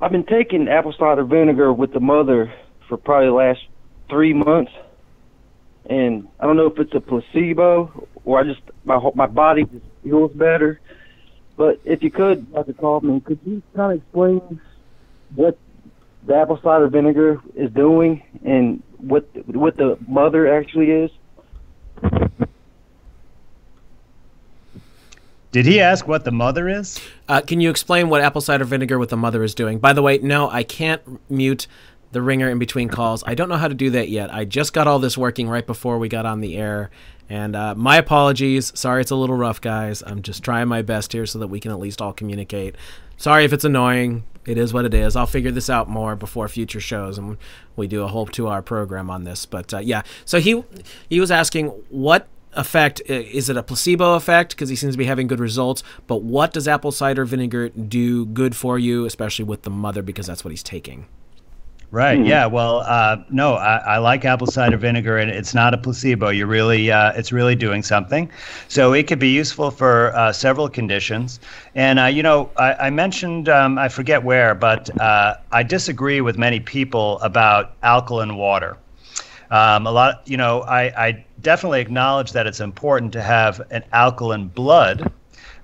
I've 0.00 0.10
been 0.10 0.24
taking 0.24 0.68
apple 0.68 0.92
cider 0.92 1.22
vinegar 1.22 1.72
with 1.72 1.92
the 1.92 2.00
mother 2.00 2.52
for 2.88 2.96
probably 2.96 3.28
the 3.28 3.34
last 3.34 3.60
three 4.10 4.32
months, 4.32 4.72
and 5.86 6.26
I 6.40 6.46
don't 6.46 6.56
know 6.56 6.66
if 6.66 6.78
it's 6.80 6.94
a 6.94 7.00
placebo 7.00 8.08
or 8.24 8.40
I 8.40 8.42
just 8.42 8.62
my 8.84 8.98
my 9.14 9.26
body 9.26 9.62
just 9.62 9.84
feels 10.02 10.32
better. 10.32 10.80
But 11.56 11.78
if 11.84 12.02
you 12.02 12.10
could, 12.10 12.52
Dr. 12.52 12.72
Kaufman, 12.72 13.20
could 13.20 13.38
you 13.46 13.62
kind 13.76 13.92
of 13.92 13.98
explain 13.98 14.60
what 15.34 15.58
the 16.26 16.34
apple 16.34 16.58
cider 16.62 16.88
vinegar 16.88 17.40
is 17.54 17.70
doing 17.72 18.22
and 18.44 18.82
what 18.98 19.28
what 19.46 19.76
the 19.76 19.98
mother 20.08 20.52
actually 20.52 20.90
is? 20.90 21.10
Did 25.52 25.66
he 25.66 25.80
ask 25.80 26.08
what 26.08 26.24
the 26.24 26.32
mother 26.32 26.68
is? 26.68 27.00
Uh, 27.28 27.40
can 27.40 27.60
you 27.60 27.70
explain 27.70 28.08
what 28.08 28.20
apple 28.20 28.40
cider 28.40 28.64
vinegar 28.64 28.98
with 28.98 29.10
the 29.10 29.16
mother 29.16 29.44
is 29.44 29.54
doing? 29.54 29.78
By 29.78 29.92
the 29.92 30.02
way, 30.02 30.18
no, 30.18 30.50
I 30.50 30.64
can't 30.64 31.00
mute 31.30 31.68
the 32.10 32.22
ringer 32.22 32.50
in 32.50 32.58
between 32.58 32.88
calls. 32.88 33.22
I 33.24 33.34
don't 33.34 33.48
know 33.48 33.56
how 33.56 33.68
to 33.68 33.74
do 33.74 33.90
that 33.90 34.08
yet. 34.08 34.34
I 34.34 34.44
just 34.44 34.72
got 34.72 34.88
all 34.88 34.98
this 34.98 35.16
working 35.16 35.48
right 35.48 35.66
before 35.66 35.98
we 35.98 36.08
got 36.08 36.26
on 36.26 36.40
the 36.40 36.56
air. 36.56 36.90
And 37.28 37.56
uh, 37.56 37.74
my 37.74 37.96
apologies. 37.96 38.72
Sorry 38.78 39.00
it's 39.00 39.10
a 39.10 39.16
little 39.16 39.36
rough, 39.36 39.60
guys. 39.60 40.02
I'm 40.06 40.22
just 40.22 40.42
trying 40.42 40.68
my 40.68 40.82
best 40.82 41.12
here 41.12 41.26
so 41.26 41.38
that 41.38 41.48
we 41.48 41.60
can 41.60 41.70
at 41.70 41.78
least 41.78 42.02
all 42.02 42.12
communicate. 42.12 42.76
Sorry 43.16 43.44
if 43.44 43.52
it's 43.52 43.64
annoying. 43.64 44.24
It 44.46 44.58
is 44.58 44.74
what 44.74 44.84
it 44.84 44.92
is. 44.92 45.16
I'll 45.16 45.26
figure 45.26 45.50
this 45.50 45.70
out 45.70 45.88
more 45.88 46.16
before 46.16 46.48
future 46.48 46.80
shows, 46.80 47.16
and 47.16 47.38
we 47.76 47.86
do 47.86 48.02
a 48.02 48.08
whole 48.08 48.26
two-hour 48.26 48.60
program 48.60 49.08
on 49.08 49.24
this. 49.24 49.46
But 49.46 49.72
uh, 49.72 49.78
yeah, 49.78 50.02
so 50.26 50.38
he 50.38 50.62
he 51.08 51.18
was 51.18 51.30
asking 51.30 51.68
what 51.88 52.28
effect 52.56 53.00
is 53.06 53.48
it 53.48 53.56
a 53.56 53.62
placebo 53.62 54.14
effect 54.14 54.50
because 54.50 54.68
he 54.68 54.76
seems 54.76 54.94
to 54.94 54.98
be 54.98 55.06
having 55.06 55.26
good 55.26 55.40
results 55.40 55.82
but 56.06 56.22
what 56.22 56.52
does 56.52 56.68
apple 56.68 56.92
cider 56.92 57.24
vinegar 57.24 57.68
do 57.70 58.24
good 58.26 58.54
for 58.54 58.78
you 58.78 59.04
especially 59.06 59.44
with 59.44 59.62
the 59.62 59.70
mother 59.70 60.02
because 60.02 60.28
that's 60.28 60.44
what 60.44 60.52
he's 60.52 60.62
taking 60.62 61.04
Right. 61.94 62.26
Yeah. 62.26 62.46
Well, 62.46 62.80
uh, 62.80 63.18
no, 63.30 63.54
I, 63.54 63.76
I 63.76 63.98
like 63.98 64.24
apple 64.24 64.48
cider 64.48 64.76
vinegar, 64.76 65.16
and 65.16 65.30
it's 65.30 65.54
not 65.54 65.74
a 65.74 65.78
placebo. 65.78 66.30
You're 66.30 66.48
really, 66.48 66.90
uh, 66.90 67.12
it's 67.12 67.30
really 67.30 67.54
doing 67.54 67.84
something. 67.84 68.28
So 68.66 68.94
it 68.94 69.06
could 69.06 69.20
be 69.20 69.28
useful 69.28 69.70
for 69.70 70.12
uh, 70.16 70.32
several 70.32 70.68
conditions. 70.68 71.38
And 71.76 72.00
uh, 72.00 72.06
you 72.06 72.24
know, 72.24 72.50
I, 72.56 72.74
I 72.86 72.90
mentioned, 72.90 73.48
um, 73.48 73.78
I 73.78 73.88
forget 73.88 74.24
where, 74.24 74.56
but 74.56 74.90
uh, 75.00 75.36
I 75.52 75.62
disagree 75.62 76.20
with 76.20 76.36
many 76.36 76.58
people 76.58 77.20
about 77.20 77.76
alkaline 77.84 78.36
water. 78.36 78.76
Um, 79.52 79.86
a 79.86 79.92
lot, 79.92 80.22
you 80.26 80.36
know, 80.36 80.62
I, 80.62 81.06
I 81.06 81.24
definitely 81.42 81.80
acknowledge 81.80 82.32
that 82.32 82.48
it's 82.48 82.58
important 82.58 83.12
to 83.12 83.22
have 83.22 83.62
an 83.70 83.84
alkaline 83.92 84.48
blood, 84.48 85.12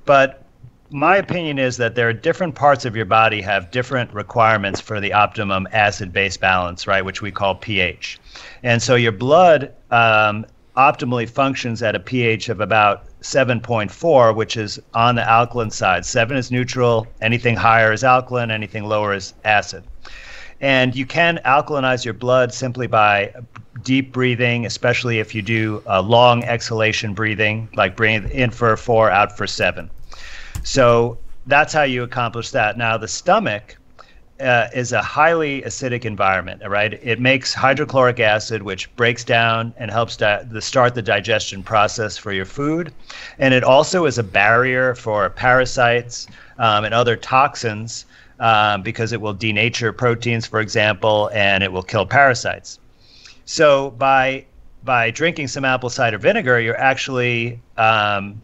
but 0.05 0.45
my 0.91 1.17
opinion 1.17 1.59
is 1.59 1.77
that 1.77 1.95
there 1.95 2.09
are 2.09 2.13
different 2.13 2.55
parts 2.55 2.85
of 2.85 2.97
your 2.97 3.05
body 3.05 3.41
have 3.41 3.71
different 3.71 4.13
requirements 4.13 4.81
for 4.81 5.01
the 5.01 5.13
optimum 5.13 5.69
acid 5.73 6.13
base 6.13 6.37
balance, 6.37 6.87
right, 6.87 7.05
which 7.05 7.23
we 7.23 7.31
call 7.31 7.55
pH. 7.55 8.19
And 8.65 8.83
so 8.83 8.97
your 8.97 9.13
blood 9.13 9.73
um, 9.93 10.47
optimally 10.77 11.29
functions 11.29 11.83
at 11.83 11.95
a 11.95 12.01
pH 12.01 12.49
of 12.49 12.61
about 12.61 13.05
7.4, 13.21 14.35
which 14.35 14.57
is 14.57 14.81
on 14.93 15.15
the 15.15 15.29
alkaline 15.29 15.71
side. 15.71 16.05
7 16.05 16.37
is 16.37 16.51
neutral, 16.51 17.07
anything 17.21 17.55
higher 17.57 17.93
is 17.93 18.03
alkaline, 18.03 18.51
anything 18.51 18.85
lower 18.85 19.15
is 19.15 19.35
acid. 19.45 19.85
And 20.61 20.95
you 20.95 21.07
can 21.07 21.39
alkalinize 21.45 22.05
your 22.05 22.15
blood 22.15 22.53
simply 22.53 22.87
by 22.87 23.33
deep 23.83 24.13
breathing, 24.13 24.67
especially 24.67 25.21
if 25.21 25.35
you 25.35 25.41
do 25.41 25.83
uh, 25.87 26.03
long 26.03 26.43
exhalation 26.45 27.15
breathing, 27.15 27.69
like 27.75 27.97
breathe 27.97 28.31
in 28.31 28.51
for 28.51 28.77
four, 28.77 29.11
out 29.11 29.37
for 29.37 29.47
seven. 29.47 29.89
So 30.63 31.19
that's 31.47 31.73
how 31.73 31.83
you 31.83 32.03
accomplish 32.03 32.51
that. 32.51 32.77
Now, 32.77 32.97
the 32.97 33.09
stomach 33.09 33.77
uh, 34.41 34.69
is 34.75 34.93
a 34.93 35.03
highly 35.03 35.63
acidic 35.63 36.05
environment, 36.05 36.63
right? 36.67 36.95
It 37.03 37.21
makes 37.21 37.53
hydrochloric 37.53 38.21
acid, 38.21 38.63
which 38.63 38.95
breaks 38.97 39.23
down 39.23 39.75
and 39.77 39.91
helps 39.91 40.17
di- 40.17 40.43
the 40.45 40.63
start 40.63 40.95
the 40.95 41.03
digestion 41.03 41.63
process 41.63 42.17
for 42.17 42.33
your 42.33 42.47
food. 42.47 42.93
And 43.39 43.53
it 43.53 43.63
also 43.63 44.07
is 44.07 44.19
a 44.19 44.23
barrier 44.23 44.95
for 44.95 45.29
parasites 45.31 46.27
um, 46.59 46.85
and 46.85 46.95
other 46.95 47.17
toxins 47.17 48.07
um, 48.39 48.83
because 48.83 49.13
it 49.13 49.21
will 49.21 49.35
denature 49.35 49.97
proteins, 49.97 50.47
for 50.47 50.61
example, 50.61 51.31
and 51.35 51.63
it 51.63 51.71
will 51.71 51.83
kill 51.83 52.07
parasites. 52.07 52.79
So 53.45 53.91
by 53.91 54.47
by 54.83 55.11
drinking 55.11 55.49
some 55.49 55.67
apple 55.67 55.91
cider 55.91 56.17
vinegar, 56.17 56.59
you're 56.59 56.81
actually 56.81 57.61
um, 57.77 58.41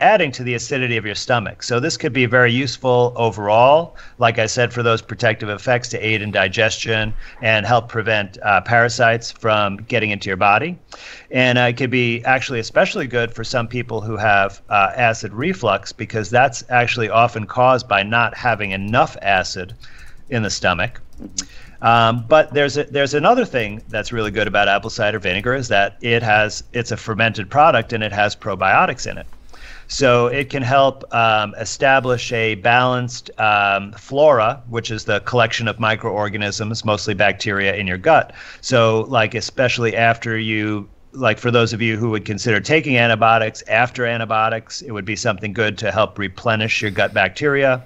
adding 0.00 0.32
to 0.32 0.42
the 0.42 0.54
acidity 0.54 0.96
of 0.96 1.04
your 1.04 1.14
stomach. 1.14 1.62
So 1.62 1.78
this 1.78 1.96
could 1.96 2.12
be 2.12 2.26
very 2.26 2.52
useful 2.52 3.12
overall, 3.16 3.96
like 4.18 4.38
I 4.38 4.46
said, 4.46 4.72
for 4.72 4.82
those 4.82 5.02
protective 5.02 5.48
effects 5.48 5.88
to 5.90 5.98
aid 5.98 6.22
in 6.22 6.30
digestion 6.30 7.12
and 7.42 7.66
help 7.66 7.88
prevent 7.88 8.38
uh, 8.42 8.60
parasites 8.62 9.30
from 9.30 9.76
getting 9.76 10.10
into 10.10 10.28
your 10.28 10.36
body. 10.36 10.78
And 11.30 11.58
uh, 11.58 11.62
it 11.62 11.76
could 11.76 11.90
be 11.90 12.24
actually 12.24 12.60
especially 12.60 13.06
good 13.06 13.32
for 13.32 13.44
some 13.44 13.68
people 13.68 14.00
who 14.00 14.16
have 14.16 14.62
uh, 14.68 14.92
acid 14.96 15.32
reflux 15.32 15.92
because 15.92 16.30
that's 16.30 16.64
actually 16.68 17.08
often 17.08 17.46
caused 17.46 17.88
by 17.88 18.02
not 18.02 18.36
having 18.36 18.70
enough 18.70 19.16
acid 19.22 19.74
in 20.30 20.42
the 20.42 20.50
stomach. 20.50 21.00
Um, 21.82 22.24
but 22.28 22.52
there's 22.52 22.76
a, 22.76 22.84
there's 22.84 23.14
another 23.14 23.44
thing 23.44 23.82
that's 23.88 24.12
really 24.12 24.30
good 24.30 24.46
about 24.46 24.68
apple 24.68 24.90
cider 24.90 25.18
vinegar 25.18 25.54
is 25.54 25.68
that 25.68 25.96
it 26.02 26.22
has 26.22 26.62
it's 26.74 26.92
a 26.92 26.96
fermented 26.96 27.48
product 27.48 27.94
and 27.94 28.02
it 28.04 28.12
has 28.12 28.36
probiotics 28.36 29.10
in 29.10 29.16
it. 29.16 29.26
So 29.90 30.28
it 30.28 30.50
can 30.50 30.62
help 30.62 31.02
um, 31.12 31.52
establish 31.58 32.30
a 32.32 32.54
balanced 32.54 33.28
um, 33.40 33.92
flora, 33.94 34.62
which 34.68 34.88
is 34.92 35.04
the 35.04 35.18
collection 35.20 35.66
of 35.66 35.80
microorganisms, 35.80 36.84
mostly 36.84 37.12
bacteria, 37.12 37.74
in 37.74 37.88
your 37.88 37.98
gut. 37.98 38.32
So, 38.60 39.00
like, 39.08 39.34
especially 39.34 39.96
after 39.96 40.38
you, 40.38 40.88
like, 41.10 41.38
for 41.38 41.50
those 41.50 41.72
of 41.72 41.82
you 41.82 41.96
who 41.96 42.08
would 42.10 42.24
consider 42.24 42.60
taking 42.60 42.98
antibiotics, 42.98 43.64
after 43.66 44.06
antibiotics, 44.06 44.80
it 44.80 44.92
would 44.92 45.04
be 45.04 45.16
something 45.16 45.52
good 45.52 45.76
to 45.78 45.90
help 45.90 46.20
replenish 46.20 46.80
your 46.80 46.92
gut 46.92 47.12
bacteria. 47.12 47.82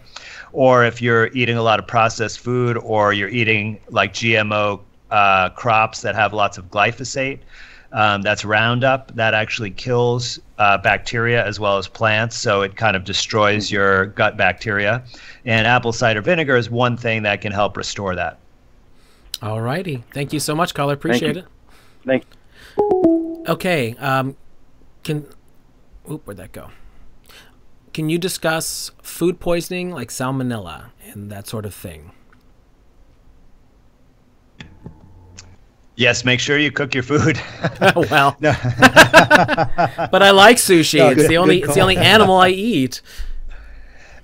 Or 0.53 0.85
if 0.85 1.01
you're 1.01 1.29
eating 1.29 1.57
a 1.57 1.63
lot 1.63 1.79
of 1.79 1.87
processed 1.87 2.39
food 2.39 2.77
or 2.77 3.15
you're 3.15 3.31
eating 3.31 3.81
like 3.89 4.13
GMO 4.13 4.81
uh, 5.11 5.49
crops 5.51 6.03
that 6.03 6.15
have 6.15 6.35
lots 6.35 6.59
of 6.59 6.71
glyphosate, 6.71 7.39
um, 7.95 8.21
that's 8.21 8.45
Roundup. 8.45 9.15
That 9.15 9.33
actually 9.33 9.71
kills 9.71 10.39
uh, 10.59 10.77
bacteria 10.79 11.45
as 11.47 11.59
well 11.59 11.79
as 11.79 11.89
plants, 11.89 12.37
so 12.37 12.61
it 12.61 12.77
kind 12.77 12.97
of 12.97 13.05
destroys 13.05 13.71
your 13.73 14.07
gut 14.07 14.37
bacteria. 14.37 15.03
And 15.47 15.67
apple 15.67 15.93
cider 15.93 16.21
vinegar 16.21 16.57
is 16.57 16.69
one 16.69 16.97
thing 16.99 17.23
that 17.23 17.41
can 17.41 17.53
help 17.53 17.77
restore 17.77 18.15
that. 18.17 18.39
all 19.43 19.61
righty 19.61 20.05
thank 20.13 20.33
you 20.33 20.41
so 20.41 20.55
much 20.55 20.75
caller 20.75 20.95
appreciate 20.95 21.37
you. 21.37 21.43
it 21.43 21.47
Thank 22.07 22.25
you. 22.79 23.45
okay 23.49 23.95
um 23.99 24.37
can 25.03 25.27
oop 26.11 26.27
where'd 26.27 26.39
that 26.39 26.53
go 26.53 26.71
can 27.93 28.09
you 28.09 28.17
discuss 28.19 28.91
food 29.03 29.39
poisoning 29.41 29.91
like 29.91 30.09
salmonella 30.09 30.91
and 31.13 31.31
that 31.31 31.47
sort 31.47 31.67
of 31.67 31.75
thing 31.75 32.13
Yes, 35.97 36.25
make 36.25 36.41
sure 36.41 36.59
you 36.59 36.73
cook 36.73 36.93
your 36.95 37.05
food. 37.05 37.41
well, 38.11 38.37
but 38.41 38.51
I 40.23 40.31
like 40.31 40.57
sushi. 40.57 40.99
No, 40.99 41.09
it's 41.11 41.23
good- 41.23 41.31
the 41.31 41.37
only 41.37 41.63
it's 41.63 41.75
the 41.75 41.81
only 41.81 41.97
animal 41.97 42.37
I 42.37 42.49
eat. 42.49 43.01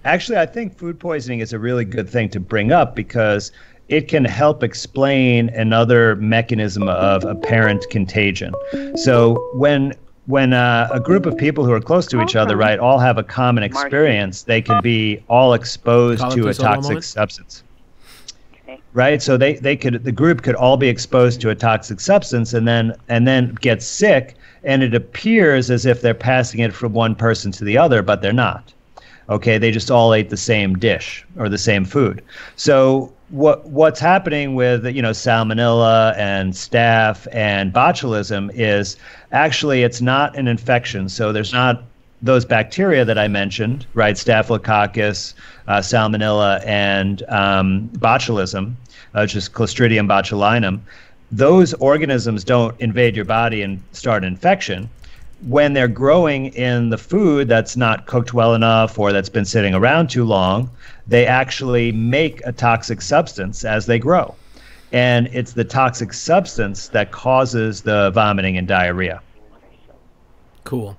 Actually, 0.05 0.39
I 0.39 0.47
think 0.47 0.77
food 0.79 0.99
poisoning 0.99 1.41
is 1.41 1.53
a 1.53 1.59
really 1.59 1.85
good 1.85 2.09
thing 2.09 2.31
to 2.31 2.41
bring 2.41 2.73
up 2.73 2.97
because 2.97 3.53
it 3.89 4.09
can 4.09 4.25
help 4.25 4.63
explain 4.63 5.51
another 5.51 6.17
mechanism 6.17 6.89
of 6.89 7.25
apparent 7.25 7.85
contagion. 7.91 8.55
So 8.97 9.51
when 9.55 9.95
when 10.27 10.53
uh, 10.53 10.89
a 10.93 11.01
group 11.01 11.27
of 11.27 11.37
people 11.37 11.65
who 11.65 11.73
are 11.73 11.81
close 11.81 12.07
to 12.07 12.23
each 12.23 12.37
other, 12.37 12.57
right, 12.57 12.79
all 12.79 12.99
have 12.99 13.19
a 13.19 13.23
common 13.25 13.63
experience, 13.65 14.43
they 14.43 14.63
can 14.63 14.81
be 14.81 15.23
all 15.29 15.55
exposed 15.55 16.21
to 16.23 16.27
a 16.27 16.31
please 16.45 16.57
hold 16.57 16.69
on 16.69 16.73
a 16.79 16.83
toxic 16.83 17.03
substance. 17.03 17.63
Right, 18.93 19.23
so 19.23 19.37
they, 19.37 19.55
they 19.55 19.77
could 19.77 20.03
the 20.03 20.11
group 20.11 20.43
could 20.43 20.57
all 20.57 20.77
be 20.77 20.89
exposed 20.89 21.41
to 21.43 21.51
a 21.51 21.55
toxic 21.55 22.01
substance 22.01 22.53
and 22.53 22.67
then 22.67 22.93
and 23.09 23.27
then 23.27 23.57
get 23.61 23.83
sick, 23.83 24.35
and 24.65 24.83
it 24.83 24.95
appears 24.95 25.71
as 25.71 25.87
if 25.87 26.03
they're 26.03 26.13
passing 26.13 26.59
it 26.59 26.75
from 26.75 26.93
one 26.93 27.15
person 27.15 27.53
to 27.53 27.65
the 27.65 27.79
other, 27.79 28.03
but 28.03 28.21
they're 28.21 28.33
not. 28.33 28.73
Okay 29.29 29.59
they 29.59 29.71
just 29.71 29.93
all 29.93 30.13
ate 30.13 30.29
the 30.29 30.37
same 30.37 30.77
dish 30.77 31.25
or 31.39 31.49
the 31.49 31.57
same 31.57 31.85
food. 31.85 32.21
So 32.57 33.13
what 33.29 33.65
what's 33.69 34.01
happening 34.01 34.57
with 34.57 34.85
you 34.85 35.03
know 35.03 35.13
salmonella 35.13 36.17
and 36.19 36.53
staph 36.53 37.29
and 37.33 37.73
botulism 37.73 38.51
is 38.55 38.97
actually 39.31 39.85
it's 39.85 40.01
not 40.01 40.37
an 40.37 40.49
infection. 40.49 41.09
So 41.09 41.31
there's 41.31 41.53
not 41.53 41.85
those 42.23 42.45
bacteria 42.45 43.05
that 43.05 43.19
I 43.19 43.29
mentioned, 43.29 43.87
right? 43.95 44.17
Staphylococcus, 44.17 45.35
uh, 45.69 45.79
Salmonella, 45.79 46.65
and 46.67 47.23
um, 47.29 47.89
botulism, 47.95 48.75
uh, 49.15 49.21
which 49.21 49.35
is 49.37 49.49
Clostridium 49.49 50.07
botulinum. 50.07 50.81
Those 51.33 51.75
organisms 51.75 52.45
don't 52.45 52.79
invade 52.81 53.17
your 53.17 53.25
body 53.25 53.63
and 53.63 53.83
start 53.93 54.25
infection 54.25 54.89
when 55.47 55.73
they're 55.73 55.89
growing 55.89 56.47
in 56.55 56.91
the 56.91 56.99
food 56.99 57.49
that's 57.49 57.77
not 57.77 58.07
cooked 58.07 58.35
well 58.35 58.55
enough 58.55 58.99
or 58.99 59.13
that's 59.13 59.29
been 59.29 59.45
sitting 59.45 59.75
around 59.75 60.11
too 60.11 60.25
long, 60.25 60.71
they 61.07 61.27
actually 61.27 61.93
make 61.93 62.45
a 62.45 62.53
toxic 62.53 63.01
substance 63.01 63.65
as 63.65 63.87
they 63.87 63.99
grow. 63.99 64.35
And 64.93 65.29
it's 65.33 65.53
the 65.53 65.65
toxic 65.65 66.13
substance 66.13 66.89
that 66.89 67.13
causes 67.13 67.83
the 67.83 68.11
vomiting 68.11 68.59
and 68.59 68.67
diarrhea. 68.69 69.23
Cool. 70.65 70.97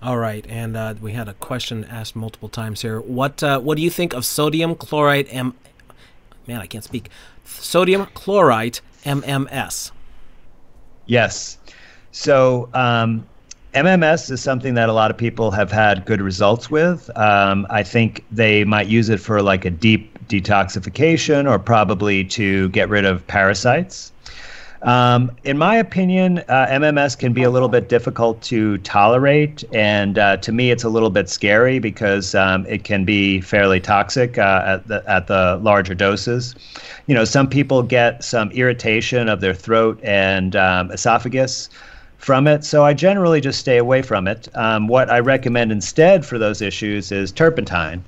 All 0.00 0.16
right, 0.16 0.46
and 0.48 0.76
uh, 0.76 0.94
we 1.00 1.12
had 1.12 1.28
a 1.28 1.34
question 1.34 1.84
asked 1.84 2.14
multiple 2.14 2.48
times 2.48 2.82
here. 2.82 3.00
What 3.00 3.42
uh, 3.42 3.58
what 3.58 3.76
do 3.76 3.82
you 3.82 3.90
think 3.90 4.14
of 4.14 4.24
sodium 4.24 4.76
chloride 4.76 5.26
M? 5.30 5.54
Man, 6.46 6.60
I 6.60 6.66
can't 6.66 6.84
speak. 6.84 7.10
Sodium 7.44 8.06
chloride 8.14 8.80
MMS. 9.04 9.90
Yes. 11.06 11.58
So 12.12 12.68
um, 12.74 13.26
MMS 13.74 14.30
is 14.30 14.40
something 14.40 14.74
that 14.74 14.88
a 14.88 14.92
lot 14.92 15.10
of 15.10 15.16
people 15.16 15.50
have 15.50 15.72
had 15.72 16.04
good 16.04 16.20
results 16.20 16.70
with. 16.70 17.10
Um, 17.16 17.66
I 17.68 17.82
think 17.82 18.24
they 18.30 18.64
might 18.64 18.86
use 18.86 19.08
it 19.08 19.18
for 19.18 19.42
like 19.42 19.64
a 19.64 19.70
deep 19.70 20.16
detoxification 20.28 21.50
or 21.50 21.58
probably 21.58 22.24
to 22.24 22.68
get 22.68 22.88
rid 22.88 23.04
of 23.04 23.26
parasites. 23.26 24.12
Um, 24.82 25.32
in 25.42 25.58
my 25.58 25.76
opinion, 25.76 26.38
uh, 26.48 26.66
MMS 26.70 27.18
can 27.18 27.32
be 27.32 27.42
a 27.42 27.50
little 27.50 27.68
bit 27.68 27.88
difficult 27.88 28.40
to 28.42 28.78
tolerate, 28.78 29.64
and 29.72 30.18
uh, 30.18 30.36
to 30.38 30.52
me, 30.52 30.70
it's 30.70 30.84
a 30.84 30.88
little 30.88 31.10
bit 31.10 31.28
scary 31.28 31.80
because 31.80 32.34
um, 32.36 32.64
it 32.66 32.84
can 32.84 33.04
be 33.04 33.40
fairly 33.40 33.80
toxic 33.80 34.38
uh, 34.38 34.62
at 34.64 34.86
the 34.86 35.02
at 35.08 35.26
the 35.26 35.58
larger 35.62 35.94
doses. 35.94 36.54
You 37.06 37.14
know, 37.14 37.24
some 37.24 37.48
people 37.48 37.82
get 37.82 38.22
some 38.22 38.50
irritation 38.52 39.28
of 39.28 39.40
their 39.40 39.54
throat 39.54 39.98
and 40.04 40.54
um, 40.54 40.92
esophagus 40.92 41.68
from 42.18 42.46
it, 42.46 42.64
so 42.64 42.84
I 42.84 42.94
generally 42.94 43.40
just 43.40 43.58
stay 43.58 43.78
away 43.78 44.02
from 44.02 44.28
it. 44.28 44.48
Um, 44.54 44.86
what 44.86 45.10
I 45.10 45.18
recommend 45.18 45.72
instead 45.72 46.24
for 46.24 46.38
those 46.38 46.62
issues 46.62 47.10
is 47.10 47.32
turpentine. 47.32 48.04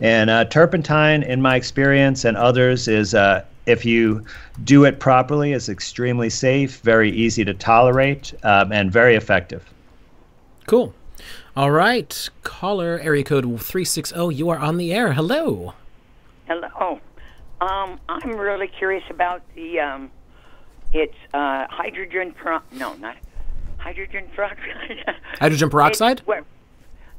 And 0.00 0.30
uh, 0.30 0.44
turpentine, 0.46 1.22
in 1.22 1.40
my 1.40 1.54
experience 1.54 2.24
and 2.24 2.36
others, 2.36 2.88
is 2.88 3.14
uh, 3.14 3.44
if 3.66 3.84
you 3.84 4.24
do 4.64 4.84
it 4.84 4.98
properly, 5.00 5.52
is 5.52 5.68
extremely 5.68 6.30
safe, 6.30 6.80
very 6.80 7.10
easy 7.10 7.44
to 7.44 7.54
tolerate, 7.54 8.32
um, 8.44 8.72
and 8.72 8.90
very 8.90 9.14
effective. 9.14 9.64
Cool. 10.66 10.94
All 11.56 11.70
right, 11.70 12.28
caller 12.42 12.98
area 13.02 13.24
code 13.24 13.60
three 13.60 13.84
six 13.84 14.10
zero. 14.10 14.28
You 14.30 14.48
are 14.50 14.58
on 14.58 14.76
the 14.78 14.92
air. 14.92 15.12
Hello. 15.12 15.74
Hello. 16.46 17.00
Um, 17.60 18.00
I'm 18.08 18.32
really 18.36 18.66
curious 18.68 19.04
about 19.10 19.42
the 19.54 19.78
um, 19.80 20.10
it's 20.92 21.14
uh, 21.34 21.66
hydrogen 21.68 22.32
pro 22.32 22.58
no 22.72 22.94
not 22.94 23.16
hydrogen 23.78 24.26
peroxide. 24.34 25.04
Hydrogen 25.40 25.70
peroxide? 25.70 26.18
It's 26.18 26.26
where- 26.26 26.44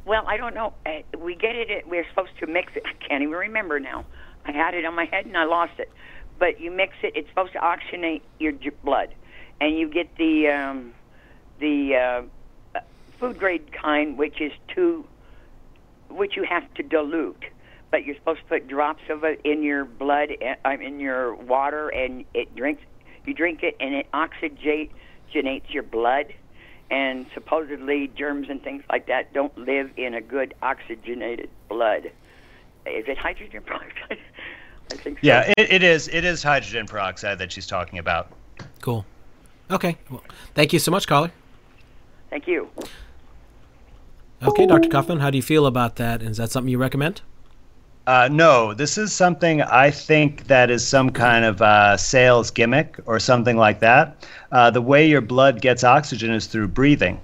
well, 0.06 0.24
I 0.28 0.36
don't 0.38 0.54
know. 0.56 0.74
Uh, 0.86 1.02
we 1.18 1.36
get 1.36 1.56
it. 1.56 1.70
at- 1.70 1.88
We're 1.88 2.06
supposed 2.10 2.32
to 2.40 2.48
mix 2.48 2.74
it. 2.76 2.84
I 2.86 2.94
can't 3.06 3.22
even 3.22 3.34
remember 3.36 3.80
now. 3.80 4.06
I 4.46 4.52
had 4.52 4.74
it 4.74 4.84
on 4.86 4.96
my 4.96 5.06
head 5.06 5.26
and 5.26 5.38
I 5.38 5.44
lost 5.46 5.74
it. 5.78 5.90
But 6.40 6.60
you 6.60 6.72
mix 6.72 6.96
it. 7.04 7.14
It's 7.16 7.30
supposed 7.30 7.54
to 7.54 7.60
oxygenate 7.60 8.22
your 8.40 8.52
j- 8.52 8.72
blood, 8.84 9.10
and 9.62 9.78
you 9.78 9.90
get 9.90 10.16
the 10.18 10.48
um, 10.48 10.94
the 11.60 11.96
uh, 12.76 12.80
food 13.20 13.38
grade 13.38 13.72
kind, 13.72 14.18
which 14.18 14.42
is 14.42 14.52
two, 14.68 15.06
which 16.10 16.36
you 16.36 16.44
have 16.44 16.72
to 16.76 16.84
dilute. 16.84 17.46
But 17.92 18.06
you're 18.06 18.16
supposed 18.16 18.40
to 18.40 18.46
put 18.46 18.68
drops 18.68 19.04
of 19.10 19.24
it 19.24 19.40
in 19.46 19.64
your 19.64 19.86
blood, 19.86 20.30
uh, 20.66 20.70
in 20.72 21.00
your 21.00 21.36
water, 21.36 21.90
and 21.90 22.26
it 22.34 22.56
drinks. 22.56 22.82
You 23.26 23.34
drink 23.34 23.62
it, 23.64 23.78
and 23.80 23.94
it 23.94 24.08
oxygenates 24.12 25.70
your 25.70 25.84
blood. 25.84 26.34
And 26.90 27.26
supposedly, 27.34 28.08
germs 28.08 28.50
and 28.50 28.62
things 28.62 28.84
like 28.90 29.08
that 29.08 29.34
don't 29.34 29.58
live 29.58 29.92
in 29.96 30.14
a 30.14 30.22
good 30.22 30.54
oxygenated 30.62 31.50
blood. 31.70 32.08
Is 32.86 33.06
it 33.08 33.18
hydrogen 33.18 33.62
peroxide? 33.66 34.18
I 34.94 34.98
think 34.98 35.18
so. 35.18 35.22
Yeah, 35.24 35.52
it, 35.58 35.72
it 35.72 35.84
is. 35.84 36.08
It 36.10 36.24
is 36.24 36.44
hydrogen 36.44 36.86
peroxide 36.86 37.40
that 37.40 37.52
she's 37.52 37.68
talking 37.68 38.00
about. 38.00 38.32
Cool. 38.82 39.06
Okay. 39.72 39.98
Well, 40.10 40.24
thank 40.54 40.74
you 40.74 40.80
so 40.80 40.92
much, 40.92 41.08
caller. 41.08 41.32
Thank 42.30 42.48
you. 42.48 42.70
Okay, 44.42 44.66
Dr. 44.66 44.90
Kaufman, 44.90 45.20
how 45.20 45.30
do 45.30 45.38
you 45.38 45.44
feel 45.44 45.66
about 45.66 45.96
that? 45.96 46.22
Is 46.22 46.38
that 46.38 46.52
something 46.52 46.70
you 46.70 46.78
recommend? 46.78 47.22
Uh, 48.06 48.28
no, 48.30 48.74
this 48.74 48.98
is 48.98 49.14
something 49.14 49.62
I 49.62 49.90
think 49.90 50.48
that 50.48 50.70
is 50.70 50.86
some 50.86 51.10
kind 51.10 51.46
of 51.46 51.62
uh, 51.62 51.96
sales 51.96 52.52
gimmick 52.52 53.00
or 53.06 53.20
something 53.20 53.56
like 53.56 53.80
that. 53.80 54.28
Uh, 54.52 54.70
the 54.70 54.82
way 54.82 55.08
your 55.08 55.22
blood 55.22 55.62
gets 55.62 55.86
oxygen 55.86 56.32
is 56.32 56.46
through 56.48 56.68
breathing. 56.68 57.22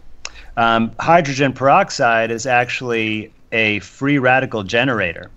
Um, 0.56 0.92
hydrogen 1.00 1.52
peroxide 1.52 2.32
is 2.32 2.46
actually 2.46 3.34
a 3.52 3.80
free 3.80 4.20
radical 4.20 4.64
generator. 4.64 5.30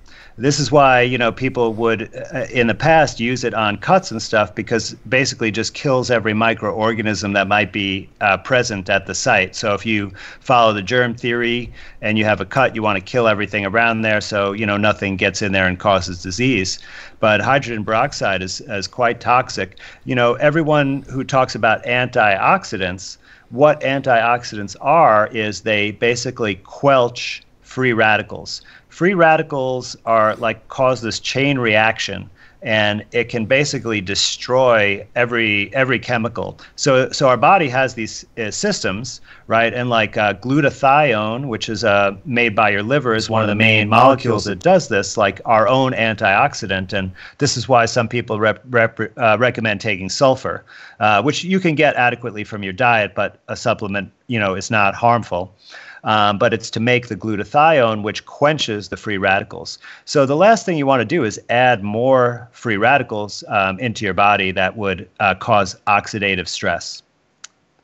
This 0.42 0.58
is 0.58 0.72
why 0.72 1.02
you 1.02 1.18
know 1.18 1.30
people 1.30 1.72
would 1.74 2.12
uh, 2.34 2.46
in 2.50 2.66
the 2.66 2.74
past 2.74 3.20
use 3.20 3.44
it 3.44 3.54
on 3.54 3.76
cuts 3.76 4.10
and 4.10 4.20
stuff 4.20 4.52
because 4.56 4.94
basically 5.08 5.52
just 5.52 5.72
kills 5.72 6.10
every 6.10 6.32
microorganism 6.32 7.32
that 7.34 7.46
might 7.46 7.72
be 7.72 8.08
uh, 8.20 8.38
present 8.38 8.90
at 8.90 9.06
the 9.06 9.14
site. 9.14 9.54
So 9.54 9.72
if 9.74 9.86
you 9.86 10.10
follow 10.40 10.72
the 10.72 10.82
germ 10.82 11.14
theory 11.14 11.72
and 12.00 12.18
you 12.18 12.24
have 12.24 12.40
a 12.40 12.44
cut, 12.44 12.74
you 12.74 12.82
want 12.82 12.98
to 12.98 13.04
kill 13.04 13.28
everything 13.28 13.64
around 13.64 14.02
there 14.02 14.20
so 14.20 14.50
you 14.50 14.66
know 14.66 14.76
nothing 14.76 15.16
gets 15.16 15.42
in 15.42 15.52
there 15.52 15.68
and 15.68 15.78
causes 15.78 16.20
disease. 16.20 16.80
But 17.20 17.40
hydrogen 17.40 17.84
peroxide 17.84 18.42
is 18.42 18.60
is 18.62 18.88
quite 18.88 19.20
toxic. 19.20 19.78
You 20.04 20.16
know 20.16 20.34
everyone 20.34 21.02
who 21.02 21.22
talks 21.22 21.54
about 21.54 21.84
antioxidants, 21.84 23.16
what 23.50 23.80
antioxidants 23.82 24.74
are 24.80 25.28
is 25.28 25.60
they 25.60 25.92
basically 25.92 26.56
quelch 26.56 27.44
free 27.72 27.92
radicals. 27.92 28.60
Free 28.92 29.14
radicals 29.14 29.96
are 30.04 30.36
like 30.36 30.68
cause 30.68 31.00
this 31.00 31.18
chain 31.18 31.58
reaction 31.58 32.28
and 32.60 33.06
it 33.10 33.30
can 33.30 33.46
basically 33.46 34.02
destroy 34.02 35.06
every 35.16 35.74
every 35.74 35.98
chemical. 35.98 36.58
So 36.76 37.10
so 37.10 37.26
our 37.26 37.38
body 37.38 37.70
has 37.70 37.94
these 37.94 38.26
uh, 38.36 38.50
systems, 38.50 39.22
right? 39.46 39.72
And 39.72 39.88
like 39.88 40.18
uh, 40.18 40.34
glutathione, 40.34 41.48
which 41.48 41.70
is 41.70 41.84
uh, 41.84 42.14
made 42.26 42.54
by 42.54 42.68
your 42.68 42.82
liver, 42.82 43.14
is 43.14 43.30
one 43.30 43.40
of 43.40 43.48
the 43.48 43.54
main 43.54 43.88
molecules 43.88 44.44
that 44.44 44.58
does 44.58 44.88
this, 44.88 45.16
like 45.16 45.40
our 45.46 45.66
own 45.66 45.92
antioxidant. 45.92 46.92
And 46.92 47.12
this 47.38 47.56
is 47.56 47.66
why 47.70 47.86
some 47.86 48.08
people 48.08 48.38
rep, 48.40 48.62
rep, 48.68 49.00
uh, 49.16 49.38
recommend 49.40 49.80
taking 49.80 50.10
sulfur, 50.10 50.66
uh, 51.00 51.22
which 51.22 51.44
you 51.44 51.60
can 51.60 51.74
get 51.74 51.96
adequately 51.96 52.44
from 52.44 52.62
your 52.62 52.74
diet, 52.74 53.14
but 53.14 53.38
a 53.48 53.56
supplement, 53.56 54.12
you 54.26 54.38
know, 54.38 54.54
is 54.54 54.70
not 54.70 54.94
harmful 54.94 55.54
um, 56.04 56.38
but 56.38 56.52
it's 56.52 56.70
to 56.70 56.80
make 56.80 57.08
the 57.08 57.16
glutathione, 57.16 58.02
which 58.02 58.26
quenches 58.26 58.88
the 58.88 58.96
free 58.96 59.18
radicals. 59.18 59.78
So 60.04 60.26
the 60.26 60.36
last 60.36 60.66
thing 60.66 60.76
you 60.76 60.86
want 60.86 61.00
to 61.00 61.04
do 61.04 61.24
is 61.24 61.40
add 61.48 61.82
more 61.82 62.48
free 62.52 62.76
radicals 62.76 63.44
um, 63.48 63.78
into 63.78 64.04
your 64.04 64.14
body 64.14 64.50
that 64.52 64.76
would 64.76 65.08
uh, 65.20 65.34
cause 65.36 65.76
oxidative 65.86 66.48
stress. 66.48 67.02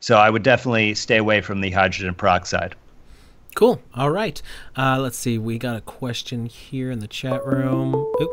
So 0.01 0.17
I 0.17 0.29
would 0.29 0.43
definitely 0.43 0.95
stay 0.95 1.17
away 1.17 1.41
from 1.41 1.61
the 1.61 1.71
hydrogen 1.71 2.13
peroxide. 2.13 2.75
Cool. 3.55 3.81
All 3.95 4.11
right. 4.11 4.41
Uh, 4.77 4.99
let's 4.99 5.17
see. 5.17 5.37
We 5.37 5.57
got 5.57 5.75
a 5.75 5.81
question 5.81 6.45
here 6.45 6.91
in 6.91 6.99
the 6.99 7.07
chat 7.07 7.45
room. 7.45 7.95
Oop. 7.95 8.29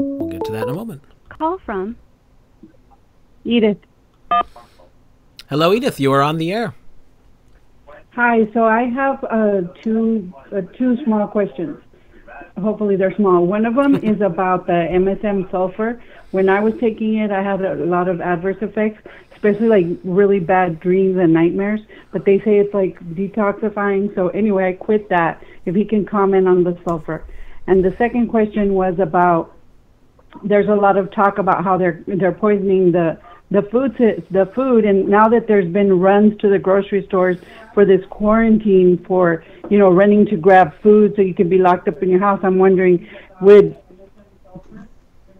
We'll 0.00 0.28
get 0.28 0.44
to 0.44 0.52
that 0.52 0.64
in 0.64 0.68
a 0.68 0.74
moment. 0.74 1.02
Call 1.28 1.58
from 1.58 1.96
Edith. 3.44 3.78
Hello, 5.48 5.72
Edith. 5.72 5.98
You 5.98 6.12
are 6.12 6.20
on 6.20 6.36
the 6.36 6.52
air. 6.52 6.74
Hi. 8.10 8.46
So 8.52 8.64
I 8.64 8.82
have 8.82 9.24
uh, 9.24 9.62
two 9.82 10.30
uh, 10.54 10.60
two 10.76 11.02
small 11.04 11.26
questions. 11.26 11.78
Hopefully 12.60 12.96
they're 12.96 13.14
small. 13.14 13.46
One 13.46 13.64
of 13.64 13.74
them 13.74 13.94
is 13.94 14.20
about 14.32 14.66
the 14.66 14.72
MSM 14.72 15.50
sulfur. 15.50 16.02
When 16.32 16.50
I 16.50 16.60
was 16.60 16.74
taking 16.78 17.16
it, 17.16 17.30
I 17.30 17.42
had 17.42 17.62
a 17.62 17.76
lot 17.76 18.08
of 18.08 18.20
adverse 18.20 18.58
effects, 18.60 19.02
especially 19.32 19.68
like 19.68 19.86
really 20.04 20.38
bad 20.38 20.80
dreams 20.80 21.16
and 21.16 21.32
nightmares. 21.32 21.80
But 22.12 22.26
they 22.26 22.40
say 22.40 22.58
it's 22.58 22.74
like 22.74 23.00
detoxifying. 23.14 24.14
So 24.14 24.28
anyway, 24.28 24.68
I 24.68 24.72
quit 24.74 25.08
that. 25.08 25.42
If 25.64 25.74
he 25.74 25.86
can 25.86 26.04
comment 26.04 26.46
on 26.46 26.62
the 26.62 26.78
sulfur. 26.86 27.24
And 27.66 27.82
the 27.82 27.96
second 27.96 28.28
question 28.28 28.74
was 28.74 28.98
about 28.98 29.54
there's 30.44 30.68
a 30.68 30.74
lot 30.74 30.98
of 30.98 31.10
talk 31.10 31.38
about 31.38 31.64
how 31.64 31.78
they're 31.78 32.04
they're 32.06 32.32
poisoning 32.32 32.92
the 32.92 33.18
the 33.50 33.62
food 33.62 33.96
the 34.30 34.46
food 34.54 34.84
and 34.84 35.08
now 35.08 35.28
that 35.28 35.46
there's 35.46 35.70
been 35.72 35.98
runs 35.98 36.38
to 36.40 36.50
the 36.50 36.58
grocery 36.58 37.04
stores 37.06 37.38
for 37.72 37.84
this 37.84 38.00
quarantine 38.10 39.02
for 39.06 39.44
you 39.70 39.78
know 39.78 39.90
running 39.90 40.26
to 40.26 40.36
grab 40.36 40.72
food 40.82 41.14
so 41.16 41.22
you 41.22 41.34
can 41.34 41.48
be 41.48 41.58
locked 41.58 41.88
up 41.88 42.02
in 42.02 42.10
your 42.10 42.20
house 42.20 42.40
i'm 42.42 42.58
wondering 42.58 43.08
would 43.40 43.76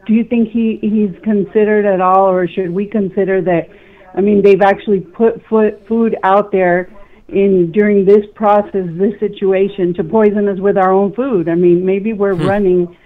do 0.06 0.14
you 0.14 0.24
think 0.24 0.48
he 0.48 0.78
he's 0.80 1.14
considered 1.22 1.84
at 1.84 2.00
all 2.00 2.26
or 2.30 2.48
should 2.48 2.70
we 2.70 2.86
consider 2.86 3.42
that 3.42 3.68
i 4.14 4.20
mean 4.20 4.42
they've 4.42 4.62
actually 4.62 5.00
put 5.00 5.44
foot, 5.46 5.86
food 5.86 6.16
out 6.22 6.50
there 6.50 6.90
in 7.28 7.70
during 7.72 8.06
this 8.06 8.24
process 8.34 8.86
this 8.92 9.18
situation 9.20 9.92
to 9.92 10.02
poison 10.02 10.48
us 10.48 10.58
with 10.60 10.78
our 10.78 10.92
own 10.92 11.12
food 11.12 11.46
i 11.48 11.54
mean 11.54 11.84
maybe 11.84 12.14
we're 12.14 12.34
Hmm. 12.34 12.46
running 12.46 12.96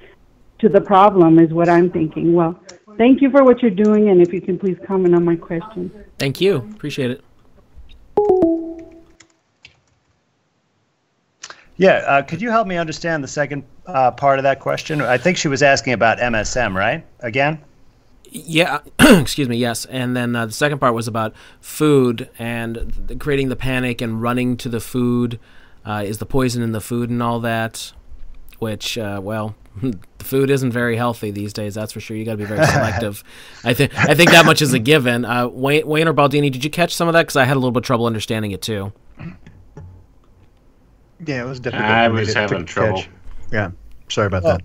to 0.60 0.68
the 0.68 0.80
problem 0.80 1.40
is 1.40 1.52
what 1.52 1.68
i'm 1.68 1.90
thinking 1.90 2.34
well 2.34 2.60
thank 2.96 3.20
you 3.20 3.30
for 3.30 3.44
what 3.44 3.62
you're 3.62 3.70
doing 3.70 4.08
and 4.08 4.20
if 4.20 4.32
you 4.32 4.40
can 4.40 4.58
please 4.58 4.76
comment 4.86 5.14
on 5.14 5.24
my 5.24 5.36
question 5.36 5.90
Thank 6.22 6.40
you. 6.40 6.58
Appreciate 6.76 7.10
it. 7.10 7.24
Yeah, 11.76 11.94
uh, 12.06 12.22
could 12.22 12.40
you 12.40 12.48
help 12.48 12.68
me 12.68 12.76
understand 12.76 13.24
the 13.24 13.28
second 13.28 13.64
uh, 13.86 14.12
part 14.12 14.38
of 14.38 14.44
that 14.44 14.60
question? 14.60 15.00
I 15.00 15.18
think 15.18 15.36
she 15.36 15.48
was 15.48 15.64
asking 15.64 15.94
about 15.94 16.18
MSM, 16.18 16.76
right? 16.76 17.04
Again? 17.20 17.60
Yeah, 18.30 18.82
excuse 19.00 19.48
me. 19.48 19.56
Yes, 19.56 19.84
and 19.86 20.16
then 20.16 20.36
uh, 20.36 20.46
the 20.46 20.52
second 20.52 20.78
part 20.78 20.94
was 20.94 21.08
about 21.08 21.34
food 21.60 22.30
and 22.38 23.08
th- 23.08 23.18
creating 23.18 23.48
the 23.48 23.56
panic 23.56 24.00
and 24.00 24.22
running 24.22 24.56
to 24.58 24.68
the 24.68 24.78
food. 24.78 25.40
Uh, 25.84 26.04
is 26.06 26.18
the 26.18 26.26
poison 26.26 26.62
in 26.62 26.70
the 26.70 26.80
food 26.80 27.10
and 27.10 27.20
all 27.20 27.40
that? 27.40 27.92
Which, 28.60 28.96
uh, 28.96 29.20
well, 29.20 29.56
the 30.22 30.28
food 30.28 30.50
isn't 30.50 30.70
very 30.72 30.96
healthy 30.96 31.30
these 31.30 31.52
days. 31.52 31.74
That's 31.74 31.92
for 31.92 32.00
sure. 32.00 32.16
You 32.16 32.24
got 32.24 32.32
to 32.32 32.36
be 32.38 32.44
very 32.44 32.64
selective. 32.66 33.24
I 33.64 33.74
think 33.74 33.92
I 33.98 34.14
think 34.14 34.30
that 34.30 34.46
much 34.46 34.62
is 34.62 34.72
a 34.72 34.78
given. 34.78 35.24
Uh, 35.24 35.48
Wayne, 35.48 35.86
Wayne 35.86 36.06
or 36.08 36.14
Baldini, 36.14 36.50
did 36.50 36.64
you 36.64 36.70
catch 36.70 36.94
some 36.94 37.08
of 37.08 37.14
that? 37.14 37.22
Because 37.22 37.36
I 37.36 37.44
had 37.44 37.54
a 37.56 37.60
little 37.60 37.72
bit 37.72 37.78
of 37.80 37.84
trouble 37.84 38.06
understanding 38.06 38.52
it 38.52 38.62
too. 38.62 38.92
Yeah, 41.24 41.42
it 41.42 41.46
was 41.46 41.60
difficult. 41.60 41.88
I 41.88 42.08
for 42.08 42.14
was 42.14 42.28
to- 42.28 42.34
to 42.34 42.40
having 42.40 42.64
trouble. 42.64 42.98
catch. 42.98 43.08
Yeah, 43.52 43.70
sorry 44.08 44.26
about 44.26 44.42
Well, 44.42 44.56
that. 44.58 44.64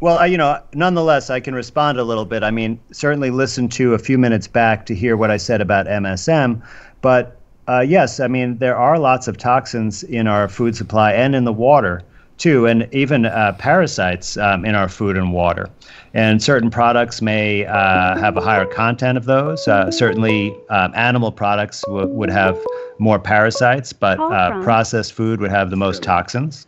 Well, 0.00 0.18
uh, 0.20 0.24
you 0.24 0.38
know, 0.38 0.60
nonetheless, 0.74 1.28
I 1.30 1.40
can 1.40 1.54
respond 1.54 1.98
a 1.98 2.04
little 2.04 2.24
bit. 2.24 2.42
I 2.44 2.50
mean, 2.50 2.78
certainly 2.92 3.30
listen 3.30 3.68
to 3.70 3.94
a 3.94 3.98
few 3.98 4.16
minutes 4.16 4.46
back 4.46 4.86
to 4.86 4.94
hear 4.94 5.16
what 5.16 5.30
I 5.30 5.36
said 5.36 5.60
about 5.60 5.86
MSM, 5.86 6.62
but 7.02 7.36
uh, 7.68 7.80
yes, 7.80 8.18
I 8.20 8.28
mean, 8.28 8.58
there 8.58 8.76
are 8.76 8.98
lots 8.98 9.28
of 9.28 9.36
toxins 9.36 10.02
in 10.04 10.26
our 10.26 10.48
food 10.48 10.74
supply 10.76 11.12
and 11.12 11.34
in 11.34 11.44
the 11.44 11.52
water 11.52 12.02
too, 12.38 12.66
and 12.66 12.88
even 12.92 13.26
uh, 13.26 13.52
parasites 13.58 14.36
um, 14.36 14.64
in 14.64 14.74
our 14.74 14.88
food 14.88 15.16
and 15.16 15.32
water. 15.32 15.68
And 16.14 16.42
certain 16.42 16.70
products 16.70 17.20
may 17.20 17.66
uh, 17.66 18.16
have 18.16 18.36
a 18.36 18.40
higher 18.40 18.64
content 18.64 19.18
of 19.18 19.26
those. 19.26 19.68
Uh, 19.68 19.90
certainly, 19.90 20.56
um, 20.70 20.92
animal 20.94 21.30
products 21.30 21.84
w- 21.86 22.08
would 22.08 22.30
have 22.30 22.58
more 22.98 23.18
parasites, 23.18 23.92
but 23.92 24.18
uh, 24.18 24.62
processed 24.62 25.12
food 25.12 25.40
would 25.40 25.50
have 25.50 25.70
the 25.70 25.76
most 25.76 26.02
toxins. 26.02 26.66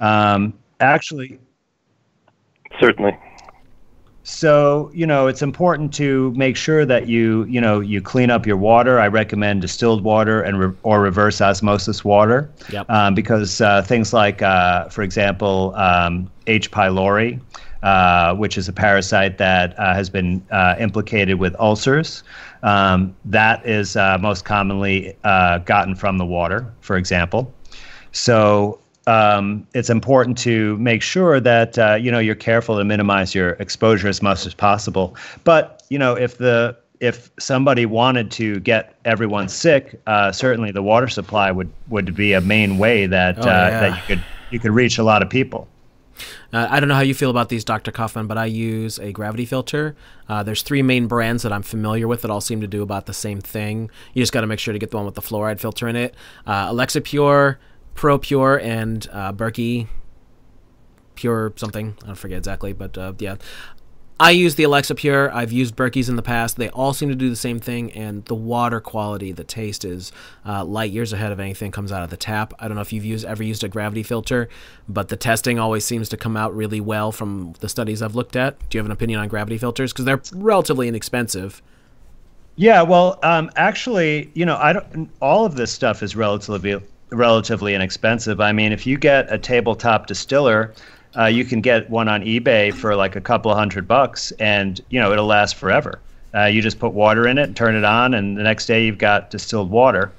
Um, 0.00 0.52
actually, 0.80 1.38
Certainly. 2.80 3.16
So, 4.26 4.90
you 4.94 5.06
know, 5.06 5.26
it's 5.26 5.42
important 5.42 5.92
to 5.94 6.32
make 6.32 6.56
sure 6.56 6.86
that 6.86 7.08
you, 7.08 7.44
you 7.44 7.60
know, 7.60 7.80
you 7.80 8.00
clean 8.00 8.30
up 8.30 8.46
your 8.46 8.56
water. 8.56 8.98
I 8.98 9.06
recommend 9.06 9.60
distilled 9.60 10.02
water 10.02 10.40
and 10.40 10.58
re- 10.58 10.76
or 10.82 11.02
reverse 11.02 11.42
osmosis 11.42 12.04
water. 12.06 12.50
Yep. 12.70 12.88
Um, 12.88 13.14
because 13.14 13.60
uh, 13.60 13.82
things 13.82 14.14
like, 14.14 14.40
uh, 14.40 14.88
for 14.88 15.02
example, 15.02 15.74
um, 15.76 16.30
H. 16.46 16.70
pylori, 16.70 17.38
uh, 17.82 18.34
which 18.34 18.56
is 18.56 18.66
a 18.66 18.72
parasite 18.72 19.36
that 19.36 19.78
uh, 19.78 19.92
has 19.92 20.08
been 20.08 20.42
uh, 20.50 20.74
implicated 20.78 21.38
with 21.38 21.54
ulcers, 21.60 22.22
um, 22.62 23.14
that 23.26 23.64
is 23.66 23.94
uh, 23.94 24.16
most 24.18 24.46
commonly 24.46 25.14
uh, 25.24 25.58
gotten 25.58 25.94
from 25.94 26.16
the 26.16 26.24
water, 26.24 26.72
for 26.80 26.96
example. 26.96 27.52
So 28.12 28.80
um, 29.06 29.66
it's 29.74 29.90
important 29.90 30.38
to 30.38 30.76
make 30.78 31.02
sure 31.02 31.40
that 31.40 31.78
uh, 31.78 31.94
you 32.00 32.10
know 32.10 32.18
you're 32.18 32.34
careful 32.34 32.78
to 32.78 32.84
minimize 32.84 33.34
your 33.34 33.50
exposure 33.60 34.08
as 34.08 34.22
much 34.22 34.46
as 34.46 34.54
possible. 34.54 35.16
But 35.44 35.82
you 35.90 35.98
know 35.98 36.14
if 36.14 36.38
the 36.38 36.76
if 37.00 37.30
somebody 37.38 37.84
wanted 37.86 38.30
to 38.30 38.60
get 38.60 38.94
everyone 39.04 39.48
sick, 39.48 40.00
uh, 40.06 40.32
certainly 40.32 40.70
the 40.70 40.82
water 40.82 41.08
supply 41.08 41.50
would 41.50 41.70
would 41.88 42.14
be 42.14 42.32
a 42.32 42.40
main 42.40 42.78
way 42.78 43.06
that 43.06 43.38
Oh, 43.38 43.42
uh, 43.42 43.44
yeah. 43.44 43.80
that 43.80 43.96
you 43.96 44.02
could 44.16 44.24
you 44.50 44.60
could 44.60 44.70
reach 44.72 44.98
a 44.98 45.02
lot 45.02 45.22
of 45.22 45.28
people. 45.28 45.68
Uh, 46.52 46.68
I 46.70 46.78
don't 46.78 46.88
know 46.88 46.94
how 46.94 47.00
you 47.00 47.14
feel 47.14 47.30
about 47.30 47.48
these, 47.48 47.64
Dr. 47.64 47.90
Kaufman, 47.90 48.28
but 48.28 48.38
I 48.38 48.44
use 48.44 49.00
a 49.00 49.10
gravity 49.10 49.44
filter. 49.44 49.96
Uh, 50.28 50.44
there's 50.44 50.62
three 50.62 50.80
main 50.80 51.08
brands 51.08 51.42
that 51.42 51.52
I'm 51.52 51.64
familiar 51.64 52.06
with 52.06 52.22
that 52.22 52.30
all 52.30 52.40
seem 52.40 52.60
to 52.60 52.68
do 52.68 52.82
about 52.82 53.06
the 53.06 53.12
same 53.12 53.40
thing. 53.40 53.90
You 54.12 54.22
just 54.22 54.32
got 54.32 54.42
to 54.42 54.46
make 54.46 54.60
sure 54.60 54.72
to 54.72 54.78
get 54.78 54.92
the 54.92 54.96
one 54.96 55.06
with 55.06 55.16
the 55.16 55.20
fluoride 55.22 55.58
filter 55.58 55.88
in 55.88 55.96
it. 55.96 56.14
Uh, 56.46 56.66
Alexa 56.68 57.00
Pure, 57.00 57.58
Pro 57.94 58.18
Pure, 58.18 58.60
and 58.60 59.08
uh, 59.12 59.32
Berkey 59.32 59.88
Pure 61.14 61.54
something. 61.56 61.96
I 62.02 62.06
don't 62.06 62.16
forget 62.16 62.38
exactly, 62.38 62.72
but 62.72 62.98
uh, 62.98 63.12
yeah. 63.18 63.36
I 64.18 64.30
use 64.30 64.54
the 64.54 64.62
Alexa 64.62 64.94
Pure. 64.94 65.34
I've 65.34 65.50
used 65.50 65.74
Berkey's 65.74 66.08
in 66.08 66.14
the 66.14 66.22
past. 66.22 66.56
They 66.56 66.68
all 66.70 66.92
seem 66.92 67.08
to 67.08 67.16
do 67.16 67.28
the 67.28 67.36
same 67.36 67.58
thing, 67.58 67.92
and 67.92 68.24
the 68.26 68.34
water 68.34 68.80
quality, 68.80 69.32
the 69.32 69.42
taste 69.42 69.84
is 69.84 70.12
uh, 70.46 70.64
light 70.64 70.92
years 70.92 71.12
ahead 71.12 71.32
of 71.32 71.40
anything 71.40 71.72
comes 71.72 71.90
out 71.90 72.04
of 72.04 72.10
the 72.10 72.16
tap. 72.16 72.54
I 72.60 72.68
don't 72.68 72.76
know 72.76 72.80
if 72.80 72.92
you've 72.92 73.04
used 73.04 73.24
ever 73.24 73.42
used 73.42 73.64
a 73.64 73.68
gravity 73.68 74.04
filter, 74.04 74.48
but 74.88 75.08
the 75.08 75.16
testing 75.16 75.58
always 75.58 75.84
seems 75.84 76.08
to 76.10 76.16
come 76.16 76.36
out 76.36 76.54
really 76.54 76.80
well 76.80 77.10
from 77.10 77.54
the 77.58 77.68
studies 77.68 78.02
I've 78.02 78.14
looked 78.14 78.36
at. 78.36 78.56
Do 78.70 78.76
you 78.76 78.78
have 78.78 78.86
an 78.86 78.92
opinion 78.92 79.18
on 79.18 79.26
gravity 79.26 79.58
filters? 79.58 79.92
Because 79.92 80.04
they're 80.04 80.22
relatively 80.32 80.86
inexpensive. 80.86 81.60
Yeah, 82.54 82.82
well, 82.82 83.18
um, 83.24 83.50
actually, 83.56 84.30
you 84.34 84.46
know, 84.46 84.56
I 84.56 84.72
don't. 84.74 85.10
All 85.20 85.44
of 85.44 85.56
this 85.56 85.72
stuff 85.72 86.04
is 86.04 86.14
relatively 86.14 86.80
relatively 87.14 87.74
inexpensive. 87.74 88.40
I 88.40 88.52
mean, 88.52 88.72
if 88.72 88.86
you 88.86 88.98
get 88.98 89.32
a 89.32 89.38
tabletop 89.38 90.06
distiller, 90.06 90.72
uh, 91.16 91.26
you 91.26 91.44
can 91.44 91.60
get 91.60 91.88
one 91.88 92.08
on 92.08 92.22
eBay 92.22 92.72
for 92.72 92.96
like 92.96 93.16
a 93.16 93.20
couple 93.20 93.50
of 93.50 93.56
hundred 93.56 93.86
bucks, 93.86 94.32
and 94.32 94.80
you 94.90 95.00
know 95.00 95.12
it'll 95.12 95.26
last 95.26 95.56
forever. 95.56 96.00
Uh, 96.34 96.46
you 96.46 96.60
just 96.60 96.80
put 96.80 96.92
water 96.92 97.28
in 97.28 97.38
it 97.38 97.44
and 97.44 97.56
turn 97.56 97.76
it 97.76 97.84
on, 97.84 98.14
and 98.14 98.36
the 98.36 98.42
next 98.42 98.66
day 98.66 98.84
you've 98.84 98.98
got 98.98 99.30
distilled 99.30 99.70
water. 99.70 100.10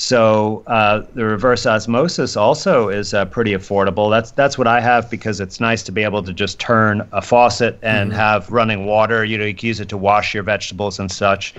So 0.00 0.62
uh, 0.66 1.02
the 1.12 1.26
reverse 1.26 1.66
osmosis 1.66 2.34
also 2.34 2.88
is 2.88 3.12
uh, 3.12 3.26
pretty 3.26 3.50
affordable. 3.52 4.08
That's 4.10 4.30
that's 4.30 4.56
what 4.56 4.66
I 4.66 4.80
have 4.80 5.10
because 5.10 5.40
it's 5.40 5.60
nice 5.60 5.82
to 5.82 5.92
be 5.92 6.02
able 6.04 6.22
to 6.22 6.32
just 6.32 6.58
turn 6.58 7.06
a 7.12 7.20
faucet 7.20 7.78
and 7.82 8.10
Mhm. 8.10 8.14
have 8.14 8.50
running 8.50 8.86
water. 8.86 9.26
You 9.26 9.36
know, 9.36 9.44
you 9.44 9.54
can 9.54 9.66
use 9.66 9.78
it 9.78 9.90
to 9.90 9.98
wash 9.98 10.32
your 10.32 10.42
vegetables 10.42 10.98
and 10.98 11.12
such. 11.12 11.52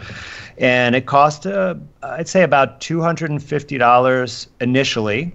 And 0.57 0.95
it 0.95 1.05
cost, 1.05 1.45
uh, 1.45 1.75
I'd 2.01 2.27
say, 2.27 2.41
about 2.41 2.81
two 2.81 2.99
hundred 2.99 3.29
and 3.29 3.43
fifty 3.43 3.77
dollars 3.77 4.47
initially, 4.59 5.31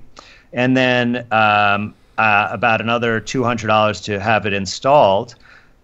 and 0.53 0.77
then 0.77 1.25
um, 1.31 1.95
uh, 2.19 2.49
about 2.51 2.81
another 2.81 3.21
two 3.21 3.45
hundred 3.45 3.69
dollars 3.69 4.01
to 4.01 4.19
have 4.19 4.47
it 4.47 4.53
installed. 4.53 5.37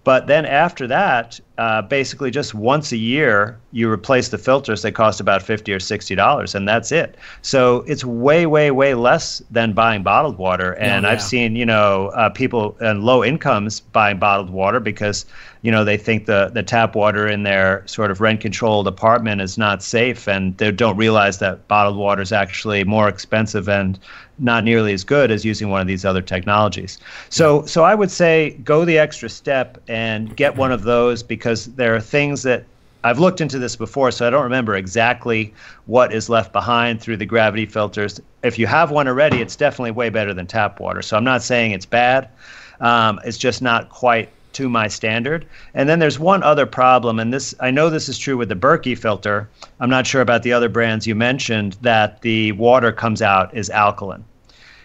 But 0.03 0.27
then 0.27 0.44
after 0.44 0.89
that, 0.89 1.39
uh, 1.63 1.83
basically 1.99 2.31
just 2.31 2.55
once 2.55 2.93
a 2.93 2.97
year, 2.97 3.57
you 3.71 3.93
replace 3.99 4.31
the 4.31 4.39
filters. 4.39 4.83
They 4.83 4.93
cost 4.93 5.21
about 5.21 5.43
fifty 5.43 5.73
or 5.73 5.81
sixty 5.81 6.15
dollars, 6.15 6.55
and 6.57 6.69
that's 6.69 6.91
it. 6.93 7.11
So 7.43 7.85
it's 7.87 8.05
way, 8.05 8.47
way, 8.47 8.71
way 8.73 8.95
less 8.95 9.43
than 9.55 9.73
buying 9.73 10.03
bottled 10.03 10.39
water. 10.39 10.71
And 10.91 11.05
yeah. 11.05 11.11
I've 11.11 11.23
seen, 11.23 11.57
you 11.57 11.67
know, 11.67 12.11
uh, 12.21 12.31
people 12.31 12.65
in 12.81 13.03
low 13.03 13.25
incomes 13.25 13.81
buying 13.93 14.19
bottled 14.19 14.51
water 14.51 14.81
because, 14.81 15.27
you 15.65 15.71
know, 15.71 15.85
they 15.85 15.99
think 15.99 16.27
the 16.27 16.51
the 16.53 16.63
tap 16.63 16.97
water 16.97 17.29
in 17.35 17.45
their 17.45 17.83
sort 17.87 18.11
of 18.11 18.21
rent-controlled 18.21 18.87
apartment 18.89 19.41
is 19.41 19.57
not 19.57 19.83
safe, 19.83 20.29
and 20.35 20.57
they 20.59 20.73
don't 20.73 20.99
realize 20.99 21.39
that 21.39 21.57
bottled 21.69 21.97
water 21.97 22.23
is 22.23 22.33
actually 22.33 22.85
more 22.85 23.09
expensive 23.09 23.69
and 23.69 23.99
not 24.39 24.65
nearly 24.65 24.93
as 24.95 25.05
good 25.05 25.31
as 25.31 25.45
using 25.45 25.71
one 25.71 25.81
of 25.81 25.87
these 25.87 26.09
other 26.11 26.23
technologies. 26.23 26.99
So, 27.29 27.67
so 27.67 27.85
I 27.85 27.95
would 27.95 28.11
say 28.11 28.59
go 28.65 28.85
the 28.85 28.99
extra 28.99 29.29
step 29.29 29.79
and 29.89 30.35
get 30.37 30.57
one 30.57 30.73
of 30.75 30.83
those 30.83 31.23
because 31.23 31.52
there 31.55 31.95
are 31.95 32.01
things 32.01 32.43
that 32.43 32.65
I've 33.05 33.19
looked 33.19 33.41
into 33.41 33.59
this 33.59 33.74
before, 33.74 34.11
so 34.12 34.27
I 34.27 34.31
don't 34.31 34.45
remember 34.45 34.77
exactly 34.77 35.53
what 35.87 36.12
is 36.12 36.29
left 36.29 36.53
behind 36.53 37.01
through 37.01 37.16
the 37.16 37.27
gravity 37.27 37.66
filters. 37.66 38.20
If 38.45 38.59
you 38.59 38.66
have 38.66 38.91
one 38.91 39.09
already, 39.09 39.41
it's 39.41 39.57
definitely 39.57 39.91
way 39.91 40.09
better 40.09 40.33
than 40.33 40.47
tap 40.47 40.79
water. 40.79 41.03
So 41.03 41.16
I'm 41.16 41.24
not 41.24 41.43
saying 41.43 41.73
it's 41.73 41.87
bad. 41.87 42.29
Um, 42.81 43.20
it's 43.24 43.39
just 43.39 43.61
not 43.61 43.89
quite 43.89 44.29
to 44.53 44.69
my 44.69 44.87
standard. 44.87 45.47
And 45.74 45.89
then 45.89 45.99
there's 45.99 46.19
one 46.19 46.43
other 46.43 46.66
problem, 46.66 47.19
and 47.19 47.33
this 47.33 47.55
I 47.59 47.70
know 47.70 47.91
this 47.91 48.09
is 48.09 48.19
true 48.19 48.37
with 48.37 48.49
the 48.49 48.55
Berkey 48.55 48.97
filter. 48.97 49.49
I'm 49.81 49.91
not 49.91 50.07
sure 50.07 50.20
about 50.20 50.43
the 50.43 50.53
other 50.53 50.69
brands 50.69 51.07
you 51.07 51.15
mentioned 51.15 51.77
that 51.83 52.20
the 52.23 52.53
water 52.53 52.93
comes 52.93 53.23
out 53.23 53.55
is 53.55 53.70
alkaline. 53.70 54.24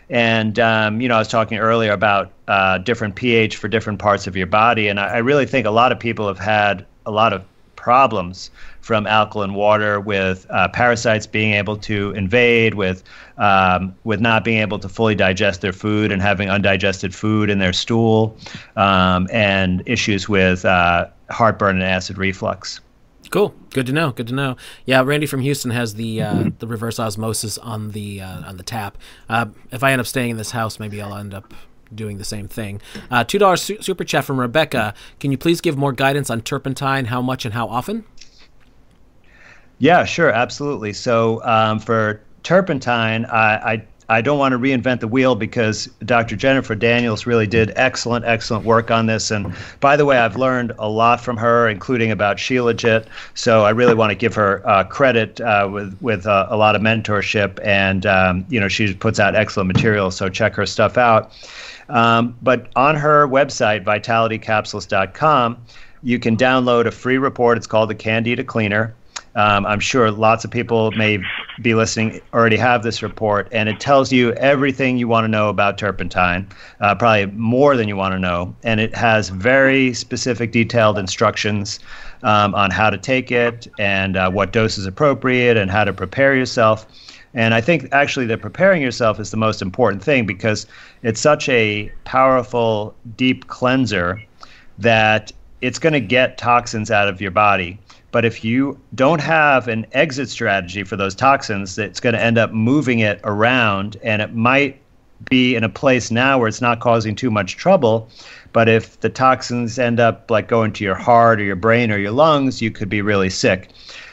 And 0.09 0.57
um, 0.59 1.01
you 1.01 1.07
know, 1.07 1.15
I 1.15 1.19
was 1.19 1.27
talking 1.27 1.57
earlier 1.57 1.91
about 1.91 2.31
uh, 2.47 2.77
different 2.79 3.15
pH 3.15 3.57
for 3.57 3.67
different 3.67 3.99
parts 3.99 4.27
of 4.27 4.35
your 4.35 4.47
body, 4.47 4.87
and 4.87 4.99
I, 4.99 5.15
I 5.15 5.17
really 5.17 5.45
think 5.45 5.65
a 5.65 5.71
lot 5.71 5.91
of 5.91 5.99
people 5.99 6.27
have 6.27 6.39
had 6.39 6.85
a 7.05 7.11
lot 7.11 7.33
of 7.33 7.43
problems 7.75 8.51
from 8.81 9.07
alkaline 9.07 9.53
water 9.53 9.99
with 9.99 10.45
uh, 10.49 10.67
parasites 10.69 11.25
being 11.27 11.53
able 11.53 11.77
to 11.77 12.11
invade, 12.11 12.73
with 12.73 13.03
um, 13.37 13.95
with 14.03 14.21
not 14.21 14.43
being 14.43 14.59
able 14.59 14.79
to 14.79 14.89
fully 14.89 15.15
digest 15.15 15.61
their 15.61 15.73
food 15.73 16.11
and 16.11 16.21
having 16.21 16.49
undigested 16.49 17.13
food 17.13 17.49
in 17.49 17.59
their 17.59 17.73
stool, 17.73 18.37
um, 18.75 19.27
and 19.31 19.83
issues 19.85 20.29
with 20.29 20.63
uh, 20.63 21.07
heartburn 21.29 21.75
and 21.75 21.85
acid 21.85 22.17
reflux. 22.17 22.79
Cool. 23.29 23.53
Good 23.71 23.85
to 23.87 23.91
know. 23.91 24.11
Good 24.11 24.27
to 24.27 24.33
know. 24.33 24.55
Yeah, 24.85 25.01
Randy 25.03 25.25
from 25.27 25.41
Houston 25.41 25.71
has 25.71 25.95
the 25.95 26.21
uh, 26.21 26.49
the 26.59 26.67
reverse 26.67 26.99
osmosis 26.99 27.57
on 27.57 27.91
the 27.91 28.21
uh, 28.21 28.47
on 28.47 28.57
the 28.57 28.63
tap. 28.63 28.97
Uh, 29.27 29.47
if 29.71 29.83
I 29.83 29.91
end 29.91 29.99
up 29.99 30.07
staying 30.07 30.31
in 30.31 30.37
this 30.37 30.51
house, 30.51 30.79
maybe 30.79 31.01
I'll 31.01 31.15
end 31.15 31.33
up 31.33 31.53
doing 31.93 32.17
the 32.17 32.25
same 32.25 32.47
thing. 32.47 32.81
Uh, 33.11 33.23
Two 33.23 33.37
dollars 33.39 33.61
su- 33.61 33.81
super 33.81 34.03
chat 34.03 34.23
from 34.25 34.39
Rebecca. 34.39 34.93
Can 35.19 35.31
you 35.31 35.37
please 35.37 35.61
give 35.61 35.77
more 35.77 35.91
guidance 35.91 36.29
on 36.29 36.41
turpentine? 36.41 37.05
How 37.05 37.21
much 37.21 37.43
and 37.45 37.53
how 37.53 37.67
often? 37.67 38.05
Yeah, 39.79 40.05
sure, 40.05 40.31
absolutely. 40.31 40.93
So 40.93 41.43
um, 41.43 41.79
for 41.79 42.21
turpentine, 42.43 43.25
I, 43.25 43.73
I 43.73 43.87
I 44.09 44.21
don't 44.21 44.39
want 44.39 44.53
to 44.53 44.59
reinvent 44.59 45.01
the 45.01 45.07
wheel 45.07 45.35
because 45.35 45.87
Dr. 46.05 46.35
Jennifer 46.35 46.75
Daniels 46.75 47.25
really 47.25 47.47
did 47.47 47.73
excellent, 47.75 48.23
excellent 48.23 48.63
work 48.63 48.89
on 48.89 49.05
this. 49.05 49.31
And 49.31 49.53
by 49.81 49.97
the 49.97 50.05
way, 50.05 50.17
I've 50.17 50.37
learned 50.37 50.71
a 50.79 50.87
lot 50.87 51.19
from 51.19 51.35
her, 51.37 51.67
including 51.67 52.11
about 52.11 52.37
Shilajit. 52.37 53.05
So 53.33 53.65
I 53.65 53.71
really 53.71 53.95
want 53.95 54.11
to 54.11 54.15
give 54.15 54.33
her 54.35 54.67
uh, 54.67 54.85
credit 54.85 55.41
uh, 55.41 55.69
with 55.71 55.97
with 56.01 56.25
uh, 56.25 56.47
a 56.49 56.55
lot 56.55 56.75
of 56.75 56.81
mentorship. 56.81 57.59
And 57.65 58.05
um, 58.05 58.45
you 58.49 58.59
know, 58.59 58.69
she 58.69 58.93
puts 58.93 59.19
out 59.19 59.35
excellent 59.35 59.67
material. 59.67 60.11
So 60.11 60.29
check 60.29 60.55
her 60.55 60.65
stuff 60.65 60.97
out. 60.97 61.33
Um, 61.89 62.37
but 62.41 62.69
on 62.75 62.95
her 62.95 63.27
website, 63.27 63.83
vitalitycapsules.com, 63.83 65.57
you 66.03 66.19
can 66.19 66.37
download 66.37 66.85
a 66.85 66.91
free 66.91 67.17
report. 67.17 67.57
It's 67.57 67.67
called 67.67 67.89
the 67.89 67.95
Candida 67.95 68.43
Cleaner. 68.43 68.93
Um, 69.35 69.65
I'm 69.65 69.79
sure 69.79 70.11
lots 70.11 70.45
of 70.45 70.51
people 70.51 70.91
may 70.91 71.19
be 71.61 71.73
listening 71.73 72.21
already 72.33 72.57
have 72.57 72.83
this 72.83 73.01
report, 73.01 73.47
and 73.51 73.67
it 73.67 73.79
tells 73.79 74.11
you 74.11 74.33
everything 74.33 74.97
you 74.97 75.07
want 75.07 75.23
to 75.23 75.27
know 75.27 75.49
about 75.49 75.77
turpentine, 75.77 76.47
uh, 76.81 76.93
probably 76.95 77.25
more 77.27 77.75
than 77.75 77.87
you 77.87 77.95
want 77.95 78.13
to 78.13 78.19
know. 78.19 78.55
And 78.63 78.79
it 78.79 78.95
has 78.95 79.29
very 79.29 79.93
specific, 79.93 80.51
detailed 80.51 80.97
instructions 80.97 81.79
um, 82.23 82.53
on 82.55 82.71
how 82.71 82.89
to 82.89 82.97
take 82.97 83.31
it 83.31 83.67
and 83.79 84.17
uh, 84.17 84.29
what 84.29 84.53
dose 84.53 84.77
is 84.77 84.85
appropriate 84.85 85.57
and 85.57 85.71
how 85.71 85.83
to 85.83 85.93
prepare 85.93 86.35
yourself. 86.35 86.85
And 87.33 87.53
I 87.53 87.61
think 87.61 87.89
actually 87.91 88.25
that 88.27 88.41
preparing 88.41 88.81
yourself 88.81 89.19
is 89.19 89.31
the 89.31 89.37
most 89.37 89.61
important 89.61 90.03
thing 90.03 90.25
because 90.25 90.65
it's 91.03 91.21
such 91.21 91.47
a 91.49 91.91
powerful, 92.03 92.95
deep 93.15 93.47
cleanser 93.47 94.21
that 94.79 95.31
it's 95.61 95.79
going 95.79 95.93
to 95.93 95.99
get 95.99 96.37
toxins 96.37 96.91
out 96.91 97.07
of 97.07 97.21
your 97.21 97.31
body. 97.31 97.79
But 98.11 98.25
if 98.25 98.43
you 98.43 98.79
don't 98.95 99.21
have 99.21 99.67
an 99.67 99.85
exit 99.91 100.29
strategy 100.29 100.83
for 100.83 100.95
those 100.95 101.13
toxins, 101.13 101.77
it's 101.77 101.99
going 101.99 102.13
to 102.13 102.21
end 102.21 102.37
up 102.37 102.53
moving 102.53 102.99
it 102.99 103.19
around 103.23 103.97
and 104.01 104.21
it 104.21 104.33
might 104.33 104.81
be 105.29 105.55
in 105.55 105.63
a 105.63 105.69
place 105.69 106.11
now 106.11 106.39
where 106.39 106.47
it's 106.47 106.61
not 106.61 106.79
causing 106.79 107.15
too 107.15 107.31
much 107.31 107.57
trouble. 107.57 108.09
But 108.53 108.69
if 108.69 108.99
the 109.01 109.09
toxins 109.09 109.77
end 109.77 109.99
up 109.99 110.31
like 110.31 110.47
going 110.47 110.71
to 110.73 110.83
your 110.83 110.95
heart 110.95 111.39
or 111.41 111.43
your 111.43 111.55
brain 111.55 111.91
or 111.91 111.97
your 111.97 112.11
lungs, 112.11 112.61
you 112.61 112.71
could 112.71 112.89
be 112.89 113.01
really 113.01 113.29
sick. 113.29 113.69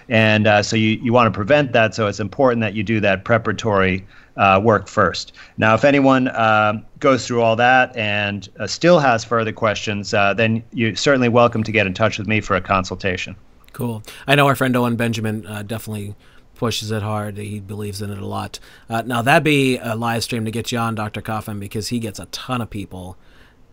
And 0.08 0.46
uh, 0.46 0.62
so 0.62 0.76
you, 0.76 0.98
you 1.02 1.12
want 1.12 1.32
to 1.32 1.36
prevent 1.36 1.72
that. 1.72 1.94
So 1.94 2.06
it's 2.08 2.20
important 2.20 2.60
that 2.62 2.74
you 2.74 2.82
do 2.82 3.00
that 3.00 3.24
preparatory 3.24 4.04
uh, 4.36 4.60
work 4.62 4.88
first. 4.88 5.32
Now, 5.56 5.74
if 5.74 5.84
anyone 5.84 6.28
uh, 6.28 6.82
goes 6.98 7.26
through 7.26 7.42
all 7.42 7.56
that 7.56 7.96
and 7.96 8.48
uh, 8.58 8.66
still 8.66 8.98
has 8.98 9.24
further 9.24 9.52
questions, 9.52 10.12
uh, 10.12 10.34
then 10.34 10.62
you're 10.72 10.96
certainly 10.96 11.28
welcome 11.28 11.62
to 11.62 11.72
get 11.72 11.86
in 11.86 11.94
touch 11.94 12.18
with 12.18 12.26
me 12.26 12.40
for 12.40 12.56
a 12.56 12.60
consultation. 12.60 13.36
Cool. 13.74 14.04
I 14.26 14.36
know 14.36 14.46
our 14.46 14.54
friend 14.54 14.74
Owen 14.76 14.96
Benjamin 14.96 15.46
uh, 15.46 15.62
definitely 15.62 16.14
pushes 16.54 16.92
it 16.92 17.02
hard. 17.02 17.36
He 17.36 17.58
believes 17.58 18.00
in 18.00 18.10
it 18.10 18.18
a 18.18 18.26
lot. 18.26 18.60
Uh, 18.88 19.02
now 19.02 19.20
that'd 19.20 19.42
be 19.42 19.78
a 19.78 19.96
live 19.96 20.22
stream 20.22 20.44
to 20.44 20.52
get 20.52 20.70
you 20.70 20.78
on, 20.78 20.94
Doctor 20.94 21.20
Coffin, 21.20 21.58
because 21.58 21.88
he 21.88 21.98
gets 21.98 22.20
a 22.20 22.26
ton 22.26 22.60
of 22.60 22.70
people. 22.70 23.16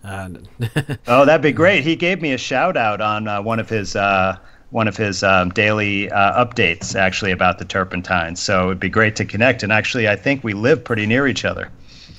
Uh, 0.03 0.29
oh, 1.07 1.23
that'd 1.25 1.43
be 1.43 1.51
great. 1.51 1.83
He 1.83 1.95
gave 1.95 2.19
me 2.19 2.33
a 2.33 2.37
shout 2.37 2.75
out 2.75 2.99
on 2.99 3.27
uh, 3.27 3.43
one 3.43 3.59
of 3.59 3.69
his 3.69 3.95
uh, 3.95 4.37
one 4.71 4.87
of 4.87 4.97
his 4.97 5.21
um, 5.21 5.49
daily 5.49 6.09
uh, 6.09 6.43
updates, 6.43 6.95
actually 6.95 7.31
about 7.31 7.59
the 7.59 7.65
turpentine. 7.65 8.35
So 8.35 8.67
it'd 8.67 8.79
be 8.79 8.89
great 8.89 9.15
to 9.17 9.25
connect. 9.25 9.61
And 9.61 9.71
actually, 9.71 10.09
I 10.09 10.15
think 10.15 10.43
we 10.43 10.53
live 10.53 10.83
pretty 10.83 11.05
near 11.05 11.27
each 11.27 11.45
other. 11.45 11.69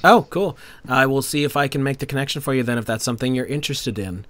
Oh, 0.04 0.26
cool. 0.30 0.56
I 0.88 1.06
will 1.06 1.22
see 1.22 1.44
if 1.44 1.56
I 1.56 1.68
can 1.68 1.82
make 1.82 1.98
the 1.98 2.06
connection 2.06 2.42
for 2.42 2.54
you 2.54 2.62
then, 2.62 2.78
if 2.78 2.84
that's 2.84 3.04
something 3.04 3.34
you're 3.34 3.46
interested 3.46 3.98
in. 3.98 4.26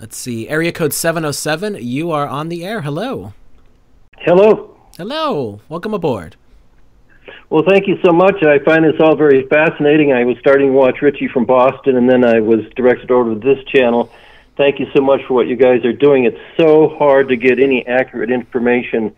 Let's 0.00 0.16
see. 0.16 0.48
Area 0.48 0.72
code 0.72 0.92
707. 0.92 1.78
You 1.80 2.10
are 2.10 2.26
on 2.26 2.48
the 2.48 2.64
air. 2.64 2.82
Hello. 2.82 3.32
Hello. 4.18 4.76
Hello. 4.96 5.60
Welcome 5.68 5.94
aboard. 5.94 6.36
Well, 7.50 7.62
thank 7.68 7.86
you 7.86 7.96
so 8.04 8.12
much. 8.12 8.42
I 8.42 8.58
find 8.64 8.84
this 8.84 9.00
all 9.00 9.16
very 9.16 9.46
fascinating. 9.46 10.12
I 10.12 10.24
was 10.24 10.36
starting 10.38 10.68
to 10.68 10.72
watch 10.72 11.00
Richie 11.02 11.28
from 11.28 11.44
Boston, 11.44 11.96
and 11.96 12.08
then 12.10 12.24
I 12.24 12.40
was 12.40 12.60
directed 12.74 13.10
over 13.10 13.34
to 13.34 13.40
this 13.40 13.64
channel. 13.66 14.10
Thank 14.56 14.80
you 14.80 14.86
so 14.94 15.00
much 15.00 15.20
for 15.26 15.34
what 15.34 15.46
you 15.46 15.56
guys 15.56 15.84
are 15.84 15.92
doing. 15.92 16.24
It's 16.24 16.38
so 16.56 16.88
hard 16.96 17.28
to 17.28 17.36
get 17.36 17.60
any 17.60 17.86
accurate 17.86 18.30
information 18.30 19.14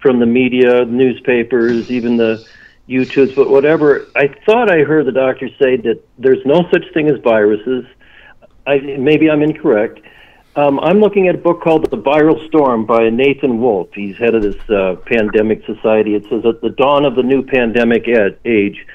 from 0.00 0.20
the 0.20 0.26
media, 0.26 0.84
newspapers, 0.84 1.90
even 1.90 2.16
the 2.16 2.46
YouTubes, 2.88 3.34
but 3.34 3.50
whatever. 3.50 4.06
I 4.14 4.28
thought 4.46 4.70
I 4.70 4.80
heard 4.80 5.06
the 5.06 5.12
doctor 5.12 5.48
say 5.58 5.76
that 5.76 6.02
there's 6.18 6.44
no 6.44 6.68
such 6.70 6.84
thing 6.94 7.08
as 7.08 7.18
viruses. 7.20 7.84
I, 8.66 8.78
maybe 8.78 9.30
I'm 9.30 9.42
incorrect. 9.42 10.00
Um, 10.56 10.80
I'm 10.80 11.00
looking 11.00 11.28
at 11.28 11.34
a 11.34 11.38
book 11.38 11.60
called 11.60 11.90
The 11.90 11.98
Viral 11.98 12.46
Storm 12.48 12.86
by 12.86 13.10
Nathan 13.10 13.60
Wolfe. 13.60 13.92
He's 13.92 14.16
head 14.16 14.34
of 14.34 14.42
this 14.42 14.70
uh, 14.70 14.96
pandemic 15.04 15.64
society. 15.66 16.14
It 16.14 16.26
says 16.30 16.46
at 16.46 16.62
the 16.62 16.70
dawn 16.70 17.04
of 17.04 17.14
the 17.14 17.22
new 17.22 17.42
pandemic 17.42 18.08
ed- 18.08 18.38
age. 18.44 18.86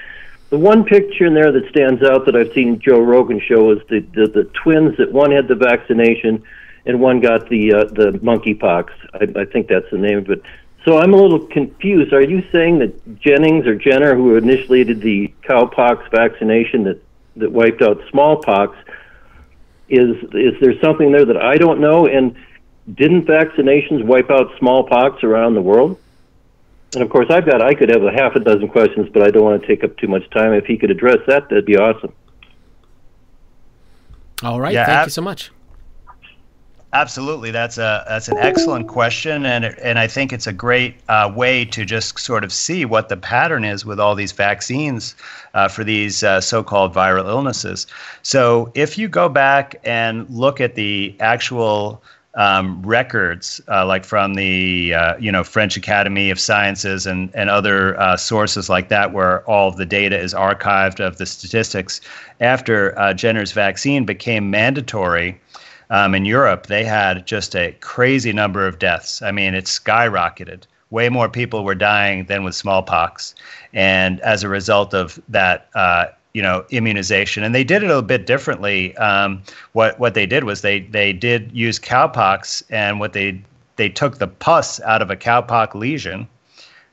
The 0.50 0.58
one 0.58 0.84
picture 0.84 1.24
in 1.24 1.34
there 1.34 1.52
that 1.52 1.68
stands 1.70 2.02
out 2.02 2.26
that 2.26 2.36
I've 2.36 2.52
seen 2.52 2.80
Joe 2.80 3.00
Rogan 3.00 3.40
show 3.40 3.70
is 3.70 3.78
the, 3.88 4.00
the, 4.00 4.26
the 4.26 4.44
twins 4.62 4.98
that 4.98 5.12
one 5.12 5.30
had 5.30 5.48
the 5.48 5.54
vaccination 5.54 6.42
and 6.84 7.00
one 7.00 7.20
got 7.20 7.48
the 7.48 7.72
uh, 7.72 7.84
the 7.84 8.18
monkeypox. 8.22 8.90
I, 9.14 9.40
I 9.40 9.44
think 9.44 9.68
that's 9.68 9.88
the 9.90 9.98
name 9.98 10.18
of 10.18 10.30
it. 10.30 10.42
So 10.84 10.98
I'm 10.98 11.14
a 11.14 11.16
little 11.16 11.46
confused. 11.46 12.12
Are 12.12 12.20
you 12.22 12.42
saying 12.50 12.80
that 12.80 13.20
Jennings 13.20 13.66
or 13.66 13.76
Jenner, 13.76 14.16
who 14.16 14.36
initiated 14.36 15.00
the 15.00 15.32
cowpox 15.44 16.10
vaccination 16.10 16.84
that 16.84 17.02
that 17.36 17.52
wiped 17.52 17.82
out 17.82 18.02
smallpox, 18.10 18.76
is 19.92 20.16
is 20.32 20.58
there 20.60 20.78
something 20.80 21.12
there 21.12 21.26
that 21.26 21.36
I 21.36 21.56
don't 21.56 21.80
know? 21.80 22.06
And 22.06 22.34
didn't 22.94 23.26
vaccinations 23.26 24.02
wipe 24.04 24.30
out 24.30 24.50
smallpox 24.58 25.22
around 25.22 25.54
the 25.54 25.60
world? 25.60 25.98
And 26.94 27.02
of 27.02 27.10
course, 27.10 27.26
I've 27.30 27.46
got 27.46 27.60
I 27.62 27.74
could 27.74 27.90
have 27.90 28.02
a 28.02 28.10
half 28.10 28.34
a 28.34 28.40
dozen 28.40 28.68
questions, 28.68 29.08
but 29.12 29.22
I 29.22 29.30
don't 29.30 29.44
want 29.44 29.60
to 29.60 29.68
take 29.68 29.84
up 29.84 29.96
too 29.98 30.08
much 30.08 30.28
time. 30.30 30.52
If 30.54 30.64
he 30.64 30.76
could 30.78 30.90
address 30.90 31.18
that, 31.26 31.48
that'd 31.48 31.66
be 31.66 31.76
awesome. 31.76 32.12
All 34.42 34.60
right. 34.60 34.72
Yeah, 34.72 34.86
Thank 34.86 34.98
ab- 34.98 35.06
you 35.06 35.10
so 35.10 35.22
much. 35.22 35.50
Absolutely, 36.94 37.50
that's 37.50 37.78
a 37.78 38.04
that's 38.06 38.28
an 38.28 38.36
excellent 38.36 38.86
question, 38.86 39.46
and 39.46 39.64
it, 39.64 39.78
and 39.82 39.98
I 39.98 40.06
think 40.06 40.30
it's 40.30 40.46
a 40.46 40.52
great 40.52 40.94
uh, 41.08 41.32
way 41.34 41.64
to 41.64 41.86
just 41.86 42.18
sort 42.18 42.44
of 42.44 42.52
see 42.52 42.84
what 42.84 43.08
the 43.08 43.16
pattern 43.16 43.64
is 43.64 43.86
with 43.86 43.98
all 43.98 44.14
these 44.14 44.32
vaccines 44.32 45.16
uh, 45.54 45.68
for 45.68 45.84
these 45.84 46.22
uh, 46.22 46.42
so-called 46.42 46.92
viral 46.92 47.26
illnesses. 47.26 47.86
So 48.22 48.70
if 48.74 48.98
you 48.98 49.08
go 49.08 49.30
back 49.30 49.80
and 49.84 50.28
look 50.28 50.60
at 50.60 50.74
the 50.74 51.16
actual 51.18 52.02
um, 52.34 52.82
records, 52.82 53.58
uh, 53.68 53.86
like 53.86 54.04
from 54.04 54.34
the 54.34 54.92
uh, 54.92 55.16
you 55.16 55.32
know 55.32 55.44
French 55.44 55.78
Academy 55.78 56.28
of 56.28 56.38
Sciences 56.38 57.06
and 57.06 57.30
and 57.34 57.48
other 57.48 57.98
uh, 57.98 58.18
sources 58.18 58.68
like 58.68 58.90
that, 58.90 59.14
where 59.14 59.42
all 59.48 59.70
of 59.70 59.76
the 59.76 59.86
data 59.86 60.20
is 60.20 60.34
archived 60.34 61.00
of 61.00 61.16
the 61.16 61.24
statistics, 61.24 62.02
after 62.40 63.14
Jenner's 63.14 63.52
vaccine 63.52 64.04
became 64.04 64.50
mandatory 64.50 65.40
um, 65.92 66.14
in 66.14 66.24
Europe, 66.24 66.68
they 66.68 66.84
had 66.84 67.26
just 67.26 67.54
a 67.54 67.76
crazy 67.80 68.32
number 68.32 68.66
of 68.66 68.78
deaths. 68.78 69.20
I 69.20 69.30
mean, 69.30 69.54
it 69.54 69.66
skyrocketed. 69.66 70.62
Way 70.88 71.10
more 71.10 71.28
people 71.28 71.64
were 71.64 71.74
dying 71.74 72.24
than 72.24 72.44
with 72.44 72.54
smallpox, 72.54 73.34
and 73.74 74.18
as 74.20 74.42
a 74.42 74.48
result 74.48 74.94
of 74.94 75.20
that, 75.28 75.68
uh, 75.74 76.06
you 76.32 76.40
know, 76.40 76.64
immunization. 76.70 77.44
And 77.44 77.54
they 77.54 77.62
did 77.62 77.82
it 77.82 77.90
a 77.90 78.00
bit 78.00 78.26
differently. 78.26 78.96
Um, 78.96 79.42
what 79.72 79.98
what 79.98 80.14
they 80.14 80.24
did 80.24 80.44
was 80.44 80.62
they 80.62 80.80
they 80.80 81.12
did 81.12 81.50
use 81.52 81.78
cowpox, 81.78 82.62
and 82.70 82.98
what 82.98 83.12
they 83.12 83.40
they 83.76 83.90
took 83.90 84.16
the 84.18 84.28
pus 84.28 84.80
out 84.80 85.02
of 85.02 85.10
a 85.10 85.16
cowpox 85.16 85.74
lesion, 85.74 86.26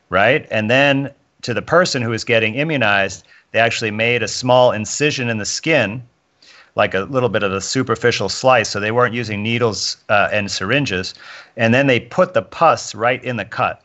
right, 0.10 0.46
and 0.52 0.70
then 0.70 1.10
to 1.44 1.54
the 1.54 1.62
person 1.62 2.02
who 2.02 2.10
was 2.10 2.26
getting 2.26 2.56
immunized, 2.56 3.26
they 3.54 3.60
actually 3.60 3.92
made 3.92 4.24
a 4.24 4.28
small 4.28 4.74
incision 4.74 5.30
in 5.30 5.38
the 5.38 5.46
skin 5.46 6.04
like 6.80 6.94
a 6.96 7.02
little 7.02 7.30
bit 7.30 7.44
of 7.44 7.52
a 7.52 7.62
superficial 7.62 8.30
slice, 8.30 8.70
so 8.70 8.80
they 8.80 8.92
weren't 8.92 9.14
using 9.14 9.44
needles 9.44 9.98
uh, 10.08 10.30
and 10.32 10.50
syringes. 10.50 11.14
And 11.58 11.74
then 11.74 11.88
they 11.88 12.00
put 12.00 12.34
the 12.34 12.42
pus 12.42 12.96
right 12.96 13.24
in 13.24 13.36
the 13.38 13.46
cut. 13.46 13.84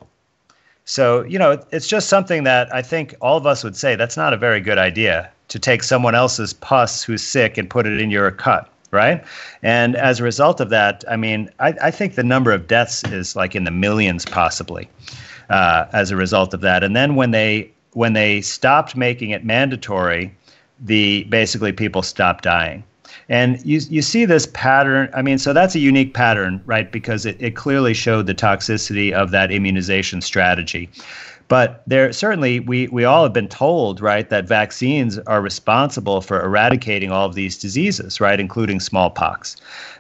So, 0.85 1.23
you 1.25 1.39
know, 1.39 1.63
it's 1.73 1.89
just 1.89 2.09
something 2.09 2.45
that 2.45 2.73
I 2.75 2.83
think 2.83 3.15
all 3.21 3.37
of 3.37 3.47
us 3.47 3.65
would 3.65 3.77
say 3.77 3.97
that's 3.97 4.17
not 4.17 4.33
a 4.33 4.37
very 4.37 4.61
good 4.61 4.79
idea 4.79 5.31
to 5.49 5.59
take 5.59 5.83
someone 5.83 6.15
else's 6.15 6.53
pus 6.53 7.03
who's 7.03 7.23
sick 7.23 7.59
and 7.59 7.69
put 7.69 7.87
it 7.87 8.01
in 8.01 8.11
your 8.11 8.31
cut, 8.31 8.69
right? 8.91 9.25
And 9.63 9.97
as 9.97 10.21
a 10.21 10.25
result 10.25 10.61
of 10.61 10.71
that, 10.71 11.05
I 11.11 11.17
mean, 11.17 11.51
I, 11.59 11.75
I 11.83 11.91
think 11.91 12.15
the 12.15 12.25
number 12.25 12.53
of 12.53 12.67
deaths 12.67 13.03
is 13.05 13.37
like 13.37 13.55
in 13.57 13.65
the 13.65 13.71
millions 13.71 14.25
possibly 14.25 14.89
uh, 15.51 15.87
as 15.93 16.11
a 16.11 16.17
result 16.17 16.55
of 16.55 16.61
that. 16.61 16.85
And 16.85 16.95
then 16.95 17.17
when 17.17 17.31
they 17.31 17.71
when 17.93 18.13
they 18.13 18.41
stopped 18.41 18.97
making 18.97 19.31
it 19.31 19.45
mandatory, 19.45 20.35
the 20.81 21.25
basically 21.25 21.73
people 21.73 22.03
stop 22.03 22.43
dying. 22.43 22.85
And 23.29 23.65
you, 23.65 23.81
you 23.89 24.03
see 24.03 24.25
this 24.25 24.47
pattern. 24.53 25.09
I 25.15 25.23
mean, 25.23 25.39
so 25.39 25.53
that's 25.53 25.75
a 25.75 25.79
unique 25.79 26.15
pattern, 26.15 26.61
right? 26.67 26.91
Because 26.91 27.25
it, 27.25 27.37
it 27.41 27.57
clearly 27.57 27.95
showed 27.95 28.27
the 28.27 28.35
toxicity 28.35 29.13
of 29.13 29.31
that 29.31 29.51
immunization 29.51 30.21
strategy. 30.21 30.91
But 31.49 31.83
there 31.87 32.13
certainly 32.13 32.61
we, 32.61 32.89
we 32.89 33.05
all 33.05 33.23
have 33.23 33.33
been 33.33 33.49
told, 33.49 34.01
right, 34.01 34.29
that 34.31 34.47
vaccines 34.47 35.19
are 35.21 35.41
responsible 35.41 36.21
for 36.21 36.43
eradicating 36.43 37.11
all 37.11 37.27
of 37.27 37.35
these 37.35 37.59
diseases, 37.59 38.21
right, 38.21 38.41
including 38.41 38.81
smallpox. 38.81 39.57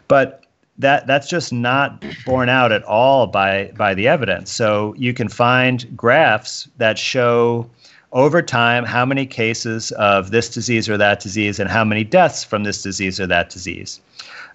But 0.08 0.44
that 0.78 1.06
that's 1.06 1.28
just 1.28 1.52
not 1.52 2.04
borne 2.26 2.48
out 2.48 2.72
at 2.72 2.82
all 2.82 3.26
by 3.28 3.70
by 3.76 3.94
the 3.94 4.08
evidence. 4.08 4.50
So 4.50 4.94
you 4.98 5.14
can 5.14 5.28
find 5.28 5.96
graphs 5.96 6.68
that 6.78 6.98
show 6.98 7.70
over 8.14 8.40
time 8.40 8.84
how 8.84 9.04
many 9.04 9.26
cases 9.26 9.90
of 9.92 10.30
this 10.30 10.48
disease 10.48 10.88
or 10.88 10.96
that 10.96 11.20
disease 11.20 11.58
and 11.58 11.68
how 11.68 11.84
many 11.84 12.04
deaths 12.04 12.44
from 12.44 12.62
this 12.62 12.80
disease 12.80 13.20
or 13.20 13.26
that 13.26 13.50
disease. 13.50 14.00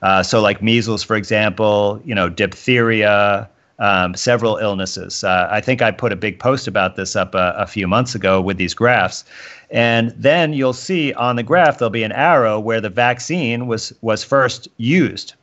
Uh, 0.02 0.23
so, 0.23 0.41
like 0.41 0.61
measles, 0.61 1.03
for 1.03 1.18
example, 1.18 2.02
you 2.06 2.15
know, 2.15 2.30
diphtheria, 2.30 3.49
um, 3.80 4.15
several 4.15 4.57
illnesses. 4.57 5.23
Uh, 5.23 5.48
I 5.52 5.61
think 5.61 5.81
I 5.81 5.91
put 5.91 6.14
a 6.14 6.15
big 6.15 6.40
post 6.40 6.68
about 6.68 6.95
this 6.95 7.15
up 7.15 7.36
a, 7.36 7.53
a 7.57 7.68
few 7.68 7.88
months 7.88 8.15
ago 8.15 8.41
with 8.41 8.57
these 8.57 8.73
graphs. 8.73 9.26
And 9.69 10.14
then 10.18 10.53
you'll 10.53 10.73
see 10.73 11.14
on 11.14 11.36
the 11.36 11.44
graph 11.44 11.77
there'll 11.77 11.90
be 11.90 12.03
an 12.03 12.11
arrow 12.14 12.60
where 12.60 12.81
the 12.81 12.90
vaccine 12.90 13.68
was 13.68 13.94
was 14.02 14.23
first 14.23 14.68
used 14.77 15.34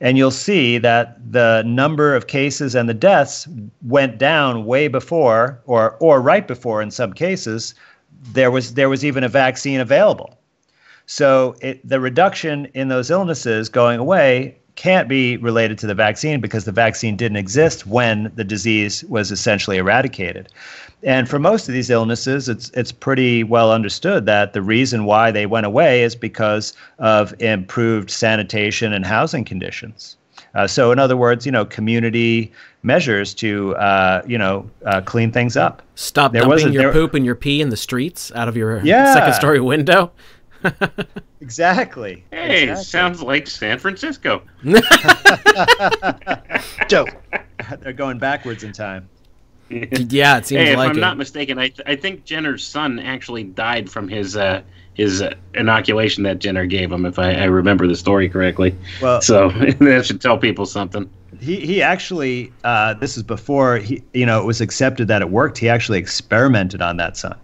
and 0.00 0.16
you'll 0.16 0.30
see 0.30 0.78
that 0.78 1.18
the 1.32 1.62
number 1.66 2.14
of 2.14 2.26
cases 2.26 2.74
and 2.74 2.88
the 2.88 2.94
deaths 2.94 3.46
went 3.82 4.18
down 4.18 4.64
way 4.64 4.88
before 4.88 5.60
or 5.66 5.96
or 6.00 6.20
right 6.20 6.48
before 6.48 6.80
in 6.80 6.90
some 6.90 7.12
cases 7.12 7.74
there 8.32 8.50
was 8.50 8.74
there 8.74 8.88
was 8.88 9.04
even 9.04 9.24
a 9.24 9.28
vaccine 9.28 9.80
available. 9.80 10.38
So 11.06 11.56
it, 11.60 11.86
the 11.86 11.98
reduction 11.98 12.66
in 12.74 12.88
those 12.88 13.10
illnesses 13.10 13.68
going 13.68 13.98
away 13.98 14.59
can't 14.80 15.08
be 15.10 15.36
related 15.36 15.76
to 15.78 15.86
the 15.86 15.94
vaccine 15.94 16.40
because 16.40 16.64
the 16.64 16.72
vaccine 16.72 17.14
didn't 17.14 17.36
exist 17.36 17.86
when 17.86 18.32
the 18.34 18.44
disease 18.44 19.04
was 19.04 19.30
essentially 19.30 19.76
eradicated. 19.76 20.48
And 21.02 21.28
for 21.28 21.38
most 21.38 21.68
of 21.68 21.74
these 21.74 21.90
illnesses, 21.90 22.48
it's 22.48 22.70
it's 22.70 22.90
pretty 22.92 23.44
well 23.44 23.72
understood 23.72 24.24
that 24.24 24.54
the 24.54 24.62
reason 24.62 25.04
why 25.04 25.30
they 25.30 25.44
went 25.44 25.66
away 25.66 26.02
is 26.02 26.16
because 26.16 26.72
of 26.98 27.34
improved 27.42 28.10
sanitation 28.10 28.92
and 28.94 29.04
housing 29.04 29.44
conditions. 29.44 30.16
Uh, 30.54 30.66
so, 30.66 30.90
in 30.92 30.98
other 30.98 31.16
words, 31.16 31.44
you 31.46 31.52
know, 31.52 31.64
community 31.64 32.50
measures 32.82 33.34
to 33.34 33.74
uh, 33.76 34.22
you 34.26 34.38
know 34.38 34.68
uh, 34.86 35.00
clean 35.02 35.30
things 35.30 35.56
up. 35.58 35.82
Stop 35.94 36.32
There 36.32 36.40
dumping 36.42 36.72
your 36.72 36.84
there- 36.84 36.92
poop 36.92 37.12
and 37.14 37.24
your 37.26 37.34
pee 37.34 37.60
in 37.60 37.68
the 37.68 37.76
streets 37.76 38.32
out 38.34 38.48
of 38.48 38.56
your 38.56 38.80
Yeah. 38.82 39.12
second 39.12 39.34
story 39.34 39.60
window. 39.60 40.10
Exactly. 41.40 42.24
Hey, 42.30 42.64
Exactly. 42.64 42.84
sounds 42.84 43.22
like 43.22 43.46
San 43.46 43.78
Francisco. 43.78 44.42
Dope. 46.88 47.08
They're 47.80 47.92
going 47.92 48.18
backwards 48.18 48.62
in 48.64 48.72
time. 48.72 49.08
yeah, 49.70 50.36
it 50.38 50.46
seems 50.46 50.62
hey, 50.62 50.72
if 50.72 50.78
I'm 50.78 50.96
it. 50.96 51.00
not 51.00 51.16
mistaken, 51.16 51.58
I, 51.58 51.72
I 51.86 51.94
think 51.96 52.24
Jenner's 52.24 52.66
son 52.66 52.98
actually 52.98 53.44
died 53.44 53.88
from 53.88 54.08
his 54.08 54.36
uh, 54.36 54.62
his 54.94 55.22
uh, 55.22 55.34
inoculation 55.54 56.24
that 56.24 56.40
Jenner 56.40 56.66
gave 56.66 56.90
him, 56.90 57.06
if 57.06 57.18
I, 57.18 57.32
I 57.34 57.44
remember 57.44 57.86
the 57.86 57.94
story 57.94 58.28
correctly. 58.28 58.74
Well- 59.00 59.22
so 59.22 59.48
that 59.80 60.04
should 60.06 60.20
tell 60.20 60.36
people 60.38 60.66
something. 60.66 61.08
He 61.38 61.56
he 61.64 61.80
actually 61.82 62.52
uh, 62.64 62.94
this 62.94 63.16
is 63.16 63.22
before 63.22 63.78
he 63.78 64.02
you 64.12 64.26
know 64.26 64.40
it 64.40 64.44
was 64.44 64.60
accepted 64.60 65.08
that 65.08 65.22
it 65.22 65.30
worked. 65.30 65.56
He 65.58 65.68
actually 65.68 65.98
experimented 65.98 66.82
on 66.82 66.96
that 66.98 67.16
son. 67.16 67.38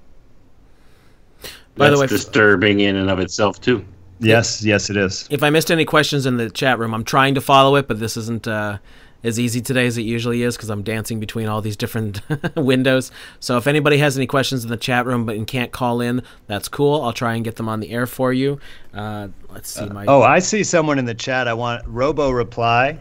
By 1.77 1.90
the 1.90 1.98
way, 1.98 2.07
disturbing 2.07 2.81
in 2.81 2.97
and 2.97 3.11
of 3.11 3.19
itself 3.19 3.61
too. 3.61 3.85
Yes, 4.19 4.65
yes, 4.65 4.89
it 4.89 4.97
is. 4.97 5.28
If 5.31 5.43
I 5.43 5.51
missed 5.51 5.70
any 5.70 5.85
questions 5.85 6.24
in 6.24 6.39
the 6.39 6.48
chat 6.48 6.78
room, 6.78 6.94
I'm 6.94 7.05
trying 7.05 7.35
to 7.35 7.40
follow 7.40 7.77
it, 7.77 7.86
but 7.86 8.01
this 8.01 8.16
isn't 8.16 8.48
uh, 8.48 8.78
as 9.23 9.39
easy 9.39 9.61
today 9.61 9.86
as 9.86 9.98
it 9.98 10.03
usually 10.03 10.43
is 10.43 10.57
because 10.57 10.70
I'm 10.70 10.82
dancing 10.82 11.20
between 11.20 11.48
all 11.48 11.61
these 11.61 11.77
different 11.77 12.23
windows. 12.57 13.11
So 13.40 13.59
if 13.59 13.66
anybody 13.66 13.98
has 13.98 14.16
any 14.16 14.27
questions 14.27 14.65
in 14.65 14.70
the 14.70 14.77
chat 14.78 15.05
room 15.05 15.27
but 15.27 15.47
can't 15.47 15.70
call 15.70 16.01
in, 16.01 16.23
that's 16.47 16.69
cool. 16.69 17.03
I'll 17.03 17.12
try 17.12 17.35
and 17.35 17.44
get 17.44 17.57
them 17.57 17.69
on 17.69 17.81
the 17.81 17.90
air 17.90 18.07
for 18.07 18.32
you. 18.32 18.59
Uh, 18.94 19.28
let's 19.51 19.69
see 19.69 19.86
my. 19.86 20.07
Oh, 20.07 20.23
I 20.23 20.39
see 20.39 20.65
someone 20.65 20.98
in 20.98 21.05
the 21.05 21.15
chat. 21.15 21.47
I 21.47 21.55
want 21.55 21.82
Robo 21.86 22.31
reply 22.31 22.98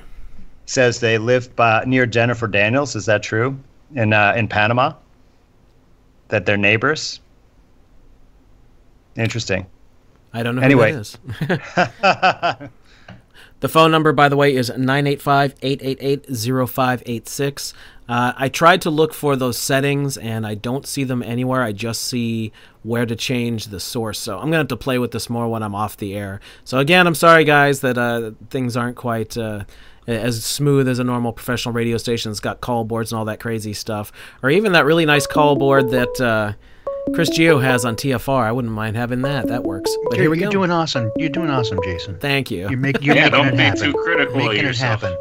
says 0.65 0.99
they 0.99 1.17
live 1.17 1.55
by 1.55 1.83
near 1.85 2.05
Jennifer 2.05 2.47
Daniels. 2.47 2.95
Is 2.95 3.05
that 3.05 3.23
true? 3.23 3.57
In 3.93 4.13
uh, 4.13 4.33
in 4.35 4.47
Panama. 4.47 4.93
That 6.29 6.45
they're 6.45 6.57
neighbors. 6.57 7.19
Interesting. 9.15 9.67
I 10.33 10.43
don't 10.43 10.55
know 10.55 10.61
Anyway. 10.61 10.91
who 10.91 11.03
that 11.03 12.61
is. 12.61 12.69
The 13.61 13.69
phone 13.69 13.89
number, 13.89 14.11
by 14.11 14.27
the 14.29 14.35
way, 14.35 14.53
is 14.53 14.69
985 14.69 15.55
888 15.61 16.25
0586. 16.69 17.73
Uh, 18.07 18.33
I 18.35 18.49
tried 18.49 18.81
to 18.81 18.89
look 18.89 19.13
for 19.13 19.35
those 19.35 19.57
settings 19.57 20.17
and 20.17 20.45
I 20.45 20.55
don't 20.55 20.85
see 20.85 21.03
them 21.03 21.23
anywhere. 21.23 21.63
I 21.63 21.71
just 21.71 22.03
see 22.03 22.51
where 22.83 23.05
to 23.05 23.15
change 23.15 23.67
the 23.67 23.79
source. 23.79 24.19
So 24.19 24.35
I'm 24.35 24.41
going 24.41 24.51
to 24.51 24.57
have 24.59 24.67
to 24.67 24.77
play 24.77 24.99
with 24.99 25.11
this 25.11 25.29
more 25.29 25.47
when 25.47 25.63
I'm 25.63 25.73
off 25.73 25.97
the 25.97 26.15
air. 26.15 26.41
So, 26.65 26.77
again, 26.79 27.07
I'm 27.07 27.15
sorry, 27.15 27.45
guys, 27.45 27.79
that 27.79 27.97
uh, 27.97 28.31
things 28.49 28.75
aren't 28.77 28.97
quite. 28.97 29.37
Uh, 29.37 29.63
as 30.05 30.45
smooth 30.45 30.87
as 30.87 30.99
a 30.99 31.03
normal 31.03 31.33
professional 31.33 31.73
radio 31.73 31.97
station 31.97 32.29
It's 32.29 32.39
got 32.39 32.61
call 32.61 32.83
boards 32.83 33.11
and 33.11 33.17
all 33.17 33.25
that 33.25 33.39
crazy 33.39 33.73
stuff, 33.73 34.11
or 34.43 34.51
even 34.51 34.73
that 34.73 34.85
really 34.85 35.05
nice 35.07 35.25
call 35.25 35.55
board 35.55 35.89
that 35.89 36.21
uh, 36.21 36.53
Chris 37.13 37.29
Geo 37.29 37.59
has 37.59 37.85
on 37.85 37.95
TFR. 37.95 38.43
I 38.43 38.51
wouldn't 38.51 38.73
mind 38.73 38.95
having 38.97 39.21
that. 39.21 39.47
That 39.47 39.63
works. 39.63 39.95
But 40.09 40.15
you're, 40.15 40.23
here 40.23 40.29
we 40.31 40.39
you're 40.39 40.47
go. 40.47 40.51
doing 40.51 40.71
awesome. 40.71 41.11
You're 41.17 41.29
doing 41.29 41.49
awesome, 41.49 41.79
Jason. 41.83 42.17
Thank 42.19 42.51
you. 42.51 42.67
You're, 42.69 42.77
make, 42.77 43.01
you're 43.01 43.15
Yeah, 43.15 43.25
making 43.29 43.37
don't 43.39 43.47
it 43.49 43.51
be 43.57 43.63
happen. 43.63 43.81
too 43.91 43.93
critical 43.93 44.35
of 44.41 44.47
making 44.47 44.65
it 44.65 44.77
happen. 44.77 45.15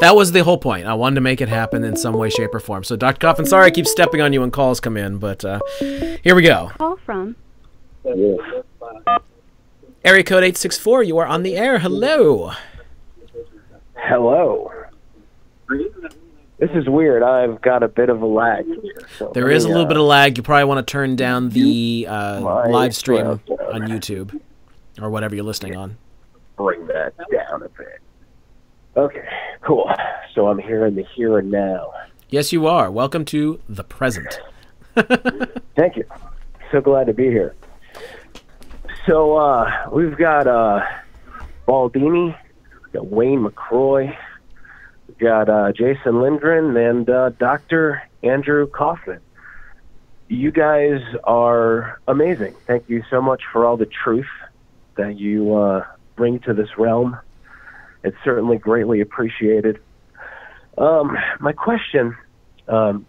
That 0.00 0.14
was 0.14 0.32
the 0.32 0.44
whole 0.44 0.58
point. 0.58 0.86
I 0.86 0.94
wanted 0.94 1.14
to 1.16 1.20
make 1.22 1.40
it 1.40 1.48
happen 1.48 1.82
in 1.82 1.96
some 1.96 2.14
way, 2.14 2.28
shape, 2.28 2.54
or 2.54 2.60
form. 2.60 2.84
So, 2.84 2.96
Dr. 2.96 3.18
Coffin, 3.18 3.46
sorry 3.46 3.64
I 3.66 3.70
keep 3.70 3.86
stepping 3.86 4.20
on 4.20 4.32
you 4.32 4.42
when 4.42 4.50
calls 4.50 4.78
come 4.78 4.96
in, 4.96 5.16
but 5.18 5.42
uh, 5.44 5.58
here 5.80 6.34
we 6.34 6.42
go. 6.42 6.70
Call 6.76 6.96
from. 6.98 7.34
Area 10.04 10.22
code 10.22 10.44
864, 10.44 11.02
you 11.02 11.16
are 11.18 11.26
on 11.26 11.42
the 11.42 11.56
air. 11.56 11.78
Hello. 11.78 12.52
Hello. 13.94 14.70
This 16.58 16.70
is 16.74 16.88
weird. 16.88 17.22
I've 17.22 17.60
got 17.60 17.82
a 17.82 17.88
bit 17.88 18.08
of 18.08 18.22
a 18.22 18.26
lag 18.26 18.64
here. 18.64 19.06
So 19.18 19.30
There 19.34 19.44
let 19.44 19.62
a 19.64 19.68
little 19.68 19.82
uh, 19.82 19.88
bit 19.88 19.96
of 19.98 20.04
lag. 20.04 20.38
You 20.38 20.42
probably 20.42 20.64
want 20.64 20.86
to 20.86 20.90
turn 20.90 21.14
down 21.14 21.50
the 21.50 22.06
uh, 22.08 22.40
live 22.70 22.94
stream 22.96 23.26
on 23.26 23.40
YouTube 23.82 24.40
or 25.00 25.10
whatever 25.10 25.34
you're 25.34 25.44
listening 25.44 25.76
on. 25.76 25.98
bring 26.56 26.86
that 26.86 27.12
down 27.30 27.62
a 27.62 27.68
bit. 27.68 28.00
Okay, 28.96 29.28
cool. 29.60 29.90
So 30.34 30.48
I'm 30.48 30.58
here 30.58 30.86
in 30.86 30.94
the 30.94 31.04
here 31.14 31.38
and 31.38 31.50
now. 31.50 31.92
Yes, 32.30 32.52
you 32.54 32.66
are. 32.66 32.90
Welcome 32.90 33.26
to 33.26 33.60
the 33.68 33.84
present. 33.84 34.40
Thank 35.76 35.96
you. 35.96 36.04
So 36.72 36.80
glad 36.80 37.06
to 37.08 37.12
be 37.12 37.24
here. 37.24 37.54
So 39.06 39.36
uh, 39.36 39.90
we've 39.92 40.16
got 40.16 40.46
uh, 40.46 40.84
Baldini, 41.68 42.34
we've 42.84 42.92
got 42.94 43.06
Wayne 43.06 43.44
McRoy, 43.44 44.16
got 45.18 45.48
uh, 45.48 45.72
Jason 45.72 46.20
Lindgren, 46.20 46.76
and 46.76 47.08
uh, 47.08 47.30
Dr. 47.30 48.02
Andrew 48.22 48.66
Kaufman. 48.66 49.20
You 50.28 50.50
guys 50.50 51.00
are 51.24 52.00
amazing. 52.08 52.54
Thank 52.66 52.88
you 52.88 53.04
so 53.10 53.22
much 53.22 53.42
for 53.52 53.64
all 53.64 53.76
the 53.76 53.86
truth 53.86 54.26
that 54.96 55.18
you 55.18 55.54
uh, 55.54 55.86
bring 56.16 56.40
to 56.40 56.54
this 56.54 56.76
realm. 56.76 57.16
It's 58.02 58.16
certainly 58.24 58.58
greatly 58.58 59.00
appreciated. 59.00 59.80
Um, 60.78 61.16
my 61.40 61.52
question 61.52 62.16
um, 62.68 63.06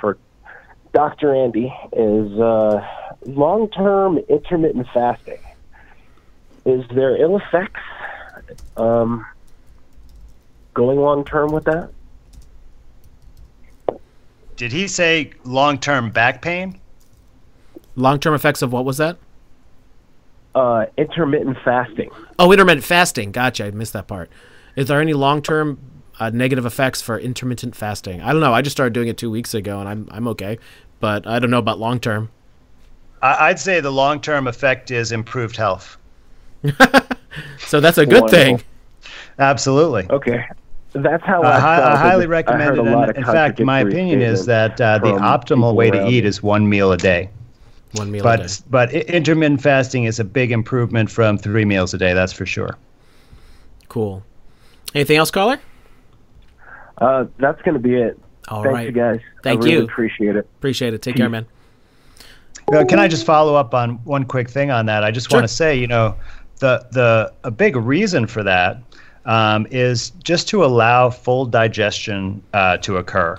for 0.00 0.18
Dr. 0.92 1.34
Andy 1.34 1.72
is 1.92 2.38
uh, 2.38 2.86
long 3.26 3.68
term 3.70 4.18
intermittent 4.28 4.86
fasting. 4.94 5.38
Is 6.64 6.84
there 6.94 7.20
ill 7.20 7.38
effects 7.38 7.80
um, 8.76 9.26
going 10.74 10.98
long 10.98 11.24
term 11.24 11.50
with 11.52 11.64
that? 11.64 11.90
Did 14.56 14.72
he 14.72 14.86
say 14.86 15.32
long 15.44 15.78
term 15.78 16.10
back 16.10 16.42
pain? 16.42 16.78
Long 17.96 18.18
term 18.20 18.34
effects 18.34 18.62
of 18.62 18.72
what 18.72 18.84
was 18.84 18.96
that? 18.98 19.18
uh, 20.54 20.84
intermittent 20.98 21.56
fasting. 21.64 22.10
Oh, 22.38 22.52
intermittent 22.52 22.84
fasting. 22.84 23.32
Gotcha. 23.32 23.64
I 23.64 23.70
missed 23.70 23.94
that 23.94 24.06
part. 24.06 24.30
Is 24.76 24.86
there 24.88 25.00
any 25.00 25.14
long 25.14 25.40
term 25.40 25.78
uh, 26.20 26.28
negative 26.28 26.66
effects 26.66 27.00
for 27.00 27.18
intermittent 27.18 27.74
fasting? 27.74 28.20
I 28.20 28.32
don't 28.32 28.42
know. 28.42 28.52
I 28.52 28.60
just 28.60 28.76
started 28.76 28.92
doing 28.92 29.08
it 29.08 29.16
two 29.16 29.30
weeks 29.30 29.54
ago, 29.54 29.80
and 29.80 29.88
I'm 29.88 30.08
I'm 30.10 30.28
okay, 30.28 30.58
but 31.00 31.26
I 31.26 31.38
don't 31.38 31.50
know 31.50 31.58
about 31.58 31.78
long 31.78 31.98
term. 32.00 32.30
I- 33.22 33.48
I'd 33.48 33.58
say 33.58 33.80
the 33.80 33.90
long 33.90 34.20
term 34.20 34.46
effect 34.46 34.90
is 34.90 35.12
improved 35.12 35.56
health. 35.56 35.96
So 37.60 37.80
that's 37.80 37.96
a 37.96 38.04
good 38.04 38.28
thing. 38.28 38.60
Absolutely. 39.38 40.06
Okay. 40.10 40.44
That's 40.94 41.24
how 41.24 41.42
Uh, 41.42 41.46
I. 41.46 41.50
I 41.78 41.92
I 41.92 41.96
highly 41.96 42.24
just- 42.24 42.30
recommend 42.30 42.78
I 42.78 42.82
it. 43.02 43.08
And 43.08 43.16
in 43.18 43.24
fact, 43.24 43.60
my 43.60 43.80
opinion 43.80 44.20
is 44.20 44.46
that 44.46 44.80
uh, 44.80 44.98
the 44.98 45.12
optimal 45.12 45.74
way 45.74 45.90
to 45.90 46.06
eat 46.08 46.24
is 46.24 46.42
one 46.42 46.68
meal 46.68 46.92
a 46.92 46.96
day. 46.98 47.30
One 47.94 48.10
meal 48.10 48.22
but 48.22 48.40
a 48.40 48.46
day. 48.48 48.54
but 48.70 48.88
i- 48.90 49.00
intermittent 49.08 49.60
fasting 49.62 50.04
is 50.04 50.18
a 50.20 50.24
big 50.24 50.52
improvement 50.52 51.10
from 51.10 51.38
three 51.38 51.64
meals 51.64 51.94
a 51.94 51.98
day. 51.98 52.12
That's 52.14 52.32
for 52.32 52.44
sure. 52.46 52.76
Cool. 53.88 54.22
Anything 54.94 55.16
else, 55.16 55.30
caller? 55.30 55.58
Uh, 56.98 57.24
that's 57.38 57.60
going 57.62 57.74
to 57.74 57.80
be 57.80 57.94
it. 57.94 58.18
All 58.48 58.62
Thanks, 58.62 58.74
right. 58.74 58.86
you 58.86 58.92
guys. 58.92 59.20
Thank 59.42 59.60
I 59.60 59.64
really 59.64 59.76
you. 59.78 59.84
Appreciate 59.84 60.36
it. 60.36 60.46
Appreciate 60.58 60.94
it. 60.94 61.00
Take 61.02 61.16
care, 61.16 61.28
man. 61.28 61.46
Uh, 62.72 62.84
can 62.84 62.98
I 62.98 63.08
just 63.08 63.24
follow 63.26 63.54
up 63.54 63.74
on 63.74 63.96
one 64.04 64.24
quick 64.24 64.48
thing 64.48 64.70
on 64.70 64.86
that? 64.86 65.04
I 65.04 65.10
just 65.10 65.32
want 65.32 65.44
to 65.44 65.48
say, 65.48 65.74
you 65.76 65.86
know, 65.86 66.14
the 66.60 66.86
the 66.92 67.32
a 67.44 67.50
big 67.50 67.76
reason 67.76 68.26
for 68.26 68.42
that 68.42 68.78
um, 69.26 69.66
is 69.70 70.10
just 70.22 70.48
to 70.48 70.64
allow 70.64 71.10
full 71.10 71.46
digestion 71.46 72.42
uh, 72.52 72.76
to 72.78 72.96
occur, 72.96 73.38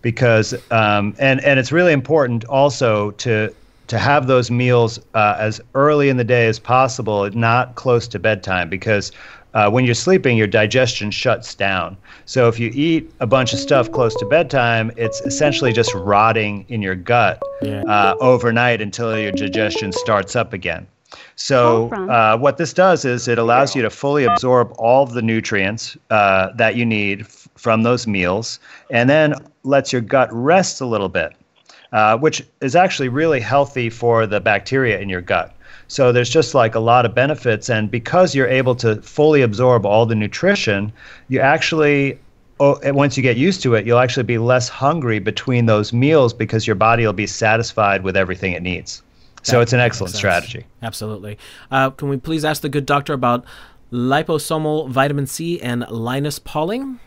because 0.00 0.54
um, 0.70 1.14
and 1.18 1.40
and 1.44 1.58
it's 1.58 1.72
really 1.72 1.92
important 1.92 2.44
also 2.44 3.10
to 3.12 3.54
to 3.88 3.98
have 3.98 4.26
those 4.26 4.50
meals 4.50 4.98
uh, 5.14 5.36
as 5.38 5.60
early 5.74 6.08
in 6.08 6.16
the 6.16 6.24
day 6.24 6.46
as 6.46 6.58
possible, 6.58 7.28
not 7.30 7.74
close 7.74 8.08
to 8.08 8.18
bedtime, 8.18 8.70
because 8.70 9.12
uh, 9.54 9.70
when 9.70 9.84
you're 9.84 9.94
sleeping, 9.94 10.36
your 10.36 10.46
digestion 10.46 11.10
shuts 11.10 11.54
down. 11.54 11.96
So 12.24 12.48
if 12.48 12.58
you 12.58 12.70
eat 12.72 13.12
a 13.20 13.26
bunch 13.26 13.52
of 13.52 13.58
stuff 13.58 13.92
close 13.92 14.14
to 14.16 14.26
bedtime, 14.26 14.90
it's 14.96 15.20
essentially 15.22 15.72
just 15.72 15.92
rotting 15.94 16.64
in 16.68 16.80
your 16.80 16.94
gut 16.94 17.42
uh, 17.62 18.14
overnight 18.20 18.80
until 18.80 19.18
your 19.18 19.32
digestion 19.32 19.92
starts 19.92 20.36
up 20.36 20.54
again. 20.54 20.86
So 21.36 21.90
uh, 21.90 22.38
what 22.38 22.56
this 22.56 22.72
does 22.72 23.04
is 23.04 23.28
it 23.28 23.38
allows 23.38 23.74
you 23.74 23.82
to 23.82 23.90
fully 23.90 24.24
absorb 24.24 24.72
all 24.78 25.02
of 25.02 25.12
the 25.12 25.22
nutrients 25.22 25.96
uh, 26.10 26.52
that 26.56 26.76
you 26.76 26.84
need 26.84 27.22
f- 27.22 27.48
from 27.56 27.82
those 27.82 28.06
meals, 28.06 28.60
and 28.90 29.08
then 29.08 29.34
lets 29.64 29.92
your 29.92 30.02
gut 30.02 30.28
rest 30.32 30.80
a 30.80 30.86
little 30.86 31.08
bit, 31.08 31.32
uh, 31.92 32.18
which 32.18 32.44
is 32.60 32.76
actually 32.76 33.08
really 33.08 33.40
healthy 33.40 33.90
for 33.90 34.26
the 34.26 34.40
bacteria 34.40 34.98
in 34.98 35.08
your 35.08 35.20
gut. 35.20 35.54
So 35.88 36.12
there's 36.12 36.30
just 36.30 36.54
like 36.54 36.74
a 36.74 36.80
lot 36.80 37.04
of 37.04 37.14
benefits, 37.14 37.68
and 37.68 37.90
because 37.90 38.34
you're 38.34 38.48
able 38.48 38.74
to 38.76 39.02
fully 39.02 39.42
absorb 39.42 39.84
all 39.84 40.06
the 40.06 40.14
nutrition, 40.14 40.92
you 41.28 41.40
actually 41.40 42.18
oh, 42.60 42.78
once 42.92 43.16
you 43.16 43.22
get 43.22 43.36
used 43.36 43.62
to 43.62 43.74
it, 43.74 43.86
you'll 43.86 43.98
actually 43.98 44.22
be 44.22 44.38
less 44.38 44.68
hungry 44.68 45.18
between 45.18 45.66
those 45.66 45.92
meals 45.92 46.32
because 46.32 46.66
your 46.66 46.76
body 46.76 47.04
will 47.04 47.12
be 47.12 47.26
satisfied 47.26 48.02
with 48.04 48.16
everything 48.16 48.52
it 48.52 48.62
needs. 48.62 49.02
So 49.42 49.60
it's 49.60 49.72
an 49.72 49.80
excellent 49.80 50.14
strategy. 50.14 50.66
Absolutely. 50.82 51.36
Uh, 51.70 51.90
can 51.90 52.08
we 52.08 52.16
please 52.16 52.44
ask 52.44 52.62
the 52.62 52.68
good 52.68 52.86
doctor 52.86 53.12
about 53.12 53.44
liposomal 53.92 54.88
vitamin 54.88 55.26
C 55.26 55.60
and 55.60 55.84
Linus 55.90 56.38
Pauling? 56.38 57.00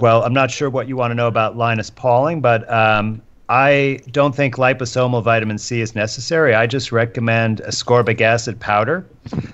Well, 0.00 0.22
I'm 0.24 0.34
not 0.34 0.50
sure 0.50 0.68
what 0.68 0.88
you 0.88 0.96
want 0.96 1.10
to 1.12 1.14
know 1.14 1.28
about 1.28 1.56
Linus 1.56 1.88
Pauling, 1.90 2.40
but 2.40 2.70
um, 2.72 3.22
I 3.48 4.00
don't 4.10 4.34
think 4.34 4.56
liposomal 4.56 5.22
vitamin 5.22 5.58
C 5.58 5.80
is 5.80 5.94
necessary. 5.94 6.54
I 6.54 6.66
just 6.66 6.90
recommend 6.90 7.60
ascorbic 7.62 8.20
acid 8.20 8.58
powder, 8.58 9.06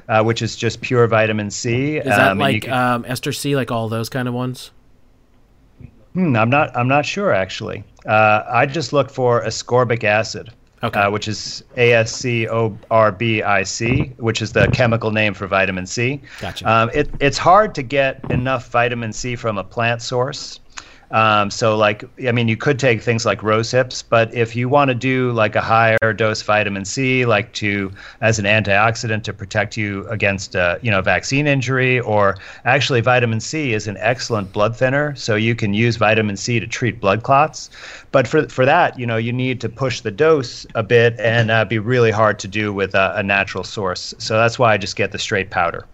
uh, 0.08 0.22
which 0.22 0.40
is 0.40 0.56
just 0.56 0.80
pure 0.80 1.06
vitamin 1.06 1.50
C. 1.50 1.98
Is 1.98 2.04
that 2.06 2.32
Um, 2.32 2.38
like 2.38 2.62
can- 2.62 2.72
um, 2.72 3.04
ester 3.06 3.32
C, 3.32 3.56
like 3.56 3.70
all 3.70 3.88
those 3.88 4.08
kind 4.08 4.26
of 4.26 4.34
ones? 4.34 4.70
Hmm, 6.14 6.36
I'm 6.36 6.50
not. 6.50 6.76
I'm 6.76 6.88
not 6.88 7.04
sure 7.06 7.32
actually. 7.32 7.84
Uh, 8.06 8.42
I 8.48 8.66
just 8.66 8.92
look 8.92 9.10
for 9.10 9.42
ascorbic 9.42 10.04
acid, 10.04 10.52
uh, 10.82 11.10
which 11.10 11.28
is 11.28 11.62
A 11.76 11.92
S 11.92 12.12
C 12.12 12.48
O 12.48 12.76
R 12.90 13.12
B 13.12 13.42
I 13.42 13.62
C, 13.62 14.12
which 14.16 14.40
is 14.40 14.52
the 14.52 14.68
chemical 14.68 15.10
name 15.10 15.34
for 15.34 15.46
vitamin 15.46 15.86
C. 15.86 16.20
Gotcha. 16.40 16.70
Um, 16.70 16.90
it, 16.94 17.10
it's 17.20 17.38
hard 17.38 17.74
to 17.74 17.82
get 17.82 18.24
enough 18.30 18.70
vitamin 18.70 19.12
C 19.12 19.36
from 19.36 19.58
a 19.58 19.64
plant 19.64 20.02
source. 20.02 20.60
Um, 21.10 21.50
so, 21.50 21.76
like, 21.76 22.04
I 22.26 22.32
mean, 22.32 22.48
you 22.48 22.56
could 22.56 22.78
take 22.78 23.02
things 23.02 23.24
like 23.24 23.42
rose 23.42 23.70
hips, 23.70 24.02
but 24.02 24.32
if 24.34 24.54
you 24.54 24.68
want 24.68 24.88
to 24.88 24.94
do 24.94 25.32
like 25.32 25.56
a 25.56 25.60
higher 25.60 26.12
dose 26.14 26.42
vitamin 26.42 26.84
C, 26.84 27.24
like 27.24 27.52
to 27.54 27.90
as 28.20 28.38
an 28.38 28.44
antioxidant 28.44 29.22
to 29.24 29.32
protect 29.32 29.76
you 29.76 30.06
against, 30.08 30.54
uh, 30.54 30.78
you 30.82 30.90
know, 30.90 31.00
vaccine 31.00 31.46
injury, 31.46 32.00
or 32.00 32.36
actually, 32.64 33.00
vitamin 33.00 33.40
C 33.40 33.72
is 33.72 33.86
an 33.88 33.96
excellent 33.98 34.52
blood 34.52 34.76
thinner, 34.76 35.14
so 35.16 35.34
you 35.34 35.54
can 35.54 35.72
use 35.72 35.96
vitamin 35.96 36.36
C 36.36 36.60
to 36.60 36.66
treat 36.66 37.00
blood 37.00 37.22
clots. 37.22 37.70
But 38.12 38.28
for 38.28 38.48
for 38.48 38.66
that, 38.66 38.98
you 38.98 39.06
know, 39.06 39.16
you 39.16 39.32
need 39.32 39.60
to 39.62 39.68
push 39.68 40.00
the 40.00 40.10
dose 40.10 40.66
a 40.74 40.82
bit 40.82 41.18
and 41.18 41.50
uh, 41.50 41.64
be 41.64 41.78
really 41.78 42.10
hard 42.10 42.38
to 42.40 42.48
do 42.48 42.72
with 42.72 42.94
a, 42.94 43.14
a 43.16 43.22
natural 43.22 43.64
source. 43.64 44.14
So 44.18 44.36
that's 44.36 44.58
why 44.58 44.74
I 44.74 44.76
just 44.76 44.96
get 44.96 45.12
the 45.12 45.18
straight 45.18 45.50
powder. 45.50 45.86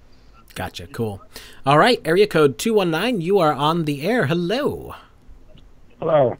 Gotcha. 0.54 0.86
Cool. 0.86 1.20
All 1.66 1.78
right. 1.78 2.00
Area 2.04 2.26
code 2.26 2.58
219. 2.58 3.20
You 3.20 3.38
are 3.38 3.52
on 3.52 3.84
the 3.84 4.06
air. 4.06 4.26
Hello. 4.26 4.94
Hello. 5.98 6.36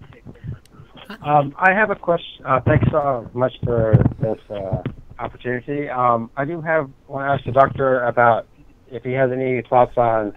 Um, 1.23 1.55
I 1.59 1.73
have 1.73 1.91
a 1.91 1.97
question. 1.97 2.45
Uh, 2.47 2.61
thanks 2.61 2.87
so 2.91 3.29
much 3.35 3.53
for 3.65 3.95
this 4.21 4.39
uh, 4.51 4.83
opportunity. 5.19 5.89
Um, 5.89 6.31
I 6.37 6.45
do 6.45 6.61
have 6.61 6.91
want 7.09 7.27
to 7.27 7.31
ask 7.33 7.45
the 7.45 7.53
doctor 7.53 8.05
about 8.05 8.47
if 8.91 9.03
he 9.03 9.13
has 9.13 9.31
any 9.33 9.63
thoughts 9.69 9.97
on 9.97 10.37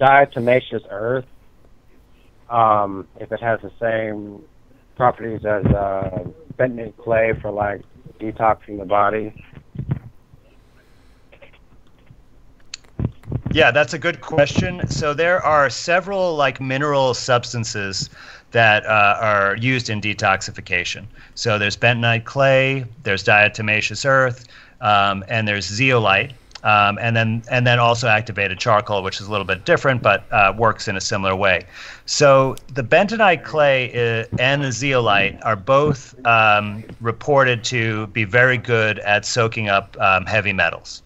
diatomaceous 0.00 0.84
earth. 0.90 1.26
Um, 2.50 3.08
if 3.18 3.32
it 3.32 3.40
has 3.40 3.60
the 3.62 3.72
same 3.80 4.42
properties 4.96 5.44
as 5.44 5.64
uh, 5.66 6.24
bentonite 6.58 6.96
clay 6.98 7.32
for 7.40 7.50
like 7.50 7.82
detoxing 8.20 8.78
the 8.78 8.84
body. 8.84 9.34
Yeah, 13.52 13.70
that's 13.70 13.92
a 13.92 13.98
good 13.98 14.22
question. 14.22 14.88
So 14.88 15.12
there 15.12 15.42
are 15.42 15.68
several 15.68 16.36
like 16.36 16.58
mineral 16.58 17.12
substances 17.12 18.08
that 18.52 18.86
uh, 18.86 19.18
are 19.20 19.56
used 19.56 19.90
in 19.90 20.00
detoxification. 20.00 21.04
So 21.34 21.58
there's 21.58 21.76
bentonite 21.76 22.24
clay, 22.24 22.86
there's 23.02 23.22
diatomaceous 23.22 24.06
earth, 24.06 24.48
um, 24.80 25.22
and 25.28 25.46
there's 25.46 25.66
zeolite. 25.66 26.32
Um, 26.64 26.96
and 27.00 27.16
then 27.16 27.42
and 27.50 27.66
then 27.66 27.80
also 27.80 28.06
activated 28.06 28.58
charcoal, 28.58 29.02
which 29.02 29.20
is 29.20 29.26
a 29.26 29.30
little 29.30 29.44
bit 29.44 29.64
different, 29.64 30.00
but 30.00 30.24
uh, 30.32 30.54
works 30.56 30.86
in 30.86 30.96
a 30.96 31.00
similar 31.00 31.34
way. 31.34 31.66
So 32.06 32.54
the 32.72 32.84
bentonite 32.84 33.42
clay 33.42 33.90
uh, 34.20 34.26
and 34.38 34.62
the 34.62 34.70
zeolite 34.70 35.42
are 35.42 35.56
both 35.56 36.14
um, 36.24 36.84
reported 37.00 37.64
to 37.64 38.06
be 38.08 38.24
very 38.24 38.58
good 38.58 39.00
at 39.00 39.26
soaking 39.26 39.68
up 39.68 40.00
um, 40.00 40.24
heavy 40.24 40.52
metals. 40.52 41.02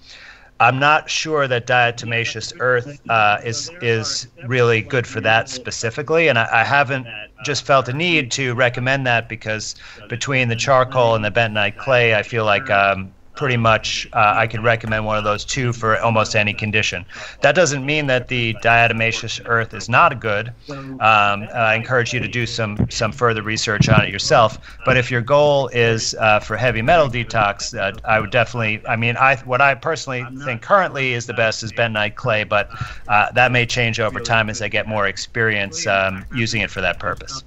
I'm 0.59 0.78
not 0.78 1.11
sure 1.11 1.47
that 1.49 1.66
diatomaceous 1.66 2.53
earth 2.61 3.01
uh, 3.11 3.39
is 3.45 3.70
is 3.83 4.27
really 4.47 4.81
good 4.81 5.07
for 5.07 5.20
that 5.20 5.51
specifically, 5.51 6.28
and 6.28 6.39
I, 6.39 6.49
I 6.61 6.65
haven't 6.65 7.07
just 7.45 7.66
felt 7.66 7.89
a 7.89 7.93
need 7.93 8.31
to 8.33 8.55
recommend 8.55 9.07
that 9.07 9.28
because 9.28 9.74
between 10.09 10.49
the 10.49 10.57
charcoal 10.57 11.15
and 11.15 11.24
the 11.24 11.31
bentonite 11.31 11.77
clay, 11.77 12.15
I 12.15 12.23
feel 12.23 12.45
like 12.47 12.70
um, 12.70 13.12
pretty 13.37 13.57
much 13.57 14.09
uh, 14.13 14.35
I 14.37 14.47
could 14.47 14.65
recommend 14.65 15.05
one 15.05 15.19
of 15.19 15.25
those 15.25 15.45
two 15.45 15.73
for 15.73 15.99
almost 16.01 16.35
any 16.35 16.55
condition. 16.55 17.05
That 17.43 17.55
doesn't 17.55 17.85
mean 17.85 18.07
that 18.09 18.29
the 18.29 18.55
diatomaceous 18.63 19.41
earth 19.45 19.75
is 19.75 19.89
not 19.89 20.19
good. 20.21 20.49
Um, 20.71 21.49
I 21.55 21.75
encourage 21.75 22.13
you 22.13 22.21
to 22.21 22.29
do 22.29 22.47
some 22.47 22.87
some 22.91 23.13
further 23.13 23.43
research 23.43 23.89
on 23.89 24.05
it 24.05 24.11
yourself. 24.11 24.59
But 24.85 24.97
if 24.97 25.11
your 25.11 25.21
goal 25.21 25.69
is 25.69 26.15
uh, 26.15 26.41
for 26.41 26.57
heavy 26.57 26.83
metal 26.83 27.09
detox, 27.09 27.79
uh, 27.79 27.97
I 28.05 28.19
would 28.21 28.31
definitely. 28.31 28.83
I 28.89 28.97
mean, 28.97 29.17
I 29.17 29.37
what 29.37 29.61
I 29.61 29.75
personally 29.75 30.25
think 30.45 30.63
currently 30.63 31.13
is 31.13 31.27
the 31.27 31.35
best 31.35 31.63
is 31.63 31.73
bentonite 31.73 32.15
clay, 32.15 32.45
but 32.45 32.71
uh, 33.09 33.31
that 33.33 33.53
may 33.53 33.67
change 33.67 34.01
over 34.01 34.21
time 34.21 34.51
as 34.51 34.63
I 34.63 34.69
get 34.69 34.89
more 34.89 35.07
experience 35.07 35.87
um, 35.87 36.25
using 36.35 36.63
it 36.63 36.71
for 36.71 36.81
that 36.81 36.99
purpose. 36.99 37.45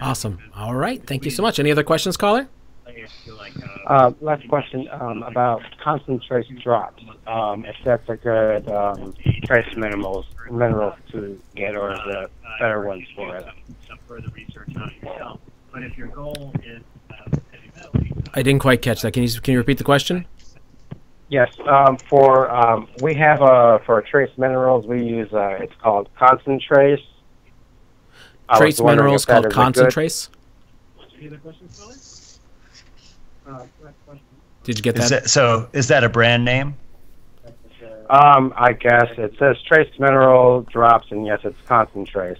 Awesome. 0.00 0.38
All 0.54 0.74
right. 0.74 1.04
Thank 1.06 1.24
you 1.24 1.30
so 1.30 1.42
much. 1.42 1.58
Any 1.58 1.70
other 1.70 1.82
questions, 1.82 2.16
caller? 2.16 2.48
Uh, 3.86 4.12
last 4.20 4.46
question 4.48 4.88
um, 4.92 5.22
about 5.22 5.62
concentrate 5.82 6.46
drops. 6.62 7.02
Um, 7.26 7.64
if 7.64 7.76
that's 7.84 8.08
a 8.08 8.16
good 8.16 8.68
um, 8.68 9.14
trace 9.44 9.76
minerals 9.76 10.26
minerals 10.50 10.94
to 11.12 11.40
get, 11.54 11.74
or 11.76 11.92
is 11.92 12.00
there 12.06 12.28
better 12.58 12.86
ones 12.86 13.06
for 13.14 13.36
it? 13.36 13.46
Some 13.86 13.98
further 14.06 14.28
research 14.34 14.70
on 14.76 14.92
yourself. 15.02 15.40
But 15.72 15.82
if 15.82 15.96
your 15.96 16.08
goal 16.08 16.52
is 16.64 16.82
I 18.34 18.42
didn't 18.42 18.60
quite 18.60 18.82
catch 18.82 19.02
that. 19.02 19.12
Can 19.12 19.22
you 19.22 19.40
can 19.40 19.52
you 19.52 19.58
repeat 19.58 19.78
the 19.78 19.84
question? 19.84 20.26
Yes. 21.28 21.48
Um, 21.66 21.96
for 21.96 22.50
um, 22.50 22.88
we 23.02 23.14
have 23.14 23.42
a 23.42 23.80
for 23.84 24.00
trace 24.02 24.30
minerals 24.36 24.86
we 24.86 25.02
use 25.04 25.32
uh, 25.32 25.58
it's 25.60 25.74
called 25.82 26.08
concentrace. 26.18 27.00
I 28.48 28.54
was 28.54 28.60
Trace 28.60 28.80
minerals 28.80 29.24
called 29.24 29.44
is 29.44 29.46
a 29.46 29.48
good- 29.48 29.54
concentrace. 29.54 30.30
Did 34.68 34.76
you 34.76 34.82
get 34.82 34.98
Is 34.98 35.08
that? 35.08 35.30
so 35.30 35.66
is 35.72 35.88
that 35.88 36.04
a 36.04 36.10
brand 36.10 36.44
name? 36.44 36.76
Um, 38.10 38.52
I 38.54 38.74
guess 38.74 39.06
it 39.16 39.32
says 39.38 39.56
trace 39.62 39.90
mineral 39.98 40.60
drops, 40.60 41.10
and 41.10 41.24
yes, 41.24 41.40
it's 41.44 41.56
constant 41.66 42.06
trace. 42.06 42.36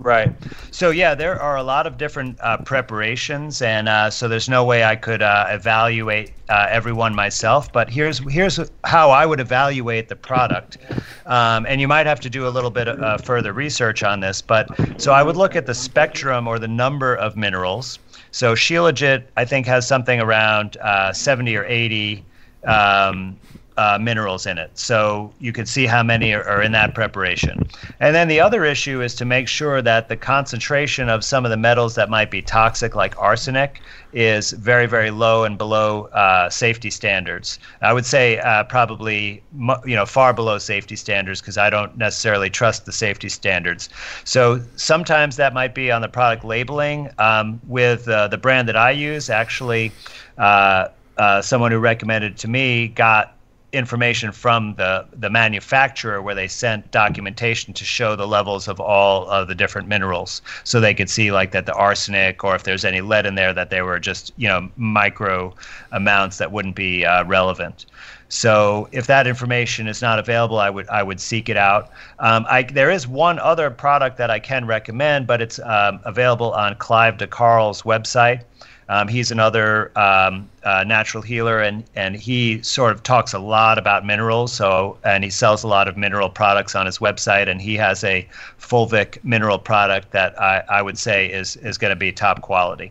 Right. 0.00 0.32
So 0.72 0.90
yeah, 0.90 1.14
there 1.14 1.40
are 1.40 1.56
a 1.56 1.62
lot 1.62 1.86
of 1.86 1.96
different 1.98 2.36
uh, 2.40 2.56
preparations, 2.56 3.62
and 3.62 3.88
uh, 3.88 4.10
so 4.10 4.26
there's 4.26 4.48
no 4.48 4.64
way 4.64 4.82
I 4.82 4.96
could 4.96 5.22
uh, 5.22 5.46
evaluate 5.50 6.32
uh, 6.48 6.66
everyone 6.68 7.14
myself. 7.14 7.72
But 7.72 7.88
here's 7.88 8.18
here's 8.28 8.58
how 8.82 9.10
I 9.10 9.24
would 9.24 9.38
evaluate 9.38 10.08
the 10.08 10.16
product, 10.16 10.78
um, 11.26 11.64
and 11.64 11.80
you 11.80 11.86
might 11.86 12.06
have 12.06 12.18
to 12.20 12.30
do 12.30 12.48
a 12.48 12.50
little 12.50 12.70
bit 12.70 12.88
uh, 12.88 13.18
further 13.18 13.52
research 13.52 14.02
on 14.02 14.18
this. 14.18 14.42
But 14.42 14.68
so 15.00 15.12
I 15.12 15.22
would 15.22 15.36
look 15.36 15.54
at 15.54 15.66
the 15.66 15.74
spectrum 15.74 16.48
or 16.48 16.58
the 16.58 16.66
number 16.66 17.14
of 17.14 17.36
minerals. 17.36 18.00
So 18.32 18.54
Shilajit, 18.54 19.24
I 19.36 19.44
think, 19.44 19.66
has 19.66 19.86
something 19.86 20.20
around 20.20 20.76
uh, 20.76 21.12
70 21.12 21.56
or 21.56 21.64
80 21.64 22.24
um, 22.64 23.38
uh, 23.80 23.98
minerals 23.98 24.44
in 24.44 24.58
it. 24.58 24.70
So 24.78 25.32
you 25.38 25.52
can 25.52 25.64
see 25.64 25.86
how 25.86 26.02
many 26.02 26.34
are, 26.34 26.46
are 26.46 26.60
in 26.60 26.72
that 26.72 26.94
preparation. 26.94 27.66
And 27.98 28.14
then 28.14 28.28
the 28.28 28.38
other 28.38 28.62
issue 28.62 29.00
is 29.00 29.14
to 29.14 29.24
make 29.24 29.48
sure 29.48 29.80
that 29.80 30.10
the 30.10 30.16
concentration 30.16 31.08
of 31.08 31.24
some 31.24 31.46
of 31.46 31.50
the 31.50 31.56
metals 31.56 31.94
that 31.94 32.10
might 32.10 32.30
be 32.30 32.42
toxic, 32.42 32.94
like 32.94 33.18
arsenic, 33.18 33.80
is 34.12 34.50
very, 34.50 34.84
very 34.84 35.10
low 35.10 35.44
and 35.44 35.56
below 35.56 36.10
uh, 36.12 36.50
safety 36.50 36.90
standards. 36.90 37.58
I 37.80 37.94
would 37.94 38.04
say 38.04 38.38
uh, 38.40 38.64
probably 38.64 39.42
you 39.86 39.96
know 39.96 40.04
far 40.04 40.34
below 40.34 40.58
safety 40.58 40.96
standards 40.96 41.40
because 41.40 41.56
I 41.56 41.70
don't 41.70 41.96
necessarily 41.96 42.50
trust 42.50 42.84
the 42.84 42.92
safety 42.92 43.30
standards. 43.30 43.88
So 44.24 44.60
sometimes 44.76 45.36
that 45.36 45.54
might 45.54 45.74
be 45.74 45.90
on 45.90 46.02
the 46.02 46.08
product 46.08 46.44
labeling. 46.44 47.08
Um, 47.18 47.60
with 47.66 48.06
uh, 48.08 48.28
the 48.28 48.36
brand 48.36 48.68
that 48.68 48.76
I 48.76 48.90
use, 48.90 49.30
actually, 49.30 49.92
uh, 50.36 50.88
uh, 51.16 51.40
someone 51.40 51.70
who 51.72 51.78
recommended 51.78 52.36
to 52.38 52.48
me 52.48 52.88
got 52.88 53.36
information 53.72 54.32
from 54.32 54.74
the 54.76 55.06
the 55.12 55.30
manufacturer 55.30 56.20
where 56.20 56.34
they 56.34 56.48
sent 56.48 56.90
documentation 56.90 57.72
to 57.72 57.84
show 57.84 58.16
the 58.16 58.26
levels 58.26 58.68
of 58.68 58.80
all 58.80 59.28
of 59.28 59.48
the 59.48 59.54
different 59.54 59.86
minerals 59.86 60.42
so 60.64 60.80
they 60.80 60.94
could 60.94 61.08
see 61.08 61.30
like 61.30 61.52
that 61.52 61.66
the 61.66 61.74
arsenic 61.74 62.42
or 62.42 62.54
if 62.54 62.64
there's 62.64 62.84
any 62.84 63.00
lead 63.00 63.26
in 63.26 63.34
there 63.34 63.54
that 63.54 63.70
they 63.70 63.82
were 63.82 64.00
just 64.00 64.32
you 64.36 64.48
know 64.48 64.68
micro 64.76 65.54
amounts 65.92 66.38
that 66.38 66.50
wouldn't 66.50 66.74
be 66.74 67.04
uh, 67.04 67.24
relevant 67.24 67.86
so 68.30 68.88
if 68.92 69.08
that 69.08 69.26
information 69.26 69.88
is 69.88 70.00
not 70.00 70.20
available, 70.20 70.60
I 70.60 70.70
would 70.70 70.88
I 70.88 71.02
would 71.02 71.20
seek 71.20 71.48
it 71.48 71.56
out. 71.56 71.90
Um, 72.20 72.46
I, 72.48 72.62
there 72.62 72.90
is 72.90 73.06
one 73.08 73.40
other 73.40 73.70
product 73.70 74.18
that 74.18 74.30
I 74.30 74.38
can 74.38 74.66
recommend, 74.66 75.26
but 75.26 75.42
it's 75.42 75.58
um, 75.58 75.98
available 76.04 76.52
on 76.52 76.76
Clive 76.76 77.18
de 77.18 77.26
Carle's 77.26 77.82
website. 77.82 78.44
Um, 78.90 79.06
he's 79.06 79.30
another 79.30 79.96
um, 79.96 80.50
uh, 80.64 80.82
natural 80.84 81.22
healer, 81.22 81.60
and 81.60 81.84
and 81.94 82.16
he 82.16 82.60
sort 82.62 82.92
of 82.92 83.04
talks 83.04 83.32
a 83.32 83.38
lot 83.38 83.78
about 83.78 84.04
minerals. 84.04 84.52
So 84.52 84.98
and 85.04 85.22
he 85.22 85.30
sells 85.30 85.62
a 85.62 85.68
lot 85.68 85.86
of 85.86 85.96
mineral 85.96 86.28
products 86.28 86.74
on 86.74 86.86
his 86.86 86.98
website, 86.98 87.48
and 87.48 87.62
he 87.62 87.76
has 87.76 88.02
a 88.02 88.26
Fulvic 88.58 89.22
mineral 89.22 89.60
product 89.60 90.10
that 90.10 90.38
I, 90.40 90.64
I 90.68 90.82
would 90.82 90.98
say 90.98 91.30
is 91.30 91.54
is 91.56 91.78
going 91.78 91.90
to 91.90 91.96
be 91.96 92.10
top 92.10 92.42
quality. 92.42 92.90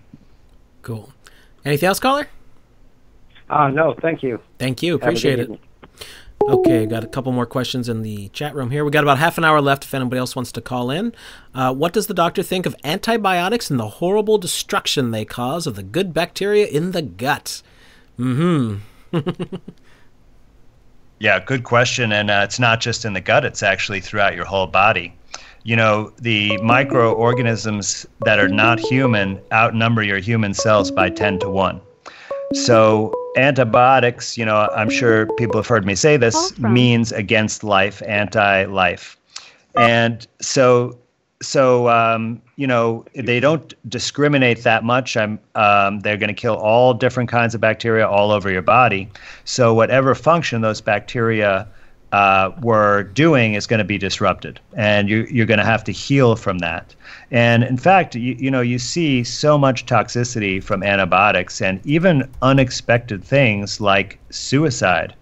Cool. 0.83 1.11
Anything 1.65 1.87
else, 1.87 1.99
caller? 1.99 2.29
Uh, 3.49 3.67
no, 3.67 3.93
thank 4.01 4.23
you. 4.23 4.39
Thank 4.57 4.81
you. 4.81 4.93
Have 4.93 5.01
a 5.01 5.01
good 5.01 5.07
Appreciate 5.09 5.39
it. 5.39 5.43
evening. 5.43 5.59
Okay, 6.47 6.85
got 6.85 7.03
a 7.03 7.07
couple 7.07 7.31
more 7.31 7.45
questions 7.45 7.89
in 7.89 8.01
the 8.01 8.29
chat 8.29 8.55
room 8.55 8.71
here. 8.71 8.83
We 8.83 8.91
got 8.91 9.03
about 9.03 9.19
half 9.19 9.37
an 9.37 9.45
hour 9.45 9.61
left 9.61 9.83
if 9.83 9.93
anybody 9.93 10.19
else 10.19 10.35
wants 10.35 10.51
to 10.53 10.61
call 10.61 10.89
in. 10.89 11.13
Uh, 11.53 11.73
what 11.73 11.93
does 11.93 12.07
the 12.07 12.13
doctor 12.13 12.41
think 12.41 12.65
of 12.65 12.75
antibiotics 12.83 13.69
and 13.69 13.79
the 13.79 13.87
horrible 13.87 14.37
destruction 14.37 15.11
they 15.11 15.25
cause 15.25 15.67
of 15.67 15.75
the 15.75 15.83
good 15.83 16.13
bacteria 16.13 16.65
in 16.65 16.91
the 16.91 17.01
gut? 17.01 17.61
Mm 18.17 18.81
hmm. 19.11 19.55
Yeah, 21.19 21.39
good 21.41 21.65
question. 21.65 22.13
And 22.13 22.31
uh, 22.31 22.41
it's 22.45 22.59
not 22.59 22.79
just 22.79 23.03
in 23.03 23.13
the 23.13 23.21
gut, 23.21 23.43
it's 23.43 23.61
actually 23.61 23.99
throughout 23.99 24.35
your 24.35 24.45
whole 24.45 24.67
body. 24.67 25.13
You 25.63 25.75
know, 25.75 26.13
the 26.17 26.57
microorganisms 26.63 28.05
that 28.23 28.39
are 28.39 28.47
not 28.47 28.79
human 28.79 29.39
outnumber 29.51 30.01
your 30.01 30.19
human 30.19 30.53
cells 30.53 30.89
by 30.89 31.09
10 31.09 31.39
to 31.39 31.49
1. 31.49 31.81
So, 32.53 33.13
antibiotics, 33.37 34.37
you 34.37 34.45
know, 34.45 34.69
I'm 34.75 34.89
sure 34.89 35.27
people 35.37 35.59
have 35.59 35.67
heard 35.67 35.85
me 35.85 35.95
say 35.95 36.17
this, 36.17 36.57
means 36.57 37.11
against 37.11 37.63
life, 37.63 38.01
anti 38.07 38.65
life. 38.65 39.17
And 39.75 40.25
so, 40.41 40.97
so 41.41 41.87
um, 41.89 42.41
you 42.55 42.67
know, 42.67 43.05
they 43.15 43.39
don't 43.39 43.73
discriminate 43.87 44.63
that 44.63 44.83
much. 44.83 45.15
I'm, 45.15 45.39
um, 45.55 45.99
they're 45.99 46.17
going 46.17 46.29
to 46.29 46.33
kill 46.33 46.55
all 46.55 46.93
different 46.93 47.29
kinds 47.29 47.53
of 47.55 47.61
bacteria 47.61 48.07
all 48.07 48.31
over 48.31 48.51
your 48.51 48.63
body. 48.63 49.09
So, 49.45 49.73
whatever 49.73 50.15
function 50.15 50.61
those 50.61 50.81
bacteria 50.81 51.67
uh, 52.11 52.51
were 52.61 53.03
doing 53.03 53.53
is 53.53 53.67
going 53.67 53.77
to 53.77 53.83
be 53.83 53.97
disrupted, 53.97 54.59
and 54.75 55.09
you, 55.09 55.27
you're 55.29 55.45
going 55.45 55.59
to 55.59 55.65
have 55.65 55.83
to 55.83 55.91
heal 55.91 56.35
from 56.35 56.59
that. 56.59 56.95
And 57.31 57.63
in 57.63 57.77
fact, 57.77 58.15
you, 58.15 58.35
you 58.39 58.49
know, 58.49 58.61
you 58.61 58.79
see 58.79 59.23
so 59.23 59.57
much 59.57 59.85
toxicity 59.85 60.61
from 60.63 60.83
antibiotics, 60.83 61.61
and 61.61 61.85
even 61.85 62.29
unexpected 62.41 63.23
things 63.23 63.79
like 63.79 64.17
suicide. 64.31 65.13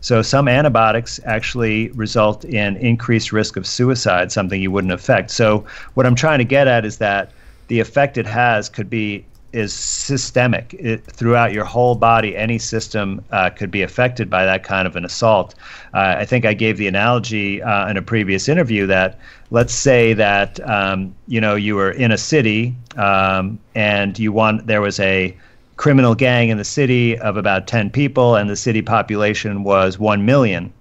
So 0.00 0.20
some 0.20 0.48
antibiotics 0.48 1.18
actually 1.24 1.88
result 1.92 2.44
in 2.44 2.76
increased 2.76 3.32
risk 3.32 3.56
of 3.56 3.66
suicide, 3.66 4.30
something 4.30 4.60
you 4.60 4.70
wouldn't 4.70 4.92
affect. 4.92 5.30
So 5.30 5.64
what 5.94 6.04
I'm 6.04 6.14
trying 6.14 6.40
to 6.40 6.44
get 6.44 6.66
at 6.66 6.84
is 6.84 6.98
that 6.98 7.32
the 7.68 7.80
effect 7.80 8.18
it 8.18 8.26
has 8.26 8.68
could 8.68 8.90
be 8.90 9.24
is 9.54 9.72
systemic 9.72 10.74
it, 10.74 11.06
throughout 11.06 11.52
your 11.52 11.64
whole 11.64 11.94
body. 11.94 12.36
Any 12.36 12.58
system 12.58 13.24
uh, 13.30 13.50
could 13.50 13.70
be 13.70 13.82
affected 13.82 14.28
by 14.28 14.44
that 14.44 14.64
kind 14.64 14.86
of 14.86 14.96
an 14.96 15.04
assault. 15.04 15.54
Uh, 15.94 16.16
I 16.18 16.24
think 16.24 16.44
I 16.44 16.54
gave 16.54 16.76
the 16.76 16.88
analogy 16.88 17.62
uh, 17.62 17.88
in 17.88 17.96
a 17.96 18.02
previous 18.02 18.48
interview 18.48 18.86
that 18.86 19.18
let's 19.50 19.72
say 19.72 20.12
that 20.14 20.58
um, 20.68 21.14
you 21.28 21.40
know 21.40 21.54
you 21.54 21.76
were 21.76 21.92
in 21.92 22.10
a 22.10 22.18
city 22.18 22.74
um, 22.96 23.58
and 23.74 24.18
you 24.18 24.32
want 24.32 24.66
there 24.66 24.80
was 24.80 24.98
a 25.00 25.36
criminal 25.76 26.14
gang 26.14 26.48
in 26.48 26.58
the 26.58 26.64
city 26.64 27.18
of 27.18 27.36
about 27.36 27.66
10 27.66 27.90
people 27.90 28.36
and 28.36 28.48
the 28.48 28.56
city 28.56 28.82
population 28.82 29.64
was 29.64 29.98
1 29.98 30.24
million 30.24 30.72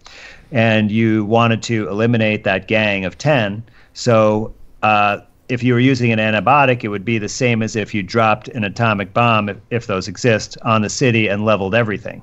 and 0.51 0.91
you 0.91 1.25
wanted 1.25 1.63
to 1.63 1.87
eliminate 1.87 2.43
that 2.43 2.67
gang 2.67 3.05
of 3.05 3.17
10 3.17 3.63
so 3.93 4.53
uh, 4.83 5.19
if 5.53 5.61
you 5.61 5.73
were 5.73 5.79
using 5.79 6.11
an 6.11 6.19
antibiotic, 6.19 6.83
it 6.83 6.87
would 6.87 7.05
be 7.05 7.19
the 7.19 7.29
same 7.29 7.61
as 7.61 7.75
if 7.75 7.93
you 7.93 8.01
dropped 8.01 8.47
an 8.49 8.63
atomic 8.63 9.13
bomb, 9.13 9.49
if, 9.49 9.57
if 9.69 9.87
those 9.87 10.07
exist, 10.07 10.57
on 10.63 10.81
the 10.81 10.89
city 10.89 11.27
and 11.27 11.45
leveled 11.45 11.75
everything. 11.75 12.21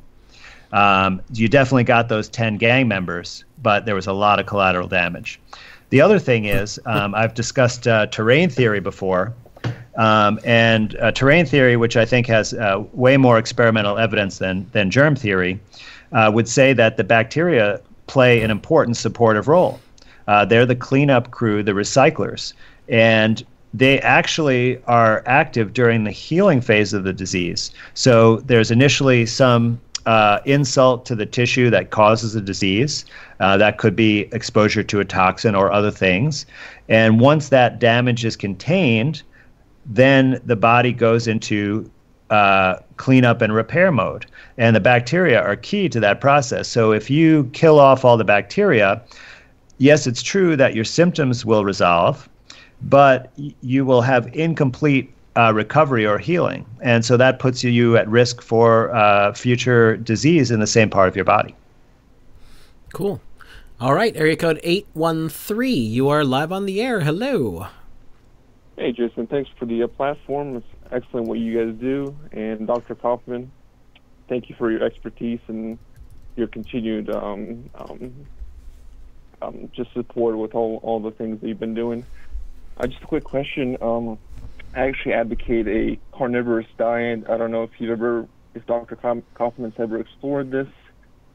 Um, 0.73 1.21
you 1.33 1.49
definitely 1.49 1.85
got 1.85 2.09
those 2.09 2.29
10 2.29 2.57
gang 2.57 2.89
members, 2.89 3.45
but 3.63 3.87
there 3.87 3.95
was 3.95 4.07
a 4.07 4.13
lot 4.13 4.39
of 4.41 4.47
collateral 4.47 4.89
damage. 4.89 5.41
The 5.91 6.01
other 6.01 6.19
thing 6.19 6.45
is, 6.45 6.79
um, 6.87 7.15
I've 7.15 7.35
discussed 7.35 7.87
uh, 7.87 8.07
terrain 8.07 8.51
theory 8.51 8.81
before, 8.81 9.33
um, 9.97 10.39
and 10.45 10.97
uh, 10.97 11.13
terrain 11.13 11.47
theory, 11.47 11.77
which 11.77 11.97
I 11.97 12.05
think 12.05 12.27
has 12.27 12.55
uh, 12.55 12.85
way 12.93 13.17
more 13.17 13.39
experimental 13.39 13.99
evidence 13.99 14.39
than, 14.39 14.69
than 14.73 14.91
germ 14.91 15.15
theory, 15.15 15.61
uh, 16.13 16.31
would 16.33 16.49
say 16.49 16.73
that 16.73 16.97
the 16.97 17.05
bacteria 17.05 17.81
play 18.07 18.43
an 18.43 18.51
important 18.51 18.97
supportive 18.97 19.47
role. 19.47 19.81
Uh, 20.27 20.45
they're 20.45 20.67
the 20.67 20.77
cleanup 20.77 21.31
crew, 21.31 21.63
the 21.63 21.73
recyclers 21.73 22.55
and 22.91 23.45
they 23.73 24.01
actually 24.01 24.83
are 24.87 25.23
active 25.27 25.73
during 25.73 26.05
the 26.05 26.11
healing 26.11 26.61
phase 26.61 26.93
of 26.93 27.05
the 27.05 27.13
disease. 27.13 27.71
So 27.95 28.39
there's 28.39 28.71
initially 28.71 29.27
some 29.27 29.81
uh, 30.07 30.41
insult 30.45 31.07
to 31.07 31.15
the 31.15 31.27
tissue 31.27 31.71
that 31.71 31.91
causes 31.91 32.33
the 32.33 32.41
disease. 32.41 33.05
Uh, 33.39 33.57
that 33.59 33.79
could 33.79 33.95
be 33.95 34.29
exposure 34.33 34.83
to 34.83 35.01
a 35.01 35.05
toxin 35.05 35.55
or 35.55 35.71
other 35.71 35.91
things. 35.91 36.47
And 36.89 37.21
once 37.21 37.51
that 37.51 37.79
damage 37.79 38.25
is 38.25 38.37
contained, 38.37 39.23
then 39.87 40.41
the 40.45 40.57
body 40.57 40.93
goes 40.93 41.29
into 41.29 41.91
uh, 42.31 42.77
cleanup 42.97 43.43
and 43.43 43.53
repair 43.53 43.93
mode. 43.93 44.27
And 44.57 44.75
the 44.75 44.81
bacteria 44.81 45.41
are 45.41 45.57
key 45.57 45.89
to 45.91 46.01
that 46.01 46.21
process. 46.21 46.67
So 46.67 46.93
if 46.93 47.11
you 47.11 47.51
kill 47.53 47.79
off 47.79 48.05
all 48.05 48.17
the 48.17 48.25
bacteria, 48.25 49.03
yes, 49.79 50.07
it's 50.07 50.23
true 50.23 50.57
that 50.57 50.75
your 50.75 50.85
symptoms 50.85 51.45
will 51.45 51.65
resolve, 51.65 52.29
but 52.83 53.33
you 53.37 53.85
will 53.85 54.03
have 54.03 54.35
incomplete 54.35 55.13
uh, 55.37 55.53
recovery 55.55 56.07
or 56.07 56.19
healing. 56.19 56.67
And 56.81 57.05
so 57.05 57.17
that 57.17 57.39
puts 57.39 57.63
you 57.63 57.97
at 57.97 58.09
risk 58.09 58.43
for 58.43 58.95
uh, 58.95 59.33
future 59.33 59.97
disease 59.97 60.51
in 60.51 60.61
the 60.61 60.67
same 60.67 60.91
part 60.91 61.09
of 61.09 61.17
your 61.17 61.25
body. 61.25 61.55
Cool. 62.93 63.21
All 63.81 63.95
right, 63.95 64.15
area 64.17 64.37
code 64.37 64.61
813. 64.63 65.91
You 65.91 66.09
are 66.09 66.25
live 66.25 66.53
on 66.53 66.67
the 66.67 66.83
air. 66.83 67.01
Hello. 67.01 67.69
Hey, 68.77 68.93
Jason. 68.93 69.27
Thanks 69.27 69.51
for 69.59 69.67
the 69.67 69.85
uh, 69.85 69.87
platform. 69.87 70.57
It's 70.57 70.67
excellent 70.91 71.29
what 71.29 71.39
you 71.39 71.65
guys 71.65 71.81
do. 71.81 72.15
And 72.33 72.67
Dr. 72.67 72.95
Kaufman, 72.95 73.51
thank 74.29 74.49
you 74.49 74.57
for 74.57 74.71
your 74.71 74.83
expertise 74.83 75.41
and 75.49 75.79
your 76.37 76.49
continued 76.49 77.11
um, 77.11 77.71
um, 77.75 78.27
um, 79.43 79.71
just 79.75 79.93
support 79.93 80.37
with 80.37 80.55
all, 80.55 80.81
all 80.83 81.01
the 81.01 81.11
things 81.11 81.41
that 81.41 81.49
you've 81.49 81.61
been 81.61 81.75
doing. 81.75 82.05
Uh, 82.81 82.87
just 82.87 83.03
a 83.03 83.07
quick 83.07 83.25
question. 83.25 83.77
Um, 83.83 84.19
actually 84.75 85.13
advocate 85.13 85.69
a 85.69 85.99
carnivorous 86.17 86.67
diet. 86.79 87.25
I 87.29 87.37
don't 87.37 87.51
know 87.51 87.63
if 87.63 87.71
you've 87.79 87.91
ever, 87.91 88.27
if 88.55 88.65
Dr. 88.65 88.97
Kauf- 88.97 89.23
Kaufman's 89.35 89.75
ever 89.79 90.01
explored 90.01 90.51
this. 90.51 90.67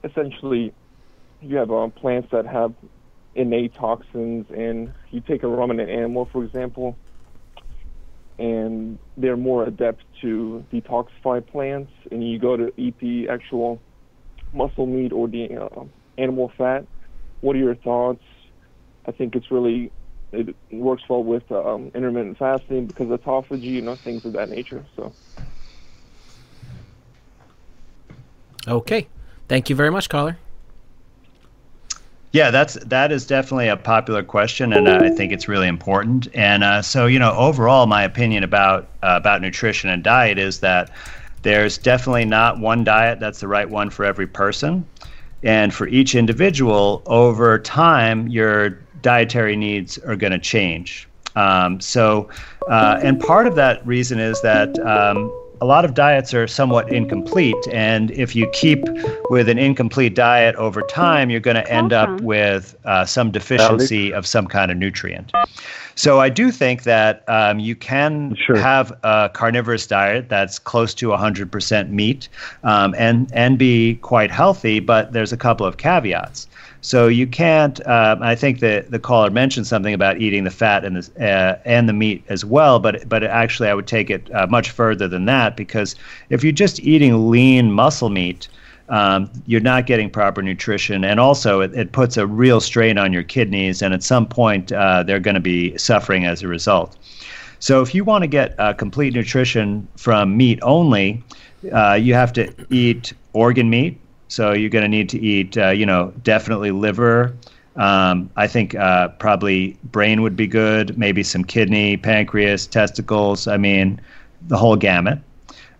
Essentially, 0.03 0.73
you 1.41 1.57
have 1.57 1.69
um, 1.69 1.91
plants 1.91 2.29
that 2.31 2.47
have 2.47 2.73
innate 3.35 3.75
toxins, 3.75 4.47
and 4.49 4.91
you 5.11 5.21
take 5.21 5.43
a 5.43 5.47
ruminant 5.47 5.89
animal, 5.89 6.27
for 6.31 6.43
example, 6.43 6.97
and 8.39 8.97
they're 9.15 9.37
more 9.37 9.65
adept 9.65 10.03
to 10.21 10.65
detoxify 10.73 11.45
plants, 11.45 11.91
and 12.09 12.27
you 12.27 12.39
go 12.39 12.57
to 12.57 12.73
eat 12.75 12.99
the 12.99 13.29
actual 13.29 13.79
muscle 14.51 14.87
meat 14.87 15.13
or 15.13 15.27
the 15.27 15.55
uh, 15.55 15.83
animal 16.17 16.51
fat. 16.57 16.87
What 17.41 17.55
are 17.55 17.59
your 17.59 17.75
thoughts? 17.75 18.23
I 19.05 19.11
think 19.11 19.35
it's 19.35 19.51
really 19.51 19.91
it 20.35 20.55
works 20.71 21.03
well 21.09 21.23
with 21.23 21.49
um, 21.51 21.91
intermittent 21.95 22.37
fasting 22.37 22.85
because 22.85 23.07
autophagy, 23.07 23.63
you 23.63 23.81
know, 23.81 23.95
things 23.95 24.25
of 24.25 24.33
that 24.33 24.49
nature. 24.49 24.85
So. 24.95 25.13
Okay. 28.67 29.07
Thank 29.47 29.69
you 29.69 29.75
very 29.75 29.91
much, 29.91 30.09
caller. 30.09 30.37
Yeah, 32.31 32.51
that's 32.51 32.73
that 32.73 33.13
is 33.13 33.25
definitely 33.25 33.69
a 33.69 33.77
popular 33.77 34.21
question, 34.21 34.73
and 34.73 34.89
uh, 34.89 34.99
I 35.01 35.09
think 35.09 35.31
it's 35.31 35.47
really 35.47 35.69
important. 35.69 36.27
And 36.33 36.65
uh, 36.65 36.81
so, 36.81 37.05
you 37.05 37.17
know, 37.17 37.31
overall, 37.31 37.85
my 37.85 38.03
opinion 38.03 38.43
about 38.43 38.89
uh, 39.01 39.13
about 39.15 39.41
nutrition 39.41 39.89
and 39.89 40.03
diet 40.03 40.37
is 40.37 40.59
that 40.59 40.91
there's 41.43 41.77
definitely 41.77 42.25
not 42.25 42.59
one 42.59 42.83
diet 42.83 43.21
that's 43.21 43.39
the 43.39 43.47
right 43.47 43.69
one 43.69 43.89
for 43.89 44.03
every 44.03 44.27
person, 44.27 44.85
and 45.43 45.73
for 45.73 45.87
each 45.87 46.13
individual, 46.13 47.03
over 47.05 47.57
time, 47.57 48.27
your 48.27 48.79
dietary 49.05 49.55
needs 49.55 49.99
are 49.99 50.15
going 50.15 50.31
to 50.31 50.39
change. 50.39 51.07
Um, 51.35 51.79
so, 51.79 52.27
uh, 52.67 52.99
and 53.03 53.19
part 53.19 53.45
of 53.45 53.55
that 53.55 53.85
reason 53.85 54.19
is 54.19 54.41
that. 54.41 54.77
Um, 54.79 55.31
a 55.61 55.65
lot 55.65 55.85
of 55.85 55.93
diets 55.93 56.33
are 56.33 56.47
somewhat 56.47 56.91
incomplete, 56.91 57.55
and 57.71 58.11
if 58.11 58.35
you 58.35 58.45
keep 58.51 58.83
with 59.29 59.47
an 59.47 59.57
incomplete 59.57 60.13
diet 60.13 60.53
over 60.57 60.81
time, 60.81 61.29
you're 61.29 61.39
going 61.39 61.55
to 61.55 61.71
end 61.71 61.93
up 61.93 62.19
with 62.19 62.75
uh, 62.83 63.05
some 63.05 63.31
deficiency 63.31 64.11
of 64.13 64.27
some 64.27 64.47
kind 64.47 64.69
of 64.69 64.77
nutrient. 64.77 65.31
So 65.95 66.19
I 66.19 66.27
do 66.27 66.51
think 66.51 66.83
that 66.83 67.23
um, 67.29 67.59
you 67.59 67.73
can 67.73 68.35
have 68.57 68.91
a 69.03 69.31
carnivorous 69.33 69.87
diet 69.87 70.27
that's 70.27 70.59
close 70.59 70.93
to 70.95 71.07
100% 71.07 71.89
meat 71.89 72.27
um, 72.63 72.93
and 72.97 73.31
and 73.33 73.57
be 73.57 73.95
quite 74.01 74.29
healthy, 74.29 74.81
but 74.81 75.13
there's 75.13 75.31
a 75.31 75.37
couple 75.37 75.65
of 75.65 75.77
caveats. 75.77 76.47
So 76.85 77.07
you 77.07 77.25
can't. 77.25 77.83
Uh, 77.87 78.15
I 78.21 78.35
think 78.35 78.59
that 78.59 78.91
the 78.91 78.99
caller 78.99 79.31
mentioned 79.31 79.65
something 79.65 79.95
about 79.95 80.21
eating 80.21 80.43
the 80.43 80.51
fat 80.51 80.85
and 80.85 80.97
the 80.97 81.27
uh, 81.27 81.57
and 81.65 81.89
the 81.89 81.93
meat 81.93 82.23
as 82.29 82.45
well, 82.45 82.77
but 82.77 83.09
but 83.09 83.23
actually 83.23 83.69
I 83.69 83.73
would 83.73 83.87
take 83.87 84.11
it 84.11 84.31
uh, 84.35 84.45
much 84.45 84.69
further 84.69 85.07
than 85.07 85.25
that 85.25 85.57
because 85.57 85.95
if 86.29 86.43
you're 86.43 86.53
just 86.53 86.79
eating 86.81 87.31
lean 87.31 87.71
muscle 87.71 88.11
meat, 88.11 88.49
um, 88.89 89.31
you're 89.47 89.61
not 89.61 89.87
getting 89.87 90.11
proper 90.11 90.43
nutrition, 90.43 91.03
and 91.03 91.19
also 91.19 91.61
it, 91.61 91.73
it 91.73 91.91
puts 91.91 92.17
a 92.17 92.27
real 92.27 92.61
strain 92.61 92.99
on 92.99 93.11
your 93.11 93.23
kidneys, 93.23 93.81
and 93.81 93.91
at 93.91 94.03
some 94.03 94.27
point 94.27 94.71
uh, 94.71 95.01
they're 95.01 95.19
going 95.19 95.33
to 95.33 95.41
be 95.41 95.75
suffering 95.79 96.25
as 96.27 96.43
a 96.43 96.47
result. 96.47 96.95
So 97.57 97.81
if 97.81 97.95
you 97.95 98.03
want 98.03 98.21
to 98.21 98.27
get 98.27 98.53
uh, 98.59 98.73
complete 98.73 99.15
nutrition 99.15 99.87
from 99.97 100.37
meat 100.37 100.59
only, 100.61 101.23
uh, 101.73 101.93
you 101.93 102.13
have 102.13 102.31
to 102.33 102.53
eat 102.69 103.13
organ 103.33 103.71
meat. 103.71 103.99
So 104.27 104.53
you're 104.53 104.69
going 104.69 104.83
to 104.83 104.89
need 104.89 105.09
to 105.09 105.19
eat, 105.19 105.57
uh, 105.57 105.69
you 105.69 105.85
know, 105.85 106.13
definitely 106.23 106.71
liver. 106.71 107.35
Um, 107.75 108.29
I 108.35 108.47
think 108.47 108.73
uh, 108.75 109.09
probably 109.09 109.77
brain 109.83 110.21
would 110.21 110.35
be 110.35 110.47
good. 110.47 110.97
Maybe 110.97 111.23
some 111.23 111.43
kidney, 111.43 111.97
pancreas, 111.97 112.67
testicles. 112.67 113.47
I 113.47 113.57
mean, 113.57 113.99
the 114.47 114.57
whole 114.57 114.75
gamut. 114.75 115.19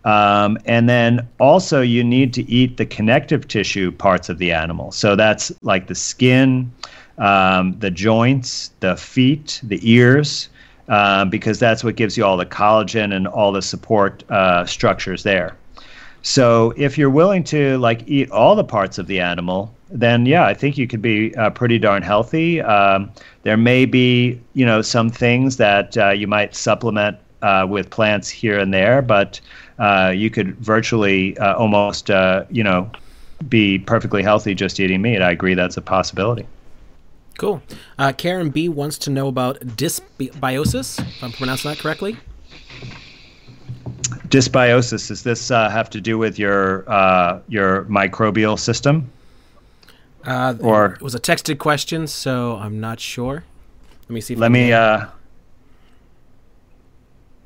Um, 0.04 0.60
and 0.66 0.88
then 0.88 1.28
also, 1.40 1.82
you 1.82 2.04
need 2.04 2.34
to 2.34 2.50
eat 2.50 2.78
the 2.78 2.86
connective 2.86 3.48
tissue 3.48 3.92
parts 3.92 4.30
of 4.30 4.38
the 4.38 4.52
animal. 4.52 4.92
So 4.92 5.16
that's 5.16 5.52
like 5.64 5.88
the 5.88 5.96
skin, 5.96 6.72
um, 7.18 7.78
the 7.80 7.90
joints, 7.90 8.72
the 8.82 8.96
feet, 8.96 9.60
the 9.64 9.80
ears, 9.82 10.50
uh, 10.90 11.26
because 11.26 11.58
that's 11.58 11.84
what 11.84 11.96
gives 11.96 12.18
you 12.18 12.24
all 12.24 12.38
the 12.38 12.46
collagen 12.46 13.16
and 13.16 13.28
all 13.28 13.52
the 13.52 13.64
support 13.64 14.24
uh, 14.30 14.66
structures 14.66 15.24
there. 15.24 15.58
So 16.26 16.74
if 16.76 16.98
you're 16.98 17.12
willing 17.12 17.44
to 17.46 17.78
like 17.78 18.02
eat 18.08 18.32
all 18.32 18.56
the 18.56 18.64
parts 18.64 18.98
of 18.98 19.06
the 19.06 19.20
animal, 19.20 19.72
then 19.92 20.26
yeah, 20.26 20.48
I 20.48 20.56
think 20.56 20.76
you 20.76 20.88
could 20.88 21.02
be 21.02 21.36
uh, 21.36 21.52
pretty 21.52 21.78
darn 21.78 22.02
healthy. 22.02 22.62
Um, 22.62 23.12
there 23.44 23.58
may 23.58 23.86
be 23.86 24.42
you 24.56 24.66
know 24.66 24.82
some 24.82 25.12
things 25.12 25.58
that 25.58 25.96
uh, 25.96 26.10
you 26.10 26.26
might 26.26 26.56
supplement 26.56 27.20
uh, 27.44 27.68
with 27.70 27.92
plants 27.92 28.28
here 28.28 28.58
and 28.58 28.74
there, 28.74 29.04
but 29.04 29.40
uh, 29.78 30.12
you 30.16 30.32
could 30.32 30.56
virtually 30.56 31.38
uh, 31.38 31.54
almost 31.58 32.10
uh, 32.10 32.44
you 32.50 32.64
know 32.64 32.90
be 33.48 33.78
perfectly 33.78 34.24
healthy 34.24 34.56
just 34.56 34.80
eating 34.80 35.04
meat. 35.04 35.22
I 35.22 35.30
agree 35.30 35.54
that's 35.54 35.78
a 35.78 35.82
possibility. 35.82 36.48
Cool. 37.38 37.62
Karen 38.18 38.50
B 38.50 38.68
wants 38.68 38.98
to 39.00 39.12
know 39.12 39.28
about 39.28 39.60
dysbiosis, 39.60 41.00
if 41.00 41.24
I'm 41.24 41.34
pronouncing 41.34 41.70
that 41.70 41.78
correctly. 41.78 42.18
Dysbiosis 44.07 45.07
does 45.07 45.23
this 45.23 45.52
uh, 45.52 45.69
have 45.69 45.90
to 45.91 46.02
do 46.02 46.18
with 46.18 46.38
your 46.40 46.90
uh, 46.90 47.40
your 47.48 47.86
microbial 47.86 48.57
system? 48.60 49.10
Uh, 50.26 50.56
Or- 50.60 50.94
it 50.94 51.02
was 51.02 51.15
a 51.15 51.19
texted 51.19 51.60
question, 51.60 52.07
so 52.07 52.56
I'm 52.57 52.80
not 52.80 52.99
sure. 52.99 53.44
Let 54.03 54.10
me 54.10 54.22
see. 54.22 54.34
If 54.34 54.40
Let 54.40 54.52
me 54.52 54.73
uh, 54.73 55.06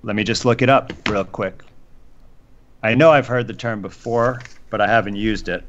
let 0.03 0.15
me 0.15 0.23
just 0.23 0.45
look 0.45 0.61
it 0.61 0.69
up 0.69 0.93
real 1.09 1.25
quick. 1.25 1.61
I 2.83 2.95
know 2.95 3.11
I've 3.11 3.27
heard 3.27 3.47
the 3.47 3.53
term 3.53 3.81
before, 3.81 4.41
but 4.69 4.79
I 4.79 4.87
haven't 4.87 5.15
used 5.15 5.49
it. 5.49 5.63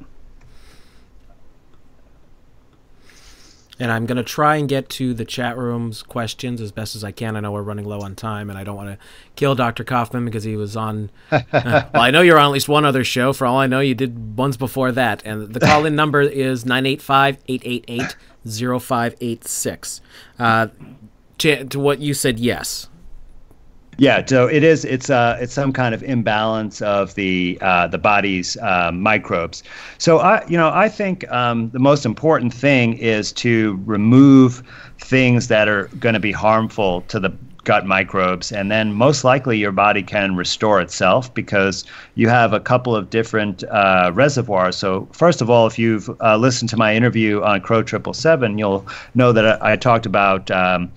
And 3.81 3.91
I'm 3.91 4.07
going 4.07 4.19
to 4.19 4.23
try 4.23 4.57
and 4.57 4.69
get 4.69 4.89
to 4.91 5.15
the 5.15 5.25
chat 5.25 5.57
room's 5.57 6.03
questions 6.03 6.61
as 6.61 6.71
best 6.71 6.95
as 6.95 7.03
I 7.03 7.13
can. 7.13 7.35
I 7.35 7.41
know 7.41 7.51
we're 7.53 7.63
running 7.63 7.87
low 7.87 8.01
on 8.01 8.15
time, 8.15 8.51
and 8.51 8.59
I 8.59 8.63
don't 8.63 8.77
want 8.77 8.91
to 8.91 8.99
kill 9.37 9.55
Dr. 9.55 9.83
Kaufman 9.85 10.25
because 10.27 10.45
he 10.45 10.55
was 10.55 10.77
on. 10.77 11.11
uh, 11.31 11.41
well, 11.53 11.89
I 11.95 12.11
know 12.11 12.21
you're 12.21 12.39
on 12.39 12.45
at 12.47 12.53
least 12.53 12.69
one 12.69 12.85
other 12.85 13.03
show. 13.05 13.33
For 13.33 13.47
all 13.47 13.59
I 13.59 13.67
know, 13.67 13.81
you 13.81 13.95
did 13.95 14.37
ones 14.37 14.57
before 14.57 14.93
that. 14.93 15.23
And 15.25 15.55
the 15.55 15.61
call 15.67 15.87
in 15.87 15.97
number 15.97 16.21
is 16.21 16.65
985 16.67 17.39
888 17.49 18.17
0586. 18.81 20.01
Uh, 20.39 20.69
To 21.39 21.65
to 21.65 21.81
what 21.81 22.01
you 22.01 22.13
said, 22.13 22.39
yes. 22.39 22.89
Yeah, 24.01 24.25
so 24.25 24.47
it 24.47 24.65
is. 24.65 24.87
It's 24.87 25.11
uh, 25.11 25.37
it's 25.43 25.53
some 25.53 25.75
kind 25.75 25.95
of 25.95 26.03
imbalance 26.03 26.81
of 26.81 27.15
the 27.17 27.59
uh, 27.61 27.87
the 27.87 27.99
body's 27.99 28.57
uh, 28.57 28.91
microbes. 28.95 29.63
So 29.99 30.21
I, 30.21 30.43
you 30.49 30.57
know, 30.57 30.71
I 30.73 30.89
think 30.89 31.31
um, 31.31 31.69
the 31.69 31.81
most 31.81 32.07
important 32.07 32.55
thing 32.55 32.95
is 32.95 33.31
to 33.33 33.79
remove 33.85 34.63
things 35.01 35.49
that 35.49 35.69
are 35.69 35.89
going 35.99 36.15
to 36.15 36.21
be 36.21 36.33
harmful 36.33 37.03
to 37.09 37.21
the 37.21 37.29
gut 37.65 37.85
microbes, 37.85 38.53
and 38.53 38.71
then 38.71 38.95
most 38.95 39.23
likely 39.23 39.59
your 39.59 39.71
body 39.71 40.03
can 40.03 40.35
restore 40.35 40.81
itself 40.81 41.35
because 41.35 41.85
you 42.15 42.27
have 42.27 42.55
a 42.55 42.61
couple 42.61 42.97
of 42.97 43.11
different 43.11 43.65
uh, 43.65 44.11
reservoirs. 44.15 44.79
So 44.79 45.09
first 45.13 45.43
of 45.43 45.51
all, 45.51 45.67
if 45.67 45.79
you've 45.79 46.09
uh, 46.23 46.39
listened 46.39 46.71
to 46.71 46.79
my 46.79 46.97
interview 46.97 47.43
on 47.43 47.61
Crrow 47.61 47.83
Triple 47.83 48.15
Seven, 48.15 48.57
you'll 48.57 48.87
know 49.15 49.31
that 49.33 49.63
I, 49.63 49.73
I 49.73 49.77
talked 49.77 50.07
about. 50.07 50.51
Um, 50.51 50.91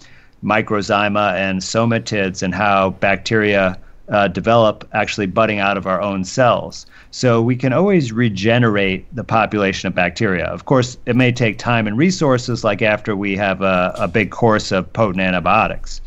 microzyma 0.44 1.34
and 1.34 1.62
somatids 1.62 2.44
and 2.44 2.54
how 2.54 2.92
bacteria 3.00 3.78
uh, 4.10 4.28
develop 4.28 4.88
actually 4.94 5.28
budding 5.28 5.60
out 5.60 5.78
of 5.78 5.88
our 5.88 6.02
own 6.02 6.24
cells. 6.24 6.86
So 7.12 7.42
we 7.42 7.56
can 7.56 7.72
always 7.72 8.12
regenerate 8.12 9.06
the 9.16 9.24
population 9.24 9.88
of 9.88 9.96
bacteria. 9.96 10.46
Of 10.46 10.66
course, 10.66 10.98
it 11.06 11.16
may 11.16 11.32
take 11.32 11.58
time 11.58 11.88
and 11.88 11.98
resources, 11.98 12.64
like 12.64 12.82
after 12.82 13.16
we 13.16 13.38
have 13.38 13.62
a, 13.62 13.94
a 13.98 14.08
big 14.08 14.32
course 14.32 14.72
of 14.72 14.92
potent 14.92 15.22
antibiotics. 15.22 16.02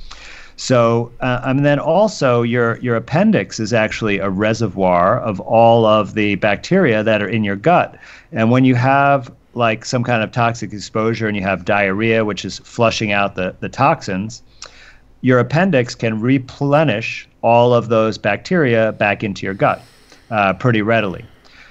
So, 0.56 1.12
uh, 1.20 1.40
and 1.44 1.66
then 1.66 1.78
also 1.78 2.42
your 2.42 2.78
your 2.78 2.96
appendix 2.96 3.60
is 3.60 3.72
actually 3.74 4.18
a 4.18 4.30
reservoir 4.30 5.20
of 5.20 5.38
all 5.40 5.84
of 5.84 6.14
the 6.14 6.36
bacteria 6.36 7.02
that 7.02 7.20
are 7.20 7.28
in 7.28 7.44
your 7.44 7.56
gut. 7.56 7.98
And 8.32 8.50
when 8.50 8.64
you 8.64 8.74
have 8.74 9.30
like 9.56 9.84
some 9.84 10.04
kind 10.04 10.22
of 10.22 10.30
toxic 10.30 10.72
exposure 10.72 11.26
and 11.26 11.36
you 11.36 11.42
have 11.42 11.64
diarrhea, 11.64 12.24
which 12.24 12.44
is 12.44 12.58
flushing 12.58 13.10
out 13.10 13.34
the, 13.34 13.56
the 13.60 13.68
toxins, 13.68 14.42
your 15.22 15.38
appendix 15.38 15.94
can 15.94 16.20
replenish 16.20 17.28
all 17.42 17.72
of 17.72 17.88
those 17.88 18.18
bacteria 18.18 18.92
back 18.92 19.24
into 19.24 19.46
your 19.46 19.54
gut 19.54 19.82
uh, 20.30 20.52
pretty 20.52 20.82
readily. 20.82 21.24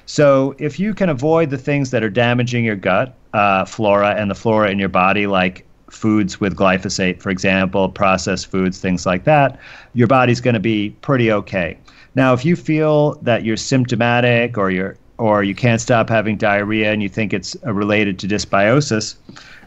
So 0.07 0.56
if 0.57 0.80
you 0.80 0.94
can 0.94 1.10
avoid 1.10 1.49
the 1.49 1.57
things 1.57 1.91
that 1.91 2.03
are 2.03 2.10
damaging 2.10 2.66
your 2.66 2.76
gut 2.76 3.16
uh, 3.34 3.66
flora 3.66 4.16
and 4.16 4.30
the 4.30 4.36
flora 4.36 4.70
in 4.72 4.80
your 4.80 4.90
body, 4.90 5.28
like 5.28 5.66
foods 5.90 6.40
with 6.40 6.56
glyphosate, 6.56 7.22
for 7.22 7.30
example, 7.30 7.90
processed 7.90 8.48
foods, 8.48 8.80
things 8.80 9.06
like 9.06 9.24
that, 9.26 9.60
your 9.94 10.07
body's 10.07 10.41
going 10.41 10.53
to 10.53 10.60
be 10.60 10.90
pretty 11.02 11.32
okay. 11.32 11.78
Now, 12.16 12.34
if 12.34 12.45
you 12.45 12.56
feel 12.56 13.16
that 13.22 13.44
you're 13.44 13.57
symptomatic 13.57 14.57
or 14.57 14.72
you're 14.72 14.95
or 15.17 15.43
you 15.43 15.55
can't 15.55 15.81
stop 15.81 16.09
having 16.09 16.37
diarrhea 16.37 16.91
and 16.91 17.01
you 17.01 17.09
think 17.09 17.33
it's 17.33 17.55
uh, 17.65 17.73
related 17.73 18.19
to 18.19 18.27
dysbiosis, 18.27 19.15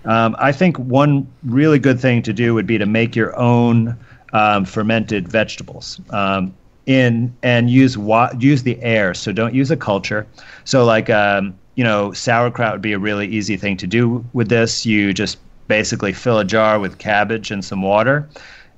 um, 0.05 0.37
I 0.39 0.53
think 0.53 0.79
one 0.79 1.27
really 1.45 1.79
good 1.79 2.01
thing 2.01 2.23
to 2.23 2.33
do 2.33 2.55
would 2.55 2.67
be 2.67 2.79
to 2.79 2.87
make 2.87 3.17
your 3.17 3.37
own 3.39 3.97
um, 4.33 4.65
fermented 4.65 5.29
vegetables. 5.29 6.01
Um, 6.11 6.55
in 6.87 7.37
and 7.43 7.69
use 7.69 7.99
wa- 7.99 8.33
use 8.39 8.63
the 8.63 8.83
air, 8.83 9.13
so 9.13 9.31
don't 9.31 9.55
use 9.55 9.71
a 9.71 9.77
culture. 9.77 10.27
So 10.65 10.87
like 10.87 11.11
um, 11.11 11.55
you 11.75 11.85
know, 11.85 12.13
sauerkraut 12.13 12.73
would 12.73 12.83
be 12.83 12.95
a 12.95 12.99
really 12.99 13.29
easy 13.29 13.57
thing 13.59 13.77
to 13.77 13.87
do 13.87 14.25
with 14.33 14.49
this. 14.49 14.87
You 14.87 15.13
just 15.13 15.39
basically 15.69 16.15
fill 16.15 16.39
a 16.39 16.45
jar 16.47 16.81
with 16.81 16.97
cabbage 16.97 17.51
and 17.51 17.63
some 17.63 17.83
water, 17.83 18.27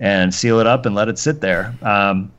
and 0.00 0.34
seal 0.34 0.58
it 0.58 0.66
up 0.66 0.86
and 0.86 0.94
let 0.94 1.08
it 1.08 1.18
sit 1.18 1.40
there. 1.40 1.72
Um, 1.82 2.32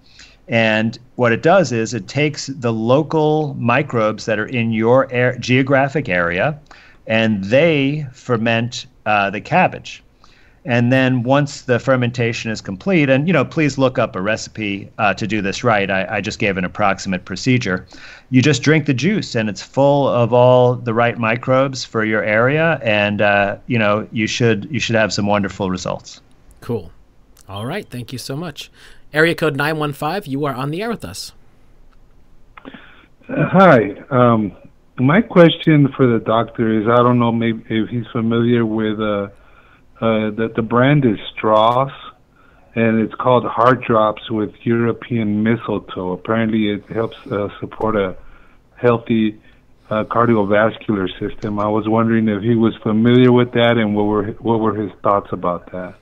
and 0.51 0.99
what 1.15 1.31
it 1.31 1.41
does 1.41 1.71
is 1.71 1.93
it 1.93 2.09
takes 2.09 2.47
the 2.47 2.73
local 2.73 3.55
microbes 3.57 4.25
that 4.25 4.37
are 4.37 4.45
in 4.45 4.73
your 4.73 5.11
air, 5.11 5.37
geographic 5.37 6.09
area, 6.09 6.59
and 7.07 7.45
they 7.45 8.05
ferment 8.11 8.85
uh, 9.05 9.29
the 9.29 9.39
cabbage. 9.39 10.03
And 10.65 10.91
then 10.91 11.23
once 11.23 11.61
the 11.61 11.79
fermentation 11.79 12.51
is 12.51 12.59
complete, 12.59 13.09
and 13.09 13.27
you 13.27 13.33
know, 13.33 13.45
please 13.45 13.77
look 13.77 13.97
up 13.97 14.15
a 14.15 14.21
recipe 14.21 14.91
uh, 14.99 15.13
to 15.15 15.25
do 15.25 15.41
this 15.41 15.63
right. 15.63 15.89
I, 15.89 16.17
I 16.17 16.21
just 16.21 16.37
gave 16.37 16.57
an 16.57 16.65
approximate 16.65 17.23
procedure. 17.23 17.87
You 18.29 18.41
just 18.41 18.61
drink 18.61 18.85
the 18.85 18.93
juice, 18.93 19.33
and 19.33 19.49
it's 19.49 19.63
full 19.63 20.07
of 20.07 20.33
all 20.33 20.75
the 20.75 20.93
right 20.93 21.17
microbes 21.17 21.85
for 21.85 22.03
your 22.03 22.23
area, 22.23 22.79
and 22.83 23.21
uh, 23.21 23.57
you 23.67 23.79
know, 23.79 24.07
you 24.11 24.27
should 24.27 24.67
you 24.69 24.79
should 24.79 24.95
have 24.97 25.13
some 25.13 25.25
wonderful 25.25 25.71
results. 25.71 26.21
Cool. 26.59 26.91
All 27.47 27.65
right. 27.65 27.89
Thank 27.89 28.13
you 28.13 28.19
so 28.19 28.35
much. 28.35 28.69
Area 29.13 29.35
code 29.35 29.55
nine 29.55 29.77
one 29.77 29.93
five. 29.93 30.27
You 30.27 30.45
are 30.45 30.53
on 30.53 30.71
the 30.71 30.81
air 30.81 30.89
with 30.89 31.03
us. 31.03 31.33
Uh, 32.65 32.69
hi. 33.27 33.95
Um, 34.09 34.55
my 34.97 35.21
question 35.21 35.87
for 35.95 36.07
the 36.07 36.19
doctor 36.19 36.79
is 36.79 36.87
I 36.87 36.97
don't 36.97 37.19
know 37.19 37.31
maybe 37.31 37.63
if 37.69 37.89
he's 37.89 38.07
familiar 38.11 38.65
with 38.65 38.99
uh, 38.99 39.29
uh, 39.99 40.31
that 40.31 40.53
the 40.55 40.61
brand 40.61 41.05
is 41.05 41.17
Strauss 41.35 41.91
and 42.75 43.01
it's 43.01 43.13
called 43.15 43.45
Heart 43.45 43.83
Drops 43.83 44.29
with 44.31 44.51
European 44.63 45.43
mistletoe. 45.43 46.13
Apparently, 46.13 46.69
it 46.69 46.85
helps 46.85 47.17
uh, 47.29 47.49
support 47.59 47.95
a 47.95 48.15
healthy 48.75 49.41
uh, 49.89 50.05
cardiovascular 50.05 51.07
system. 51.19 51.59
I 51.59 51.67
was 51.67 51.87
wondering 51.87 52.29
if 52.29 52.41
he 52.41 52.55
was 52.55 52.73
familiar 52.81 53.31
with 53.31 53.51
that 53.53 53.77
and 53.77 53.93
what 53.95 54.03
were 54.03 54.25
what 54.39 54.59
were 54.59 54.73
his 54.73 54.91
thoughts 55.03 55.29
about 55.31 55.71
that. 55.73 55.95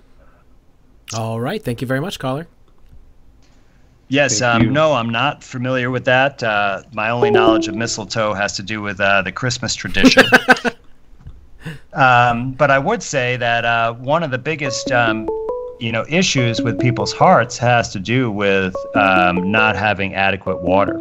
All 1.15 1.39
right. 1.39 1.63
Thank 1.63 1.81
you 1.81 1.87
very 1.87 1.99
much, 1.99 2.19
caller. 2.19 2.47
Yes, 4.09 4.41
um, 4.41 4.73
no, 4.73 4.93
I'm 4.93 5.09
not 5.09 5.43
familiar 5.43 5.91
with 5.91 6.05
that. 6.05 6.41
Uh, 6.41 6.81
my 6.93 7.11
only 7.11 7.29
knowledge 7.29 7.67
of 7.67 7.75
mistletoe 7.75 8.33
has 8.33 8.55
to 8.55 8.63
do 8.63 8.81
with 8.81 8.99
uh, 8.99 9.21
the 9.21 9.31
Christmas 9.31 9.75
tradition. 9.75 10.25
um, 11.93 12.53
but 12.53 12.71
I 12.71 12.79
would 12.79 13.03
say 13.03 13.37
that 13.37 13.65
uh, 13.65 13.93
one 13.93 14.23
of 14.23 14.31
the 14.31 14.39
biggest, 14.39 14.91
um, 14.91 15.29
you 15.79 15.91
know, 15.91 16.05
issues 16.09 16.59
with 16.59 16.79
people's 16.79 17.13
hearts 17.13 17.59
has 17.59 17.89
to 17.93 17.99
do 17.99 18.31
with 18.31 18.75
um, 18.95 19.51
not 19.51 19.75
having 19.75 20.15
adequate 20.15 20.63
water. 20.63 20.99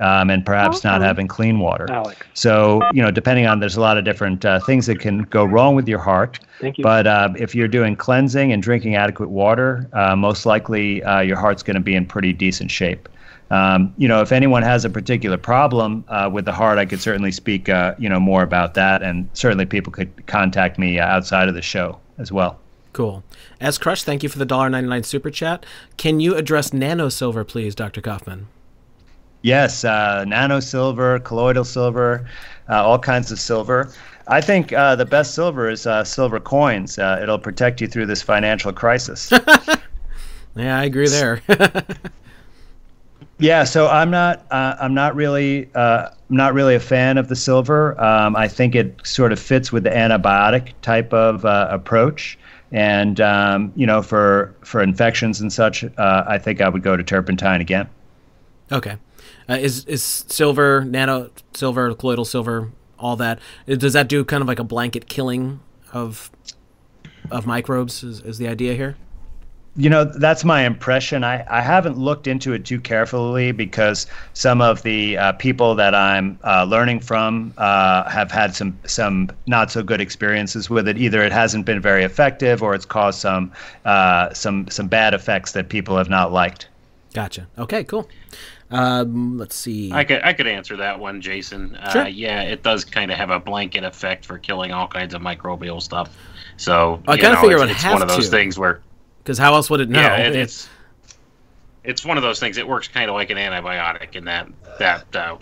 Um, 0.00 0.30
and 0.30 0.46
perhaps 0.46 0.82
not 0.82 1.02
having 1.02 1.28
clean 1.28 1.58
water. 1.58 1.86
So, 2.32 2.80
you 2.94 3.02
know, 3.02 3.10
depending 3.10 3.46
on, 3.46 3.60
there's 3.60 3.76
a 3.76 3.82
lot 3.82 3.98
of 3.98 4.04
different 4.04 4.46
uh, 4.46 4.58
things 4.60 4.86
that 4.86 4.98
can 4.98 5.24
go 5.24 5.44
wrong 5.44 5.74
with 5.74 5.86
your 5.86 5.98
heart. 5.98 6.40
Thank 6.58 6.78
you. 6.78 6.82
But 6.82 7.06
uh, 7.06 7.34
if 7.36 7.54
you're 7.54 7.68
doing 7.68 7.96
cleansing 7.96 8.50
and 8.50 8.62
drinking 8.62 8.96
adequate 8.96 9.28
water, 9.28 9.86
uh, 9.92 10.16
most 10.16 10.46
likely 10.46 11.02
uh, 11.02 11.20
your 11.20 11.36
heart's 11.36 11.62
going 11.62 11.74
to 11.74 11.82
be 11.82 11.94
in 11.94 12.06
pretty 12.06 12.32
decent 12.32 12.70
shape. 12.70 13.10
Um, 13.50 13.92
you 13.98 14.06
know, 14.06 14.20
if 14.20 14.30
anyone 14.30 14.62
has 14.62 14.84
a 14.84 14.90
particular 14.90 15.36
problem 15.36 16.04
uh, 16.08 16.30
with 16.32 16.44
the 16.44 16.52
heart, 16.52 16.78
I 16.78 16.86
could 16.86 17.00
certainly 17.00 17.32
speak, 17.32 17.68
uh, 17.68 17.94
you 17.98 18.08
know, 18.08 18.20
more 18.20 18.42
about 18.42 18.74
that, 18.74 19.02
and 19.02 19.28
certainly 19.32 19.66
people 19.66 19.92
could 19.92 20.26
contact 20.26 20.78
me 20.78 21.00
uh, 21.00 21.06
outside 21.06 21.48
of 21.48 21.54
the 21.54 21.62
show 21.62 21.98
as 22.18 22.30
well. 22.30 22.58
Cool. 22.92 23.22
S 23.60 23.78
Crush, 23.78 24.02
thank 24.04 24.22
you 24.22 24.28
for 24.28 24.38
the 24.38 24.46
$1.99 24.46 25.04
super 25.04 25.30
chat. 25.30 25.66
Can 25.96 26.20
you 26.20 26.36
address 26.36 26.72
nano 26.72 27.08
silver, 27.08 27.44
please, 27.44 27.74
Dr. 27.74 28.00
Kaufman? 28.00 28.48
Yes, 29.42 29.84
uh, 29.84 30.24
nano 30.26 30.60
silver, 30.60 31.18
colloidal 31.20 31.64
silver, 31.64 32.26
uh, 32.68 32.84
all 32.84 32.98
kinds 32.98 33.32
of 33.32 33.40
silver. 33.40 33.90
I 34.28 34.40
think 34.40 34.72
uh, 34.72 34.96
the 34.96 35.06
best 35.06 35.34
silver 35.34 35.68
is 35.68 35.86
uh, 35.86 36.04
silver 36.04 36.38
coins. 36.38 36.98
Uh, 36.98 37.18
it'll 37.22 37.38
protect 37.38 37.80
you 37.80 37.86
through 37.88 38.06
this 38.06 38.22
financial 38.22 38.72
crisis. 38.72 39.32
Yeah, 40.56 40.80
I 40.80 40.84
agree 40.84 41.08
there. 41.08 41.42
Yeah, 43.38 43.64
so 43.64 43.88
I'm 43.88 44.10
not 44.10 44.44
uh, 44.50 44.76
I'm 44.78 44.92
not 44.92 45.14
really 45.14 45.70
uh, 45.74 46.10
I'm 46.28 46.36
not 46.36 46.52
really 46.52 46.74
a 46.74 46.80
fan 46.80 47.16
of 47.16 47.28
the 47.28 47.36
silver. 47.36 47.98
Um, 47.98 48.36
I 48.36 48.46
think 48.48 48.74
it 48.74 49.00
sort 49.06 49.32
of 49.32 49.38
fits 49.40 49.72
with 49.72 49.84
the 49.84 49.90
antibiotic 49.90 50.72
type 50.82 51.14
of 51.14 51.46
uh, 51.46 51.68
approach, 51.70 52.38
and 52.70 53.18
um, 53.20 53.72
you 53.76 53.86
know 53.86 54.02
for 54.02 54.54
for 54.60 54.82
infections 54.82 55.40
and 55.40 55.50
such, 55.50 55.84
uh, 55.84 56.24
I 56.26 56.36
think 56.36 56.60
I 56.60 56.68
would 56.68 56.82
go 56.82 56.96
to 56.98 57.02
turpentine 57.02 57.62
again. 57.62 57.88
okay. 58.72 58.96
Uh, 59.50 59.54
is 59.54 59.84
is 59.86 60.02
silver, 60.28 60.84
nano 60.84 61.28
silver, 61.54 61.92
colloidal 61.94 62.24
silver, 62.24 62.70
all 62.98 63.16
that? 63.16 63.40
uh, 63.68 63.74
Does 63.74 63.94
that 63.94 64.08
do 64.08 64.24
kind 64.24 64.40
of 64.42 64.46
like 64.46 64.60
a 64.60 64.64
blanket 64.64 65.08
killing 65.08 65.60
of 65.92 66.30
of 67.30 67.46
microbes? 67.46 68.04
Is, 68.04 68.20
is 68.22 68.38
the 68.38 68.46
idea 68.46 68.74
here? 68.74 68.96
You 69.76 69.88
know, 69.88 70.04
that's 70.04 70.44
my 70.44 70.66
impression. 70.66 71.22
I, 71.22 71.44
I 71.48 71.60
haven't 71.60 71.96
looked 71.96 72.26
into 72.26 72.52
it 72.52 72.64
too 72.64 72.80
carefully 72.80 73.52
because 73.52 74.08
some 74.34 74.60
of 74.60 74.82
the 74.82 75.16
uh, 75.16 75.32
people 75.32 75.76
that 75.76 75.94
I'm 75.94 76.38
uh, 76.44 76.64
learning 76.64 77.00
from 77.00 77.54
uh, 77.56 78.08
have 78.08 78.30
had 78.30 78.54
some 78.54 78.78
some 78.84 79.30
not 79.46 79.70
so 79.70 79.82
good 79.82 80.00
experiences 80.00 80.70
with 80.70 80.86
it. 80.86 80.96
Either 80.98 81.22
it 81.22 81.32
hasn't 81.32 81.66
been 81.66 81.80
very 81.80 82.04
effective, 82.04 82.62
or 82.62 82.74
it's 82.74 82.86
caused 82.86 83.20
some 83.20 83.52
uh, 83.84 84.32
some 84.32 84.68
some 84.68 84.86
bad 84.86 85.12
effects 85.14 85.52
that 85.52 85.68
people 85.68 85.96
have 85.96 86.08
not 86.08 86.32
liked. 86.32 86.68
Gotcha. 87.14 87.48
Okay, 87.58 87.82
cool. 87.84 88.08
Um, 88.70 89.36
let's 89.36 89.56
see. 89.56 89.90
I 89.92 90.04
could 90.04 90.22
I 90.22 90.32
could 90.32 90.46
answer 90.46 90.76
that 90.76 90.98
one, 91.00 91.20
Jason. 91.20 91.76
Sure. 91.90 92.02
Uh, 92.02 92.06
yeah, 92.06 92.42
it 92.42 92.62
does 92.62 92.84
kind 92.84 93.10
of 93.10 93.16
have 93.18 93.30
a 93.30 93.40
blanket 93.40 93.82
effect 93.84 94.24
for 94.24 94.38
killing 94.38 94.70
all 94.72 94.86
kinds 94.86 95.12
of 95.14 95.22
microbial 95.22 95.82
stuff. 95.82 96.16
So 96.56 97.02
I 97.08 97.16
kind 97.16 97.34
of 97.34 97.40
figure 97.40 97.56
it's, 97.62 97.72
it's 97.72 97.82
have 97.82 97.94
one 97.94 98.02
of 98.02 98.08
those 98.08 98.26
to. 98.26 98.30
things 98.30 98.58
where 98.58 98.80
Because 99.18 99.38
how 99.38 99.54
else 99.54 99.70
would 99.70 99.80
it 99.80 99.88
know? 99.88 100.00
yeah, 100.00 100.18
it, 100.18 100.36
it's 100.36 100.68
it's 101.82 102.04
one 102.04 102.16
of 102.16 102.22
those 102.22 102.38
things. 102.38 102.58
It 102.58 102.68
works 102.68 102.86
kind 102.88 103.08
of 103.10 103.14
like 103.14 103.30
an 103.30 103.38
antibiotic 103.38 104.14
in 104.14 104.24
that 104.26 104.48
that 104.78 105.16
uh, 105.16 105.38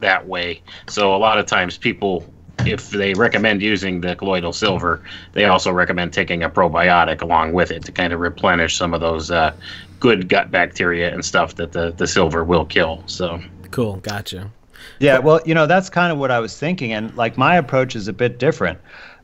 that 0.00 0.26
way. 0.26 0.62
So 0.88 1.14
a 1.14 1.18
lot 1.18 1.38
of 1.38 1.46
times 1.46 1.78
people, 1.78 2.30
if 2.66 2.90
they 2.90 3.14
recommend 3.14 3.62
using 3.62 4.00
the 4.00 4.16
colloidal 4.16 4.52
silver, 4.52 5.02
they 5.32 5.44
also 5.46 5.70
recommend 5.72 6.12
taking 6.12 6.42
a 6.42 6.50
probiotic 6.50 7.22
along 7.22 7.52
with 7.52 7.70
it 7.70 7.84
to 7.84 7.92
kind 7.92 8.12
of 8.12 8.20
replenish 8.20 8.76
some 8.76 8.92
of 8.92 9.00
those 9.00 9.30
uh, 9.30 9.54
good 10.00 10.28
gut 10.28 10.50
bacteria 10.50 11.12
and 11.12 11.24
stuff 11.24 11.54
that 11.56 11.72
the 11.72 11.92
the 11.92 12.06
silver 12.06 12.42
will 12.42 12.64
kill. 12.64 13.02
So 13.06 13.40
cool. 13.70 13.96
Gotcha. 13.96 14.50
Yeah, 14.98 15.18
well, 15.18 15.40
you 15.44 15.54
know, 15.54 15.66
that's 15.66 15.90
kind 15.90 16.12
of 16.12 16.18
what 16.18 16.30
I 16.30 16.40
was 16.40 16.56
thinking. 16.58 16.92
And 16.92 17.14
like 17.16 17.38
my 17.38 17.56
approach 17.56 17.94
is 17.94 18.08
a 18.08 18.12
bit 18.12 18.38
different. 18.38 18.78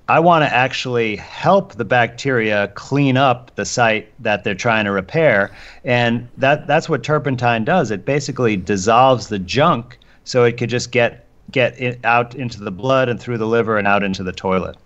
I 0.09 0.21
want 0.21 0.45
to 0.45 0.55
actually 0.55 1.17
help 1.17 1.75
the 1.75 1.85
bacteria 1.85 2.69
clean 2.75 3.17
up 3.17 3.55
the 3.57 3.65
site 3.65 4.09
that 4.23 4.45
they're 4.45 4.55
trying 4.55 4.85
to 4.85 4.93
repair. 4.93 5.51
And 5.85 6.29
that, 6.37 6.67
that's 6.67 6.89
what 6.89 7.03
turpentine 7.03 7.65
does. 7.65 7.91
It 7.91 8.05
basically 8.05 8.57
dissolves 8.57 9.29
the 9.29 9.41
junk 9.41 9.99
so 10.25 10.45
it 10.45 10.59
could 10.59 10.71
just 10.71 10.93
get, 10.93 11.27
get 11.51 11.81
it 11.81 11.99
out 12.05 12.37
into 12.37 12.63
the 12.63 12.71
blood 12.71 13.09
and 13.09 13.19
through 13.19 13.39
the 13.39 13.47
liver 13.47 13.79
and 13.79 13.87
out 13.87 14.05
into 14.05 14.23
the 14.23 14.33
toilet. 14.33 14.77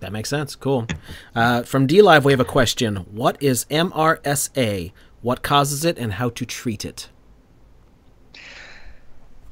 That 0.00 0.12
makes 0.12 0.28
sense. 0.28 0.56
Cool. 0.56 0.86
Uh, 1.34 1.62
from 1.62 1.86
DLive, 1.86 2.24
we 2.24 2.32
have 2.32 2.40
a 2.40 2.44
question. 2.44 2.96
What 2.96 3.40
is 3.42 3.66
MRSA? 3.70 4.92
What 5.22 5.42
causes 5.42 5.84
it, 5.84 5.98
and 5.98 6.14
how 6.14 6.30
to 6.30 6.46
treat 6.46 6.84
it? 6.84 7.08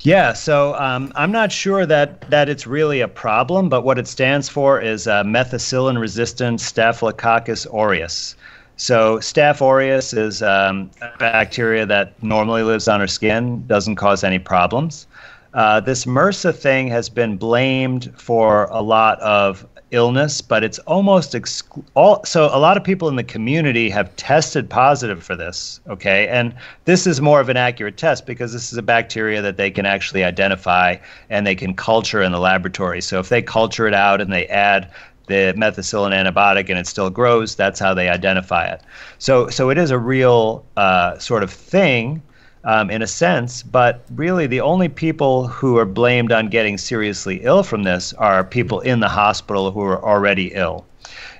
Yeah, 0.00 0.32
so 0.32 0.74
um, 0.76 1.12
I'm 1.16 1.32
not 1.32 1.50
sure 1.50 1.84
that, 1.84 2.30
that 2.30 2.48
it's 2.48 2.66
really 2.66 3.00
a 3.00 3.08
problem, 3.08 3.68
but 3.68 3.82
what 3.82 3.98
it 3.98 4.06
stands 4.06 4.48
for 4.48 4.80
is 4.80 5.06
uh, 5.08 5.24
methicillin 5.24 6.00
resistant 6.00 6.60
Staphylococcus 6.60 7.66
aureus. 7.66 8.36
So, 8.76 9.18
Staph 9.18 9.60
aureus 9.60 10.12
is 10.12 10.40
um, 10.40 10.88
a 11.02 11.10
bacteria 11.18 11.84
that 11.86 12.22
normally 12.22 12.62
lives 12.62 12.86
on 12.86 13.00
our 13.00 13.08
skin, 13.08 13.66
doesn't 13.66 13.96
cause 13.96 14.22
any 14.22 14.38
problems. 14.38 15.08
Uh, 15.52 15.80
this 15.80 16.04
MRSA 16.04 16.54
thing 16.54 16.86
has 16.86 17.08
been 17.08 17.36
blamed 17.36 18.12
for 18.16 18.68
a 18.70 18.80
lot 18.80 19.18
of 19.18 19.66
illness, 19.90 20.40
but 20.40 20.62
it's 20.62 20.78
almost 20.80 21.32
exclu- 21.32 21.84
all. 21.94 22.24
So 22.24 22.46
a 22.52 22.58
lot 22.58 22.76
of 22.76 22.84
people 22.84 23.08
in 23.08 23.16
the 23.16 23.24
community 23.24 23.90
have 23.90 24.14
tested 24.16 24.68
positive 24.68 25.22
for 25.22 25.36
this. 25.36 25.80
Okay, 25.88 26.28
and 26.28 26.54
this 26.84 27.06
is 27.06 27.20
more 27.20 27.40
of 27.40 27.48
an 27.48 27.56
accurate 27.56 27.96
test 27.96 28.26
because 28.26 28.52
this 28.52 28.72
is 28.72 28.78
a 28.78 28.82
bacteria 28.82 29.40
that 29.42 29.56
they 29.56 29.70
can 29.70 29.86
actually 29.86 30.24
identify 30.24 30.96
and 31.30 31.46
they 31.46 31.54
can 31.54 31.74
culture 31.74 32.22
in 32.22 32.32
the 32.32 32.40
laboratory. 32.40 33.00
So 33.00 33.18
if 33.18 33.28
they 33.28 33.42
culture 33.42 33.86
it 33.86 33.94
out 33.94 34.20
and 34.20 34.32
they 34.32 34.46
add 34.46 34.90
the 35.26 35.54
methicillin 35.56 36.12
antibiotic 36.12 36.68
and 36.68 36.78
it 36.78 36.86
still 36.86 37.10
grows, 37.10 37.54
that's 37.54 37.78
how 37.78 37.94
they 37.94 38.08
identify 38.08 38.66
it. 38.66 38.82
So 39.18 39.48
so 39.48 39.70
it 39.70 39.78
is 39.78 39.90
a 39.90 39.98
real 39.98 40.64
uh, 40.76 41.18
sort 41.18 41.42
of 41.42 41.50
thing 41.52 42.22
um, 42.64 42.90
in 42.90 43.02
a 43.02 43.06
sense, 43.06 43.62
but 43.62 44.04
really 44.14 44.46
the 44.46 44.60
only 44.60 44.88
people 44.88 45.48
who 45.48 45.78
are 45.78 45.84
blamed 45.84 46.32
on 46.32 46.48
getting 46.48 46.78
seriously 46.78 47.40
ill 47.42 47.62
from 47.62 47.82
this 47.82 48.12
are 48.14 48.44
people 48.44 48.80
in 48.80 49.00
the 49.00 49.08
hospital 49.08 49.70
who 49.70 49.82
are 49.82 50.04
already 50.04 50.52
ill. 50.54 50.84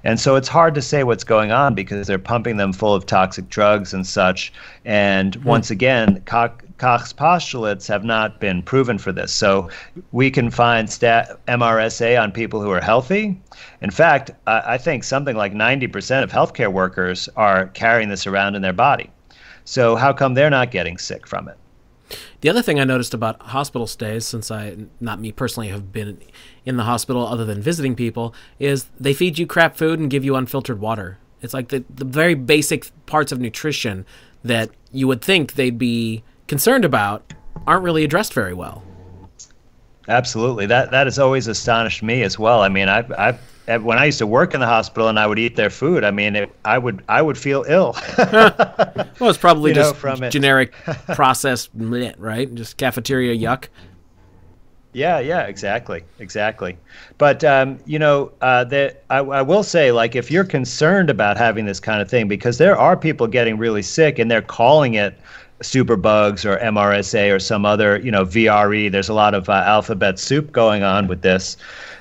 And 0.04 0.18
so 0.20 0.36
it's 0.36 0.48
hard 0.48 0.74
to 0.76 0.82
say 0.82 1.02
what's 1.02 1.24
going 1.24 1.50
on 1.50 1.74
because 1.74 2.06
they're 2.06 2.18
pumping 2.18 2.56
them 2.56 2.72
full 2.72 2.94
of 2.94 3.04
toxic 3.06 3.48
drugs 3.48 3.92
and 3.92 4.06
such. 4.06 4.52
And 4.84 5.36
once 5.44 5.70
again, 5.70 6.22
Koch, 6.24 6.62
Koch's 6.78 7.12
postulates 7.12 7.88
have 7.88 8.04
not 8.04 8.40
been 8.40 8.62
proven 8.62 8.98
for 8.98 9.12
this. 9.12 9.32
So 9.32 9.68
we 10.12 10.30
can 10.30 10.50
find 10.50 10.88
stat- 10.88 11.44
MRSA 11.46 12.20
on 12.20 12.32
people 12.32 12.62
who 12.62 12.70
are 12.70 12.80
healthy. 12.80 13.40
In 13.82 13.90
fact, 13.90 14.30
I, 14.46 14.74
I 14.74 14.78
think 14.78 15.04
something 15.04 15.36
like 15.36 15.52
90% 15.52 16.22
of 16.22 16.30
healthcare 16.30 16.72
workers 16.72 17.28
are 17.36 17.66
carrying 17.68 18.08
this 18.08 18.26
around 18.26 18.54
in 18.54 18.62
their 18.62 18.72
body. 18.72 19.10
So 19.68 19.96
how 19.96 20.14
come 20.14 20.32
they're 20.32 20.48
not 20.48 20.70
getting 20.70 20.96
sick 20.96 21.26
from 21.26 21.46
it? 21.46 21.58
The 22.40 22.48
other 22.48 22.62
thing 22.62 22.80
I 22.80 22.84
noticed 22.84 23.12
about 23.12 23.42
hospital 23.42 23.86
stays, 23.86 24.24
since 24.24 24.50
I, 24.50 24.78
not 24.98 25.20
me 25.20 25.30
personally, 25.30 25.68
have 25.68 25.92
been 25.92 26.18
in 26.64 26.78
the 26.78 26.84
hospital 26.84 27.26
other 27.26 27.44
than 27.44 27.60
visiting 27.60 27.94
people, 27.94 28.32
is 28.58 28.86
they 28.98 29.12
feed 29.12 29.38
you 29.38 29.46
crap 29.46 29.76
food 29.76 30.00
and 30.00 30.08
give 30.10 30.24
you 30.24 30.36
unfiltered 30.36 30.80
water. 30.80 31.18
It's 31.42 31.52
like 31.52 31.68
the, 31.68 31.84
the 31.94 32.06
very 32.06 32.34
basic 32.34 32.90
parts 33.04 33.30
of 33.30 33.40
nutrition 33.40 34.06
that 34.42 34.70
you 34.90 35.06
would 35.06 35.20
think 35.20 35.52
they'd 35.52 35.76
be 35.76 36.24
concerned 36.46 36.86
about 36.86 37.34
aren't 37.66 37.84
really 37.84 38.04
addressed 38.04 38.32
very 38.32 38.54
well. 38.54 38.82
Absolutely. 40.08 40.64
That 40.64 40.92
that 40.92 41.06
has 41.06 41.18
always 41.18 41.46
astonished 41.46 42.02
me 42.02 42.22
as 42.22 42.38
well. 42.38 42.62
I 42.62 42.70
mean, 42.70 42.88
I've, 42.88 43.12
I've 43.12 43.40
when 43.76 43.98
I 43.98 44.06
used 44.06 44.18
to 44.18 44.26
work 44.26 44.54
in 44.54 44.60
the 44.60 44.66
hospital 44.66 45.08
and 45.08 45.18
I 45.18 45.26
would 45.26 45.38
eat 45.38 45.56
their 45.56 45.70
food, 45.70 46.02
I 46.04 46.10
mean, 46.10 46.36
it, 46.36 46.50
I 46.64 46.78
would 46.78 47.02
I 47.08 47.20
would 47.20 47.36
feel 47.36 47.64
ill. 47.68 47.96
well, 48.18 49.28
it's 49.28 49.38
probably 49.38 49.70
You 49.72 49.76
know, 49.76 49.82
just 49.82 49.96
from 49.96 50.22
it. 50.22 50.30
generic 50.30 50.72
processed, 51.14 51.70
right? 51.74 52.52
Just 52.54 52.76
cafeteria 52.78 53.36
yuck. 53.36 53.68
Yeah, 54.94 55.18
yeah, 55.18 55.42
exactly, 55.42 56.02
exactly. 56.18 56.78
But 57.18 57.44
um, 57.44 57.78
you 57.84 57.98
know, 57.98 58.32
uh, 58.40 58.64
that 58.64 59.04
I, 59.10 59.18
I 59.18 59.42
will 59.42 59.62
say, 59.62 59.92
like, 59.92 60.16
if 60.16 60.30
you're 60.30 60.44
concerned 60.44 61.10
about 61.10 61.36
having 61.36 61.66
this 61.66 61.78
kind 61.78 62.00
of 62.00 62.08
thing, 62.08 62.26
because 62.26 62.58
there 62.58 62.76
are 62.76 62.96
people 62.96 63.26
getting 63.26 63.58
really 63.58 63.82
sick 63.82 64.18
and 64.18 64.30
they're 64.30 64.42
calling 64.42 64.94
it 64.94 65.18
superbugs 65.60 66.44
or 66.44 66.56
MRSA 66.58 67.34
or 67.34 67.38
some 67.38 67.66
other, 67.66 67.98
you 67.98 68.10
know, 68.10 68.24
VRE. 68.24 68.90
There's 68.90 69.08
a 69.08 69.14
lot 69.14 69.34
of 69.34 69.48
uh, 69.48 69.52
alphabet 69.66 70.18
soup 70.18 70.52
going 70.52 70.82
on 70.82 71.06
with 71.06 71.22
this. 71.22 71.56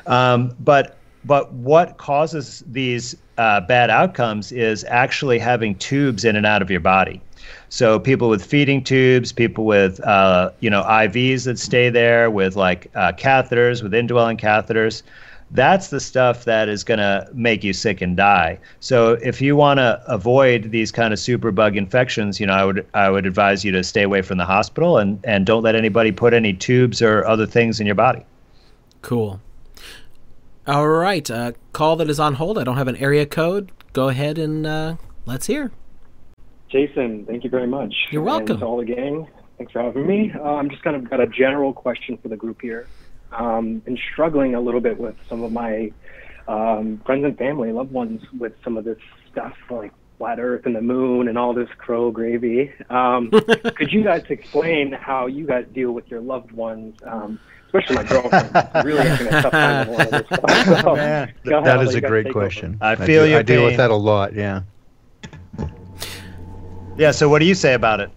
Um, 0.05 0.55
but 0.59 0.97
but 1.27 1.51
what 1.53 1.97
causes 1.97 2.63
these 2.65 3.15
uh, 3.37 3.59
bad 3.61 3.89
outcomes 3.89 4.51
is 4.51 4.85
actually 4.85 5.37
having 5.37 5.75
tubes 5.75 6.23
in 6.23 6.35
and 6.35 6.45
out 6.45 6.61
of 6.61 6.71
your 6.71 6.79
body. 6.79 7.21
So 7.69 7.99
people 7.99 8.29
with 8.29 8.43
feeding 8.43 8.83
tubes, 8.83 9.31
people 9.31 9.65
with 9.65 9.99
uh, 10.01 10.51
you 10.61 10.69
know 10.69 10.83
IVs 10.83 11.43
that 11.45 11.59
stay 11.59 11.89
there, 11.89 12.31
with 12.31 12.55
like 12.55 12.89
uh, 12.95 13.11
catheters, 13.11 13.83
with 13.83 13.93
indwelling 13.93 14.37
catheters. 14.37 15.03
That's 15.51 15.89
the 15.89 16.01
stuff 16.01 16.43
that 16.43 16.67
is 16.67 16.83
going 16.83 16.97
to 16.97 17.25
make 17.33 17.63
you 17.63 17.71
sick 17.71 18.01
and 18.01 18.17
die. 18.17 18.59
So 18.81 19.13
if 19.23 19.39
you 19.39 19.55
want 19.55 19.77
to 19.77 20.01
avoid 20.05 20.71
these 20.71 20.91
kind 20.91 21.13
of 21.13 21.19
superbug 21.19 21.77
infections, 21.77 22.37
you 22.37 22.47
know, 22.47 22.53
I 22.53 22.65
would 22.65 22.85
I 22.93 23.09
would 23.09 23.25
advise 23.25 23.63
you 23.63 23.71
to 23.73 23.83
stay 23.83 24.03
away 24.03 24.21
from 24.21 24.37
the 24.37 24.45
hospital 24.45 24.97
and 24.97 25.19
and 25.23 25.45
don't 25.45 25.63
let 25.63 25.75
anybody 25.75 26.11
put 26.11 26.33
any 26.33 26.53
tubes 26.53 27.01
or 27.01 27.25
other 27.25 27.45
things 27.45 27.79
in 27.79 27.85
your 27.85 27.95
body. 27.95 28.25
Cool. 29.01 29.39
All 30.67 30.89
right. 30.89 31.31
Uh, 31.31 31.53
call 31.71 31.95
that 31.95 32.09
is 32.09 32.19
on 32.19 32.33
hold. 32.33 32.57
I 32.57 32.65
don't 32.65 32.75
have 32.75 32.89
an 32.89 32.97
area 32.97 33.25
code. 33.25 33.71
Go 33.93 34.09
ahead 34.09 34.37
and 34.37 34.67
uh, 34.67 34.95
let's 35.25 35.47
hear. 35.47 35.71
Jason, 36.69 37.25
thank 37.25 37.45
you 37.45 37.49
very 37.49 37.67
much. 37.67 37.93
You're 38.11 38.21
welcome. 38.21 38.51
And 38.51 38.59
to 38.59 38.65
all 38.65 38.77
the 38.77 38.85
gang, 38.85 39.27
thanks 39.57 39.71
for 39.71 39.81
having 39.81 40.05
me. 40.05 40.33
Uh, 40.35 40.55
I'm 40.55 40.69
just 40.69 40.83
kind 40.83 40.97
of 40.97 41.09
got 41.09 41.21
a 41.21 41.27
general 41.27 41.71
question 41.71 42.17
for 42.17 42.27
the 42.27 42.35
group 42.35 42.61
here. 42.61 42.85
Um, 43.31 43.79
been 43.79 43.97
struggling 44.11 44.55
a 44.55 44.59
little 44.59 44.81
bit 44.81 44.97
with 44.97 45.15
some 45.29 45.41
of 45.41 45.53
my 45.53 45.93
um, 46.49 47.01
friends 47.05 47.23
and 47.23 47.37
family, 47.37 47.71
loved 47.71 47.93
ones, 47.93 48.21
with 48.37 48.51
some 48.61 48.75
of 48.75 48.83
this 48.83 48.99
stuff 49.31 49.53
like 49.69 49.93
flat 50.17 50.37
Earth 50.37 50.65
and 50.65 50.75
the 50.75 50.81
moon 50.81 51.29
and 51.29 51.37
all 51.37 51.53
this 51.53 51.69
crow 51.77 52.11
gravy. 52.11 52.73
Um, 52.89 53.31
could 53.75 53.93
you 53.93 54.03
guys 54.03 54.25
explain 54.29 54.91
how 54.91 55.27
you 55.27 55.45
guys 55.45 55.65
deal 55.73 55.93
with 55.93 56.09
your 56.09 56.19
loved 56.19 56.51
ones? 56.51 56.97
Um, 57.05 57.39
especially 57.67 57.95
my 57.95 58.03
girlfriend. 58.03 58.69
really 58.85 59.07
having 59.07 59.27
a 59.27 59.41
tough 59.41 59.51
time 59.51 59.89
with 59.89 59.99
all 59.99 60.05
of 60.05 60.11
this 60.11 60.27
stuff. 60.27 60.81
So, 60.81 60.95
Man, 60.95 61.33
go 61.45 61.63
that 61.63 61.77
I'll 61.77 61.87
is 61.87 61.93
let 61.93 62.03
a 62.03 62.07
great 62.07 62.31
question. 62.31 62.77
I 62.81 62.95
feel 62.95 63.23
do, 63.23 63.29
your 63.29 63.39
I 63.39 63.43
deal 63.43 63.63
with 63.65 63.77
that 63.77 63.91
a 63.91 63.95
lot. 63.95 64.33
Yeah. 64.33 64.61
Yeah. 66.97 67.11
So 67.11 67.29
what 67.29 67.39
do 67.39 67.45
you 67.45 67.55
say 67.55 67.73
about 67.73 67.99
it? 67.99 68.09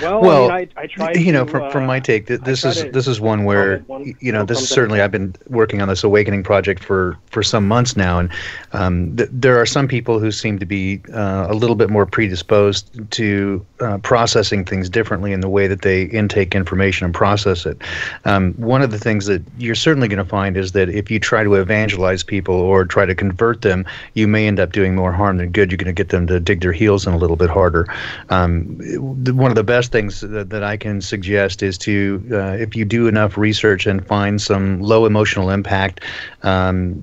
Well, 0.00 0.20
well, 0.20 0.50
I 0.50 0.60
mean, 0.60 0.68
I, 0.76 0.82
I 0.82 0.86
try 0.86 1.12
you 1.12 1.32
know, 1.32 1.44
to, 1.44 1.50
from, 1.50 1.70
from 1.70 1.84
uh, 1.84 1.88
my 1.88 2.00
take, 2.00 2.26
th- 2.26 2.40
this 2.40 2.64
is 2.64 2.84
this 2.92 3.06
is 3.06 3.20
one 3.20 3.44
where 3.44 3.78
one 3.80 4.16
you 4.20 4.32
know 4.32 4.44
this 4.44 4.60
is 4.60 4.68
certainly 4.68 5.00
I've 5.00 5.10
been 5.10 5.34
working 5.48 5.82
on 5.82 5.88
this 5.88 6.04
awakening 6.04 6.42
project 6.42 6.82
for 6.82 7.16
for 7.26 7.42
some 7.42 7.66
months 7.66 7.96
now, 7.96 8.18
and 8.18 8.30
um, 8.72 9.16
th- 9.16 9.28
there 9.32 9.58
are 9.60 9.66
some 9.66 9.88
people 9.88 10.18
who 10.18 10.30
seem 10.30 10.58
to 10.58 10.66
be 10.66 11.00
uh, 11.12 11.46
a 11.48 11.54
little 11.54 11.76
bit 11.76 11.90
more 11.90 12.06
predisposed 12.06 13.10
to 13.12 13.64
uh, 13.80 13.98
processing 13.98 14.64
things 14.64 14.88
differently 14.88 15.32
in 15.32 15.40
the 15.40 15.48
way 15.48 15.66
that 15.66 15.82
they 15.82 16.04
intake 16.04 16.54
information 16.54 17.04
and 17.04 17.14
process 17.14 17.66
it. 17.66 17.80
Um, 18.24 18.54
one 18.54 18.82
of 18.82 18.90
the 18.90 18.98
things 18.98 19.26
that 19.26 19.42
you're 19.58 19.74
certainly 19.74 20.08
going 20.08 20.22
to 20.22 20.28
find 20.28 20.56
is 20.56 20.72
that 20.72 20.88
if 20.88 21.10
you 21.10 21.18
try 21.18 21.42
to 21.44 21.54
evangelize 21.54 22.22
people 22.22 22.54
or 22.54 22.84
try 22.84 23.04
to 23.04 23.14
convert 23.14 23.62
them, 23.62 23.84
you 24.14 24.28
may 24.28 24.46
end 24.46 24.60
up 24.60 24.72
doing 24.72 24.94
more 24.94 25.12
harm 25.12 25.38
than 25.38 25.50
good. 25.50 25.70
You're 25.70 25.76
going 25.76 25.86
to 25.86 25.92
get 25.92 26.10
them 26.10 26.26
to 26.28 26.40
dig 26.40 26.60
their 26.60 26.72
heels 26.72 27.06
in 27.06 27.12
a 27.12 27.18
little 27.18 27.36
bit 27.36 27.50
harder. 27.50 27.86
Um, 28.30 28.78
one 28.98 29.50
of 29.50 29.57
the 29.58 29.64
best 29.64 29.90
things 29.90 30.20
that, 30.20 30.50
that 30.50 30.62
I 30.62 30.76
can 30.76 31.00
suggest 31.00 31.64
is 31.64 31.76
to, 31.78 32.22
uh, 32.30 32.52
if 32.52 32.76
you 32.76 32.84
do 32.84 33.08
enough 33.08 33.36
research 33.36 33.86
and 33.86 34.06
find 34.06 34.40
some 34.40 34.80
low 34.80 35.04
emotional 35.04 35.50
impact 35.50 36.04
um, 36.44 36.94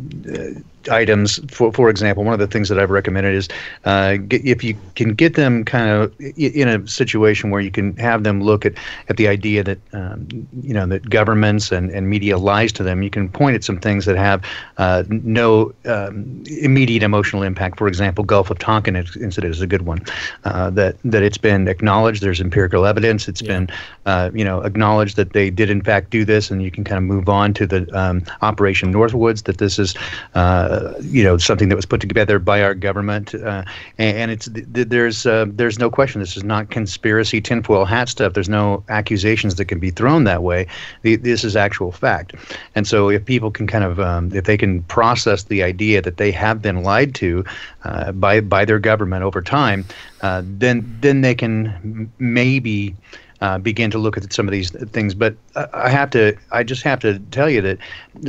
items, 0.89 1.39
for 1.51 1.71
for 1.71 1.89
example, 1.89 2.23
one 2.23 2.33
of 2.33 2.39
the 2.39 2.47
things 2.47 2.69
that 2.69 2.79
I've 2.79 2.89
recommended 2.89 3.35
is 3.35 3.47
uh, 3.85 4.17
get, 4.17 4.45
if 4.45 4.63
you 4.63 4.77
can 4.95 5.13
get 5.13 5.35
them 5.35 5.63
kind 5.63 5.89
of 5.89 6.13
in 6.19 6.67
a 6.67 6.87
situation 6.87 7.51
where 7.51 7.61
you 7.61 7.71
can 7.71 7.95
have 7.97 8.23
them 8.23 8.41
look 8.41 8.65
at, 8.65 8.73
at 9.09 9.17
the 9.17 9.27
idea 9.27 9.63
that 9.63 9.79
um, 9.93 10.27
you 10.61 10.73
know 10.73 10.85
that 10.87 11.09
governments 11.09 11.71
and, 11.71 11.89
and 11.91 12.09
media 12.09 12.37
lies 12.37 12.71
to 12.73 12.83
them, 12.83 13.03
you 13.03 13.09
can 13.09 13.29
point 13.29 13.55
at 13.55 13.63
some 13.63 13.79
things 13.79 14.05
that 14.05 14.17
have 14.17 14.43
uh, 14.77 15.03
no 15.09 15.73
um, 15.85 16.43
immediate 16.47 17.03
emotional 17.03 17.43
impact. 17.43 17.77
For 17.77 17.87
example, 17.87 18.23
Gulf 18.23 18.49
of 18.49 18.59
Tonkin 18.59 18.95
incident 18.95 19.53
is 19.53 19.61
a 19.61 19.67
good 19.67 19.83
one. 19.83 20.03
Uh, 20.43 20.69
that 20.71 20.95
that 21.03 21.23
it's 21.23 21.37
been 21.37 21.67
acknowledged. 21.67 22.21
There's 22.21 22.41
empirical 22.41 22.85
evidence. 22.85 23.27
It's 23.27 23.41
been 23.41 23.69
uh, 24.05 24.31
you 24.33 24.43
know 24.43 24.61
acknowledged 24.61 25.15
that 25.15 25.33
they 25.33 25.49
did 25.49 25.69
in 25.69 25.81
fact 25.81 26.09
do 26.09 26.25
this, 26.25 26.51
and 26.51 26.61
you 26.61 26.71
can 26.71 26.83
kind 26.83 26.97
of 26.97 27.03
move 27.03 27.29
on 27.29 27.53
to 27.55 27.65
the 27.65 27.87
um, 27.97 28.23
Operation 28.41 28.93
Northwoods. 28.93 29.43
That 29.43 29.57
this 29.57 29.79
is 29.79 29.95
uh, 30.33 30.74
you 31.01 31.23
know 31.23 31.37
something 31.37 31.69
that 31.69 31.75
was 31.75 31.85
put 31.85 32.01
together 32.01 32.39
by 32.39 32.61
our 32.61 32.73
government, 32.73 33.33
uh, 33.35 33.63
and, 33.97 34.17
and 34.17 34.31
it's 34.31 34.47
th- 34.47 34.65
th- 34.73 34.87
there's 34.87 35.25
uh, 35.25 35.45
there's 35.47 35.79
no 35.79 35.89
question 35.89 36.21
this 36.21 36.37
is 36.37 36.43
not 36.43 36.69
conspiracy 36.69 37.41
tinfoil 37.41 37.85
hat 37.85 38.09
stuff. 38.09 38.33
There's 38.33 38.49
no 38.49 38.83
accusations 38.89 39.55
that 39.55 39.65
can 39.65 39.79
be 39.79 39.91
thrown 39.91 40.23
that 40.25 40.43
way. 40.43 40.67
This 41.03 41.43
is 41.43 41.55
actual 41.55 41.91
fact, 41.91 42.33
and 42.75 42.87
so 42.87 43.09
if 43.09 43.25
people 43.25 43.51
can 43.51 43.67
kind 43.67 43.83
of 43.83 43.99
um, 43.99 44.31
if 44.33 44.45
they 44.45 44.57
can 44.57 44.83
process 44.83 45.43
the 45.43 45.63
idea 45.63 46.01
that 46.01 46.17
they 46.17 46.31
have 46.31 46.61
been 46.61 46.83
lied 46.83 47.15
to 47.15 47.43
uh, 47.83 48.11
by 48.11 48.41
by 48.41 48.65
their 48.65 48.79
government 48.79 49.23
over 49.23 49.41
time, 49.41 49.85
uh, 50.21 50.41
then 50.45 50.97
then 51.01 51.21
they 51.21 51.35
can 51.35 52.11
maybe 52.19 52.95
uh, 53.41 53.57
begin 53.57 53.91
to 53.91 53.97
look 53.97 54.17
at 54.17 54.31
some 54.31 54.47
of 54.47 54.51
these 54.51 54.71
things. 54.71 55.13
But 55.13 55.35
I 55.73 55.89
have 55.89 56.09
to, 56.11 56.35
I 56.51 56.63
just 56.63 56.83
have 56.83 56.99
to 56.99 57.19
tell 57.31 57.49
you 57.49 57.61
that 57.61 57.77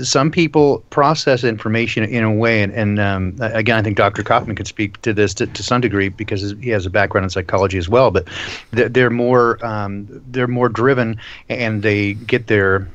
some 0.02 0.30
people 0.30 0.84
process 0.90 1.44
information 1.44 2.04
in 2.04 2.24
a 2.24 2.32
way, 2.32 2.62
and, 2.62 2.72
and 2.72 2.98
um, 2.98 3.36
again, 3.40 3.78
I 3.78 3.82
think 3.82 3.96
Dr. 3.96 4.22
Kaufman 4.22 4.56
could 4.56 4.66
speak 4.66 5.00
to 5.02 5.12
this 5.12 5.34
to, 5.34 5.46
to 5.46 5.62
some 5.62 5.80
degree 5.80 6.08
because 6.08 6.54
he 6.60 6.70
has 6.70 6.86
a 6.86 6.90
background 6.90 7.24
in 7.24 7.30
psychology 7.30 7.78
as 7.78 7.88
well. 7.88 8.10
But 8.10 8.26
they're 8.72 9.10
more, 9.10 9.64
um, 9.64 10.06
they're 10.30 10.48
more 10.48 10.68
driven, 10.68 11.20
and 11.48 11.82
they 11.82 12.14
get 12.14 12.48
their 12.48 12.88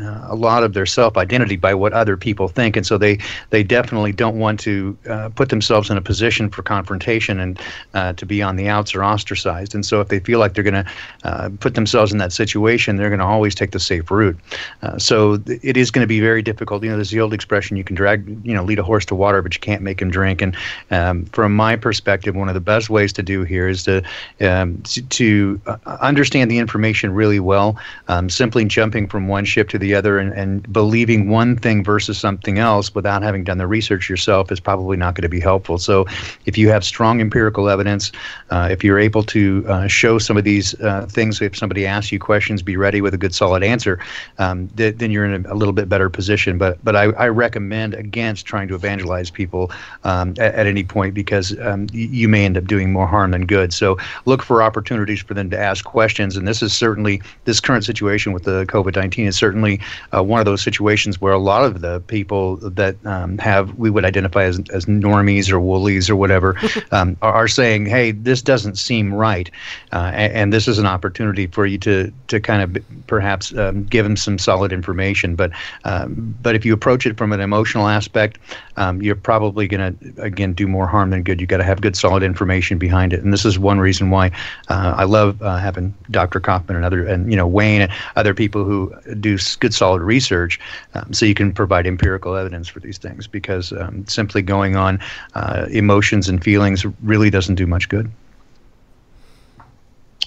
uh, 0.00 0.26
a 0.28 0.34
lot 0.34 0.62
of 0.62 0.74
their 0.74 0.86
self 0.86 1.16
identity 1.16 1.56
by 1.56 1.74
what 1.74 1.92
other 1.92 2.16
people 2.16 2.48
think, 2.48 2.76
and 2.76 2.86
so 2.86 2.98
they 2.98 3.18
they 3.50 3.62
definitely 3.62 4.12
don't 4.12 4.38
want 4.38 4.60
to 4.60 4.96
uh, 5.08 5.28
put 5.30 5.48
themselves 5.48 5.90
in 5.90 5.96
a 5.96 6.02
position 6.02 6.50
for 6.50 6.62
confrontation 6.62 7.40
and 7.40 7.60
uh, 7.94 8.12
to 8.14 8.26
be 8.26 8.42
on 8.42 8.56
the 8.56 8.68
outs 8.68 8.94
or 8.94 9.04
ostracized. 9.04 9.74
And 9.74 9.84
so 9.84 10.00
if 10.00 10.08
they 10.08 10.20
feel 10.20 10.38
like 10.38 10.54
they're 10.54 10.64
going 10.64 10.84
to 10.84 10.90
uh, 11.24 11.50
put 11.60 11.74
themselves 11.74 12.12
in 12.12 12.18
that 12.18 12.32
situation, 12.32 12.96
they're 12.96 13.10
going 13.10 13.20
to 13.20 13.24
always 13.24 13.54
take 13.54 13.70
the 13.70 13.80
safe 13.80 14.10
route. 14.10 14.36
Uh, 14.82 14.98
so 14.98 15.36
th- 15.38 15.60
it 15.62 15.76
is 15.76 15.90
going 15.90 16.02
to 16.02 16.08
be 16.08 16.20
very 16.20 16.42
difficult. 16.42 16.82
You 16.82 16.90
know, 16.90 16.96
there's 16.96 17.10
the 17.10 17.20
old 17.20 17.34
expression: 17.34 17.76
you 17.76 17.84
can 17.84 17.96
drag, 17.96 18.26
you 18.44 18.54
know, 18.54 18.64
lead 18.64 18.78
a 18.78 18.84
horse 18.84 19.04
to 19.06 19.14
water, 19.14 19.42
but 19.42 19.54
you 19.54 19.60
can't 19.60 19.82
make 19.82 20.00
him 20.00 20.10
drink. 20.10 20.42
And 20.42 20.56
um, 20.90 21.26
from 21.26 21.54
my 21.54 21.76
perspective, 21.76 22.34
one 22.34 22.48
of 22.48 22.54
the 22.54 22.60
best 22.60 22.90
ways 22.90 23.12
to 23.14 23.22
do 23.22 23.44
here 23.44 23.68
is 23.68 23.84
to 23.84 24.02
um, 24.40 24.80
to, 24.82 25.02
to 25.02 25.60
uh, 25.66 25.76
understand 26.00 26.50
the 26.50 26.58
information 26.58 27.12
really 27.12 27.40
well. 27.40 27.78
Um, 28.08 28.28
simply 28.28 28.64
jumping 28.64 29.06
from 29.06 29.28
one 29.28 29.44
ship 29.44 29.68
to 29.70 29.78
the 29.78 29.83
the 29.84 29.94
other, 29.94 30.18
and, 30.18 30.32
and 30.32 30.72
believing 30.72 31.28
one 31.28 31.56
thing 31.56 31.84
versus 31.84 32.18
something 32.18 32.58
else 32.58 32.94
without 32.94 33.22
having 33.22 33.44
done 33.44 33.58
the 33.58 33.66
research 33.66 34.08
yourself 34.08 34.50
is 34.50 34.58
probably 34.58 34.96
not 34.96 35.14
going 35.14 35.22
to 35.22 35.28
be 35.28 35.40
helpful. 35.40 35.78
So, 35.78 36.06
if 36.46 36.56
you 36.56 36.70
have 36.70 36.84
strong 36.84 37.20
empirical 37.20 37.68
evidence, 37.68 38.10
uh, 38.50 38.68
if 38.70 38.82
you're 38.82 38.98
able 38.98 39.22
to 39.24 39.64
uh, 39.68 39.86
show 39.86 40.18
some 40.18 40.36
of 40.36 40.44
these 40.44 40.74
uh, 40.80 41.06
things, 41.06 41.40
if 41.42 41.56
somebody 41.56 41.86
asks 41.86 42.10
you 42.10 42.18
questions, 42.18 42.62
be 42.62 42.76
ready 42.76 43.00
with 43.00 43.12
a 43.12 43.18
good 43.18 43.34
solid 43.34 43.62
answer, 43.62 43.98
um, 44.38 44.68
th- 44.76 44.96
then 44.96 45.10
you're 45.10 45.26
in 45.26 45.44
a, 45.44 45.52
a, 45.52 45.56
little 45.56 45.74
bit 45.74 45.88
better 45.88 46.08
position. 46.08 46.56
But 46.56 46.82
but 46.82 46.96
I, 46.96 47.04
I 47.12 47.28
recommend 47.28 47.94
against 47.94 48.46
trying 48.46 48.68
to 48.68 48.74
evangelize 48.74 49.30
people 49.30 49.70
um, 50.04 50.30
at, 50.38 50.54
at, 50.54 50.66
any 50.66 50.84
point 50.84 51.14
because 51.14 51.58
um, 51.60 51.86
you 51.92 52.28
may 52.28 52.44
end 52.44 52.56
up 52.56 52.64
doing 52.64 52.92
more 52.92 53.06
harm 53.06 53.30
than 53.32 53.46
good. 53.46 53.72
So 53.72 53.98
look 54.24 54.42
for 54.42 54.62
opportunities 54.62 55.20
for 55.20 55.34
them 55.34 55.50
to 55.50 55.58
ask 55.58 55.84
questions, 55.84 56.36
and 56.36 56.48
this 56.48 56.62
is 56.62 56.72
certainly 56.72 57.20
this 57.44 57.60
current 57.60 57.84
situation 57.84 58.32
with 58.32 58.44
the 58.44 58.64
COVID 58.66 58.96
nineteen 58.96 59.26
is 59.26 59.36
certainly 59.36 59.73
uh, 60.14 60.22
one 60.22 60.40
of 60.40 60.46
those 60.46 60.62
situations 60.62 61.20
where 61.20 61.32
a 61.32 61.38
lot 61.38 61.64
of 61.64 61.80
the 61.80 62.00
people 62.00 62.56
that 62.56 62.96
um, 63.06 63.38
have 63.38 63.74
we 63.78 63.90
would 63.90 64.04
identify 64.04 64.44
as 64.44 64.60
as 64.72 64.86
normies 64.86 65.50
or 65.50 65.60
woolies 65.60 66.08
or 66.10 66.16
whatever 66.16 66.56
um, 66.92 67.16
are, 67.22 67.32
are, 67.32 67.48
saying, 67.48 67.86
hey, 67.86 68.10
this 68.10 68.42
doesn't 68.42 68.76
seem 68.76 69.12
right, 69.12 69.50
uh, 69.92 70.10
and, 70.14 70.32
and, 70.32 70.52
this 70.52 70.68
is 70.68 70.78
an 70.78 70.86
opportunity 70.86 71.46
for 71.46 71.66
you 71.66 71.78
to 71.78 72.12
to 72.28 72.40
kind 72.40 72.62
of 72.62 72.82
perhaps 73.06 73.56
um, 73.56 73.84
give 73.84 74.04
them 74.04 74.16
some 74.16 74.38
solid 74.38 74.72
information. 74.72 75.34
But 75.36 75.50
um, 75.84 76.36
but 76.42 76.54
if 76.54 76.64
you 76.64 76.72
approach 76.72 77.06
it 77.06 77.16
from 77.16 77.32
an 77.32 77.40
emotional 77.40 77.88
aspect, 77.88 78.38
um, 78.76 79.02
you're 79.02 79.14
probably 79.14 79.66
going 79.68 79.96
to 79.96 80.22
again 80.22 80.52
do 80.52 80.66
more 80.66 80.86
harm 80.86 81.10
than 81.10 81.22
good. 81.22 81.40
You 81.40 81.46
got 81.46 81.58
to 81.58 81.64
have 81.64 81.80
good 81.80 81.96
solid 81.96 82.22
information 82.22 82.78
behind 82.78 83.12
it, 83.12 83.22
and 83.22 83.32
this 83.32 83.44
is 83.44 83.58
one 83.58 83.80
reason 83.80 84.10
why 84.10 84.30
uh, 84.68 84.94
I 84.96 85.04
love 85.04 85.40
uh, 85.42 85.58
having 85.58 85.94
Dr. 86.10 86.40
Kaufman 86.40 86.76
and 86.76 86.84
other 86.84 87.06
and 87.06 87.30
you 87.30 87.36
know 87.36 87.46
Wayne 87.46 87.82
and 87.82 87.92
other 88.16 88.34
people 88.34 88.64
who 88.64 88.94
do 89.20 89.38
good 89.64 89.72
solid 89.72 90.02
research, 90.02 90.60
um, 90.92 91.12
so 91.14 91.24
you 91.24 91.34
can 91.34 91.52
provide 91.52 91.86
empirical 91.86 92.36
evidence 92.36 92.68
for 92.68 92.80
these 92.80 92.98
things. 92.98 93.26
Because 93.26 93.72
um, 93.72 94.06
simply 94.06 94.42
going 94.42 94.76
on 94.76 95.00
uh, 95.34 95.66
emotions 95.70 96.28
and 96.28 96.44
feelings 96.44 96.84
really 97.02 97.30
doesn't 97.30 97.54
do 97.54 97.66
much 97.66 97.88
good. 97.88 98.10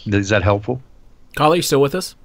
Is 0.08 0.30
that 0.30 0.42
helpful? 0.42 0.82
Caller, 1.36 1.58
you 1.58 1.62
still 1.62 1.82
with 1.82 1.94
us? 1.94 2.16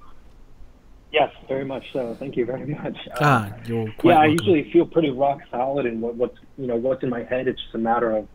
Yes, 1.13 1.31
very 1.47 1.67
much 1.67 1.85
so. 1.93 2.17
Thank 2.19 2.37
you 2.39 2.47
very 2.47 2.65
much. 2.65 2.97
Ah, 3.21 3.47
um, 3.47 3.55
you're 3.67 3.93
quite 3.99 4.13
yeah, 4.13 4.19
welcome. 4.19 4.23
I 4.23 4.27
usually 4.27 4.73
feel 4.73 4.87
pretty 4.87 5.11
rock 5.11 5.41
solid 5.51 5.85
in 5.85 6.01
what, 6.01 6.15
what's 6.15 6.39
you 6.57 6.67
know 6.67 6.77
what's 6.77 7.03
in 7.03 7.11
my 7.11 7.25
head. 7.25 7.47
It's 7.49 7.61
just 7.61 7.75
a 7.75 7.79
matter 7.79 8.17
of 8.17 8.27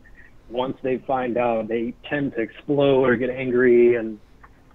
once 0.48 0.76
they 0.82 0.98
find 0.98 1.36
out, 1.36 1.66
they 1.66 1.94
tend 2.08 2.34
to 2.34 2.40
explode 2.40 3.02
or 3.08 3.16
get 3.16 3.30
angry, 3.30 3.96
and 3.96 4.20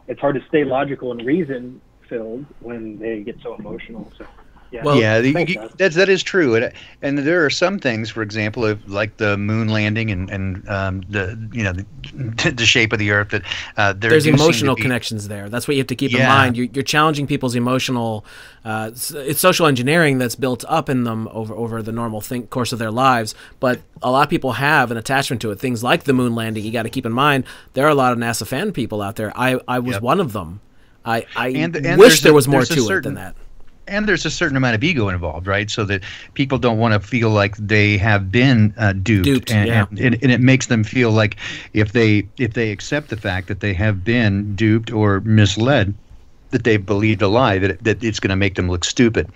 it's 0.10 0.20
hard 0.20 0.36
to 0.36 0.46
stay 0.50 0.66
logical 0.66 1.12
and 1.12 1.26
reason 1.26 1.80
filled 2.10 2.46
when 2.60 3.00
they 3.00 3.22
get 3.22 3.38
so 3.42 3.56
emotional. 3.56 4.12
So 4.18 4.26
yeah, 4.74 4.84
well, 4.84 5.00
yeah, 5.00 5.22
Thanks, 5.22 5.54
that's 5.78 5.96
that 5.96 6.10
is 6.10 6.24
true, 6.24 6.56
and 6.56 6.74
and 7.04 7.20
there 7.20 7.46
are 7.46 7.52
some 7.52 7.78
things, 7.78 8.10
for 8.10 8.24
example, 8.24 8.66
of 8.66 8.90
like 8.90 9.18
the 9.18 9.38
moon 9.38 9.68
landing 9.68 10.10
and 10.10 10.28
and 10.32 10.68
um, 10.68 11.04
the 11.10 11.38
you 11.54 11.64
know 11.64 11.74
the, 11.74 12.52
the 12.58 12.66
shape 12.66 12.92
of 12.92 12.98
the 12.98 13.12
Earth 13.12 13.30
that 13.30 13.44
uh, 13.78 13.94
there 13.94 14.10
there's 14.10 14.26
emotional 14.26 14.76
be, 14.76 14.82
connections 14.82 15.28
there. 15.28 15.48
That's 15.48 15.68
what 15.68 15.76
you 15.76 15.82
have 15.82 15.88
to 15.88 15.96
keep 15.96 16.12
yeah. 16.12 16.22
in 16.22 16.28
mind. 16.28 16.58
You're, 16.58 16.66
you're 16.74 16.84
challenging 16.84 17.28
people's 17.28 17.54
emotional. 17.54 18.26
Uh, 18.66 18.90
it's 18.96 19.40
social 19.40 19.68
engineering 19.68 20.18
that's 20.18 20.36
built 20.36 20.66
up 20.68 20.90
in 20.90 21.04
them 21.04 21.28
over 21.32 21.54
over 21.54 21.84
the 21.84 21.92
normal 21.92 22.20
think 22.20 22.50
course 22.50 22.74
of 22.74 22.80
their 22.80 22.92
lives, 22.92 23.36
but 23.60 23.80
a 24.02 24.10
lot 24.10 24.24
of 24.24 24.30
people 24.32 24.54
have 24.54 24.90
an 24.90 24.98
attachment 24.98 25.40
to 25.44 25.52
it. 25.52 25.60
Things 25.60 25.84
like 25.84 26.06
the 26.06 26.14
moon 26.14 26.34
landing, 26.34 26.66
you 26.66 26.72
got 26.72 26.84
to 26.84 26.90
keep 26.90 27.06
in 27.06 27.14
mind. 27.14 27.44
There 27.74 27.86
are 27.86 27.92
a 27.92 27.96
lot 27.96 28.12
of 28.12 28.18
NASA 28.18 28.48
fan 28.48 28.72
people 28.72 29.04
out 29.04 29.18
there. 29.18 29.32
I 29.38 29.60
I 29.68 29.78
was 29.78 29.94
yep. 29.94 30.02
one 30.02 30.20
of 30.20 30.34
them. 30.34 30.62
I 31.06 31.26
I 31.36 31.50
and, 31.50 31.76
and 31.76 32.00
wish 32.00 32.22
there 32.22 32.34
was 32.34 32.48
more 32.48 32.66
to 32.66 32.82
certain, 32.82 32.92
it 32.92 33.02
than 33.02 33.16
that 33.16 33.36
and 33.88 34.08
there's 34.08 34.26
a 34.26 34.32
certain 34.32 34.58
amount 34.58 34.76
of 34.76 34.84
ego 34.84 35.10
involved, 35.10 35.48
right? 35.48 35.70
So 35.70 35.84
that 35.86 36.04
people 36.34 36.58
don't 36.58 36.78
want 36.78 36.94
to 36.94 37.00
feel 37.00 37.30
like 37.30 37.56
they 37.58 37.98
have 37.98 38.32
been 38.32 38.74
uh, 38.78 38.94
duped, 38.94 39.26
duped 39.26 39.52
and, 39.52 39.68
yeah. 39.68 39.86
and, 39.90 40.00
and, 40.22 40.32
it 40.32 40.42
makes 40.42 40.68
them 40.68 40.84
feel 40.84 41.12
like 41.12 41.38
if 41.74 41.92
they 41.92 42.28
if 42.38 42.54
they 42.54 42.72
accept 42.72 43.10
the 43.10 43.18
fact 43.18 43.48
that 43.48 43.60
they 43.60 43.74
have 43.74 44.04
been 44.04 44.56
duped 44.56 44.92
or 44.92 45.22
misled, 45.22 45.94
that 46.54 46.64
they've 46.64 46.86
believed 46.86 47.22
a 47.22 47.28
lie 47.28 47.58
that, 47.60 47.84
that 47.84 48.04
it's 48.04 48.20
going 48.20 48.30
to 48.30 48.38
make 48.38 48.56
them 48.56 48.70
look 48.70 48.86
stupid. 48.86 49.30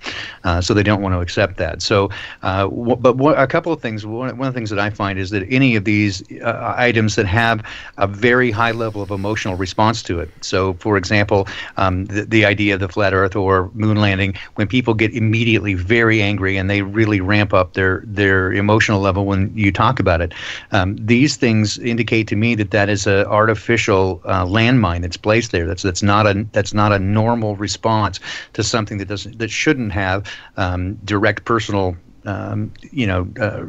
Uh, 0.43 0.61
so 0.61 0.73
they 0.73 0.83
don't 0.83 1.01
want 1.01 1.13
to 1.13 1.19
accept 1.19 1.57
that. 1.57 1.81
So, 1.81 2.09
uh, 2.43 2.63
w- 2.63 2.95
but 2.95 3.17
a 3.37 3.47
couple 3.47 3.73
of 3.73 3.81
things. 3.81 4.05
One, 4.05 4.37
one 4.37 4.47
of 4.47 4.53
the 4.53 4.57
things 4.57 4.69
that 4.69 4.79
I 4.79 4.89
find 4.89 5.19
is 5.19 5.31
that 5.31 5.45
any 5.51 5.75
of 5.75 5.83
these 5.83 6.23
uh, 6.41 6.73
items 6.77 7.15
that 7.15 7.25
have 7.25 7.63
a 7.97 8.07
very 8.07 8.51
high 8.51 8.71
level 8.71 9.01
of 9.01 9.11
emotional 9.11 9.55
response 9.55 10.01
to 10.03 10.19
it. 10.19 10.29
So, 10.41 10.73
for 10.75 10.97
example, 10.97 11.47
um, 11.77 12.05
the, 12.05 12.25
the 12.25 12.45
idea 12.45 12.75
of 12.75 12.79
the 12.79 12.87
flat 12.89 13.13
Earth 13.13 13.35
or 13.35 13.69
moon 13.73 13.97
landing, 13.97 14.35
when 14.55 14.67
people 14.67 14.93
get 14.93 15.13
immediately 15.13 15.73
very 15.73 16.21
angry 16.21 16.57
and 16.57 16.69
they 16.69 16.81
really 16.81 17.19
ramp 17.19 17.53
up 17.53 17.73
their 17.73 18.03
their 18.05 18.53
emotional 18.53 19.01
level 19.01 19.25
when 19.25 19.51
you 19.55 19.71
talk 19.71 19.99
about 19.99 20.21
it, 20.21 20.33
um, 20.71 20.95
these 20.97 21.35
things 21.35 21.77
indicate 21.79 22.27
to 22.27 22.35
me 22.35 22.55
that 22.55 22.71
that 22.71 22.89
is 22.89 23.07
an 23.07 23.25
artificial 23.25 24.21
uh, 24.25 24.45
landmine 24.45 25.01
that's 25.01 25.17
placed 25.17 25.51
there. 25.51 25.65
That's 25.67 25.83
that's 25.83 26.03
not 26.03 26.27
a 26.27 26.45
that's 26.51 26.73
not 26.73 26.91
a 26.91 26.99
normal 27.13 27.55
response 27.55 28.19
to 28.53 28.63
something 28.63 28.97
that 28.97 29.07
doesn't 29.07 29.39
that 29.39 29.49
shouldn't 29.49 29.91
have 29.91 30.31
um, 30.57 30.95
direct 31.05 31.45
personal 31.45 31.95
um, 32.25 32.71
you 32.91 33.07
know 33.07 33.27
uh, 33.39 33.63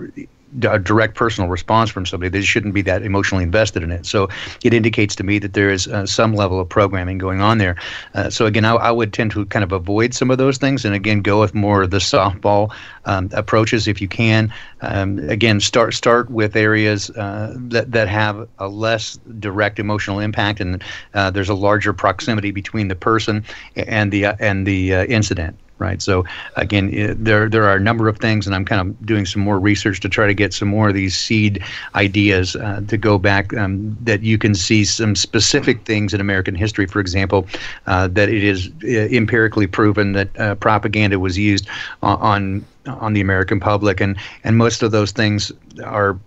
a 0.62 0.78
direct 0.78 1.14
personal 1.14 1.50
response 1.50 1.90
from 1.90 2.06
somebody. 2.06 2.30
They 2.30 2.42
shouldn't 2.42 2.74
be 2.74 2.82
that 2.82 3.02
emotionally 3.02 3.44
invested 3.44 3.82
in 3.82 3.90
it. 3.90 4.06
So 4.06 4.28
it 4.64 4.72
indicates 4.72 5.14
to 5.16 5.24
me 5.24 5.38
that 5.40 5.52
there 5.52 5.70
is 5.70 5.86
uh, 5.86 6.06
some 6.06 6.34
level 6.34 6.60
of 6.60 6.68
programming 6.68 7.18
going 7.18 7.40
on 7.40 7.58
there. 7.58 7.76
Uh, 8.14 8.30
so 8.30 8.46
again, 8.46 8.64
I, 8.64 8.74
I, 8.74 8.90
would 8.90 9.12
tend 9.12 9.30
to 9.32 9.44
kind 9.46 9.62
of 9.62 9.72
avoid 9.72 10.14
some 10.14 10.30
of 10.30 10.38
those 10.38 10.58
things, 10.58 10.84
and 10.84 10.94
again, 10.94 11.20
go 11.20 11.40
with 11.40 11.54
more 11.54 11.82
of 11.82 11.90
the 11.90 11.98
softball 11.98 12.72
um, 13.04 13.28
approaches 13.32 13.86
if 13.86 14.00
you 14.00 14.08
can. 14.08 14.52
Um, 14.80 15.18
again, 15.28 15.60
start 15.60 15.94
start 15.94 16.30
with 16.30 16.56
areas 16.56 17.10
uh, 17.10 17.54
that 17.56 17.92
that 17.92 18.08
have 18.08 18.48
a 18.58 18.68
less 18.68 19.18
direct 19.38 19.78
emotional 19.78 20.20
impact, 20.20 20.60
and 20.60 20.82
uh, 21.14 21.30
there's 21.30 21.48
a 21.48 21.54
larger 21.54 21.92
proximity 21.92 22.50
between 22.50 22.88
the 22.88 22.96
person 22.96 23.44
and 23.76 24.12
the 24.12 24.26
uh, 24.26 24.36
and 24.40 24.66
the 24.66 24.94
uh, 24.94 25.04
incident 25.04 25.56
right? 25.78 26.00
So 26.02 26.24
again, 26.56 26.92
it, 26.92 27.24
there 27.24 27.48
there 27.48 27.64
are 27.64 27.76
a 27.76 27.80
number 27.80 28.08
of 28.08 28.18
things, 28.18 28.46
and 28.46 28.54
I'm 28.54 28.64
kind 28.64 28.80
of 28.80 29.06
doing 29.06 29.26
some 29.26 29.42
more 29.42 29.58
research 29.58 30.00
to 30.00 30.08
try 30.08 30.26
to 30.26 30.34
get 30.34 30.52
some 30.52 30.68
more 30.68 30.88
of 30.88 30.94
these 30.94 31.16
seed 31.16 31.62
ideas 31.94 32.56
uh, 32.56 32.82
to 32.88 32.96
go 32.96 33.18
back 33.18 33.54
um, 33.56 33.96
that 34.02 34.22
you 34.22 34.38
can 34.38 34.54
see 34.54 34.84
some 34.84 35.14
specific 35.14 35.84
things 35.84 36.14
in 36.14 36.20
American 36.20 36.54
history, 36.54 36.86
for 36.86 37.00
example, 37.00 37.46
uh, 37.86 38.08
that 38.08 38.28
it 38.28 38.44
is 38.44 38.70
uh, 38.84 38.88
empirically 39.14 39.66
proven 39.66 40.12
that 40.12 40.38
uh, 40.38 40.54
propaganda 40.56 41.18
was 41.18 41.38
used 41.38 41.68
on, 42.02 42.18
on 42.18 42.64
on 42.86 43.12
the 43.12 43.20
American 43.20 43.60
public, 43.60 44.00
and 44.00 44.16
and 44.44 44.56
most 44.56 44.82
of 44.82 44.90
those 44.90 45.12
things 45.12 45.52
are 45.84 46.18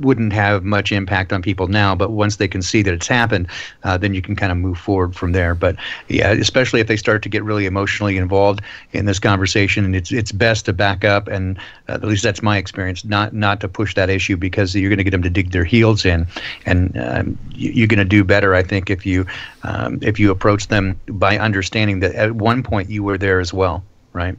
wouldn't 0.00 0.32
have 0.32 0.64
much 0.64 0.92
impact 0.92 1.32
on 1.32 1.42
people 1.42 1.68
now, 1.68 1.94
but 1.94 2.10
once 2.10 2.36
they 2.36 2.48
can 2.48 2.62
see 2.62 2.82
that 2.82 2.92
it's 2.92 3.06
happened, 3.06 3.48
uh, 3.84 3.96
then 3.96 4.14
you 4.14 4.22
can 4.22 4.36
kind 4.36 4.52
of 4.52 4.58
move 4.58 4.78
forward 4.78 5.14
from 5.14 5.32
there. 5.32 5.54
But 5.54 5.76
yeah, 6.08 6.32
especially 6.32 6.80
if 6.80 6.86
they 6.86 6.96
start 6.96 7.22
to 7.22 7.28
get 7.28 7.42
really 7.42 7.66
emotionally 7.66 8.16
involved 8.16 8.60
in 8.92 9.06
this 9.06 9.18
conversation, 9.18 9.84
and 9.84 9.96
it's 9.96 10.12
it's 10.12 10.32
best 10.32 10.66
to 10.66 10.72
back 10.72 11.04
up, 11.04 11.28
and 11.28 11.58
uh, 11.88 11.92
at 11.92 12.04
least 12.04 12.22
that's 12.22 12.42
my 12.42 12.58
experience, 12.58 13.04
not 13.04 13.32
not 13.32 13.60
to 13.60 13.68
push 13.68 13.94
that 13.94 14.10
issue 14.10 14.36
because 14.36 14.74
you're 14.74 14.90
going 14.90 14.98
to 14.98 15.04
get 15.04 15.10
them 15.10 15.22
to 15.22 15.30
dig 15.30 15.52
their 15.52 15.64
heels 15.64 16.04
in, 16.04 16.26
and 16.66 16.96
um, 16.98 17.38
you, 17.52 17.84
are 17.84 17.88
going 17.88 17.98
to 17.98 18.04
do 18.04 18.24
better, 18.24 18.54
I 18.54 18.62
think, 18.62 18.90
if 18.90 19.06
you 19.06 19.26
um, 19.62 19.98
if 20.02 20.18
you 20.18 20.30
approach 20.30 20.68
them 20.68 20.98
by 21.08 21.38
understanding 21.38 22.00
that 22.00 22.14
at 22.14 22.32
one 22.32 22.62
point 22.62 22.90
you 22.90 23.02
were 23.02 23.18
there 23.18 23.40
as 23.40 23.52
well, 23.52 23.84
right? 24.12 24.38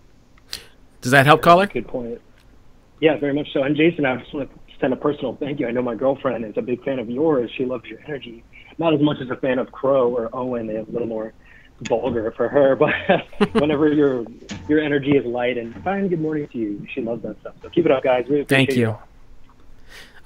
Does 1.02 1.12
that 1.12 1.26
help, 1.26 1.42
caller? 1.42 1.68
Good 1.68 1.88
point. 1.88 2.22
Yeah, 3.00 3.18
very 3.18 3.34
much 3.34 3.54
so. 3.54 3.64
And 3.64 3.76
Jason, 3.76 4.06
I 4.06 4.16
just 4.18 4.34
want 4.34 4.52
to 4.52 4.67
extend 4.78 4.94
a 4.94 4.96
personal 4.96 5.36
thank 5.36 5.60
you. 5.60 5.68
I 5.68 5.72
know 5.72 5.82
my 5.82 5.96
girlfriend 5.96 6.46
is 6.46 6.54
a 6.56 6.62
big 6.62 6.84
fan 6.84 7.00
of 7.00 7.10
yours. 7.10 7.50
She 7.58 7.66
loves 7.66 7.86
your 7.86 8.00
energy. 8.06 8.44
Not 8.78 8.94
as 8.94 9.02
much 9.02 9.18
as 9.20 9.30
a 9.32 9.36
fan 9.36 9.58
of 9.58 9.72
Crrow 9.72 10.08
or 10.08 10.30
Owen. 10.34 10.68
They're 10.68 10.82
a 10.82 10.84
little 10.84 11.08
more 11.08 11.34
vulgar 11.82 12.32
for 12.38 12.48
her, 12.48 12.76
but 12.76 12.94
whenever 13.54 13.92
your 13.92 14.24
your 14.70 14.80
energy 14.80 15.18
is 15.18 15.26
light 15.26 15.58
and 15.58 15.74
fine, 15.84 16.08
good 16.10 16.22
morning 16.22 16.48
to 16.50 16.58
you. 16.60 16.86
She 16.94 17.02
loves 17.02 17.24
that 17.24 17.40
stuff. 17.42 17.56
So 17.64 17.70
keep 17.70 17.86
it 17.86 17.92
up, 17.92 18.04
guys. 18.04 18.28
Really 18.30 18.46
thank 18.46 18.76
you. 18.76 18.76
you. 18.76 18.98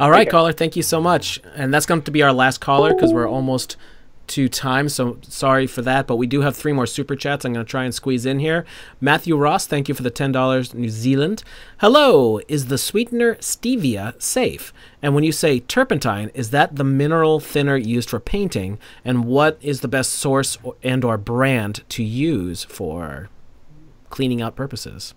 All 0.02 0.12
right, 0.12 0.30
caller. 0.30 0.52
Thank 0.52 0.76
you 0.76 0.84
so 0.84 1.00
much. 1.00 1.40
And 1.56 1.74
that's 1.74 1.86
going 1.86 2.02
to 2.02 2.12
be 2.12 2.22
our 2.22 2.34
last 2.34 2.60
caller 2.60 2.94
because 2.94 3.14
we're 3.14 3.30
almost 3.30 3.78
to 4.28 4.48
time, 4.48 4.90
so 4.90 5.18
sorry 5.24 5.68
for 5.68 5.82
that. 5.82 6.08
But 6.08 6.16
we 6.16 6.28
do 6.28 6.42
have 6.42 6.56
three 6.56 6.74
more 6.74 6.86
super 6.86 7.16
chats. 7.16 7.44
I'm 7.44 7.54
going 7.54 7.66
to 7.66 7.70
try 7.70 7.84
and 7.84 7.94
squeeze 7.94 8.26
in 8.26 8.40
here. 8.40 8.66
Matthew 9.00 9.36
Ross, 9.36 9.68
thank 9.68 9.90
you 9.90 9.96
for 9.96 10.04
the 10.04 10.10
ten 10.10 10.32
dollars, 10.32 10.74
New 10.74 10.90
Zealand. 10.90 11.44
Hello, 11.80 12.40
is 12.48 12.68
the 12.68 12.78
sweetener 12.78 13.36
stevia 13.36 14.22
safe? 14.22 14.74
And 15.02 15.16
when 15.16 15.24
you 15.24 15.32
say 15.32 15.60
turpentine, 15.60 16.32
is 16.34 16.52
that 16.52 16.76
the 16.76 16.84
mineral 16.84 17.40
thinner 17.40 17.76
used 17.76 18.10
for 18.10 18.20
painting? 18.20 18.80
And 19.04 19.26
what 19.26 19.58
is 19.62 19.82
the 19.82 19.88
best 19.88 20.14
source 20.14 20.58
and/or 20.84 21.18
brand 21.18 21.84
to 21.90 22.04
use 22.04 22.64
for 22.64 23.30
cleaning 24.10 24.42
out 24.42 24.56
purposes? 24.56 25.14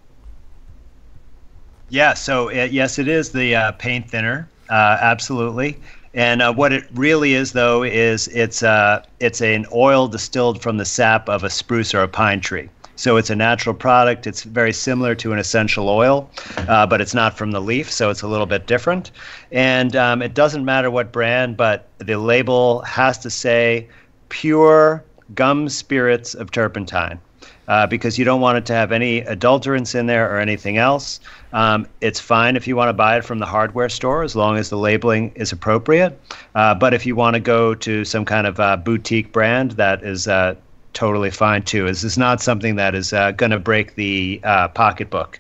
Yeah, 1.91 2.15
so 2.15 2.49
it, 2.49 2.73
yes, 2.73 2.99
it 2.99 3.09
is 3.09 3.31
the 3.31 3.55
uh, 3.55 3.73
paint 3.73 4.11
thinner. 4.11 4.49
Uh, 4.71 4.97
absolutely. 5.01 5.79
And 6.15 6.43
uh, 6.43 6.53
what 6.53 6.73
it 6.73 6.85
really 6.95 7.35
is, 7.35 7.53
though, 7.53 7.83
is 7.83 8.29
it's 8.29 8.63
uh, 8.63 9.05
it's 9.19 9.41
an 9.41 9.67
oil 9.73 10.07
distilled 10.07 10.63
from 10.63 10.79
the 10.79 10.85
sap 10.85 11.29
of 11.29 11.43
a 11.43 11.51
spruce 11.51 11.93
or 11.93 12.03
a 12.03 12.09
pine 12.09 12.41
tree. 12.41 12.69
So 12.97 13.17
it's 13.17 13.31
a 13.31 13.35
natural 13.35 13.75
product. 13.75 14.27
It's 14.27 14.45
very 14.45 14.73
similar 14.73 15.17
to 15.17 15.33
an 15.33 15.39
essential 15.41 15.89
oil, 15.89 16.31
uh, 16.69 16.87
but 16.87 17.01
it's 17.01 17.15
not 17.15 17.37
from 17.37 17.51
the 17.51 17.61
leaf, 17.61 17.91
so 17.91 18.09
it's 18.11 18.23
a 18.23 18.29
little 18.29 18.47
bit 18.47 18.69
different. 18.69 19.11
And 19.51 19.97
um, 19.97 20.23
it 20.23 20.35
doesn't 20.35 20.65
matter 20.65 20.91
what 20.91 21.11
brand, 21.11 21.57
but 21.57 21.89
the 21.99 22.17
label 22.17 22.83
has 22.83 23.19
to 23.19 23.31
say 23.31 23.89
pure 24.29 25.03
gum 25.35 25.69
spirits 25.69 26.35
of 26.35 26.53
turpentine. 26.53 27.21
Uh, 27.67 27.87
because 27.87 28.19
you 28.19 28.25
don't 28.25 28.43
want 28.43 28.59
it 28.59 28.67
to 28.67 28.75
have 28.75 28.93
any 28.93 29.23
adulterants 29.23 29.95
in 29.95 30.07
there 30.07 30.31
or 30.31 30.39
anything 30.39 30.77
else. 30.77 31.21
Um, 31.53 31.87
it's 32.03 32.21
fine 32.21 32.57
if 32.57 32.67
you 32.67 32.77
want 32.77 32.91
to 32.91 32.93
buy 32.93 33.17
it 33.17 33.25
from 33.25 33.39
the 33.39 33.47
hardware 33.47 33.89
store 33.89 34.23
as 34.23 34.37
long 34.37 34.59
as 34.59 34.69
the 34.69 34.77
labeling 34.77 35.33
is 35.35 35.51
appropriate. 35.51 36.21
Uh, 36.55 36.75
but 36.75 36.93
if 36.93 37.07
you 37.07 37.17
want 37.17 37.35
to 37.35 37.41
go 37.41 37.75
to 37.75 38.05
some 38.05 38.25
kind 38.27 38.47
of 38.47 38.61
uh, 38.61 38.77
boutique 38.77 39.33
brand, 39.33 39.73
that 39.73 40.03
is 40.03 40.29
uh, 40.29 40.55
totally 40.95 41.31
fine 41.31 41.63
too. 41.63 41.87
This 41.87 42.05
is 42.05 42.17
not 42.19 42.41
something 42.41 42.77
that 42.77 42.95
is 42.95 43.13
uh, 43.13 43.33
going 43.33 43.51
to 43.51 43.59
break 43.59 43.95
the 43.95 44.41
uh, 44.45 44.69
pocketbook. 44.69 45.39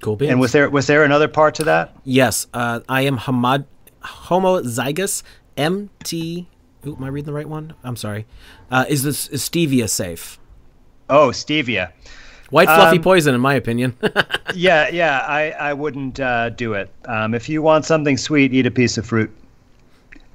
Cool 0.00 0.16
beans. 0.16 0.30
And 0.30 0.40
was 0.40 0.52
there 0.52 0.68
was 0.70 0.86
there 0.86 1.04
another 1.04 1.28
part 1.28 1.54
to 1.56 1.64
that? 1.64 1.96
Yes, 2.04 2.46
uh, 2.54 2.80
I 2.88 3.02
am 3.02 3.18
homod- 3.18 3.66
homozygous 4.02 5.22
MT. 5.56 6.48
Ooh, 6.86 6.96
am 6.96 7.04
I 7.04 7.08
reading 7.08 7.26
the 7.26 7.32
right 7.32 7.48
one? 7.48 7.74
I'm 7.82 7.96
sorry. 7.96 8.26
Uh, 8.70 8.84
is 8.88 9.02
this 9.02 9.28
is 9.28 9.42
stevia 9.42 9.88
safe? 9.88 10.38
Oh, 11.08 11.28
stevia. 11.28 11.92
White 12.50 12.68
fluffy 12.68 12.98
Um, 12.98 13.02
poison, 13.02 13.34
in 13.34 13.40
my 13.40 13.54
opinion. 13.54 13.96
yeah, 14.54 14.88
yeah, 14.88 15.24
I, 15.26 15.50
I 15.52 15.72
wouldn't 15.72 16.20
uh, 16.20 16.50
do 16.50 16.74
it. 16.74 16.90
Um, 17.06 17.34
if 17.34 17.48
you 17.48 17.62
want 17.62 17.84
something 17.84 18.16
sweet, 18.16 18.52
eat 18.52 18.66
a 18.66 18.70
piece 18.70 18.98
of 18.98 19.06
fruit. 19.06 19.30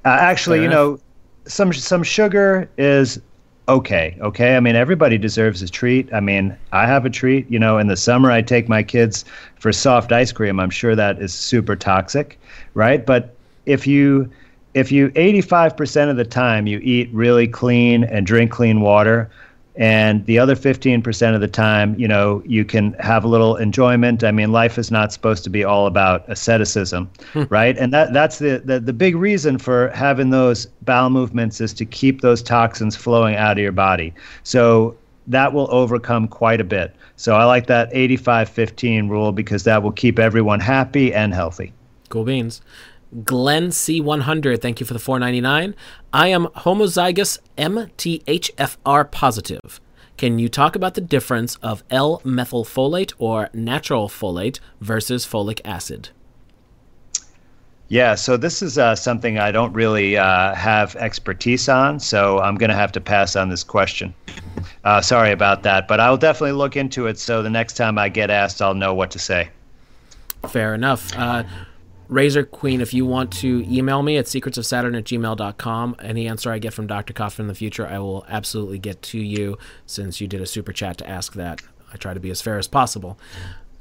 Uh, 0.04 0.08
actually, 0.08 0.58
Fair 0.58 0.64
you 0.64 0.70
know, 0.70 1.00
some 1.46 1.72
some 1.72 2.02
sugar 2.02 2.68
is 2.78 3.20
okay. 3.68 4.16
Okay, 4.20 4.56
I 4.56 4.60
mean, 4.60 4.74
everybody 4.76 5.18
deserves 5.18 5.62
a 5.62 5.68
treat. 5.68 6.12
I 6.12 6.20
mean, 6.20 6.56
I 6.72 6.86
have 6.86 7.06
a 7.06 7.10
treat. 7.10 7.50
You 7.50 7.58
know, 7.58 7.78
in 7.78 7.86
the 7.86 7.96
summer, 7.96 8.30
I 8.30 8.42
take 8.42 8.68
my 8.68 8.82
kids 8.82 9.24
for 9.58 9.72
soft 9.72 10.12
ice 10.12 10.32
cream. 10.32 10.58
I'm 10.58 10.70
sure 10.70 10.96
that 10.96 11.22
is 11.22 11.32
super 11.32 11.76
toxic, 11.76 12.38
right? 12.74 13.04
But 13.06 13.34
if 13.66 13.86
you 13.86 14.28
if 14.74 14.92
you 14.92 15.10
85% 15.10 16.10
of 16.10 16.16
the 16.16 16.24
time 16.24 16.66
you 16.66 16.78
eat 16.82 17.08
really 17.12 17.48
clean 17.48 18.04
and 18.04 18.26
drink 18.26 18.50
clean 18.50 18.80
water 18.80 19.30
and 19.76 20.24
the 20.26 20.38
other 20.38 20.54
15% 20.54 21.34
of 21.34 21.40
the 21.40 21.48
time 21.48 21.98
you 21.98 22.06
know 22.06 22.42
you 22.44 22.64
can 22.64 22.92
have 22.94 23.24
a 23.24 23.28
little 23.28 23.56
enjoyment. 23.56 24.22
I 24.22 24.30
mean 24.30 24.52
life 24.52 24.78
is 24.78 24.90
not 24.90 25.12
supposed 25.12 25.44
to 25.44 25.50
be 25.50 25.64
all 25.64 25.86
about 25.86 26.28
asceticism 26.28 27.10
hmm. 27.32 27.44
right? 27.48 27.76
And 27.78 27.92
that 27.92 28.12
that's 28.12 28.38
the, 28.38 28.62
the 28.64 28.80
the 28.80 28.92
big 28.92 29.16
reason 29.16 29.58
for 29.58 29.88
having 29.90 30.30
those 30.30 30.66
bowel 30.82 31.10
movements 31.10 31.60
is 31.60 31.72
to 31.74 31.84
keep 31.84 32.20
those 32.20 32.42
toxins 32.42 32.96
flowing 32.96 33.36
out 33.36 33.52
of 33.52 33.62
your 33.62 33.72
body. 33.72 34.14
So 34.42 34.96
that 35.26 35.52
will 35.52 35.68
overcome 35.70 36.28
quite 36.28 36.60
a 36.60 36.64
bit. 36.64 36.94
So 37.16 37.34
i 37.36 37.44
like 37.44 37.66
that 37.66 37.92
85-15 37.92 39.10
rule 39.10 39.32
because 39.32 39.64
that 39.64 39.82
will 39.82 39.92
keep 39.92 40.18
everyone 40.18 40.60
happy 40.60 41.12
and 41.12 41.34
healthy. 41.34 41.72
Cool 42.08 42.24
beans. 42.24 42.60
Glenn 43.24 43.68
C100, 43.68 44.62
thank 44.62 44.78
you 44.78 44.86
for 44.86 44.92
the 44.92 45.00
499. 45.00 45.74
I 46.12 46.28
am 46.28 46.46
homozygous 46.46 47.38
MTHFR 47.58 49.10
positive. 49.10 49.80
Can 50.16 50.38
you 50.38 50.48
talk 50.48 50.76
about 50.76 50.94
the 50.94 51.00
difference 51.00 51.56
of 51.56 51.82
L-methylfolate 51.90 53.12
or 53.18 53.48
natural 53.52 54.08
folate 54.08 54.60
versus 54.80 55.26
folic 55.26 55.60
acid? 55.64 56.10
Yeah, 57.88 58.14
so 58.14 58.36
this 58.36 58.62
is 58.62 58.78
uh, 58.78 58.94
something 58.94 59.40
I 59.40 59.50
don't 59.50 59.72
really 59.72 60.16
uh, 60.16 60.54
have 60.54 60.94
expertise 60.94 61.68
on, 61.68 61.98
so 61.98 62.38
I'm 62.38 62.54
going 62.54 62.70
to 62.70 62.76
have 62.76 62.92
to 62.92 63.00
pass 63.00 63.34
on 63.34 63.48
this 63.48 63.64
question. 63.64 64.14
Uh, 64.84 65.00
sorry 65.00 65.32
about 65.32 65.64
that, 65.64 65.88
but 65.88 65.98
I'll 65.98 66.16
definitely 66.16 66.52
look 66.52 66.76
into 66.76 67.08
it 67.08 67.18
so 67.18 67.42
the 67.42 67.50
next 67.50 67.74
time 67.74 67.98
I 67.98 68.08
get 68.08 68.30
asked, 68.30 68.62
I'll 68.62 68.74
know 68.74 68.94
what 68.94 69.10
to 69.10 69.18
say. 69.18 69.50
Fair 70.48 70.74
enough. 70.74 71.10
Razor 72.10 72.42
Queen, 72.42 72.80
if 72.80 72.92
you 72.92 73.06
want 73.06 73.32
to 73.34 73.64
email 73.68 74.02
me 74.02 74.16
at 74.16 74.24
secretsofsaturn 74.24 74.98
at 74.98 75.04
gmail.com, 75.04 75.96
any 76.00 76.26
answer 76.26 76.50
I 76.50 76.58
get 76.58 76.74
from 76.74 76.88
Dr. 76.88 77.12
Kaufman 77.12 77.44
in 77.44 77.48
the 77.48 77.54
future, 77.54 77.86
I 77.86 78.00
will 78.00 78.26
absolutely 78.28 78.80
get 78.80 79.00
to 79.02 79.18
you 79.18 79.56
since 79.86 80.20
you 80.20 80.26
did 80.26 80.40
a 80.40 80.46
super 80.46 80.72
chat 80.72 80.98
to 80.98 81.08
ask 81.08 81.34
that. 81.34 81.62
I 81.92 81.96
try 81.96 82.12
to 82.12 82.18
be 82.20 82.30
as 82.30 82.42
fair 82.42 82.58
as 82.58 82.66
possible. 82.66 83.16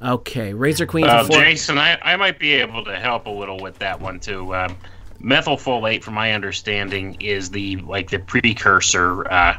Okay, 0.01 0.53
Razor 0.53 0.85
Queen. 0.85 1.05
Uh, 1.05 1.23
for 1.23 1.33
four- 1.33 1.41
Jason, 1.41 1.79
I, 1.79 1.97
I 2.03 2.15
might 2.17 2.37
be 2.37 2.53
able 2.53 2.85
to 2.85 2.99
help 2.99 3.25
a 3.25 3.31
little 3.31 3.59
with 3.59 3.79
that 3.79 3.99
one 3.99 4.19
too. 4.19 4.55
Um, 4.55 4.77
methylfolate, 5.19 6.03
from 6.03 6.13
my 6.13 6.33
understanding, 6.33 7.17
is 7.19 7.49
the 7.49 7.77
like 7.77 8.11
the 8.11 8.19
precursor 8.19 9.27
uh, 9.31 9.57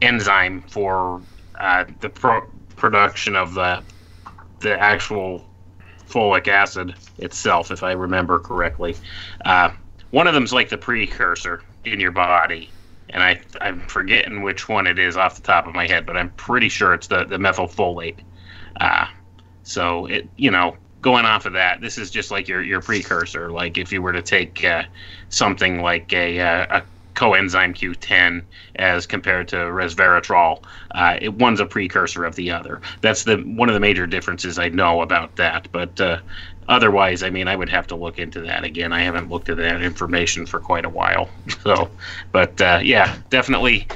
enzyme 0.00 0.62
for 0.62 1.20
uh, 1.58 1.84
the 2.00 2.08
pro- 2.08 2.48
production 2.76 3.34
of 3.34 3.54
the 3.54 3.82
the 4.60 4.80
actual 4.80 5.44
folic 6.08 6.48
acid 6.48 6.94
itself, 7.18 7.70
if 7.70 7.82
I 7.82 7.92
remember 7.92 8.38
correctly. 8.38 8.96
Uh, 9.44 9.70
one 10.10 10.26
of 10.26 10.34
them's 10.34 10.52
like 10.52 10.68
the 10.68 10.78
precursor 10.78 11.62
in 11.84 12.00
your 12.00 12.12
body, 12.12 12.70
and 13.10 13.22
I 13.22 13.40
I'm 13.60 13.80
forgetting 13.80 14.42
which 14.42 14.68
one 14.68 14.86
it 14.86 14.98
is 14.98 15.16
off 15.16 15.36
the 15.36 15.42
top 15.42 15.66
of 15.66 15.74
my 15.74 15.86
head, 15.86 16.06
but 16.06 16.16
I'm 16.16 16.30
pretty 16.30 16.68
sure 16.68 16.94
it's 16.94 17.08
the 17.08 17.24
the 17.24 17.36
methylfolate. 17.36 18.18
Uh, 18.80 19.06
so 19.62 20.06
it 20.06 20.28
you 20.36 20.50
know 20.50 20.76
going 21.00 21.26
off 21.26 21.44
of 21.44 21.52
that, 21.52 21.82
this 21.82 21.98
is 21.98 22.10
just 22.10 22.30
like 22.30 22.48
your 22.48 22.62
your 22.62 22.80
precursor. 22.80 23.50
Like 23.50 23.76
if 23.76 23.92
you 23.92 24.00
were 24.00 24.12
to 24.12 24.22
take 24.22 24.64
uh, 24.64 24.84
something 25.28 25.82
like 25.82 26.12
a, 26.12 26.40
uh, 26.40 26.80
a 26.80 26.82
coenzyme 27.14 27.74
Q10 27.74 28.42
as 28.76 29.06
compared 29.06 29.48
to 29.48 29.56
resveratrol, 29.56 30.62
uh, 30.92 31.18
it, 31.20 31.32
one's 31.34 31.60
a 31.60 31.66
precursor 31.66 32.24
of 32.24 32.36
the 32.36 32.50
other. 32.50 32.80
That's 33.00 33.24
the 33.24 33.38
one 33.38 33.68
of 33.68 33.74
the 33.74 33.80
major 33.80 34.06
differences 34.06 34.58
I 34.58 34.68
know 34.68 35.02
about 35.02 35.36
that. 35.36 35.68
But 35.72 36.00
uh, 36.00 36.18
otherwise, 36.68 37.22
I 37.22 37.30
mean, 37.30 37.48
I 37.48 37.56
would 37.56 37.68
have 37.68 37.86
to 37.88 37.96
look 37.96 38.18
into 38.18 38.40
that 38.42 38.64
again. 38.64 38.92
I 38.92 39.02
haven't 39.02 39.30
looked 39.30 39.48
at 39.48 39.56
that 39.58 39.82
information 39.82 40.46
for 40.46 40.60
quite 40.60 40.84
a 40.84 40.90
while. 40.90 41.28
So, 41.62 41.90
but 42.30 42.60
uh, 42.60 42.80
yeah, 42.82 43.16
definitely. 43.30 43.86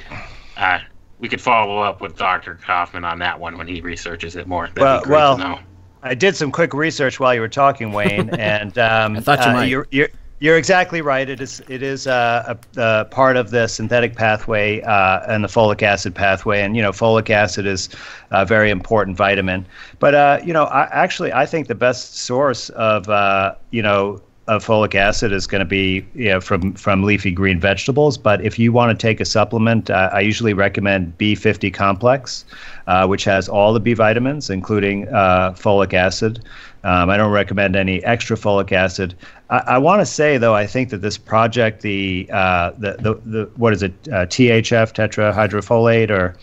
Uh, 0.57 0.79
we 1.19 1.29
could 1.29 1.41
follow 1.41 1.81
up 1.81 2.01
with 2.01 2.17
Dr. 2.17 2.55
Kaufman 2.55 3.05
on 3.05 3.19
that 3.19 3.39
one 3.39 3.59
when 3.59 3.67
he 3.67 3.83
researches 3.83 4.37
it 4.37 4.47
more. 4.47 4.69
That'd 4.69 4.83
well, 4.83 5.01
be 5.01 5.05
great 5.05 5.17
well, 5.17 5.37
to 5.37 5.43
know. 5.43 5.59
I 6.03 6.15
did 6.15 6.37
some 6.37 6.51
quick 6.51 6.73
research 6.73 7.21
while 7.21 7.35
you 7.35 7.41
were 7.41 7.49
talking, 7.49 7.93
Wayne, 7.93 8.31
and 8.39 8.79
um, 8.79 9.17
I 9.17 9.21
thought 9.21 9.41
you 9.41 9.51
uh, 9.51 9.53
might. 9.53 9.65
You're, 9.67 9.87
you're, 9.91 10.09
you're 10.41 10.57
exactly 10.57 11.01
right. 11.01 11.29
It 11.29 11.41
is 11.41 11.63
it 11.69 11.83
is 11.83 12.07
uh, 12.07 12.55
a, 12.77 12.81
a 12.81 13.05
part 13.07 13.37
of 13.37 13.51
the 13.51 13.67
synthetic 13.67 14.15
pathway 14.15 14.81
uh, 14.83 15.21
and 15.29 15.43
the 15.43 15.49
folic 15.49 15.83
acid 15.83 16.15
pathway, 16.15 16.63
and 16.63 16.77
you 16.77 16.83
know 16.83 16.93
folic 16.93 17.31
acid 17.31 17.67
is 17.67 17.89
a 18.31 18.47
very 18.47 18.71
important 18.71 19.17
vitamin. 19.17 19.67
But 19.99 20.15
uh, 20.15 20.41
you 20.45 20.53
know, 20.53 20.65
I, 20.65 20.85
actually, 20.93 21.33
I 21.33 21.47
think 21.47 21.67
the 21.67 21.75
best 21.75 22.19
source 22.19 22.69
of 22.71 23.09
uh, 23.09 23.55
you 23.71 23.83
know 23.83 24.23
of 24.49 24.65
folic 24.65 24.95
acid 24.95 25.31
is 25.31 25.47
going 25.47 25.59
to 25.59 25.67
be 25.67 26.07
you 26.15 26.31
know, 26.31 26.41
from 26.41 26.73
from 26.73 27.05
leafy 27.05 27.31
green 27.31 27.61
vegetables. 27.61 28.17
But 28.17 28.43
if 28.45 28.59
you 28.59 28.73
want 28.73 28.99
to 28.99 29.07
take 29.07 29.21
a 29.21 29.25
supplement, 29.25 29.91
uh, 29.91 30.09
I 30.13 30.21
usually 30.21 30.55
recommend 30.55 31.17
B50 31.19 31.73
complex, 31.73 32.45
uh, 32.87 33.07
which 33.07 33.25
has 33.25 33.49
all 33.49 33.73
the 33.75 33.81
B 33.81 33.93
vitamins, 33.93 34.51
including 34.51 35.07
uh, 35.09 35.53
folic 35.53 35.93
acid. 35.93 36.43
Um, 36.85 37.11
I 37.11 37.17
don't 37.17 37.33
recommend 37.33 37.77
any 37.77 38.03
extra 38.05 38.37
folic 38.37 38.73
acid. 38.73 39.15
I, 39.51 39.59
I 39.59 39.79
want 39.79 40.01
to 40.01 40.07
say 40.07 40.39
though, 40.39 40.55
I 40.55 40.67
think 40.67 40.91
that 40.91 40.99
this 40.99 41.19
project, 41.19 41.83
the 41.83 42.29
uh, 42.33 42.71
the, 42.79 42.93
the 43.01 43.15
the 43.25 43.51
what 43.57 43.73
is 43.73 43.83
it, 43.83 43.93
uh, 44.09 44.27
THF 44.27 44.93
tetrahydrofolate 44.93 46.11
or 46.11 46.37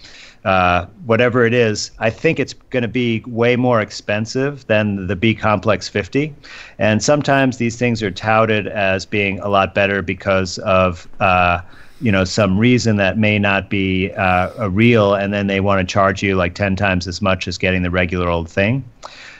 uh, 0.46 0.86
whatever 1.06 1.44
it 1.44 1.54
is, 1.54 1.90
I 1.98 2.12
think 2.12 2.40
it's 2.40 2.54
going 2.54 2.84
to 2.84 2.88
be 2.88 3.24
way 3.26 3.56
more 3.56 3.82
expensive 3.82 4.68
than 4.68 5.08
the 5.08 5.16
B 5.16 5.34
complex 5.34 5.90
50. 5.90 6.36
And 6.78 7.02
sometimes 7.04 7.58
these 7.58 7.78
things 7.78 8.04
are 8.04 8.12
touted 8.12 8.68
as 8.68 9.08
being 9.08 9.40
a 9.40 9.50
lot 9.50 9.74
better 9.74 10.04
because 10.04 10.60
of 10.60 11.08
uh, 11.20 11.62
you 12.02 12.12
know 12.12 12.26
some 12.26 12.60
reason 12.60 12.98
that 12.98 13.18
may 13.18 13.40
not 13.40 13.70
be 13.70 14.12
uh, 14.14 14.52
a 14.58 14.70
real, 14.70 15.16
and 15.16 15.34
then 15.34 15.48
they 15.48 15.62
want 15.62 15.80
to 15.80 15.92
charge 15.92 16.22
you 16.22 16.36
like 16.36 16.54
10 16.54 16.76
times 16.76 17.08
as 17.08 17.22
much 17.22 17.48
as 17.48 17.58
getting 17.58 17.82
the 17.82 17.90
regular 17.90 18.30
old 18.30 18.50
thing. 18.50 18.84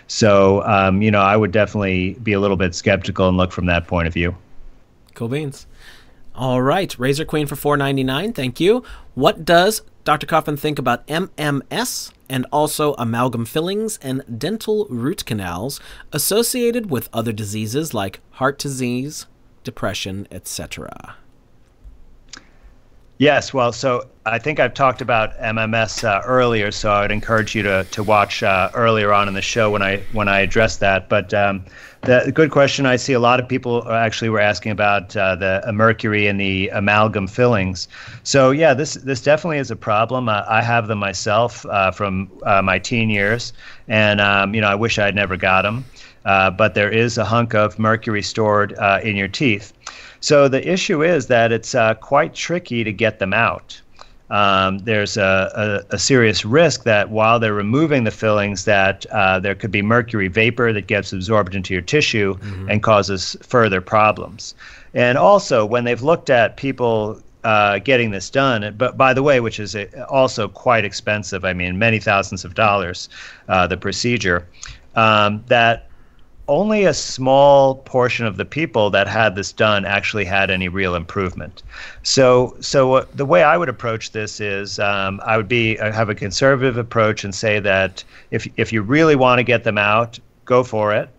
So 0.08 0.64
um, 0.64 1.02
you 1.02 1.12
know, 1.12 1.22
I 1.22 1.36
would 1.36 1.52
definitely 1.52 2.14
be 2.24 2.34
a 2.34 2.40
little 2.40 2.58
bit 2.58 2.76
skeptical 2.76 3.28
and 3.28 3.38
look 3.38 3.52
from 3.52 3.66
that 3.68 3.88
point 3.88 4.08
of 4.08 4.14
view. 4.14 4.36
Cool 5.14 5.30
beans. 5.30 5.68
All 6.36 6.62
right, 6.62 6.98
Razor 7.00 7.26
Queen 7.26 7.48
for 7.48 7.56
four 7.56 7.78
ninety 7.78 8.04
nine. 8.04 8.34
Thank 8.34 8.60
you. 8.60 8.84
What 9.14 9.46
does 9.46 9.82
Dr. 10.04 10.28
Kaufman 10.28 10.58
think 10.58 10.78
about 10.78 11.08
MMS 11.08 12.12
and 12.30 12.46
also 12.52 12.94
amalgam 12.96 13.46
fillings 13.46 13.98
and 14.04 14.24
dental 14.38 14.86
root 14.90 15.26
canals 15.26 15.80
associated 16.12 16.92
with 16.92 17.10
other 17.12 17.32
diseases 17.32 17.94
like 17.94 18.20
heart 18.32 18.60
disease, 18.60 19.26
depression, 19.64 20.28
etc.? 20.30 21.16
Yes, 23.18 23.54
well, 23.54 23.72
so 23.72 24.10
I 24.26 24.40
think 24.40 24.60
I've 24.60 24.74
talked 24.74 25.00
about 25.00 25.38
MMS 25.40 26.04
uh, 26.04 26.22
earlier, 26.26 26.70
so 26.70 26.92
I 26.92 27.02
would 27.02 27.12
encourage 27.12 27.56
you 27.56 27.64
to 27.64 27.86
to 27.92 28.04
watch 28.04 28.44
uh, 28.44 28.70
earlier 28.74 29.14
on 29.14 29.30
in 29.30 29.34
the 29.34 29.42
show 29.42 29.72
when 29.72 29.82
I 29.82 30.00
when 30.12 30.28
I 30.28 30.42
address 30.42 30.78
that. 30.78 31.08
But 31.08 31.34
um, 31.34 31.64
the 32.02 32.30
good 32.34 32.52
question 32.52 32.86
I 32.86 32.98
see 32.98 33.14
a 33.14 33.20
lot 33.22 33.40
of 33.40 33.48
people 33.48 33.90
actually 33.90 34.28
were 34.28 34.42
asking 34.42 34.74
about 34.74 35.16
uh, 35.16 35.36
the 35.36 35.64
mercury 35.72 36.28
in 36.28 36.36
the 36.36 36.68
amalgam 36.74 37.28
fillings. 37.28 37.88
So 38.24 38.52
yeah, 38.52 38.74
this 38.74 38.96
this 38.96 39.22
definitely 39.22 39.60
is 39.60 39.72
a 39.72 39.78
problem. 39.78 40.28
Uh, 40.28 40.44
I 40.46 40.62
have 40.62 40.88
them 40.88 41.00
myself 41.00 41.66
uh, 41.68 41.92
from 41.92 42.30
uh, 42.44 42.62
my 42.62 42.80
teen 42.80 43.10
years, 43.10 43.54
and 43.88 44.20
um, 44.20 44.54
you 44.54 44.60
know 44.60 44.68
I 44.68 44.76
wish 44.76 45.00
I'd 45.00 45.16
never 45.16 45.38
got 45.38 45.62
them. 45.62 45.86
but 46.24 46.74
there 46.74 46.90
is 46.90 47.18
a 47.18 47.24
hunk 47.24 47.56
of 47.56 47.80
mercury 47.80 48.24
stored 48.24 48.74
in 49.04 49.16
your 49.16 49.30
teeth. 49.30 49.72
So 50.26 50.48
the 50.48 50.68
issue 50.68 51.04
is 51.04 51.28
that 51.28 51.52
it's 51.52 51.76
uh, 51.76 51.94
quite 51.94 52.34
tricky 52.34 52.84
to 52.84 52.92
get 52.92 53.20
them 53.20 53.32
out. 53.32 53.80
Um, 54.32 54.80
there's 54.80 55.18
a, 55.18 55.86
a, 55.92 55.96
a, 55.96 56.00
serious 56.00 56.44
risk 56.44 56.84
that 56.86 57.12
while 57.12 57.40
they're 57.40 57.54
removing 57.54 58.06
the 58.06 58.10
fillings, 58.10 58.66
that 58.66 59.06
uh, 59.12 59.40
there 59.40 59.54
could 59.54 59.70
be 59.70 59.84
mercury 59.84 60.28
vapor 60.28 60.74
that 60.74 60.88
gets 60.88 61.14
absorbed 61.14 61.54
into 61.54 61.76
your 61.76 61.84
tissue 61.84 62.34
mm-hmm. 62.34 62.72
and 62.72 62.82
causes 62.82 63.38
further 63.44 63.82
problems. 63.82 64.56
And 64.96 65.16
also, 65.16 65.64
when 65.64 65.84
they've 65.84 66.02
looked 66.02 66.32
at 66.32 66.58
people 66.58 67.22
uh, 67.44 67.78
getting 67.78 68.10
this 68.10 68.32
done, 68.32 68.74
but 68.80 68.98
by 68.98 69.14
the 69.14 69.22
way, 69.22 69.40
which 69.42 69.60
is 69.60 69.78
also 70.10 70.48
quite 70.48 70.86
expensive. 70.86 71.46
I 71.46 71.54
mean, 71.54 71.78
many 71.78 72.00
thousands 72.00 72.44
of 72.44 72.56
dollars, 72.56 73.10
uh, 73.48 73.68
the 73.68 73.78
procedure. 73.78 74.48
Um, 74.96 75.44
that 75.50 75.88
only 76.48 76.86
a 76.86 76.94
small 76.94 77.76
portion 77.76 78.26
of 78.26 78.38
the 78.38 78.46
people 78.46 78.90
that 78.92 79.08
had 79.08 79.36
this 79.36 79.52
done 79.52 79.86
actually 79.86 80.26
had 80.26 80.52
any 80.52 80.68
real 80.68 80.96
improvement. 80.96 81.64
So, 82.04 82.56
so 82.60 82.94
uh, 82.94 83.06
the 83.14 83.26
way 83.26 83.44
I 83.44 83.58
would 83.58 83.70
approach 83.70 84.12
this 84.12 84.40
is 84.40 84.80
um, 84.80 85.20
I 85.26 85.38
would 85.38 85.48
be 85.48 85.80
I 85.80 85.92
have 85.92 86.10
a 86.10 86.16
conservative 86.16 86.78
approach 86.78 87.24
and 87.24 87.34
say 87.34 87.60
that 87.60 88.04
if 88.32 88.48
if 88.58 88.72
you 88.72 88.82
really 88.82 89.16
want 89.16 89.40
to 89.40 89.44
get 89.44 89.64
them 89.64 89.78
out, 89.78 90.20
go 90.46 90.64
for 90.64 90.94
it. 90.94 91.10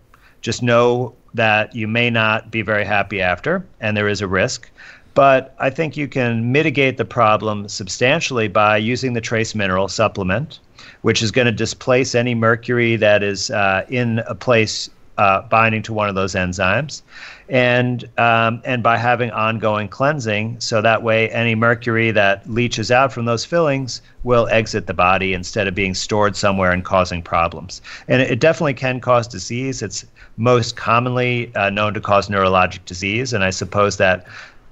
Just 0.41 0.63
know 0.63 1.13
that 1.33 1.75
you 1.75 1.87
may 1.87 2.09
not 2.09 2.49
be 2.49 2.61
very 2.61 2.85
happy 2.85 3.21
after, 3.21 3.65
and 3.81 3.97
there 3.97 4.07
is 4.07 4.21
a 4.21 4.27
risk. 4.27 4.69
But 5.13 5.55
I 5.59 5.71
think 5.71 5.97
you 5.97 6.07
can 6.07 6.51
mitigate 6.51 6.97
the 6.97 7.05
problem 7.05 7.67
substantially 7.67 8.47
by 8.47 8.77
using 8.77 9.13
the 9.13 9.21
trace 9.21 9.55
mineral 9.55 9.87
supplement, 9.87 10.59
which 11.01 11.23
is 11.23 11.31
going 11.31 11.47
to 11.47 11.51
displace 11.51 12.13
any 12.13 12.35
mercury 12.35 12.95
that 12.97 13.23
is 13.23 13.49
uh, 13.49 13.83
in 13.89 14.19
a 14.27 14.35
place 14.35 14.91
uh, 15.17 15.41
binding 15.43 15.81
to 15.83 15.93
one 15.93 16.09
of 16.09 16.15
those 16.15 16.35
enzymes, 16.35 17.01
and 17.49 18.05
um, 18.17 18.61
and 18.65 18.83
by 18.83 18.97
having 18.97 19.31
ongoing 19.31 19.87
cleansing, 19.87 20.59
so 20.59 20.81
that 20.81 21.01
way 21.03 21.29
any 21.31 21.55
mercury 21.55 22.11
that 22.11 22.47
leaches 22.49 22.91
out 22.91 23.11
from 23.11 23.25
those 23.25 23.45
fillings 23.45 24.01
will 24.23 24.47
exit 24.49 24.87
the 24.87 24.93
body 24.93 25.33
instead 25.33 25.67
of 25.67 25.73
being 25.73 25.93
stored 25.93 26.35
somewhere 26.35 26.71
and 26.71 26.83
causing 26.83 27.21
problems. 27.21 27.81
And 28.07 28.21
it 28.21 28.39
definitely 28.39 28.75
can 28.75 28.99
cause 28.99 29.27
disease. 29.27 29.81
It's 29.81 30.05
most 30.37 30.75
commonly 30.75 31.53
uh, 31.55 31.69
known 31.69 31.93
to 31.93 32.01
cause 32.01 32.29
neurologic 32.29 32.85
disease, 32.85 33.33
and 33.33 33.43
I 33.43 33.49
suppose 33.49 33.97
that 33.97 34.27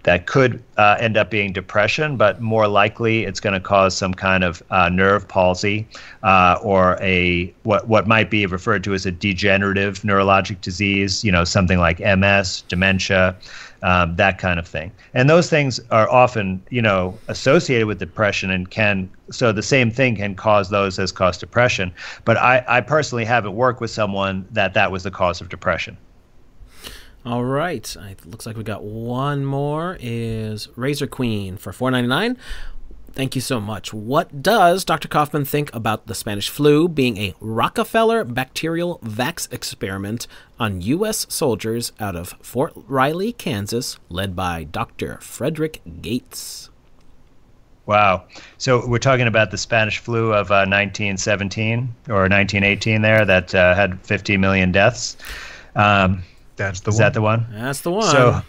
that 0.06 0.28
could 0.28 0.64
uh, 0.78 0.98
end 1.00 1.18
up 1.18 1.32
being 1.32 1.52
depression, 1.52 2.16
but 2.16 2.40
more 2.40 2.68
likely 2.68 3.26
it's 3.26 3.40
going 3.40 3.54
to 3.54 3.60
cause 3.60 3.98
some 3.98 4.14
kind 4.14 4.44
of 4.44 4.62
uh, 4.70 4.88
nerve 4.88 5.28
palsy 5.28 5.88
uh, 6.22 6.60
or 6.62 6.98
a 7.02 7.54
what 7.64 7.88
what 7.88 8.08
might 8.08 8.30
be 8.30 8.46
referred 8.46 8.84
to 8.84 8.94
as 8.94 9.06
a 9.08 9.12
degenerative 9.12 10.02
neurologic 10.02 10.62
disease. 10.62 11.24
You 11.24 11.32
know, 11.32 11.44
something 11.44 11.80
like 11.80 12.00
MS, 12.00 12.62
dementia. 12.68 13.36
Um, 13.84 14.16
that 14.16 14.40
kind 14.40 14.58
of 14.58 14.68
thing, 14.68 14.92
and 15.14 15.30
those 15.30 15.48
things 15.48 15.80
are 15.92 16.10
often, 16.10 16.64
you 16.72 16.82
know, 16.82 17.16
associated 17.28 17.86
with 17.86 18.00
depression, 18.00 18.50
and 18.50 18.70
can 18.72 19.10
so 19.30 19.52
the 19.52 19.62
same 19.62 19.92
thing 19.92 20.16
can 20.16 20.34
cause 20.34 20.70
those 20.70 20.98
as 20.98 21.12
cause 21.12 21.38
depression. 21.38 21.92
But 22.24 22.38
I, 22.38 22.64
I 22.68 22.82
personally 22.82 23.26
haven't 23.26 23.54
worked 23.54 23.82
with 23.82 23.92
someone 23.92 24.48
that 24.52 24.74
that 24.74 24.92
was 24.92 25.04
the 25.04 25.12
cause 25.12 25.40
of 25.40 25.50
depression. 25.50 25.98
All 27.26 27.44
right. 27.44 27.96
It 27.96 28.26
looks 28.28 28.46
like 28.46 28.56
we 28.56 28.64
got 28.64 28.84
one 28.84 29.46
more 29.46 29.98
is 30.00 30.70
Razor 30.76 31.08
Queen 31.08 31.58
for 31.58 31.72
4.99. 31.72 32.38
Thank 33.14 33.34
you 33.34 33.42
so 33.42 33.60
much. 33.60 33.94
What 33.94 34.44
does 34.44 34.86
Dr. 34.86 35.08
Kaufman 35.08 35.46
think 35.46 35.74
about 35.74 36.06
the 36.06 36.14
Spanish 36.14 36.50
flu 36.50 36.88
being 36.88 37.18
a 37.18 37.34
Rockefeller 37.40 38.26
bacterial 38.26 39.00
vax 39.00 39.52
experiment 39.52 40.28
on 40.60 40.82
U.S. 40.82 41.26
soldiers 41.30 41.94
out 42.00 42.16
of 42.16 42.36
Fort 42.42 42.74
Riley, 42.76 43.32
Kansas, 43.32 43.98
led 44.10 44.36
by 44.36 44.66
Dr. 44.66 45.18
Frederick 45.22 45.82
Gates? 46.02 46.70
Wow. 47.88 48.26
So 48.58 48.86
we're 48.86 49.00
talking 49.00 49.28
about 49.28 49.50
the 49.50 49.58
Spanish 49.58 49.98
flu 49.98 50.34
of 50.34 50.52
uh, 50.52 50.68
1917 50.68 51.80
or 52.10 52.28
1918 52.28 53.02
there 53.02 53.26
that 53.26 53.56
uh, 53.56 53.74
had 53.74 54.00
50 54.06 54.38
million 54.38 54.72
deaths. 54.72 55.18
Um, 55.76 56.22
that's 56.56 56.82
the 56.82 56.90
Is 56.90 56.96
one. 56.96 57.02
that 57.02 57.14
the 57.14 57.22
one? 57.22 57.48
That's 57.52 57.82
the 57.82 57.92
one. 57.92 58.10
So, 58.10 58.42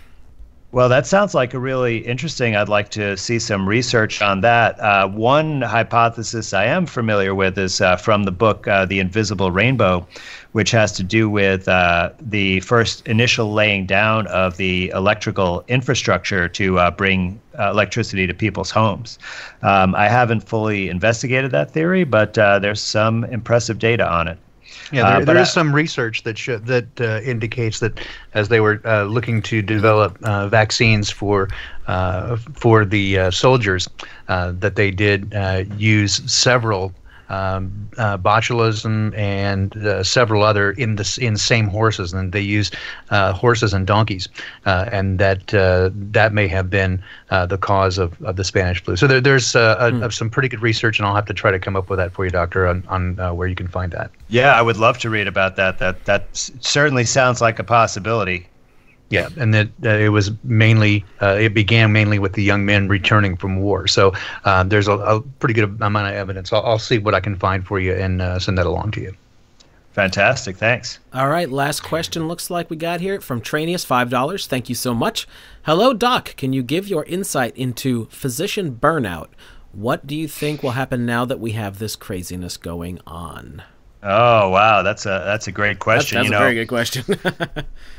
well, 0.73 0.89
that 0.89 1.07
sounds 1.07 1.35
like 1.35 1.55
a 1.55 1.59
really 1.59 1.99
interesting. 1.99 2.55
I'd 2.55 2.68
like 2.68 2.91
to 2.91 3.17
see 3.17 3.39
some 3.39 3.68
research 3.68 4.20
on 4.20 4.43
that. 4.43 4.78
Uh, 4.78 5.09
one 5.09 5.62
hypothesis 5.62 6.52
I 6.52 6.67
am 6.67 6.86
familiar 6.86 7.35
with 7.35 7.57
is 7.57 7.81
uh, 7.81 7.97
from 7.97 8.25
the 8.25 8.33
book 8.33 8.68
uh, 8.68 8.85
The 8.85 8.99
Invisible 9.01 9.51
Rainbow, 9.51 10.07
which 10.52 10.70
has 10.73 10.93
to 10.93 11.02
do 11.02 11.31
with 11.31 11.67
uh, 11.68 12.10
the 12.20 12.60
first 12.60 13.07
initial 13.07 13.52
laying 13.52 13.86
down 13.86 14.26
of 14.26 14.57
the 14.57 14.91
electrical 14.91 15.65
infrastructure 15.68 16.49
to 16.49 16.78
uh, 16.78 16.91
bring 16.91 17.41
uh, 17.59 17.70
electricity 17.70 18.26
to 18.26 18.35
people's 18.35 18.70
homes. 18.70 19.18
Um, 19.62 19.94
I 19.94 20.09
haven't 20.09 20.41
fully 20.41 20.89
investigated 20.89 21.52
that 21.52 21.70
theory, 21.70 22.05
but 22.05 22.35
there's 22.35 22.83
some 22.83 23.25
impressive 23.25 23.78
data 23.78 24.07
on 24.07 24.28
it. 24.28 24.39
Yeah, 24.92 25.02
there, 25.10 25.23
uh, 25.23 25.24
there 25.24 25.36
is 25.39 25.48
I, 25.48 25.52
some 25.52 25.74
research 25.74 26.23
that 26.23 26.39
sh- 26.39 26.60
that 26.62 26.86
uh, 27.00 27.20
indicates 27.23 27.81
that 27.81 28.00
as 28.34 28.48
they 28.48 28.60
were 28.60 28.81
uh, 28.84 29.05
looking 29.05 29.42
to 29.42 29.62
develop 29.62 30.18
uh, 30.23 30.48
vaccines 30.48 31.10
for 31.10 31.48
uh, 31.86 32.36
for 32.36 32.84
the 32.84 33.18
uh, 33.18 33.31
soldiers, 33.31 33.89
that 34.28 34.76
they 34.76 34.90
did 34.90 35.34
use 35.76 36.23
several 36.31 36.92
um, 37.29 37.91
uh, 37.99 38.19
botulism 38.19 39.17
and 39.17 39.77
uh, 39.77 40.03
several 40.03 40.43
other 40.43 40.73
in 40.73 40.97
the 40.97 41.19
in 41.21 41.37
same 41.37 41.67
horses, 41.67 42.13
and 42.13 42.33
they 42.33 42.41
use 42.41 42.71
uh, 43.11 43.33
horses 43.33 43.73
and 43.73 43.87
donkeys, 43.87 44.29
uh, 44.65 44.89
and 44.93 45.19
that 45.19 45.53
uh, 45.55 45.91
that 45.93 46.33
may 46.33 46.49
have 46.49 46.71
been 46.71 47.03
uh, 47.31 47.47
the 47.47 47.59
cause 47.59 47.99
of, 47.99 48.21
of 48.23 48.37
the 48.37 48.45
Spanish 48.45 48.83
flu. 48.83 48.97
So 48.97 49.07
there, 49.07 49.21
there's 49.21 49.53
mm. 49.53 50.13
some 50.13 50.31
pretty 50.31 50.49
good 50.49 50.63
research, 50.63 50.99
and 50.99 51.07
I'll 51.07 51.15
have 51.15 51.27
to 51.27 51.35
try 51.35 51.51
to 51.51 51.59
come 51.59 51.77
up 51.77 51.91
with 51.91 51.99
that 51.99 52.13
for 52.13 52.25
you, 52.25 52.31
doctor, 52.31 52.67
on, 52.67 52.85
on 52.89 53.37
where 53.37 53.49
you 53.49 53.55
can 53.55 53.69
find 53.69 53.93
that. 53.93 54.11
Yeah, 54.29 54.55
I 54.55 54.63
would 54.63 54.77
love 54.77 54.99
to 54.99 55.11
read 55.11 55.29
about 55.29 55.57
that. 55.57 55.79
That 55.79 56.05
that 56.05 56.29
certainly 56.33 57.05
sounds 57.05 57.41
like 57.41 57.59
a 57.59 57.65
possibility. 57.65 58.49
Yeah, 59.09 59.28
and 59.36 59.55
that 59.55 59.68
uh, 59.85 59.91
it 59.91 60.09
was 60.09 60.33
mainly 60.43 61.05
uh, 61.23 61.36
it 61.39 61.55
began 61.55 61.93
mainly 61.93 62.18
with 62.18 62.33
the 62.33 62.43
young 62.43 62.67
men 62.67 62.89
returning 62.89 63.36
from 63.36 63.57
war. 63.57 63.86
So 63.86 64.12
uh, 64.44 64.65
there's 64.65 64.89
a, 64.89 64.94
a, 64.94 65.20
pretty 65.20 65.55
good 65.55 65.81
amount 65.81 66.09
of 66.09 66.15
evidence. 66.15 66.52
I'll, 66.52 66.62
I'll, 66.65 66.78
see 66.78 66.99
what 66.99 67.15
I 67.15 67.20
can 67.20 67.36
find 67.36 67.65
for 67.65 67.78
you 67.78 67.94
and 67.94 68.20
uh, 68.20 68.41
send 68.41 68.59
that 68.59 68.67
along 68.67 68.91
to 68.93 69.01
you. 69.01 69.15
Fantastic, 69.93 70.57
thanks. 70.57 70.99
All 71.15 71.28
right, 71.28 71.49
last 71.49 71.83
question 71.83 72.26
looks 72.26 72.51
like 72.51 72.68
we 72.68 72.76
got 72.76 73.01
here 73.01 73.20
from 73.20 73.41
Tranius, 73.41 73.86
five 73.86 74.10
dollars. 74.10 74.49
Thank 74.49 74.68
you 74.68 74.75
so 74.75 74.93
much. 74.93 75.28
Hello, 75.62 75.94
Doc. 75.94 76.35
Can 76.36 76.52
you 76.52 76.65
give 76.65 76.89
your 76.89 77.05
insight 77.05 77.57
into 77.57 78.07
physician 78.07 78.76
burnout? 78.81 79.28
What 79.73 80.07
do 80.07 80.17
you 80.17 80.26
think 80.26 80.62
will 80.62 80.73
happen 80.73 81.07
now 81.07 81.25
that 81.26 81.39
we 81.39 81.52
have 81.52 81.78
this 81.78 81.94
craziness 81.94 82.57
going 82.57 82.99
on? 83.07 83.62
Oh 84.09 84.51
wow, 84.51 84.83
that's 84.83 85.05
a 85.05 85.23
that's 85.26 85.49
a 85.49 85.52
great 85.52 85.81
question. 85.81 86.18
That's, 86.18 86.31
that's 86.31 86.31
you 86.31 86.31
know, 86.31 86.36
a 86.36 86.41
very 86.41 86.55
good 86.55 86.68
question. 86.68 87.05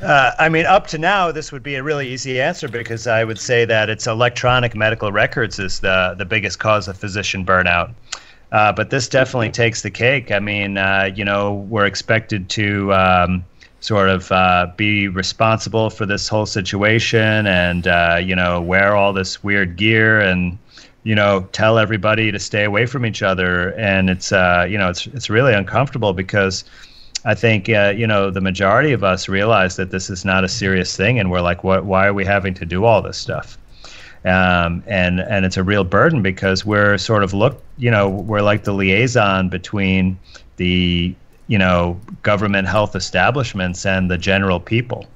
uh, 0.00 0.30
I 0.38 0.48
mean, 0.48 0.64
up 0.64 0.86
to 0.88 0.98
now, 0.98 1.30
this 1.30 1.52
would 1.52 1.62
be 1.62 1.74
a 1.74 1.82
really 1.82 2.08
easy 2.08 2.40
answer 2.40 2.66
because 2.66 3.06
I 3.06 3.24
would 3.24 3.38
say 3.38 3.66
that 3.66 3.90
it's 3.90 4.06
electronic 4.06 4.74
medical 4.74 5.12
records 5.12 5.58
is 5.58 5.80
the 5.80 6.14
the 6.16 6.24
biggest 6.24 6.60
cause 6.60 6.88
of 6.88 6.96
physician 6.96 7.44
burnout. 7.44 7.92
Uh, 8.52 8.72
but 8.72 8.88
this 8.88 9.06
definitely 9.06 9.50
takes 9.50 9.82
the 9.82 9.90
cake. 9.90 10.30
I 10.30 10.38
mean, 10.38 10.78
uh, 10.78 11.10
you 11.14 11.26
know, 11.26 11.66
we're 11.68 11.84
expected 11.84 12.48
to 12.50 12.94
um, 12.94 13.44
sort 13.80 14.08
of 14.08 14.32
uh, 14.32 14.68
be 14.78 15.08
responsible 15.08 15.90
for 15.90 16.06
this 16.06 16.26
whole 16.26 16.46
situation, 16.46 17.46
and 17.46 17.86
uh, 17.86 18.18
you 18.22 18.34
know, 18.34 18.62
wear 18.62 18.96
all 18.96 19.12
this 19.12 19.44
weird 19.44 19.76
gear 19.76 20.20
and 20.20 20.58
you 21.08 21.14
know, 21.14 21.48
tell 21.52 21.78
everybody 21.78 22.30
to 22.30 22.38
stay 22.38 22.64
away 22.64 22.84
from 22.84 23.06
each 23.06 23.22
other, 23.22 23.72
and 23.78 24.10
it's 24.10 24.30
uh, 24.30 24.66
you 24.68 24.76
know, 24.76 24.90
it's 24.90 25.06
it's 25.06 25.30
really 25.30 25.54
uncomfortable 25.54 26.12
because 26.12 26.64
I 27.24 27.34
think 27.34 27.70
uh, 27.70 27.94
you 27.96 28.06
know 28.06 28.30
the 28.30 28.42
majority 28.42 28.92
of 28.92 29.02
us 29.02 29.26
realize 29.26 29.76
that 29.76 29.90
this 29.90 30.10
is 30.10 30.26
not 30.26 30.44
a 30.44 30.48
serious 30.48 30.94
thing, 30.94 31.18
and 31.18 31.30
we're 31.30 31.40
like, 31.40 31.64
what? 31.64 31.86
Why 31.86 32.08
are 32.08 32.12
we 32.12 32.26
having 32.26 32.52
to 32.52 32.66
do 32.66 32.84
all 32.84 33.00
this 33.00 33.16
stuff? 33.16 33.56
Um, 34.26 34.82
and 34.86 35.20
and 35.20 35.46
it's 35.46 35.56
a 35.56 35.62
real 35.62 35.82
burden 35.82 36.20
because 36.20 36.66
we're 36.66 36.98
sort 36.98 37.24
of 37.24 37.32
look, 37.32 37.62
you 37.78 37.90
know, 37.90 38.10
we're 38.10 38.42
like 38.42 38.64
the 38.64 38.74
liaison 38.74 39.48
between 39.48 40.18
the 40.56 41.14
you 41.46 41.56
know 41.56 41.98
government 42.22 42.68
health 42.68 42.94
establishments 42.94 43.86
and 43.86 44.10
the 44.10 44.18
general 44.18 44.60
people 44.60 45.06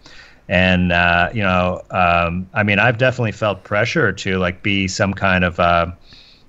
and 0.49 0.93
uh, 0.93 1.31
you 1.33 1.43
know, 1.43 1.83
um, 1.91 2.49
I 2.55 2.63
mean, 2.63 2.79
I've 2.79 2.99
definitely 2.99 3.33
felt 3.33 3.65
pressure 3.65 4.13
to 4.13 4.39
like 4.39 4.63
be 4.63 4.89
some 4.89 5.15
kind 5.15 5.45
of 5.45 5.61
uh, 5.61 5.93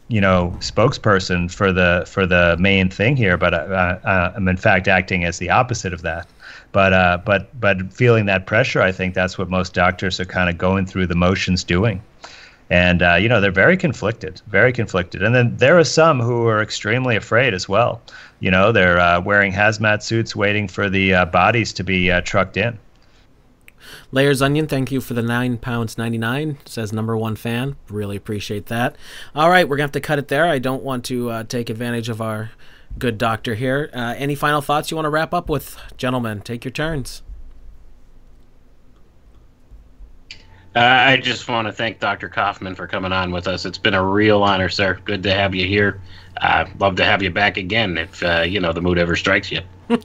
you 0.07 0.19
know 0.19 0.53
spokesperson 0.59 1.51
for 1.51 1.71
the 1.71 2.03
for 2.07 2.25
the 2.25 2.57
main 2.59 2.89
thing 2.89 3.15
here, 3.15 3.37
but 3.37 3.53
uh, 3.53 3.57
uh, 4.03 4.33
I'm 4.35 4.47
in 4.47 4.57
fact 4.57 4.87
acting 4.87 5.23
as 5.25 5.37
the 5.37 5.49
opposite 5.49 5.93
of 5.93 6.01
that. 6.01 6.27
But 6.71 6.93
uh, 6.93 7.19
but 7.23 7.59
but 7.59 7.93
feeling 7.93 8.25
that 8.25 8.47
pressure, 8.47 8.81
I 8.81 8.91
think 8.91 9.13
that's 9.13 9.37
what 9.37 9.49
most 9.49 9.73
doctors 9.73 10.19
are 10.19 10.25
kind 10.25 10.49
of 10.49 10.57
going 10.57 10.85
through 10.85 11.07
the 11.07 11.15
motions 11.15 11.63
doing. 11.63 12.01
And 12.69 13.03
uh, 13.03 13.15
you 13.15 13.29
know 13.29 13.39
they're 13.39 13.51
very 13.51 13.77
conflicted 13.77 14.41
very 14.47 14.73
conflicted. 14.73 15.21
And 15.21 15.35
then 15.35 15.55
there 15.57 15.77
are 15.77 15.83
some 15.83 16.19
who 16.19 16.47
are 16.47 16.63
extremely 16.63 17.15
afraid 17.15 17.53
as 17.53 17.69
well. 17.69 18.01
You 18.39 18.49
know 18.49 18.71
they're 18.71 19.21
wearing 19.21 19.53
hazmat 19.53 20.01
suits 20.01 20.35
waiting 20.35 20.67
for 20.67 20.89
the 20.89 21.25
bodies 21.31 21.71
to 21.73 21.83
be 21.83 22.09
trucked 22.21 22.57
in 22.57 22.79
Layers 24.11 24.41
Onion, 24.41 24.67
thank 24.67 24.91
you 24.91 25.01
for 25.01 25.13
the 25.13 25.21
nine 25.21 25.57
pounds 25.57 25.97
ninety 25.97 26.17
nine. 26.17 26.57
Says 26.65 26.93
number 26.93 27.17
one 27.17 27.35
fan. 27.35 27.75
Really 27.89 28.15
appreciate 28.15 28.67
that. 28.67 28.95
All 29.35 29.49
right, 29.49 29.67
we're 29.67 29.77
gonna 29.77 29.85
have 29.85 29.91
to 29.93 30.01
cut 30.01 30.19
it 30.19 30.27
there. 30.27 30.45
I 30.45 30.59
don't 30.59 30.83
want 30.83 31.05
to 31.05 31.29
uh, 31.29 31.43
take 31.43 31.69
advantage 31.69 32.09
of 32.09 32.21
our 32.21 32.51
good 32.97 33.17
doctor 33.17 33.55
here. 33.55 33.89
Uh, 33.93 34.15
any 34.17 34.35
final 34.35 34.61
thoughts 34.61 34.91
you 34.91 34.97
want 34.97 35.05
to 35.05 35.09
wrap 35.09 35.33
up 35.33 35.49
with, 35.49 35.77
gentlemen? 35.97 36.41
Take 36.41 36.63
your 36.63 36.71
turns. 36.71 37.23
Uh, 40.75 40.79
I 40.79 41.17
just 41.17 41.47
want 41.47 41.67
to 41.67 41.71
thank 41.71 41.99
Dr. 41.99 42.27
Kaufman 42.27 42.73
for 42.73 42.87
coming 42.87 43.11
on 43.11 43.31
with 43.31 43.47
us. 43.47 43.63
It's 43.65 43.77
been 43.77 43.93
a 43.93 44.03
real 44.03 44.41
honor, 44.41 44.69
sir. 44.69 44.99
Good 45.05 45.21
to 45.23 45.31
have 45.31 45.53
you 45.53 45.67
here. 45.67 46.01
Uh, 46.37 46.65
love 46.79 46.95
to 46.95 47.05
have 47.05 47.21
you 47.21 47.29
back 47.29 47.57
again 47.57 47.95
if 47.97 48.23
uh, 48.23 48.41
you 48.41 48.59
know 48.59 48.73
the 48.73 48.81
mood 48.81 48.97
ever 48.97 49.15
strikes 49.15 49.51
you. 49.51 49.61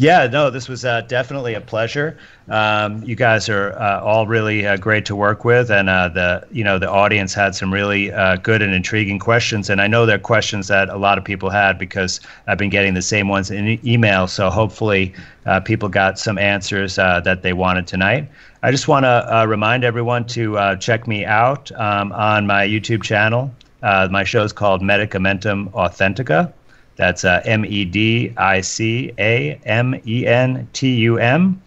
Yeah, 0.00 0.28
no, 0.28 0.48
this 0.48 0.68
was 0.68 0.84
uh, 0.84 1.00
definitely 1.00 1.54
a 1.54 1.60
pleasure. 1.60 2.16
Um, 2.48 3.02
you 3.02 3.16
guys 3.16 3.48
are 3.48 3.72
uh, 3.72 4.00
all 4.00 4.28
really 4.28 4.64
uh, 4.64 4.76
great 4.76 5.04
to 5.06 5.16
work 5.16 5.44
with, 5.44 5.72
and 5.72 5.90
uh, 5.90 6.08
the 6.08 6.46
you 6.52 6.62
know 6.62 6.78
the 6.78 6.88
audience 6.88 7.34
had 7.34 7.56
some 7.56 7.74
really 7.74 8.12
uh, 8.12 8.36
good 8.36 8.62
and 8.62 8.72
intriguing 8.72 9.18
questions, 9.18 9.68
and 9.68 9.80
I 9.80 9.88
know 9.88 10.06
they're 10.06 10.16
questions 10.16 10.68
that 10.68 10.88
a 10.88 10.96
lot 10.96 11.18
of 11.18 11.24
people 11.24 11.50
had 11.50 11.80
because 11.80 12.20
I've 12.46 12.58
been 12.58 12.70
getting 12.70 12.94
the 12.94 13.02
same 13.02 13.26
ones 13.26 13.50
in 13.50 13.84
email. 13.84 14.28
So 14.28 14.50
hopefully, 14.50 15.12
uh, 15.46 15.58
people 15.58 15.88
got 15.88 16.16
some 16.16 16.38
answers 16.38 16.94
that 16.94 17.42
they 17.42 17.52
wanted 17.52 17.88
tonight. 17.88 18.28
I 18.62 18.70
just 18.70 18.86
want 18.86 19.02
to 19.02 19.46
remind 19.48 19.82
everyone 19.82 20.26
to 20.26 20.76
check 20.78 21.08
me 21.08 21.24
out 21.24 21.72
um, 21.72 22.12
on 22.12 22.46
my 22.46 22.64
YouTube 22.64 23.02
channel. 23.02 23.52
my 23.82 24.22
show 24.22 24.44
is 24.44 24.52
called 24.52 24.80
Medicamentum 24.80 25.72
Authentica. 25.72 26.52
That's 26.98 27.24
uh, 27.24 27.40
M 27.44 27.64
E 27.64 27.84
D 27.84 28.34
I 28.36 28.60
C 28.60 29.12
A 29.18 29.58
M 29.64 29.94
E 30.04 30.26
N 30.26 30.68
T 30.72 30.94
U 30.96 31.18
M. 31.18 31.62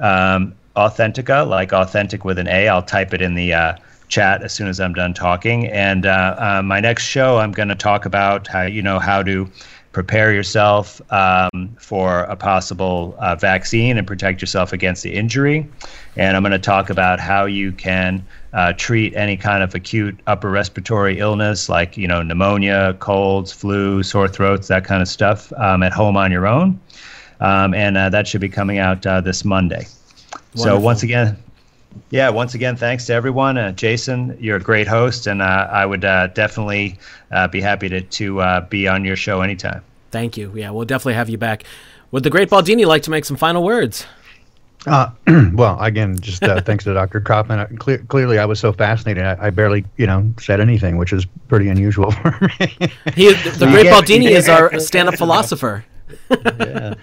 Um, 0.00 0.54
Authentica, 0.74 1.48
like 1.48 1.72
authentic 1.72 2.24
with 2.24 2.38
an 2.38 2.48
A. 2.48 2.68
I'll 2.68 2.82
type 2.82 3.14
it 3.14 3.22
in 3.22 3.34
the 3.34 3.54
uh, 3.54 3.76
chat 4.08 4.42
as 4.42 4.52
soon 4.52 4.66
as 4.66 4.80
I'm 4.80 4.92
done 4.92 5.14
talking. 5.14 5.68
And 5.68 6.04
uh, 6.04 6.36
uh, 6.38 6.62
my 6.62 6.80
next 6.80 7.04
show, 7.04 7.38
I'm 7.38 7.52
going 7.52 7.68
to 7.68 7.76
talk 7.76 8.04
about 8.04 8.48
how 8.48 8.62
you 8.62 8.82
know 8.82 8.98
how 8.98 9.22
to 9.22 9.48
prepare 9.96 10.30
yourself 10.30 11.00
um, 11.10 11.74
for 11.78 12.24
a 12.24 12.36
possible 12.36 13.16
uh, 13.18 13.34
vaccine 13.34 13.96
and 13.96 14.06
protect 14.06 14.42
yourself 14.42 14.74
against 14.74 15.02
the 15.02 15.14
injury. 15.14 15.66
And 16.16 16.36
I'm 16.36 16.42
going 16.42 16.52
to 16.52 16.58
talk 16.58 16.90
about 16.90 17.18
how 17.18 17.46
you 17.46 17.72
can 17.72 18.22
uh, 18.52 18.74
treat 18.74 19.16
any 19.16 19.38
kind 19.38 19.62
of 19.62 19.74
acute 19.74 20.20
upper 20.26 20.50
respiratory 20.50 21.18
illness 21.18 21.70
like 21.70 21.96
you 21.96 22.06
know 22.06 22.20
pneumonia, 22.20 22.94
colds, 22.98 23.54
flu, 23.54 24.02
sore 24.02 24.28
throats, 24.28 24.68
that 24.68 24.84
kind 24.84 25.00
of 25.00 25.08
stuff 25.08 25.50
um, 25.54 25.82
at 25.82 25.94
home 25.94 26.18
on 26.18 26.30
your 26.30 26.46
own. 26.46 26.78
Um, 27.40 27.72
and 27.72 27.96
uh, 27.96 28.10
that 28.10 28.28
should 28.28 28.42
be 28.42 28.50
coming 28.50 28.76
out 28.76 29.06
uh, 29.06 29.22
this 29.22 29.46
Monday. 29.46 29.86
So 30.56 30.78
once 30.78 31.02
again, 31.02 31.38
yeah, 32.10 32.28
once 32.28 32.54
again, 32.54 32.76
thanks 32.76 33.06
to 33.06 33.12
everyone. 33.12 33.58
Uh, 33.58 33.72
Jason, 33.72 34.36
you're 34.40 34.56
a 34.56 34.62
great 34.62 34.86
host, 34.88 35.26
and 35.26 35.42
uh, 35.42 35.68
I 35.70 35.86
would 35.86 36.04
uh, 36.04 36.28
definitely 36.28 36.98
uh, 37.30 37.48
be 37.48 37.60
happy 37.60 37.88
to 37.88 38.00
to 38.00 38.40
uh, 38.40 38.60
be 38.62 38.88
on 38.88 39.04
your 39.04 39.16
show 39.16 39.40
anytime. 39.40 39.82
Thank 40.10 40.36
you. 40.36 40.52
Yeah, 40.54 40.70
we'll 40.70 40.84
definitely 40.84 41.14
have 41.14 41.28
you 41.28 41.38
back. 41.38 41.64
Would 42.10 42.22
the 42.22 42.30
great 42.30 42.48
Baldini 42.48 42.86
like 42.86 43.02
to 43.02 43.10
make 43.10 43.24
some 43.24 43.36
final 43.36 43.62
words? 43.62 44.06
Uh, 44.86 45.10
well, 45.52 45.80
again, 45.80 46.18
just 46.18 46.42
uh, 46.44 46.60
thanks 46.60 46.84
to 46.84 46.94
Dr. 46.94 47.20
Kaufman. 47.20 47.58
Uh, 47.58 47.66
Cle- 47.78 47.98
clearly, 48.08 48.38
I 48.38 48.44
was 48.44 48.60
so 48.60 48.72
fascinated. 48.72 49.24
I, 49.24 49.46
I 49.46 49.50
barely, 49.50 49.84
you 49.96 50.06
know, 50.06 50.32
said 50.38 50.60
anything, 50.60 50.96
which 50.96 51.12
is 51.12 51.26
pretty 51.48 51.68
unusual 51.68 52.10
for 52.12 52.38
me. 52.60 52.66
He, 53.14 53.32
the 53.32 53.68
great 53.70 53.86
Baldini 53.86 54.30
is 54.30 54.48
our 54.48 54.78
stand-up 54.78 55.16
philosopher. 55.16 55.84
yeah. 56.30 56.94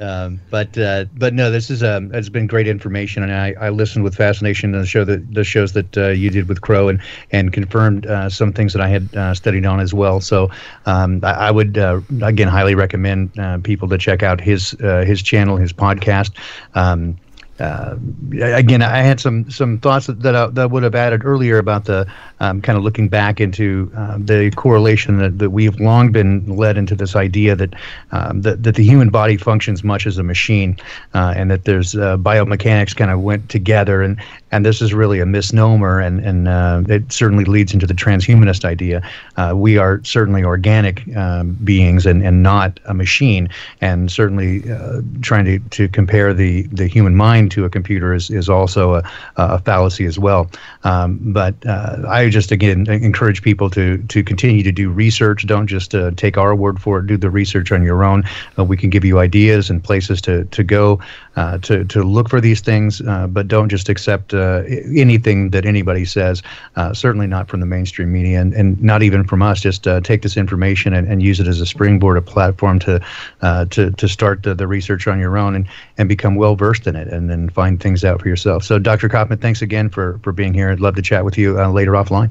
Um, 0.00 0.40
but 0.50 0.76
uh, 0.76 1.04
but 1.16 1.34
no, 1.34 1.50
this 1.50 1.70
is 1.70 1.82
um, 1.82 2.12
it's 2.12 2.28
been 2.28 2.46
great 2.46 2.66
information, 2.66 3.22
and 3.22 3.32
I, 3.32 3.54
I 3.60 3.68
listened 3.70 4.02
with 4.04 4.14
fascination 4.16 4.72
to 4.72 4.80
the 4.80 4.86
show 4.86 5.04
that 5.04 5.32
the 5.32 5.44
shows 5.44 5.72
that 5.72 5.96
uh, 5.96 6.08
you 6.08 6.30
did 6.30 6.48
with 6.48 6.60
Crrow, 6.62 6.88
and 6.88 7.00
and 7.30 7.52
confirmed 7.52 8.06
uh, 8.06 8.28
some 8.28 8.52
things 8.52 8.72
that 8.72 8.82
I 8.82 8.88
had 8.88 9.14
uh, 9.14 9.34
studied 9.34 9.64
on 9.64 9.80
as 9.80 9.94
well. 9.94 10.20
So 10.20 10.50
um, 10.86 11.20
I, 11.22 11.32
I 11.32 11.50
would 11.52 11.78
uh, 11.78 12.00
again 12.22 12.48
highly 12.48 12.74
recommend 12.74 13.38
uh, 13.38 13.58
people 13.58 13.88
to 13.88 13.98
check 13.98 14.22
out 14.22 14.40
his 14.40 14.70
his 14.80 15.22
channel, 15.22 15.56
his 15.56 15.72
podcast. 15.72 16.32
Um, 16.74 17.16
uh, 17.60 17.96
again, 18.40 18.82
I 18.82 18.98
had 18.98 19.20
some 19.20 19.48
some 19.50 19.78
thoughts 19.78 20.06
that 20.06 20.20
that 20.22 20.34
I, 20.34 20.46
that 20.48 20.70
would 20.70 20.82
have 20.82 20.94
added 20.94 21.24
earlier 21.24 21.58
about 21.58 21.84
the 21.84 22.06
um, 22.40 22.60
kind 22.60 22.76
of 22.76 22.82
looking 22.82 23.08
back 23.08 23.40
into 23.40 23.92
uh, 23.96 24.18
the 24.18 24.50
correlation 24.56 25.18
that, 25.18 25.38
that 25.38 25.50
we've 25.50 25.78
long 25.78 26.10
been 26.10 26.44
led 26.56 26.76
into 26.76 26.96
this 26.96 27.14
idea 27.14 27.54
that 27.54 27.74
um, 28.10 28.42
that, 28.42 28.64
that 28.64 28.74
the 28.74 28.82
human 28.82 29.08
body 29.08 29.36
functions 29.36 29.84
much 29.84 30.06
as 30.06 30.18
a 30.18 30.22
machine, 30.24 30.76
uh, 31.14 31.32
and 31.36 31.50
that 31.50 31.64
there's 31.64 31.94
uh, 31.94 32.16
biomechanics 32.16 32.96
kind 32.96 33.10
of 33.10 33.20
went 33.20 33.48
together, 33.48 34.02
and 34.02 34.20
and 34.50 34.66
this 34.66 34.82
is 34.82 34.92
really 34.92 35.20
a 35.20 35.26
misnomer, 35.26 36.00
and 36.00 36.24
and 36.24 36.48
uh, 36.48 36.82
it 36.88 37.12
certainly 37.12 37.44
leads 37.44 37.72
into 37.72 37.86
the 37.86 37.94
transhumanist 37.94 38.64
idea. 38.64 39.00
Uh, 39.36 39.52
we 39.54 39.78
are 39.78 40.02
certainly 40.02 40.42
organic 40.42 41.16
um, 41.16 41.52
beings 41.62 42.04
and, 42.04 42.22
and 42.24 42.42
not 42.42 42.80
a 42.86 42.94
machine, 42.94 43.48
and 43.80 44.10
certainly 44.10 44.62
trying 45.22 45.44
to, 45.44 45.58
to 45.70 45.88
compare 45.88 46.34
the, 46.34 46.62
the 46.62 46.86
human 46.86 47.14
mind 47.14 47.50
to 47.54 47.64
a 47.64 47.70
computer 47.70 48.14
is, 48.14 48.30
is 48.30 48.48
also 48.48 48.94
a, 48.94 49.02
a 49.36 49.58
fallacy 49.58 50.06
as 50.06 50.18
well. 50.18 50.50
Um, 50.84 51.18
but 51.32 51.54
uh, 51.66 52.02
I 52.08 52.28
just 52.28 52.52
again 52.52 52.86
encourage 52.88 53.42
people 53.42 53.70
to 53.70 53.98
to 54.08 54.22
continue 54.22 54.62
to 54.62 54.72
do 54.72 54.90
research. 54.90 55.46
Don't 55.46 55.66
just 55.66 55.94
uh, 55.94 56.10
take 56.16 56.36
our 56.36 56.54
word 56.54 56.80
for 56.80 56.98
it. 56.98 57.06
Do 57.06 57.16
the 57.16 57.30
research 57.30 57.72
on 57.72 57.82
your 57.82 58.04
own. 58.04 58.24
Uh, 58.58 58.64
we 58.64 58.76
can 58.76 58.90
give 58.90 59.04
you 59.04 59.18
ideas 59.18 59.70
and 59.70 59.82
places 59.82 60.20
to 60.22 60.44
to 60.44 60.62
go 60.62 61.00
uh, 61.36 61.58
to 61.58 61.84
to 61.84 62.02
look 62.02 62.28
for 62.28 62.40
these 62.40 62.60
things, 62.60 63.00
uh, 63.00 63.26
but 63.26 63.48
don't 63.48 63.68
just 63.68 63.88
accept 63.88 64.34
uh, 64.34 64.62
anything 64.94 65.50
that 65.50 65.64
anybody 65.64 66.04
says. 66.04 66.42
Certainly 66.92 67.26
not 67.26 67.48
from 67.48 67.60
the 67.60 67.66
mainstream 67.66 68.12
media, 68.12 68.40
and, 68.40 68.54
and 68.54 68.80
not 68.82 69.02
even 69.02 69.24
from 69.24 69.42
us. 69.42 69.60
Just 69.60 69.84
take 70.02 70.22
this 70.22 70.36
information 70.36 70.94
and, 70.94 71.08
and 71.08 71.22
use 71.22 71.40
it 71.40 71.48
as 71.48 71.60
a 71.60 71.66
springboard, 71.66 72.16
a 72.16 72.22
platform 72.22 72.78
to 72.80 73.00
to 73.70 73.90
to 73.90 74.08
start 74.08 74.42
the, 74.42 74.54
the 74.54 74.66
research 74.66 75.06
on 75.08 75.18
your 75.18 75.36
own 75.36 75.54
and 75.54 75.66
and 75.98 76.08
become 76.08 76.34
well 76.36 76.56
versed 76.56 76.86
in 76.86 76.96
it, 76.96 77.08
and 77.08 77.30
then 77.34 77.50
find 77.50 77.80
things 77.80 78.04
out 78.04 78.22
for 78.22 78.28
yourself. 78.28 78.64
So, 78.64 78.78
Dr. 78.78 79.08
Kaufman, 79.08 79.38
thanks 79.38 79.60
again 79.60 79.90
for 79.90 80.18
for 80.22 80.32
being 80.32 80.54
here. 80.54 80.70
I'd 80.70 80.80
love 80.80 80.94
to 80.94 81.02
chat 81.02 81.24
with 81.24 81.36
you 81.36 81.60
uh, 81.60 81.70
later 81.70 81.92
offline. 81.92 82.30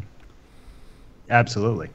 Absolutely. 1.29 1.89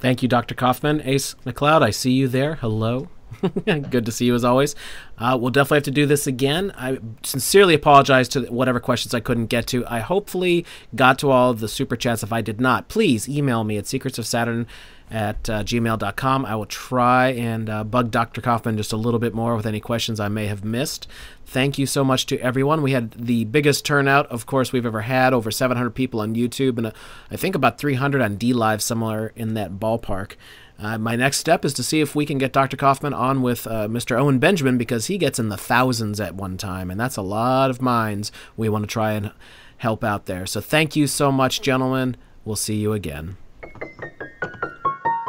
Thank 0.00 0.22
you, 0.22 0.28
Dr. 0.28 0.54
Kaufman. 0.54 1.00
Ace 1.04 1.36
McLeod, 1.46 1.82
I 1.82 1.90
see 1.90 2.12
you 2.12 2.26
there. 2.26 2.56
Hello. 2.56 3.08
Good 3.64 4.04
to 4.04 4.12
see 4.12 4.26
you 4.26 4.34
as 4.34 4.44
always. 4.44 4.74
Uh, 5.16 5.38
we'll 5.40 5.50
definitely 5.50 5.76
have 5.76 5.84
to 5.84 5.90
do 5.90 6.06
this 6.06 6.26
again. 6.26 6.72
I 6.76 6.98
sincerely 7.22 7.74
apologize 7.74 8.28
to 8.30 8.42
whatever 8.46 8.80
questions 8.80 9.14
I 9.14 9.20
couldn't 9.20 9.46
get 9.46 9.66
to. 9.68 9.86
I 9.86 10.00
hopefully 10.00 10.66
got 10.94 11.18
to 11.20 11.30
all 11.30 11.50
of 11.50 11.60
the 11.60 11.68
super 11.68 11.96
chats. 11.96 12.22
If 12.22 12.32
I 12.32 12.40
did 12.40 12.60
not, 12.60 12.88
please 12.88 13.28
email 13.28 13.64
me 13.64 13.78
at 13.78 13.84
secretsofsaturn 13.84 14.66
at 15.10 15.48
uh, 15.50 15.62
gmail.com. 15.62 16.46
I 16.46 16.56
will 16.56 16.66
try 16.66 17.28
and 17.28 17.68
uh, 17.68 17.84
bug 17.84 18.10
Dr. 18.10 18.40
Kaufman 18.40 18.76
just 18.76 18.92
a 18.92 18.96
little 18.96 19.20
bit 19.20 19.34
more 19.34 19.56
with 19.56 19.66
any 19.66 19.80
questions 19.80 20.20
I 20.20 20.28
may 20.28 20.46
have 20.46 20.64
missed. 20.64 21.06
Thank 21.44 21.78
you 21.78 21.86
so 21.86 22.02
much 22.02 22.26
to 22.26 22.38
everyone. 22.38 22.82
We 22.82 22.92
had 22.92 23.12
the 23.12 23.44
biggest 23.44 23.84
turnout, 23.84 24.26
of 24.26 24.46
course, 24.46 24.72
we've 24.72 24.86
ever 24.86 25.02
had 25.02 25.34
over 25.34 25.50
700 25.50 25.90
people 25.90 26.20
on 26.20 26.34
YouTube 26.34 26.78
and 26.78 26.86
uh, 26.88 26.92
I 27.30 27.36
think 27.36 27.54
about 27.54 27.78
300 27.78 28.22
on 28.22 28.36
DLive, 28.36 28.80
somewhere 28.80 29.32
in 29.36 29.54
that 29.54 29.72
ballpark. 29.72 30.36
Uh, 30.78 30.98
my 30.98 31.14
next 31.14 31.36
step 31.36 31.64
is 31.64 31.72
to 31.74 31.82
see 31.82 32.00
if 32.00 32.16
we 32.16 32.26
can 32.26 32.38
get 32.38 32.52
Dr. 32.52 32.76
Kaufman 32.76 33.14
on 33.14 33.40
with 33.40 33.66
uh, 33.66 33.86
Mr. 33.86 34.18
Owen 34.18 34.38
Benjamin 34.38 34.78
because 34.78 35.06
he 35.06 35.16
gets 35.16 35.38
in 35.38 35.48
the 35.48 35.56
thousands 35.56 36.20
at 36.20 36.34
one 36.34 36.56
time, 36.56 36.90
and 36.90 36.98
that's 36.98 37.16
a 37.16 37.22
lot 37.22 37.70
of 37.70 37.80
minds 37.80 38.32
we 38.56 38.68
want 38.68 38.82
to 38.82 38.88
try 38.88 39.12
and 39.12 39.30
help 39.76 40.02
out 40.02 40.26
there. 40.26 40.44
So 40.46 40.60
thank 40.60 40.96
you 40.96 41.06
so 41.06 41.30
much, 41.30 41.62
gentlemen. 41.62 42.16
We'll 42.44 42.56
see 42.56 42.76
you 42.76 42.92
again. 42.92 43.36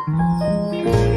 Música 0.06 1.13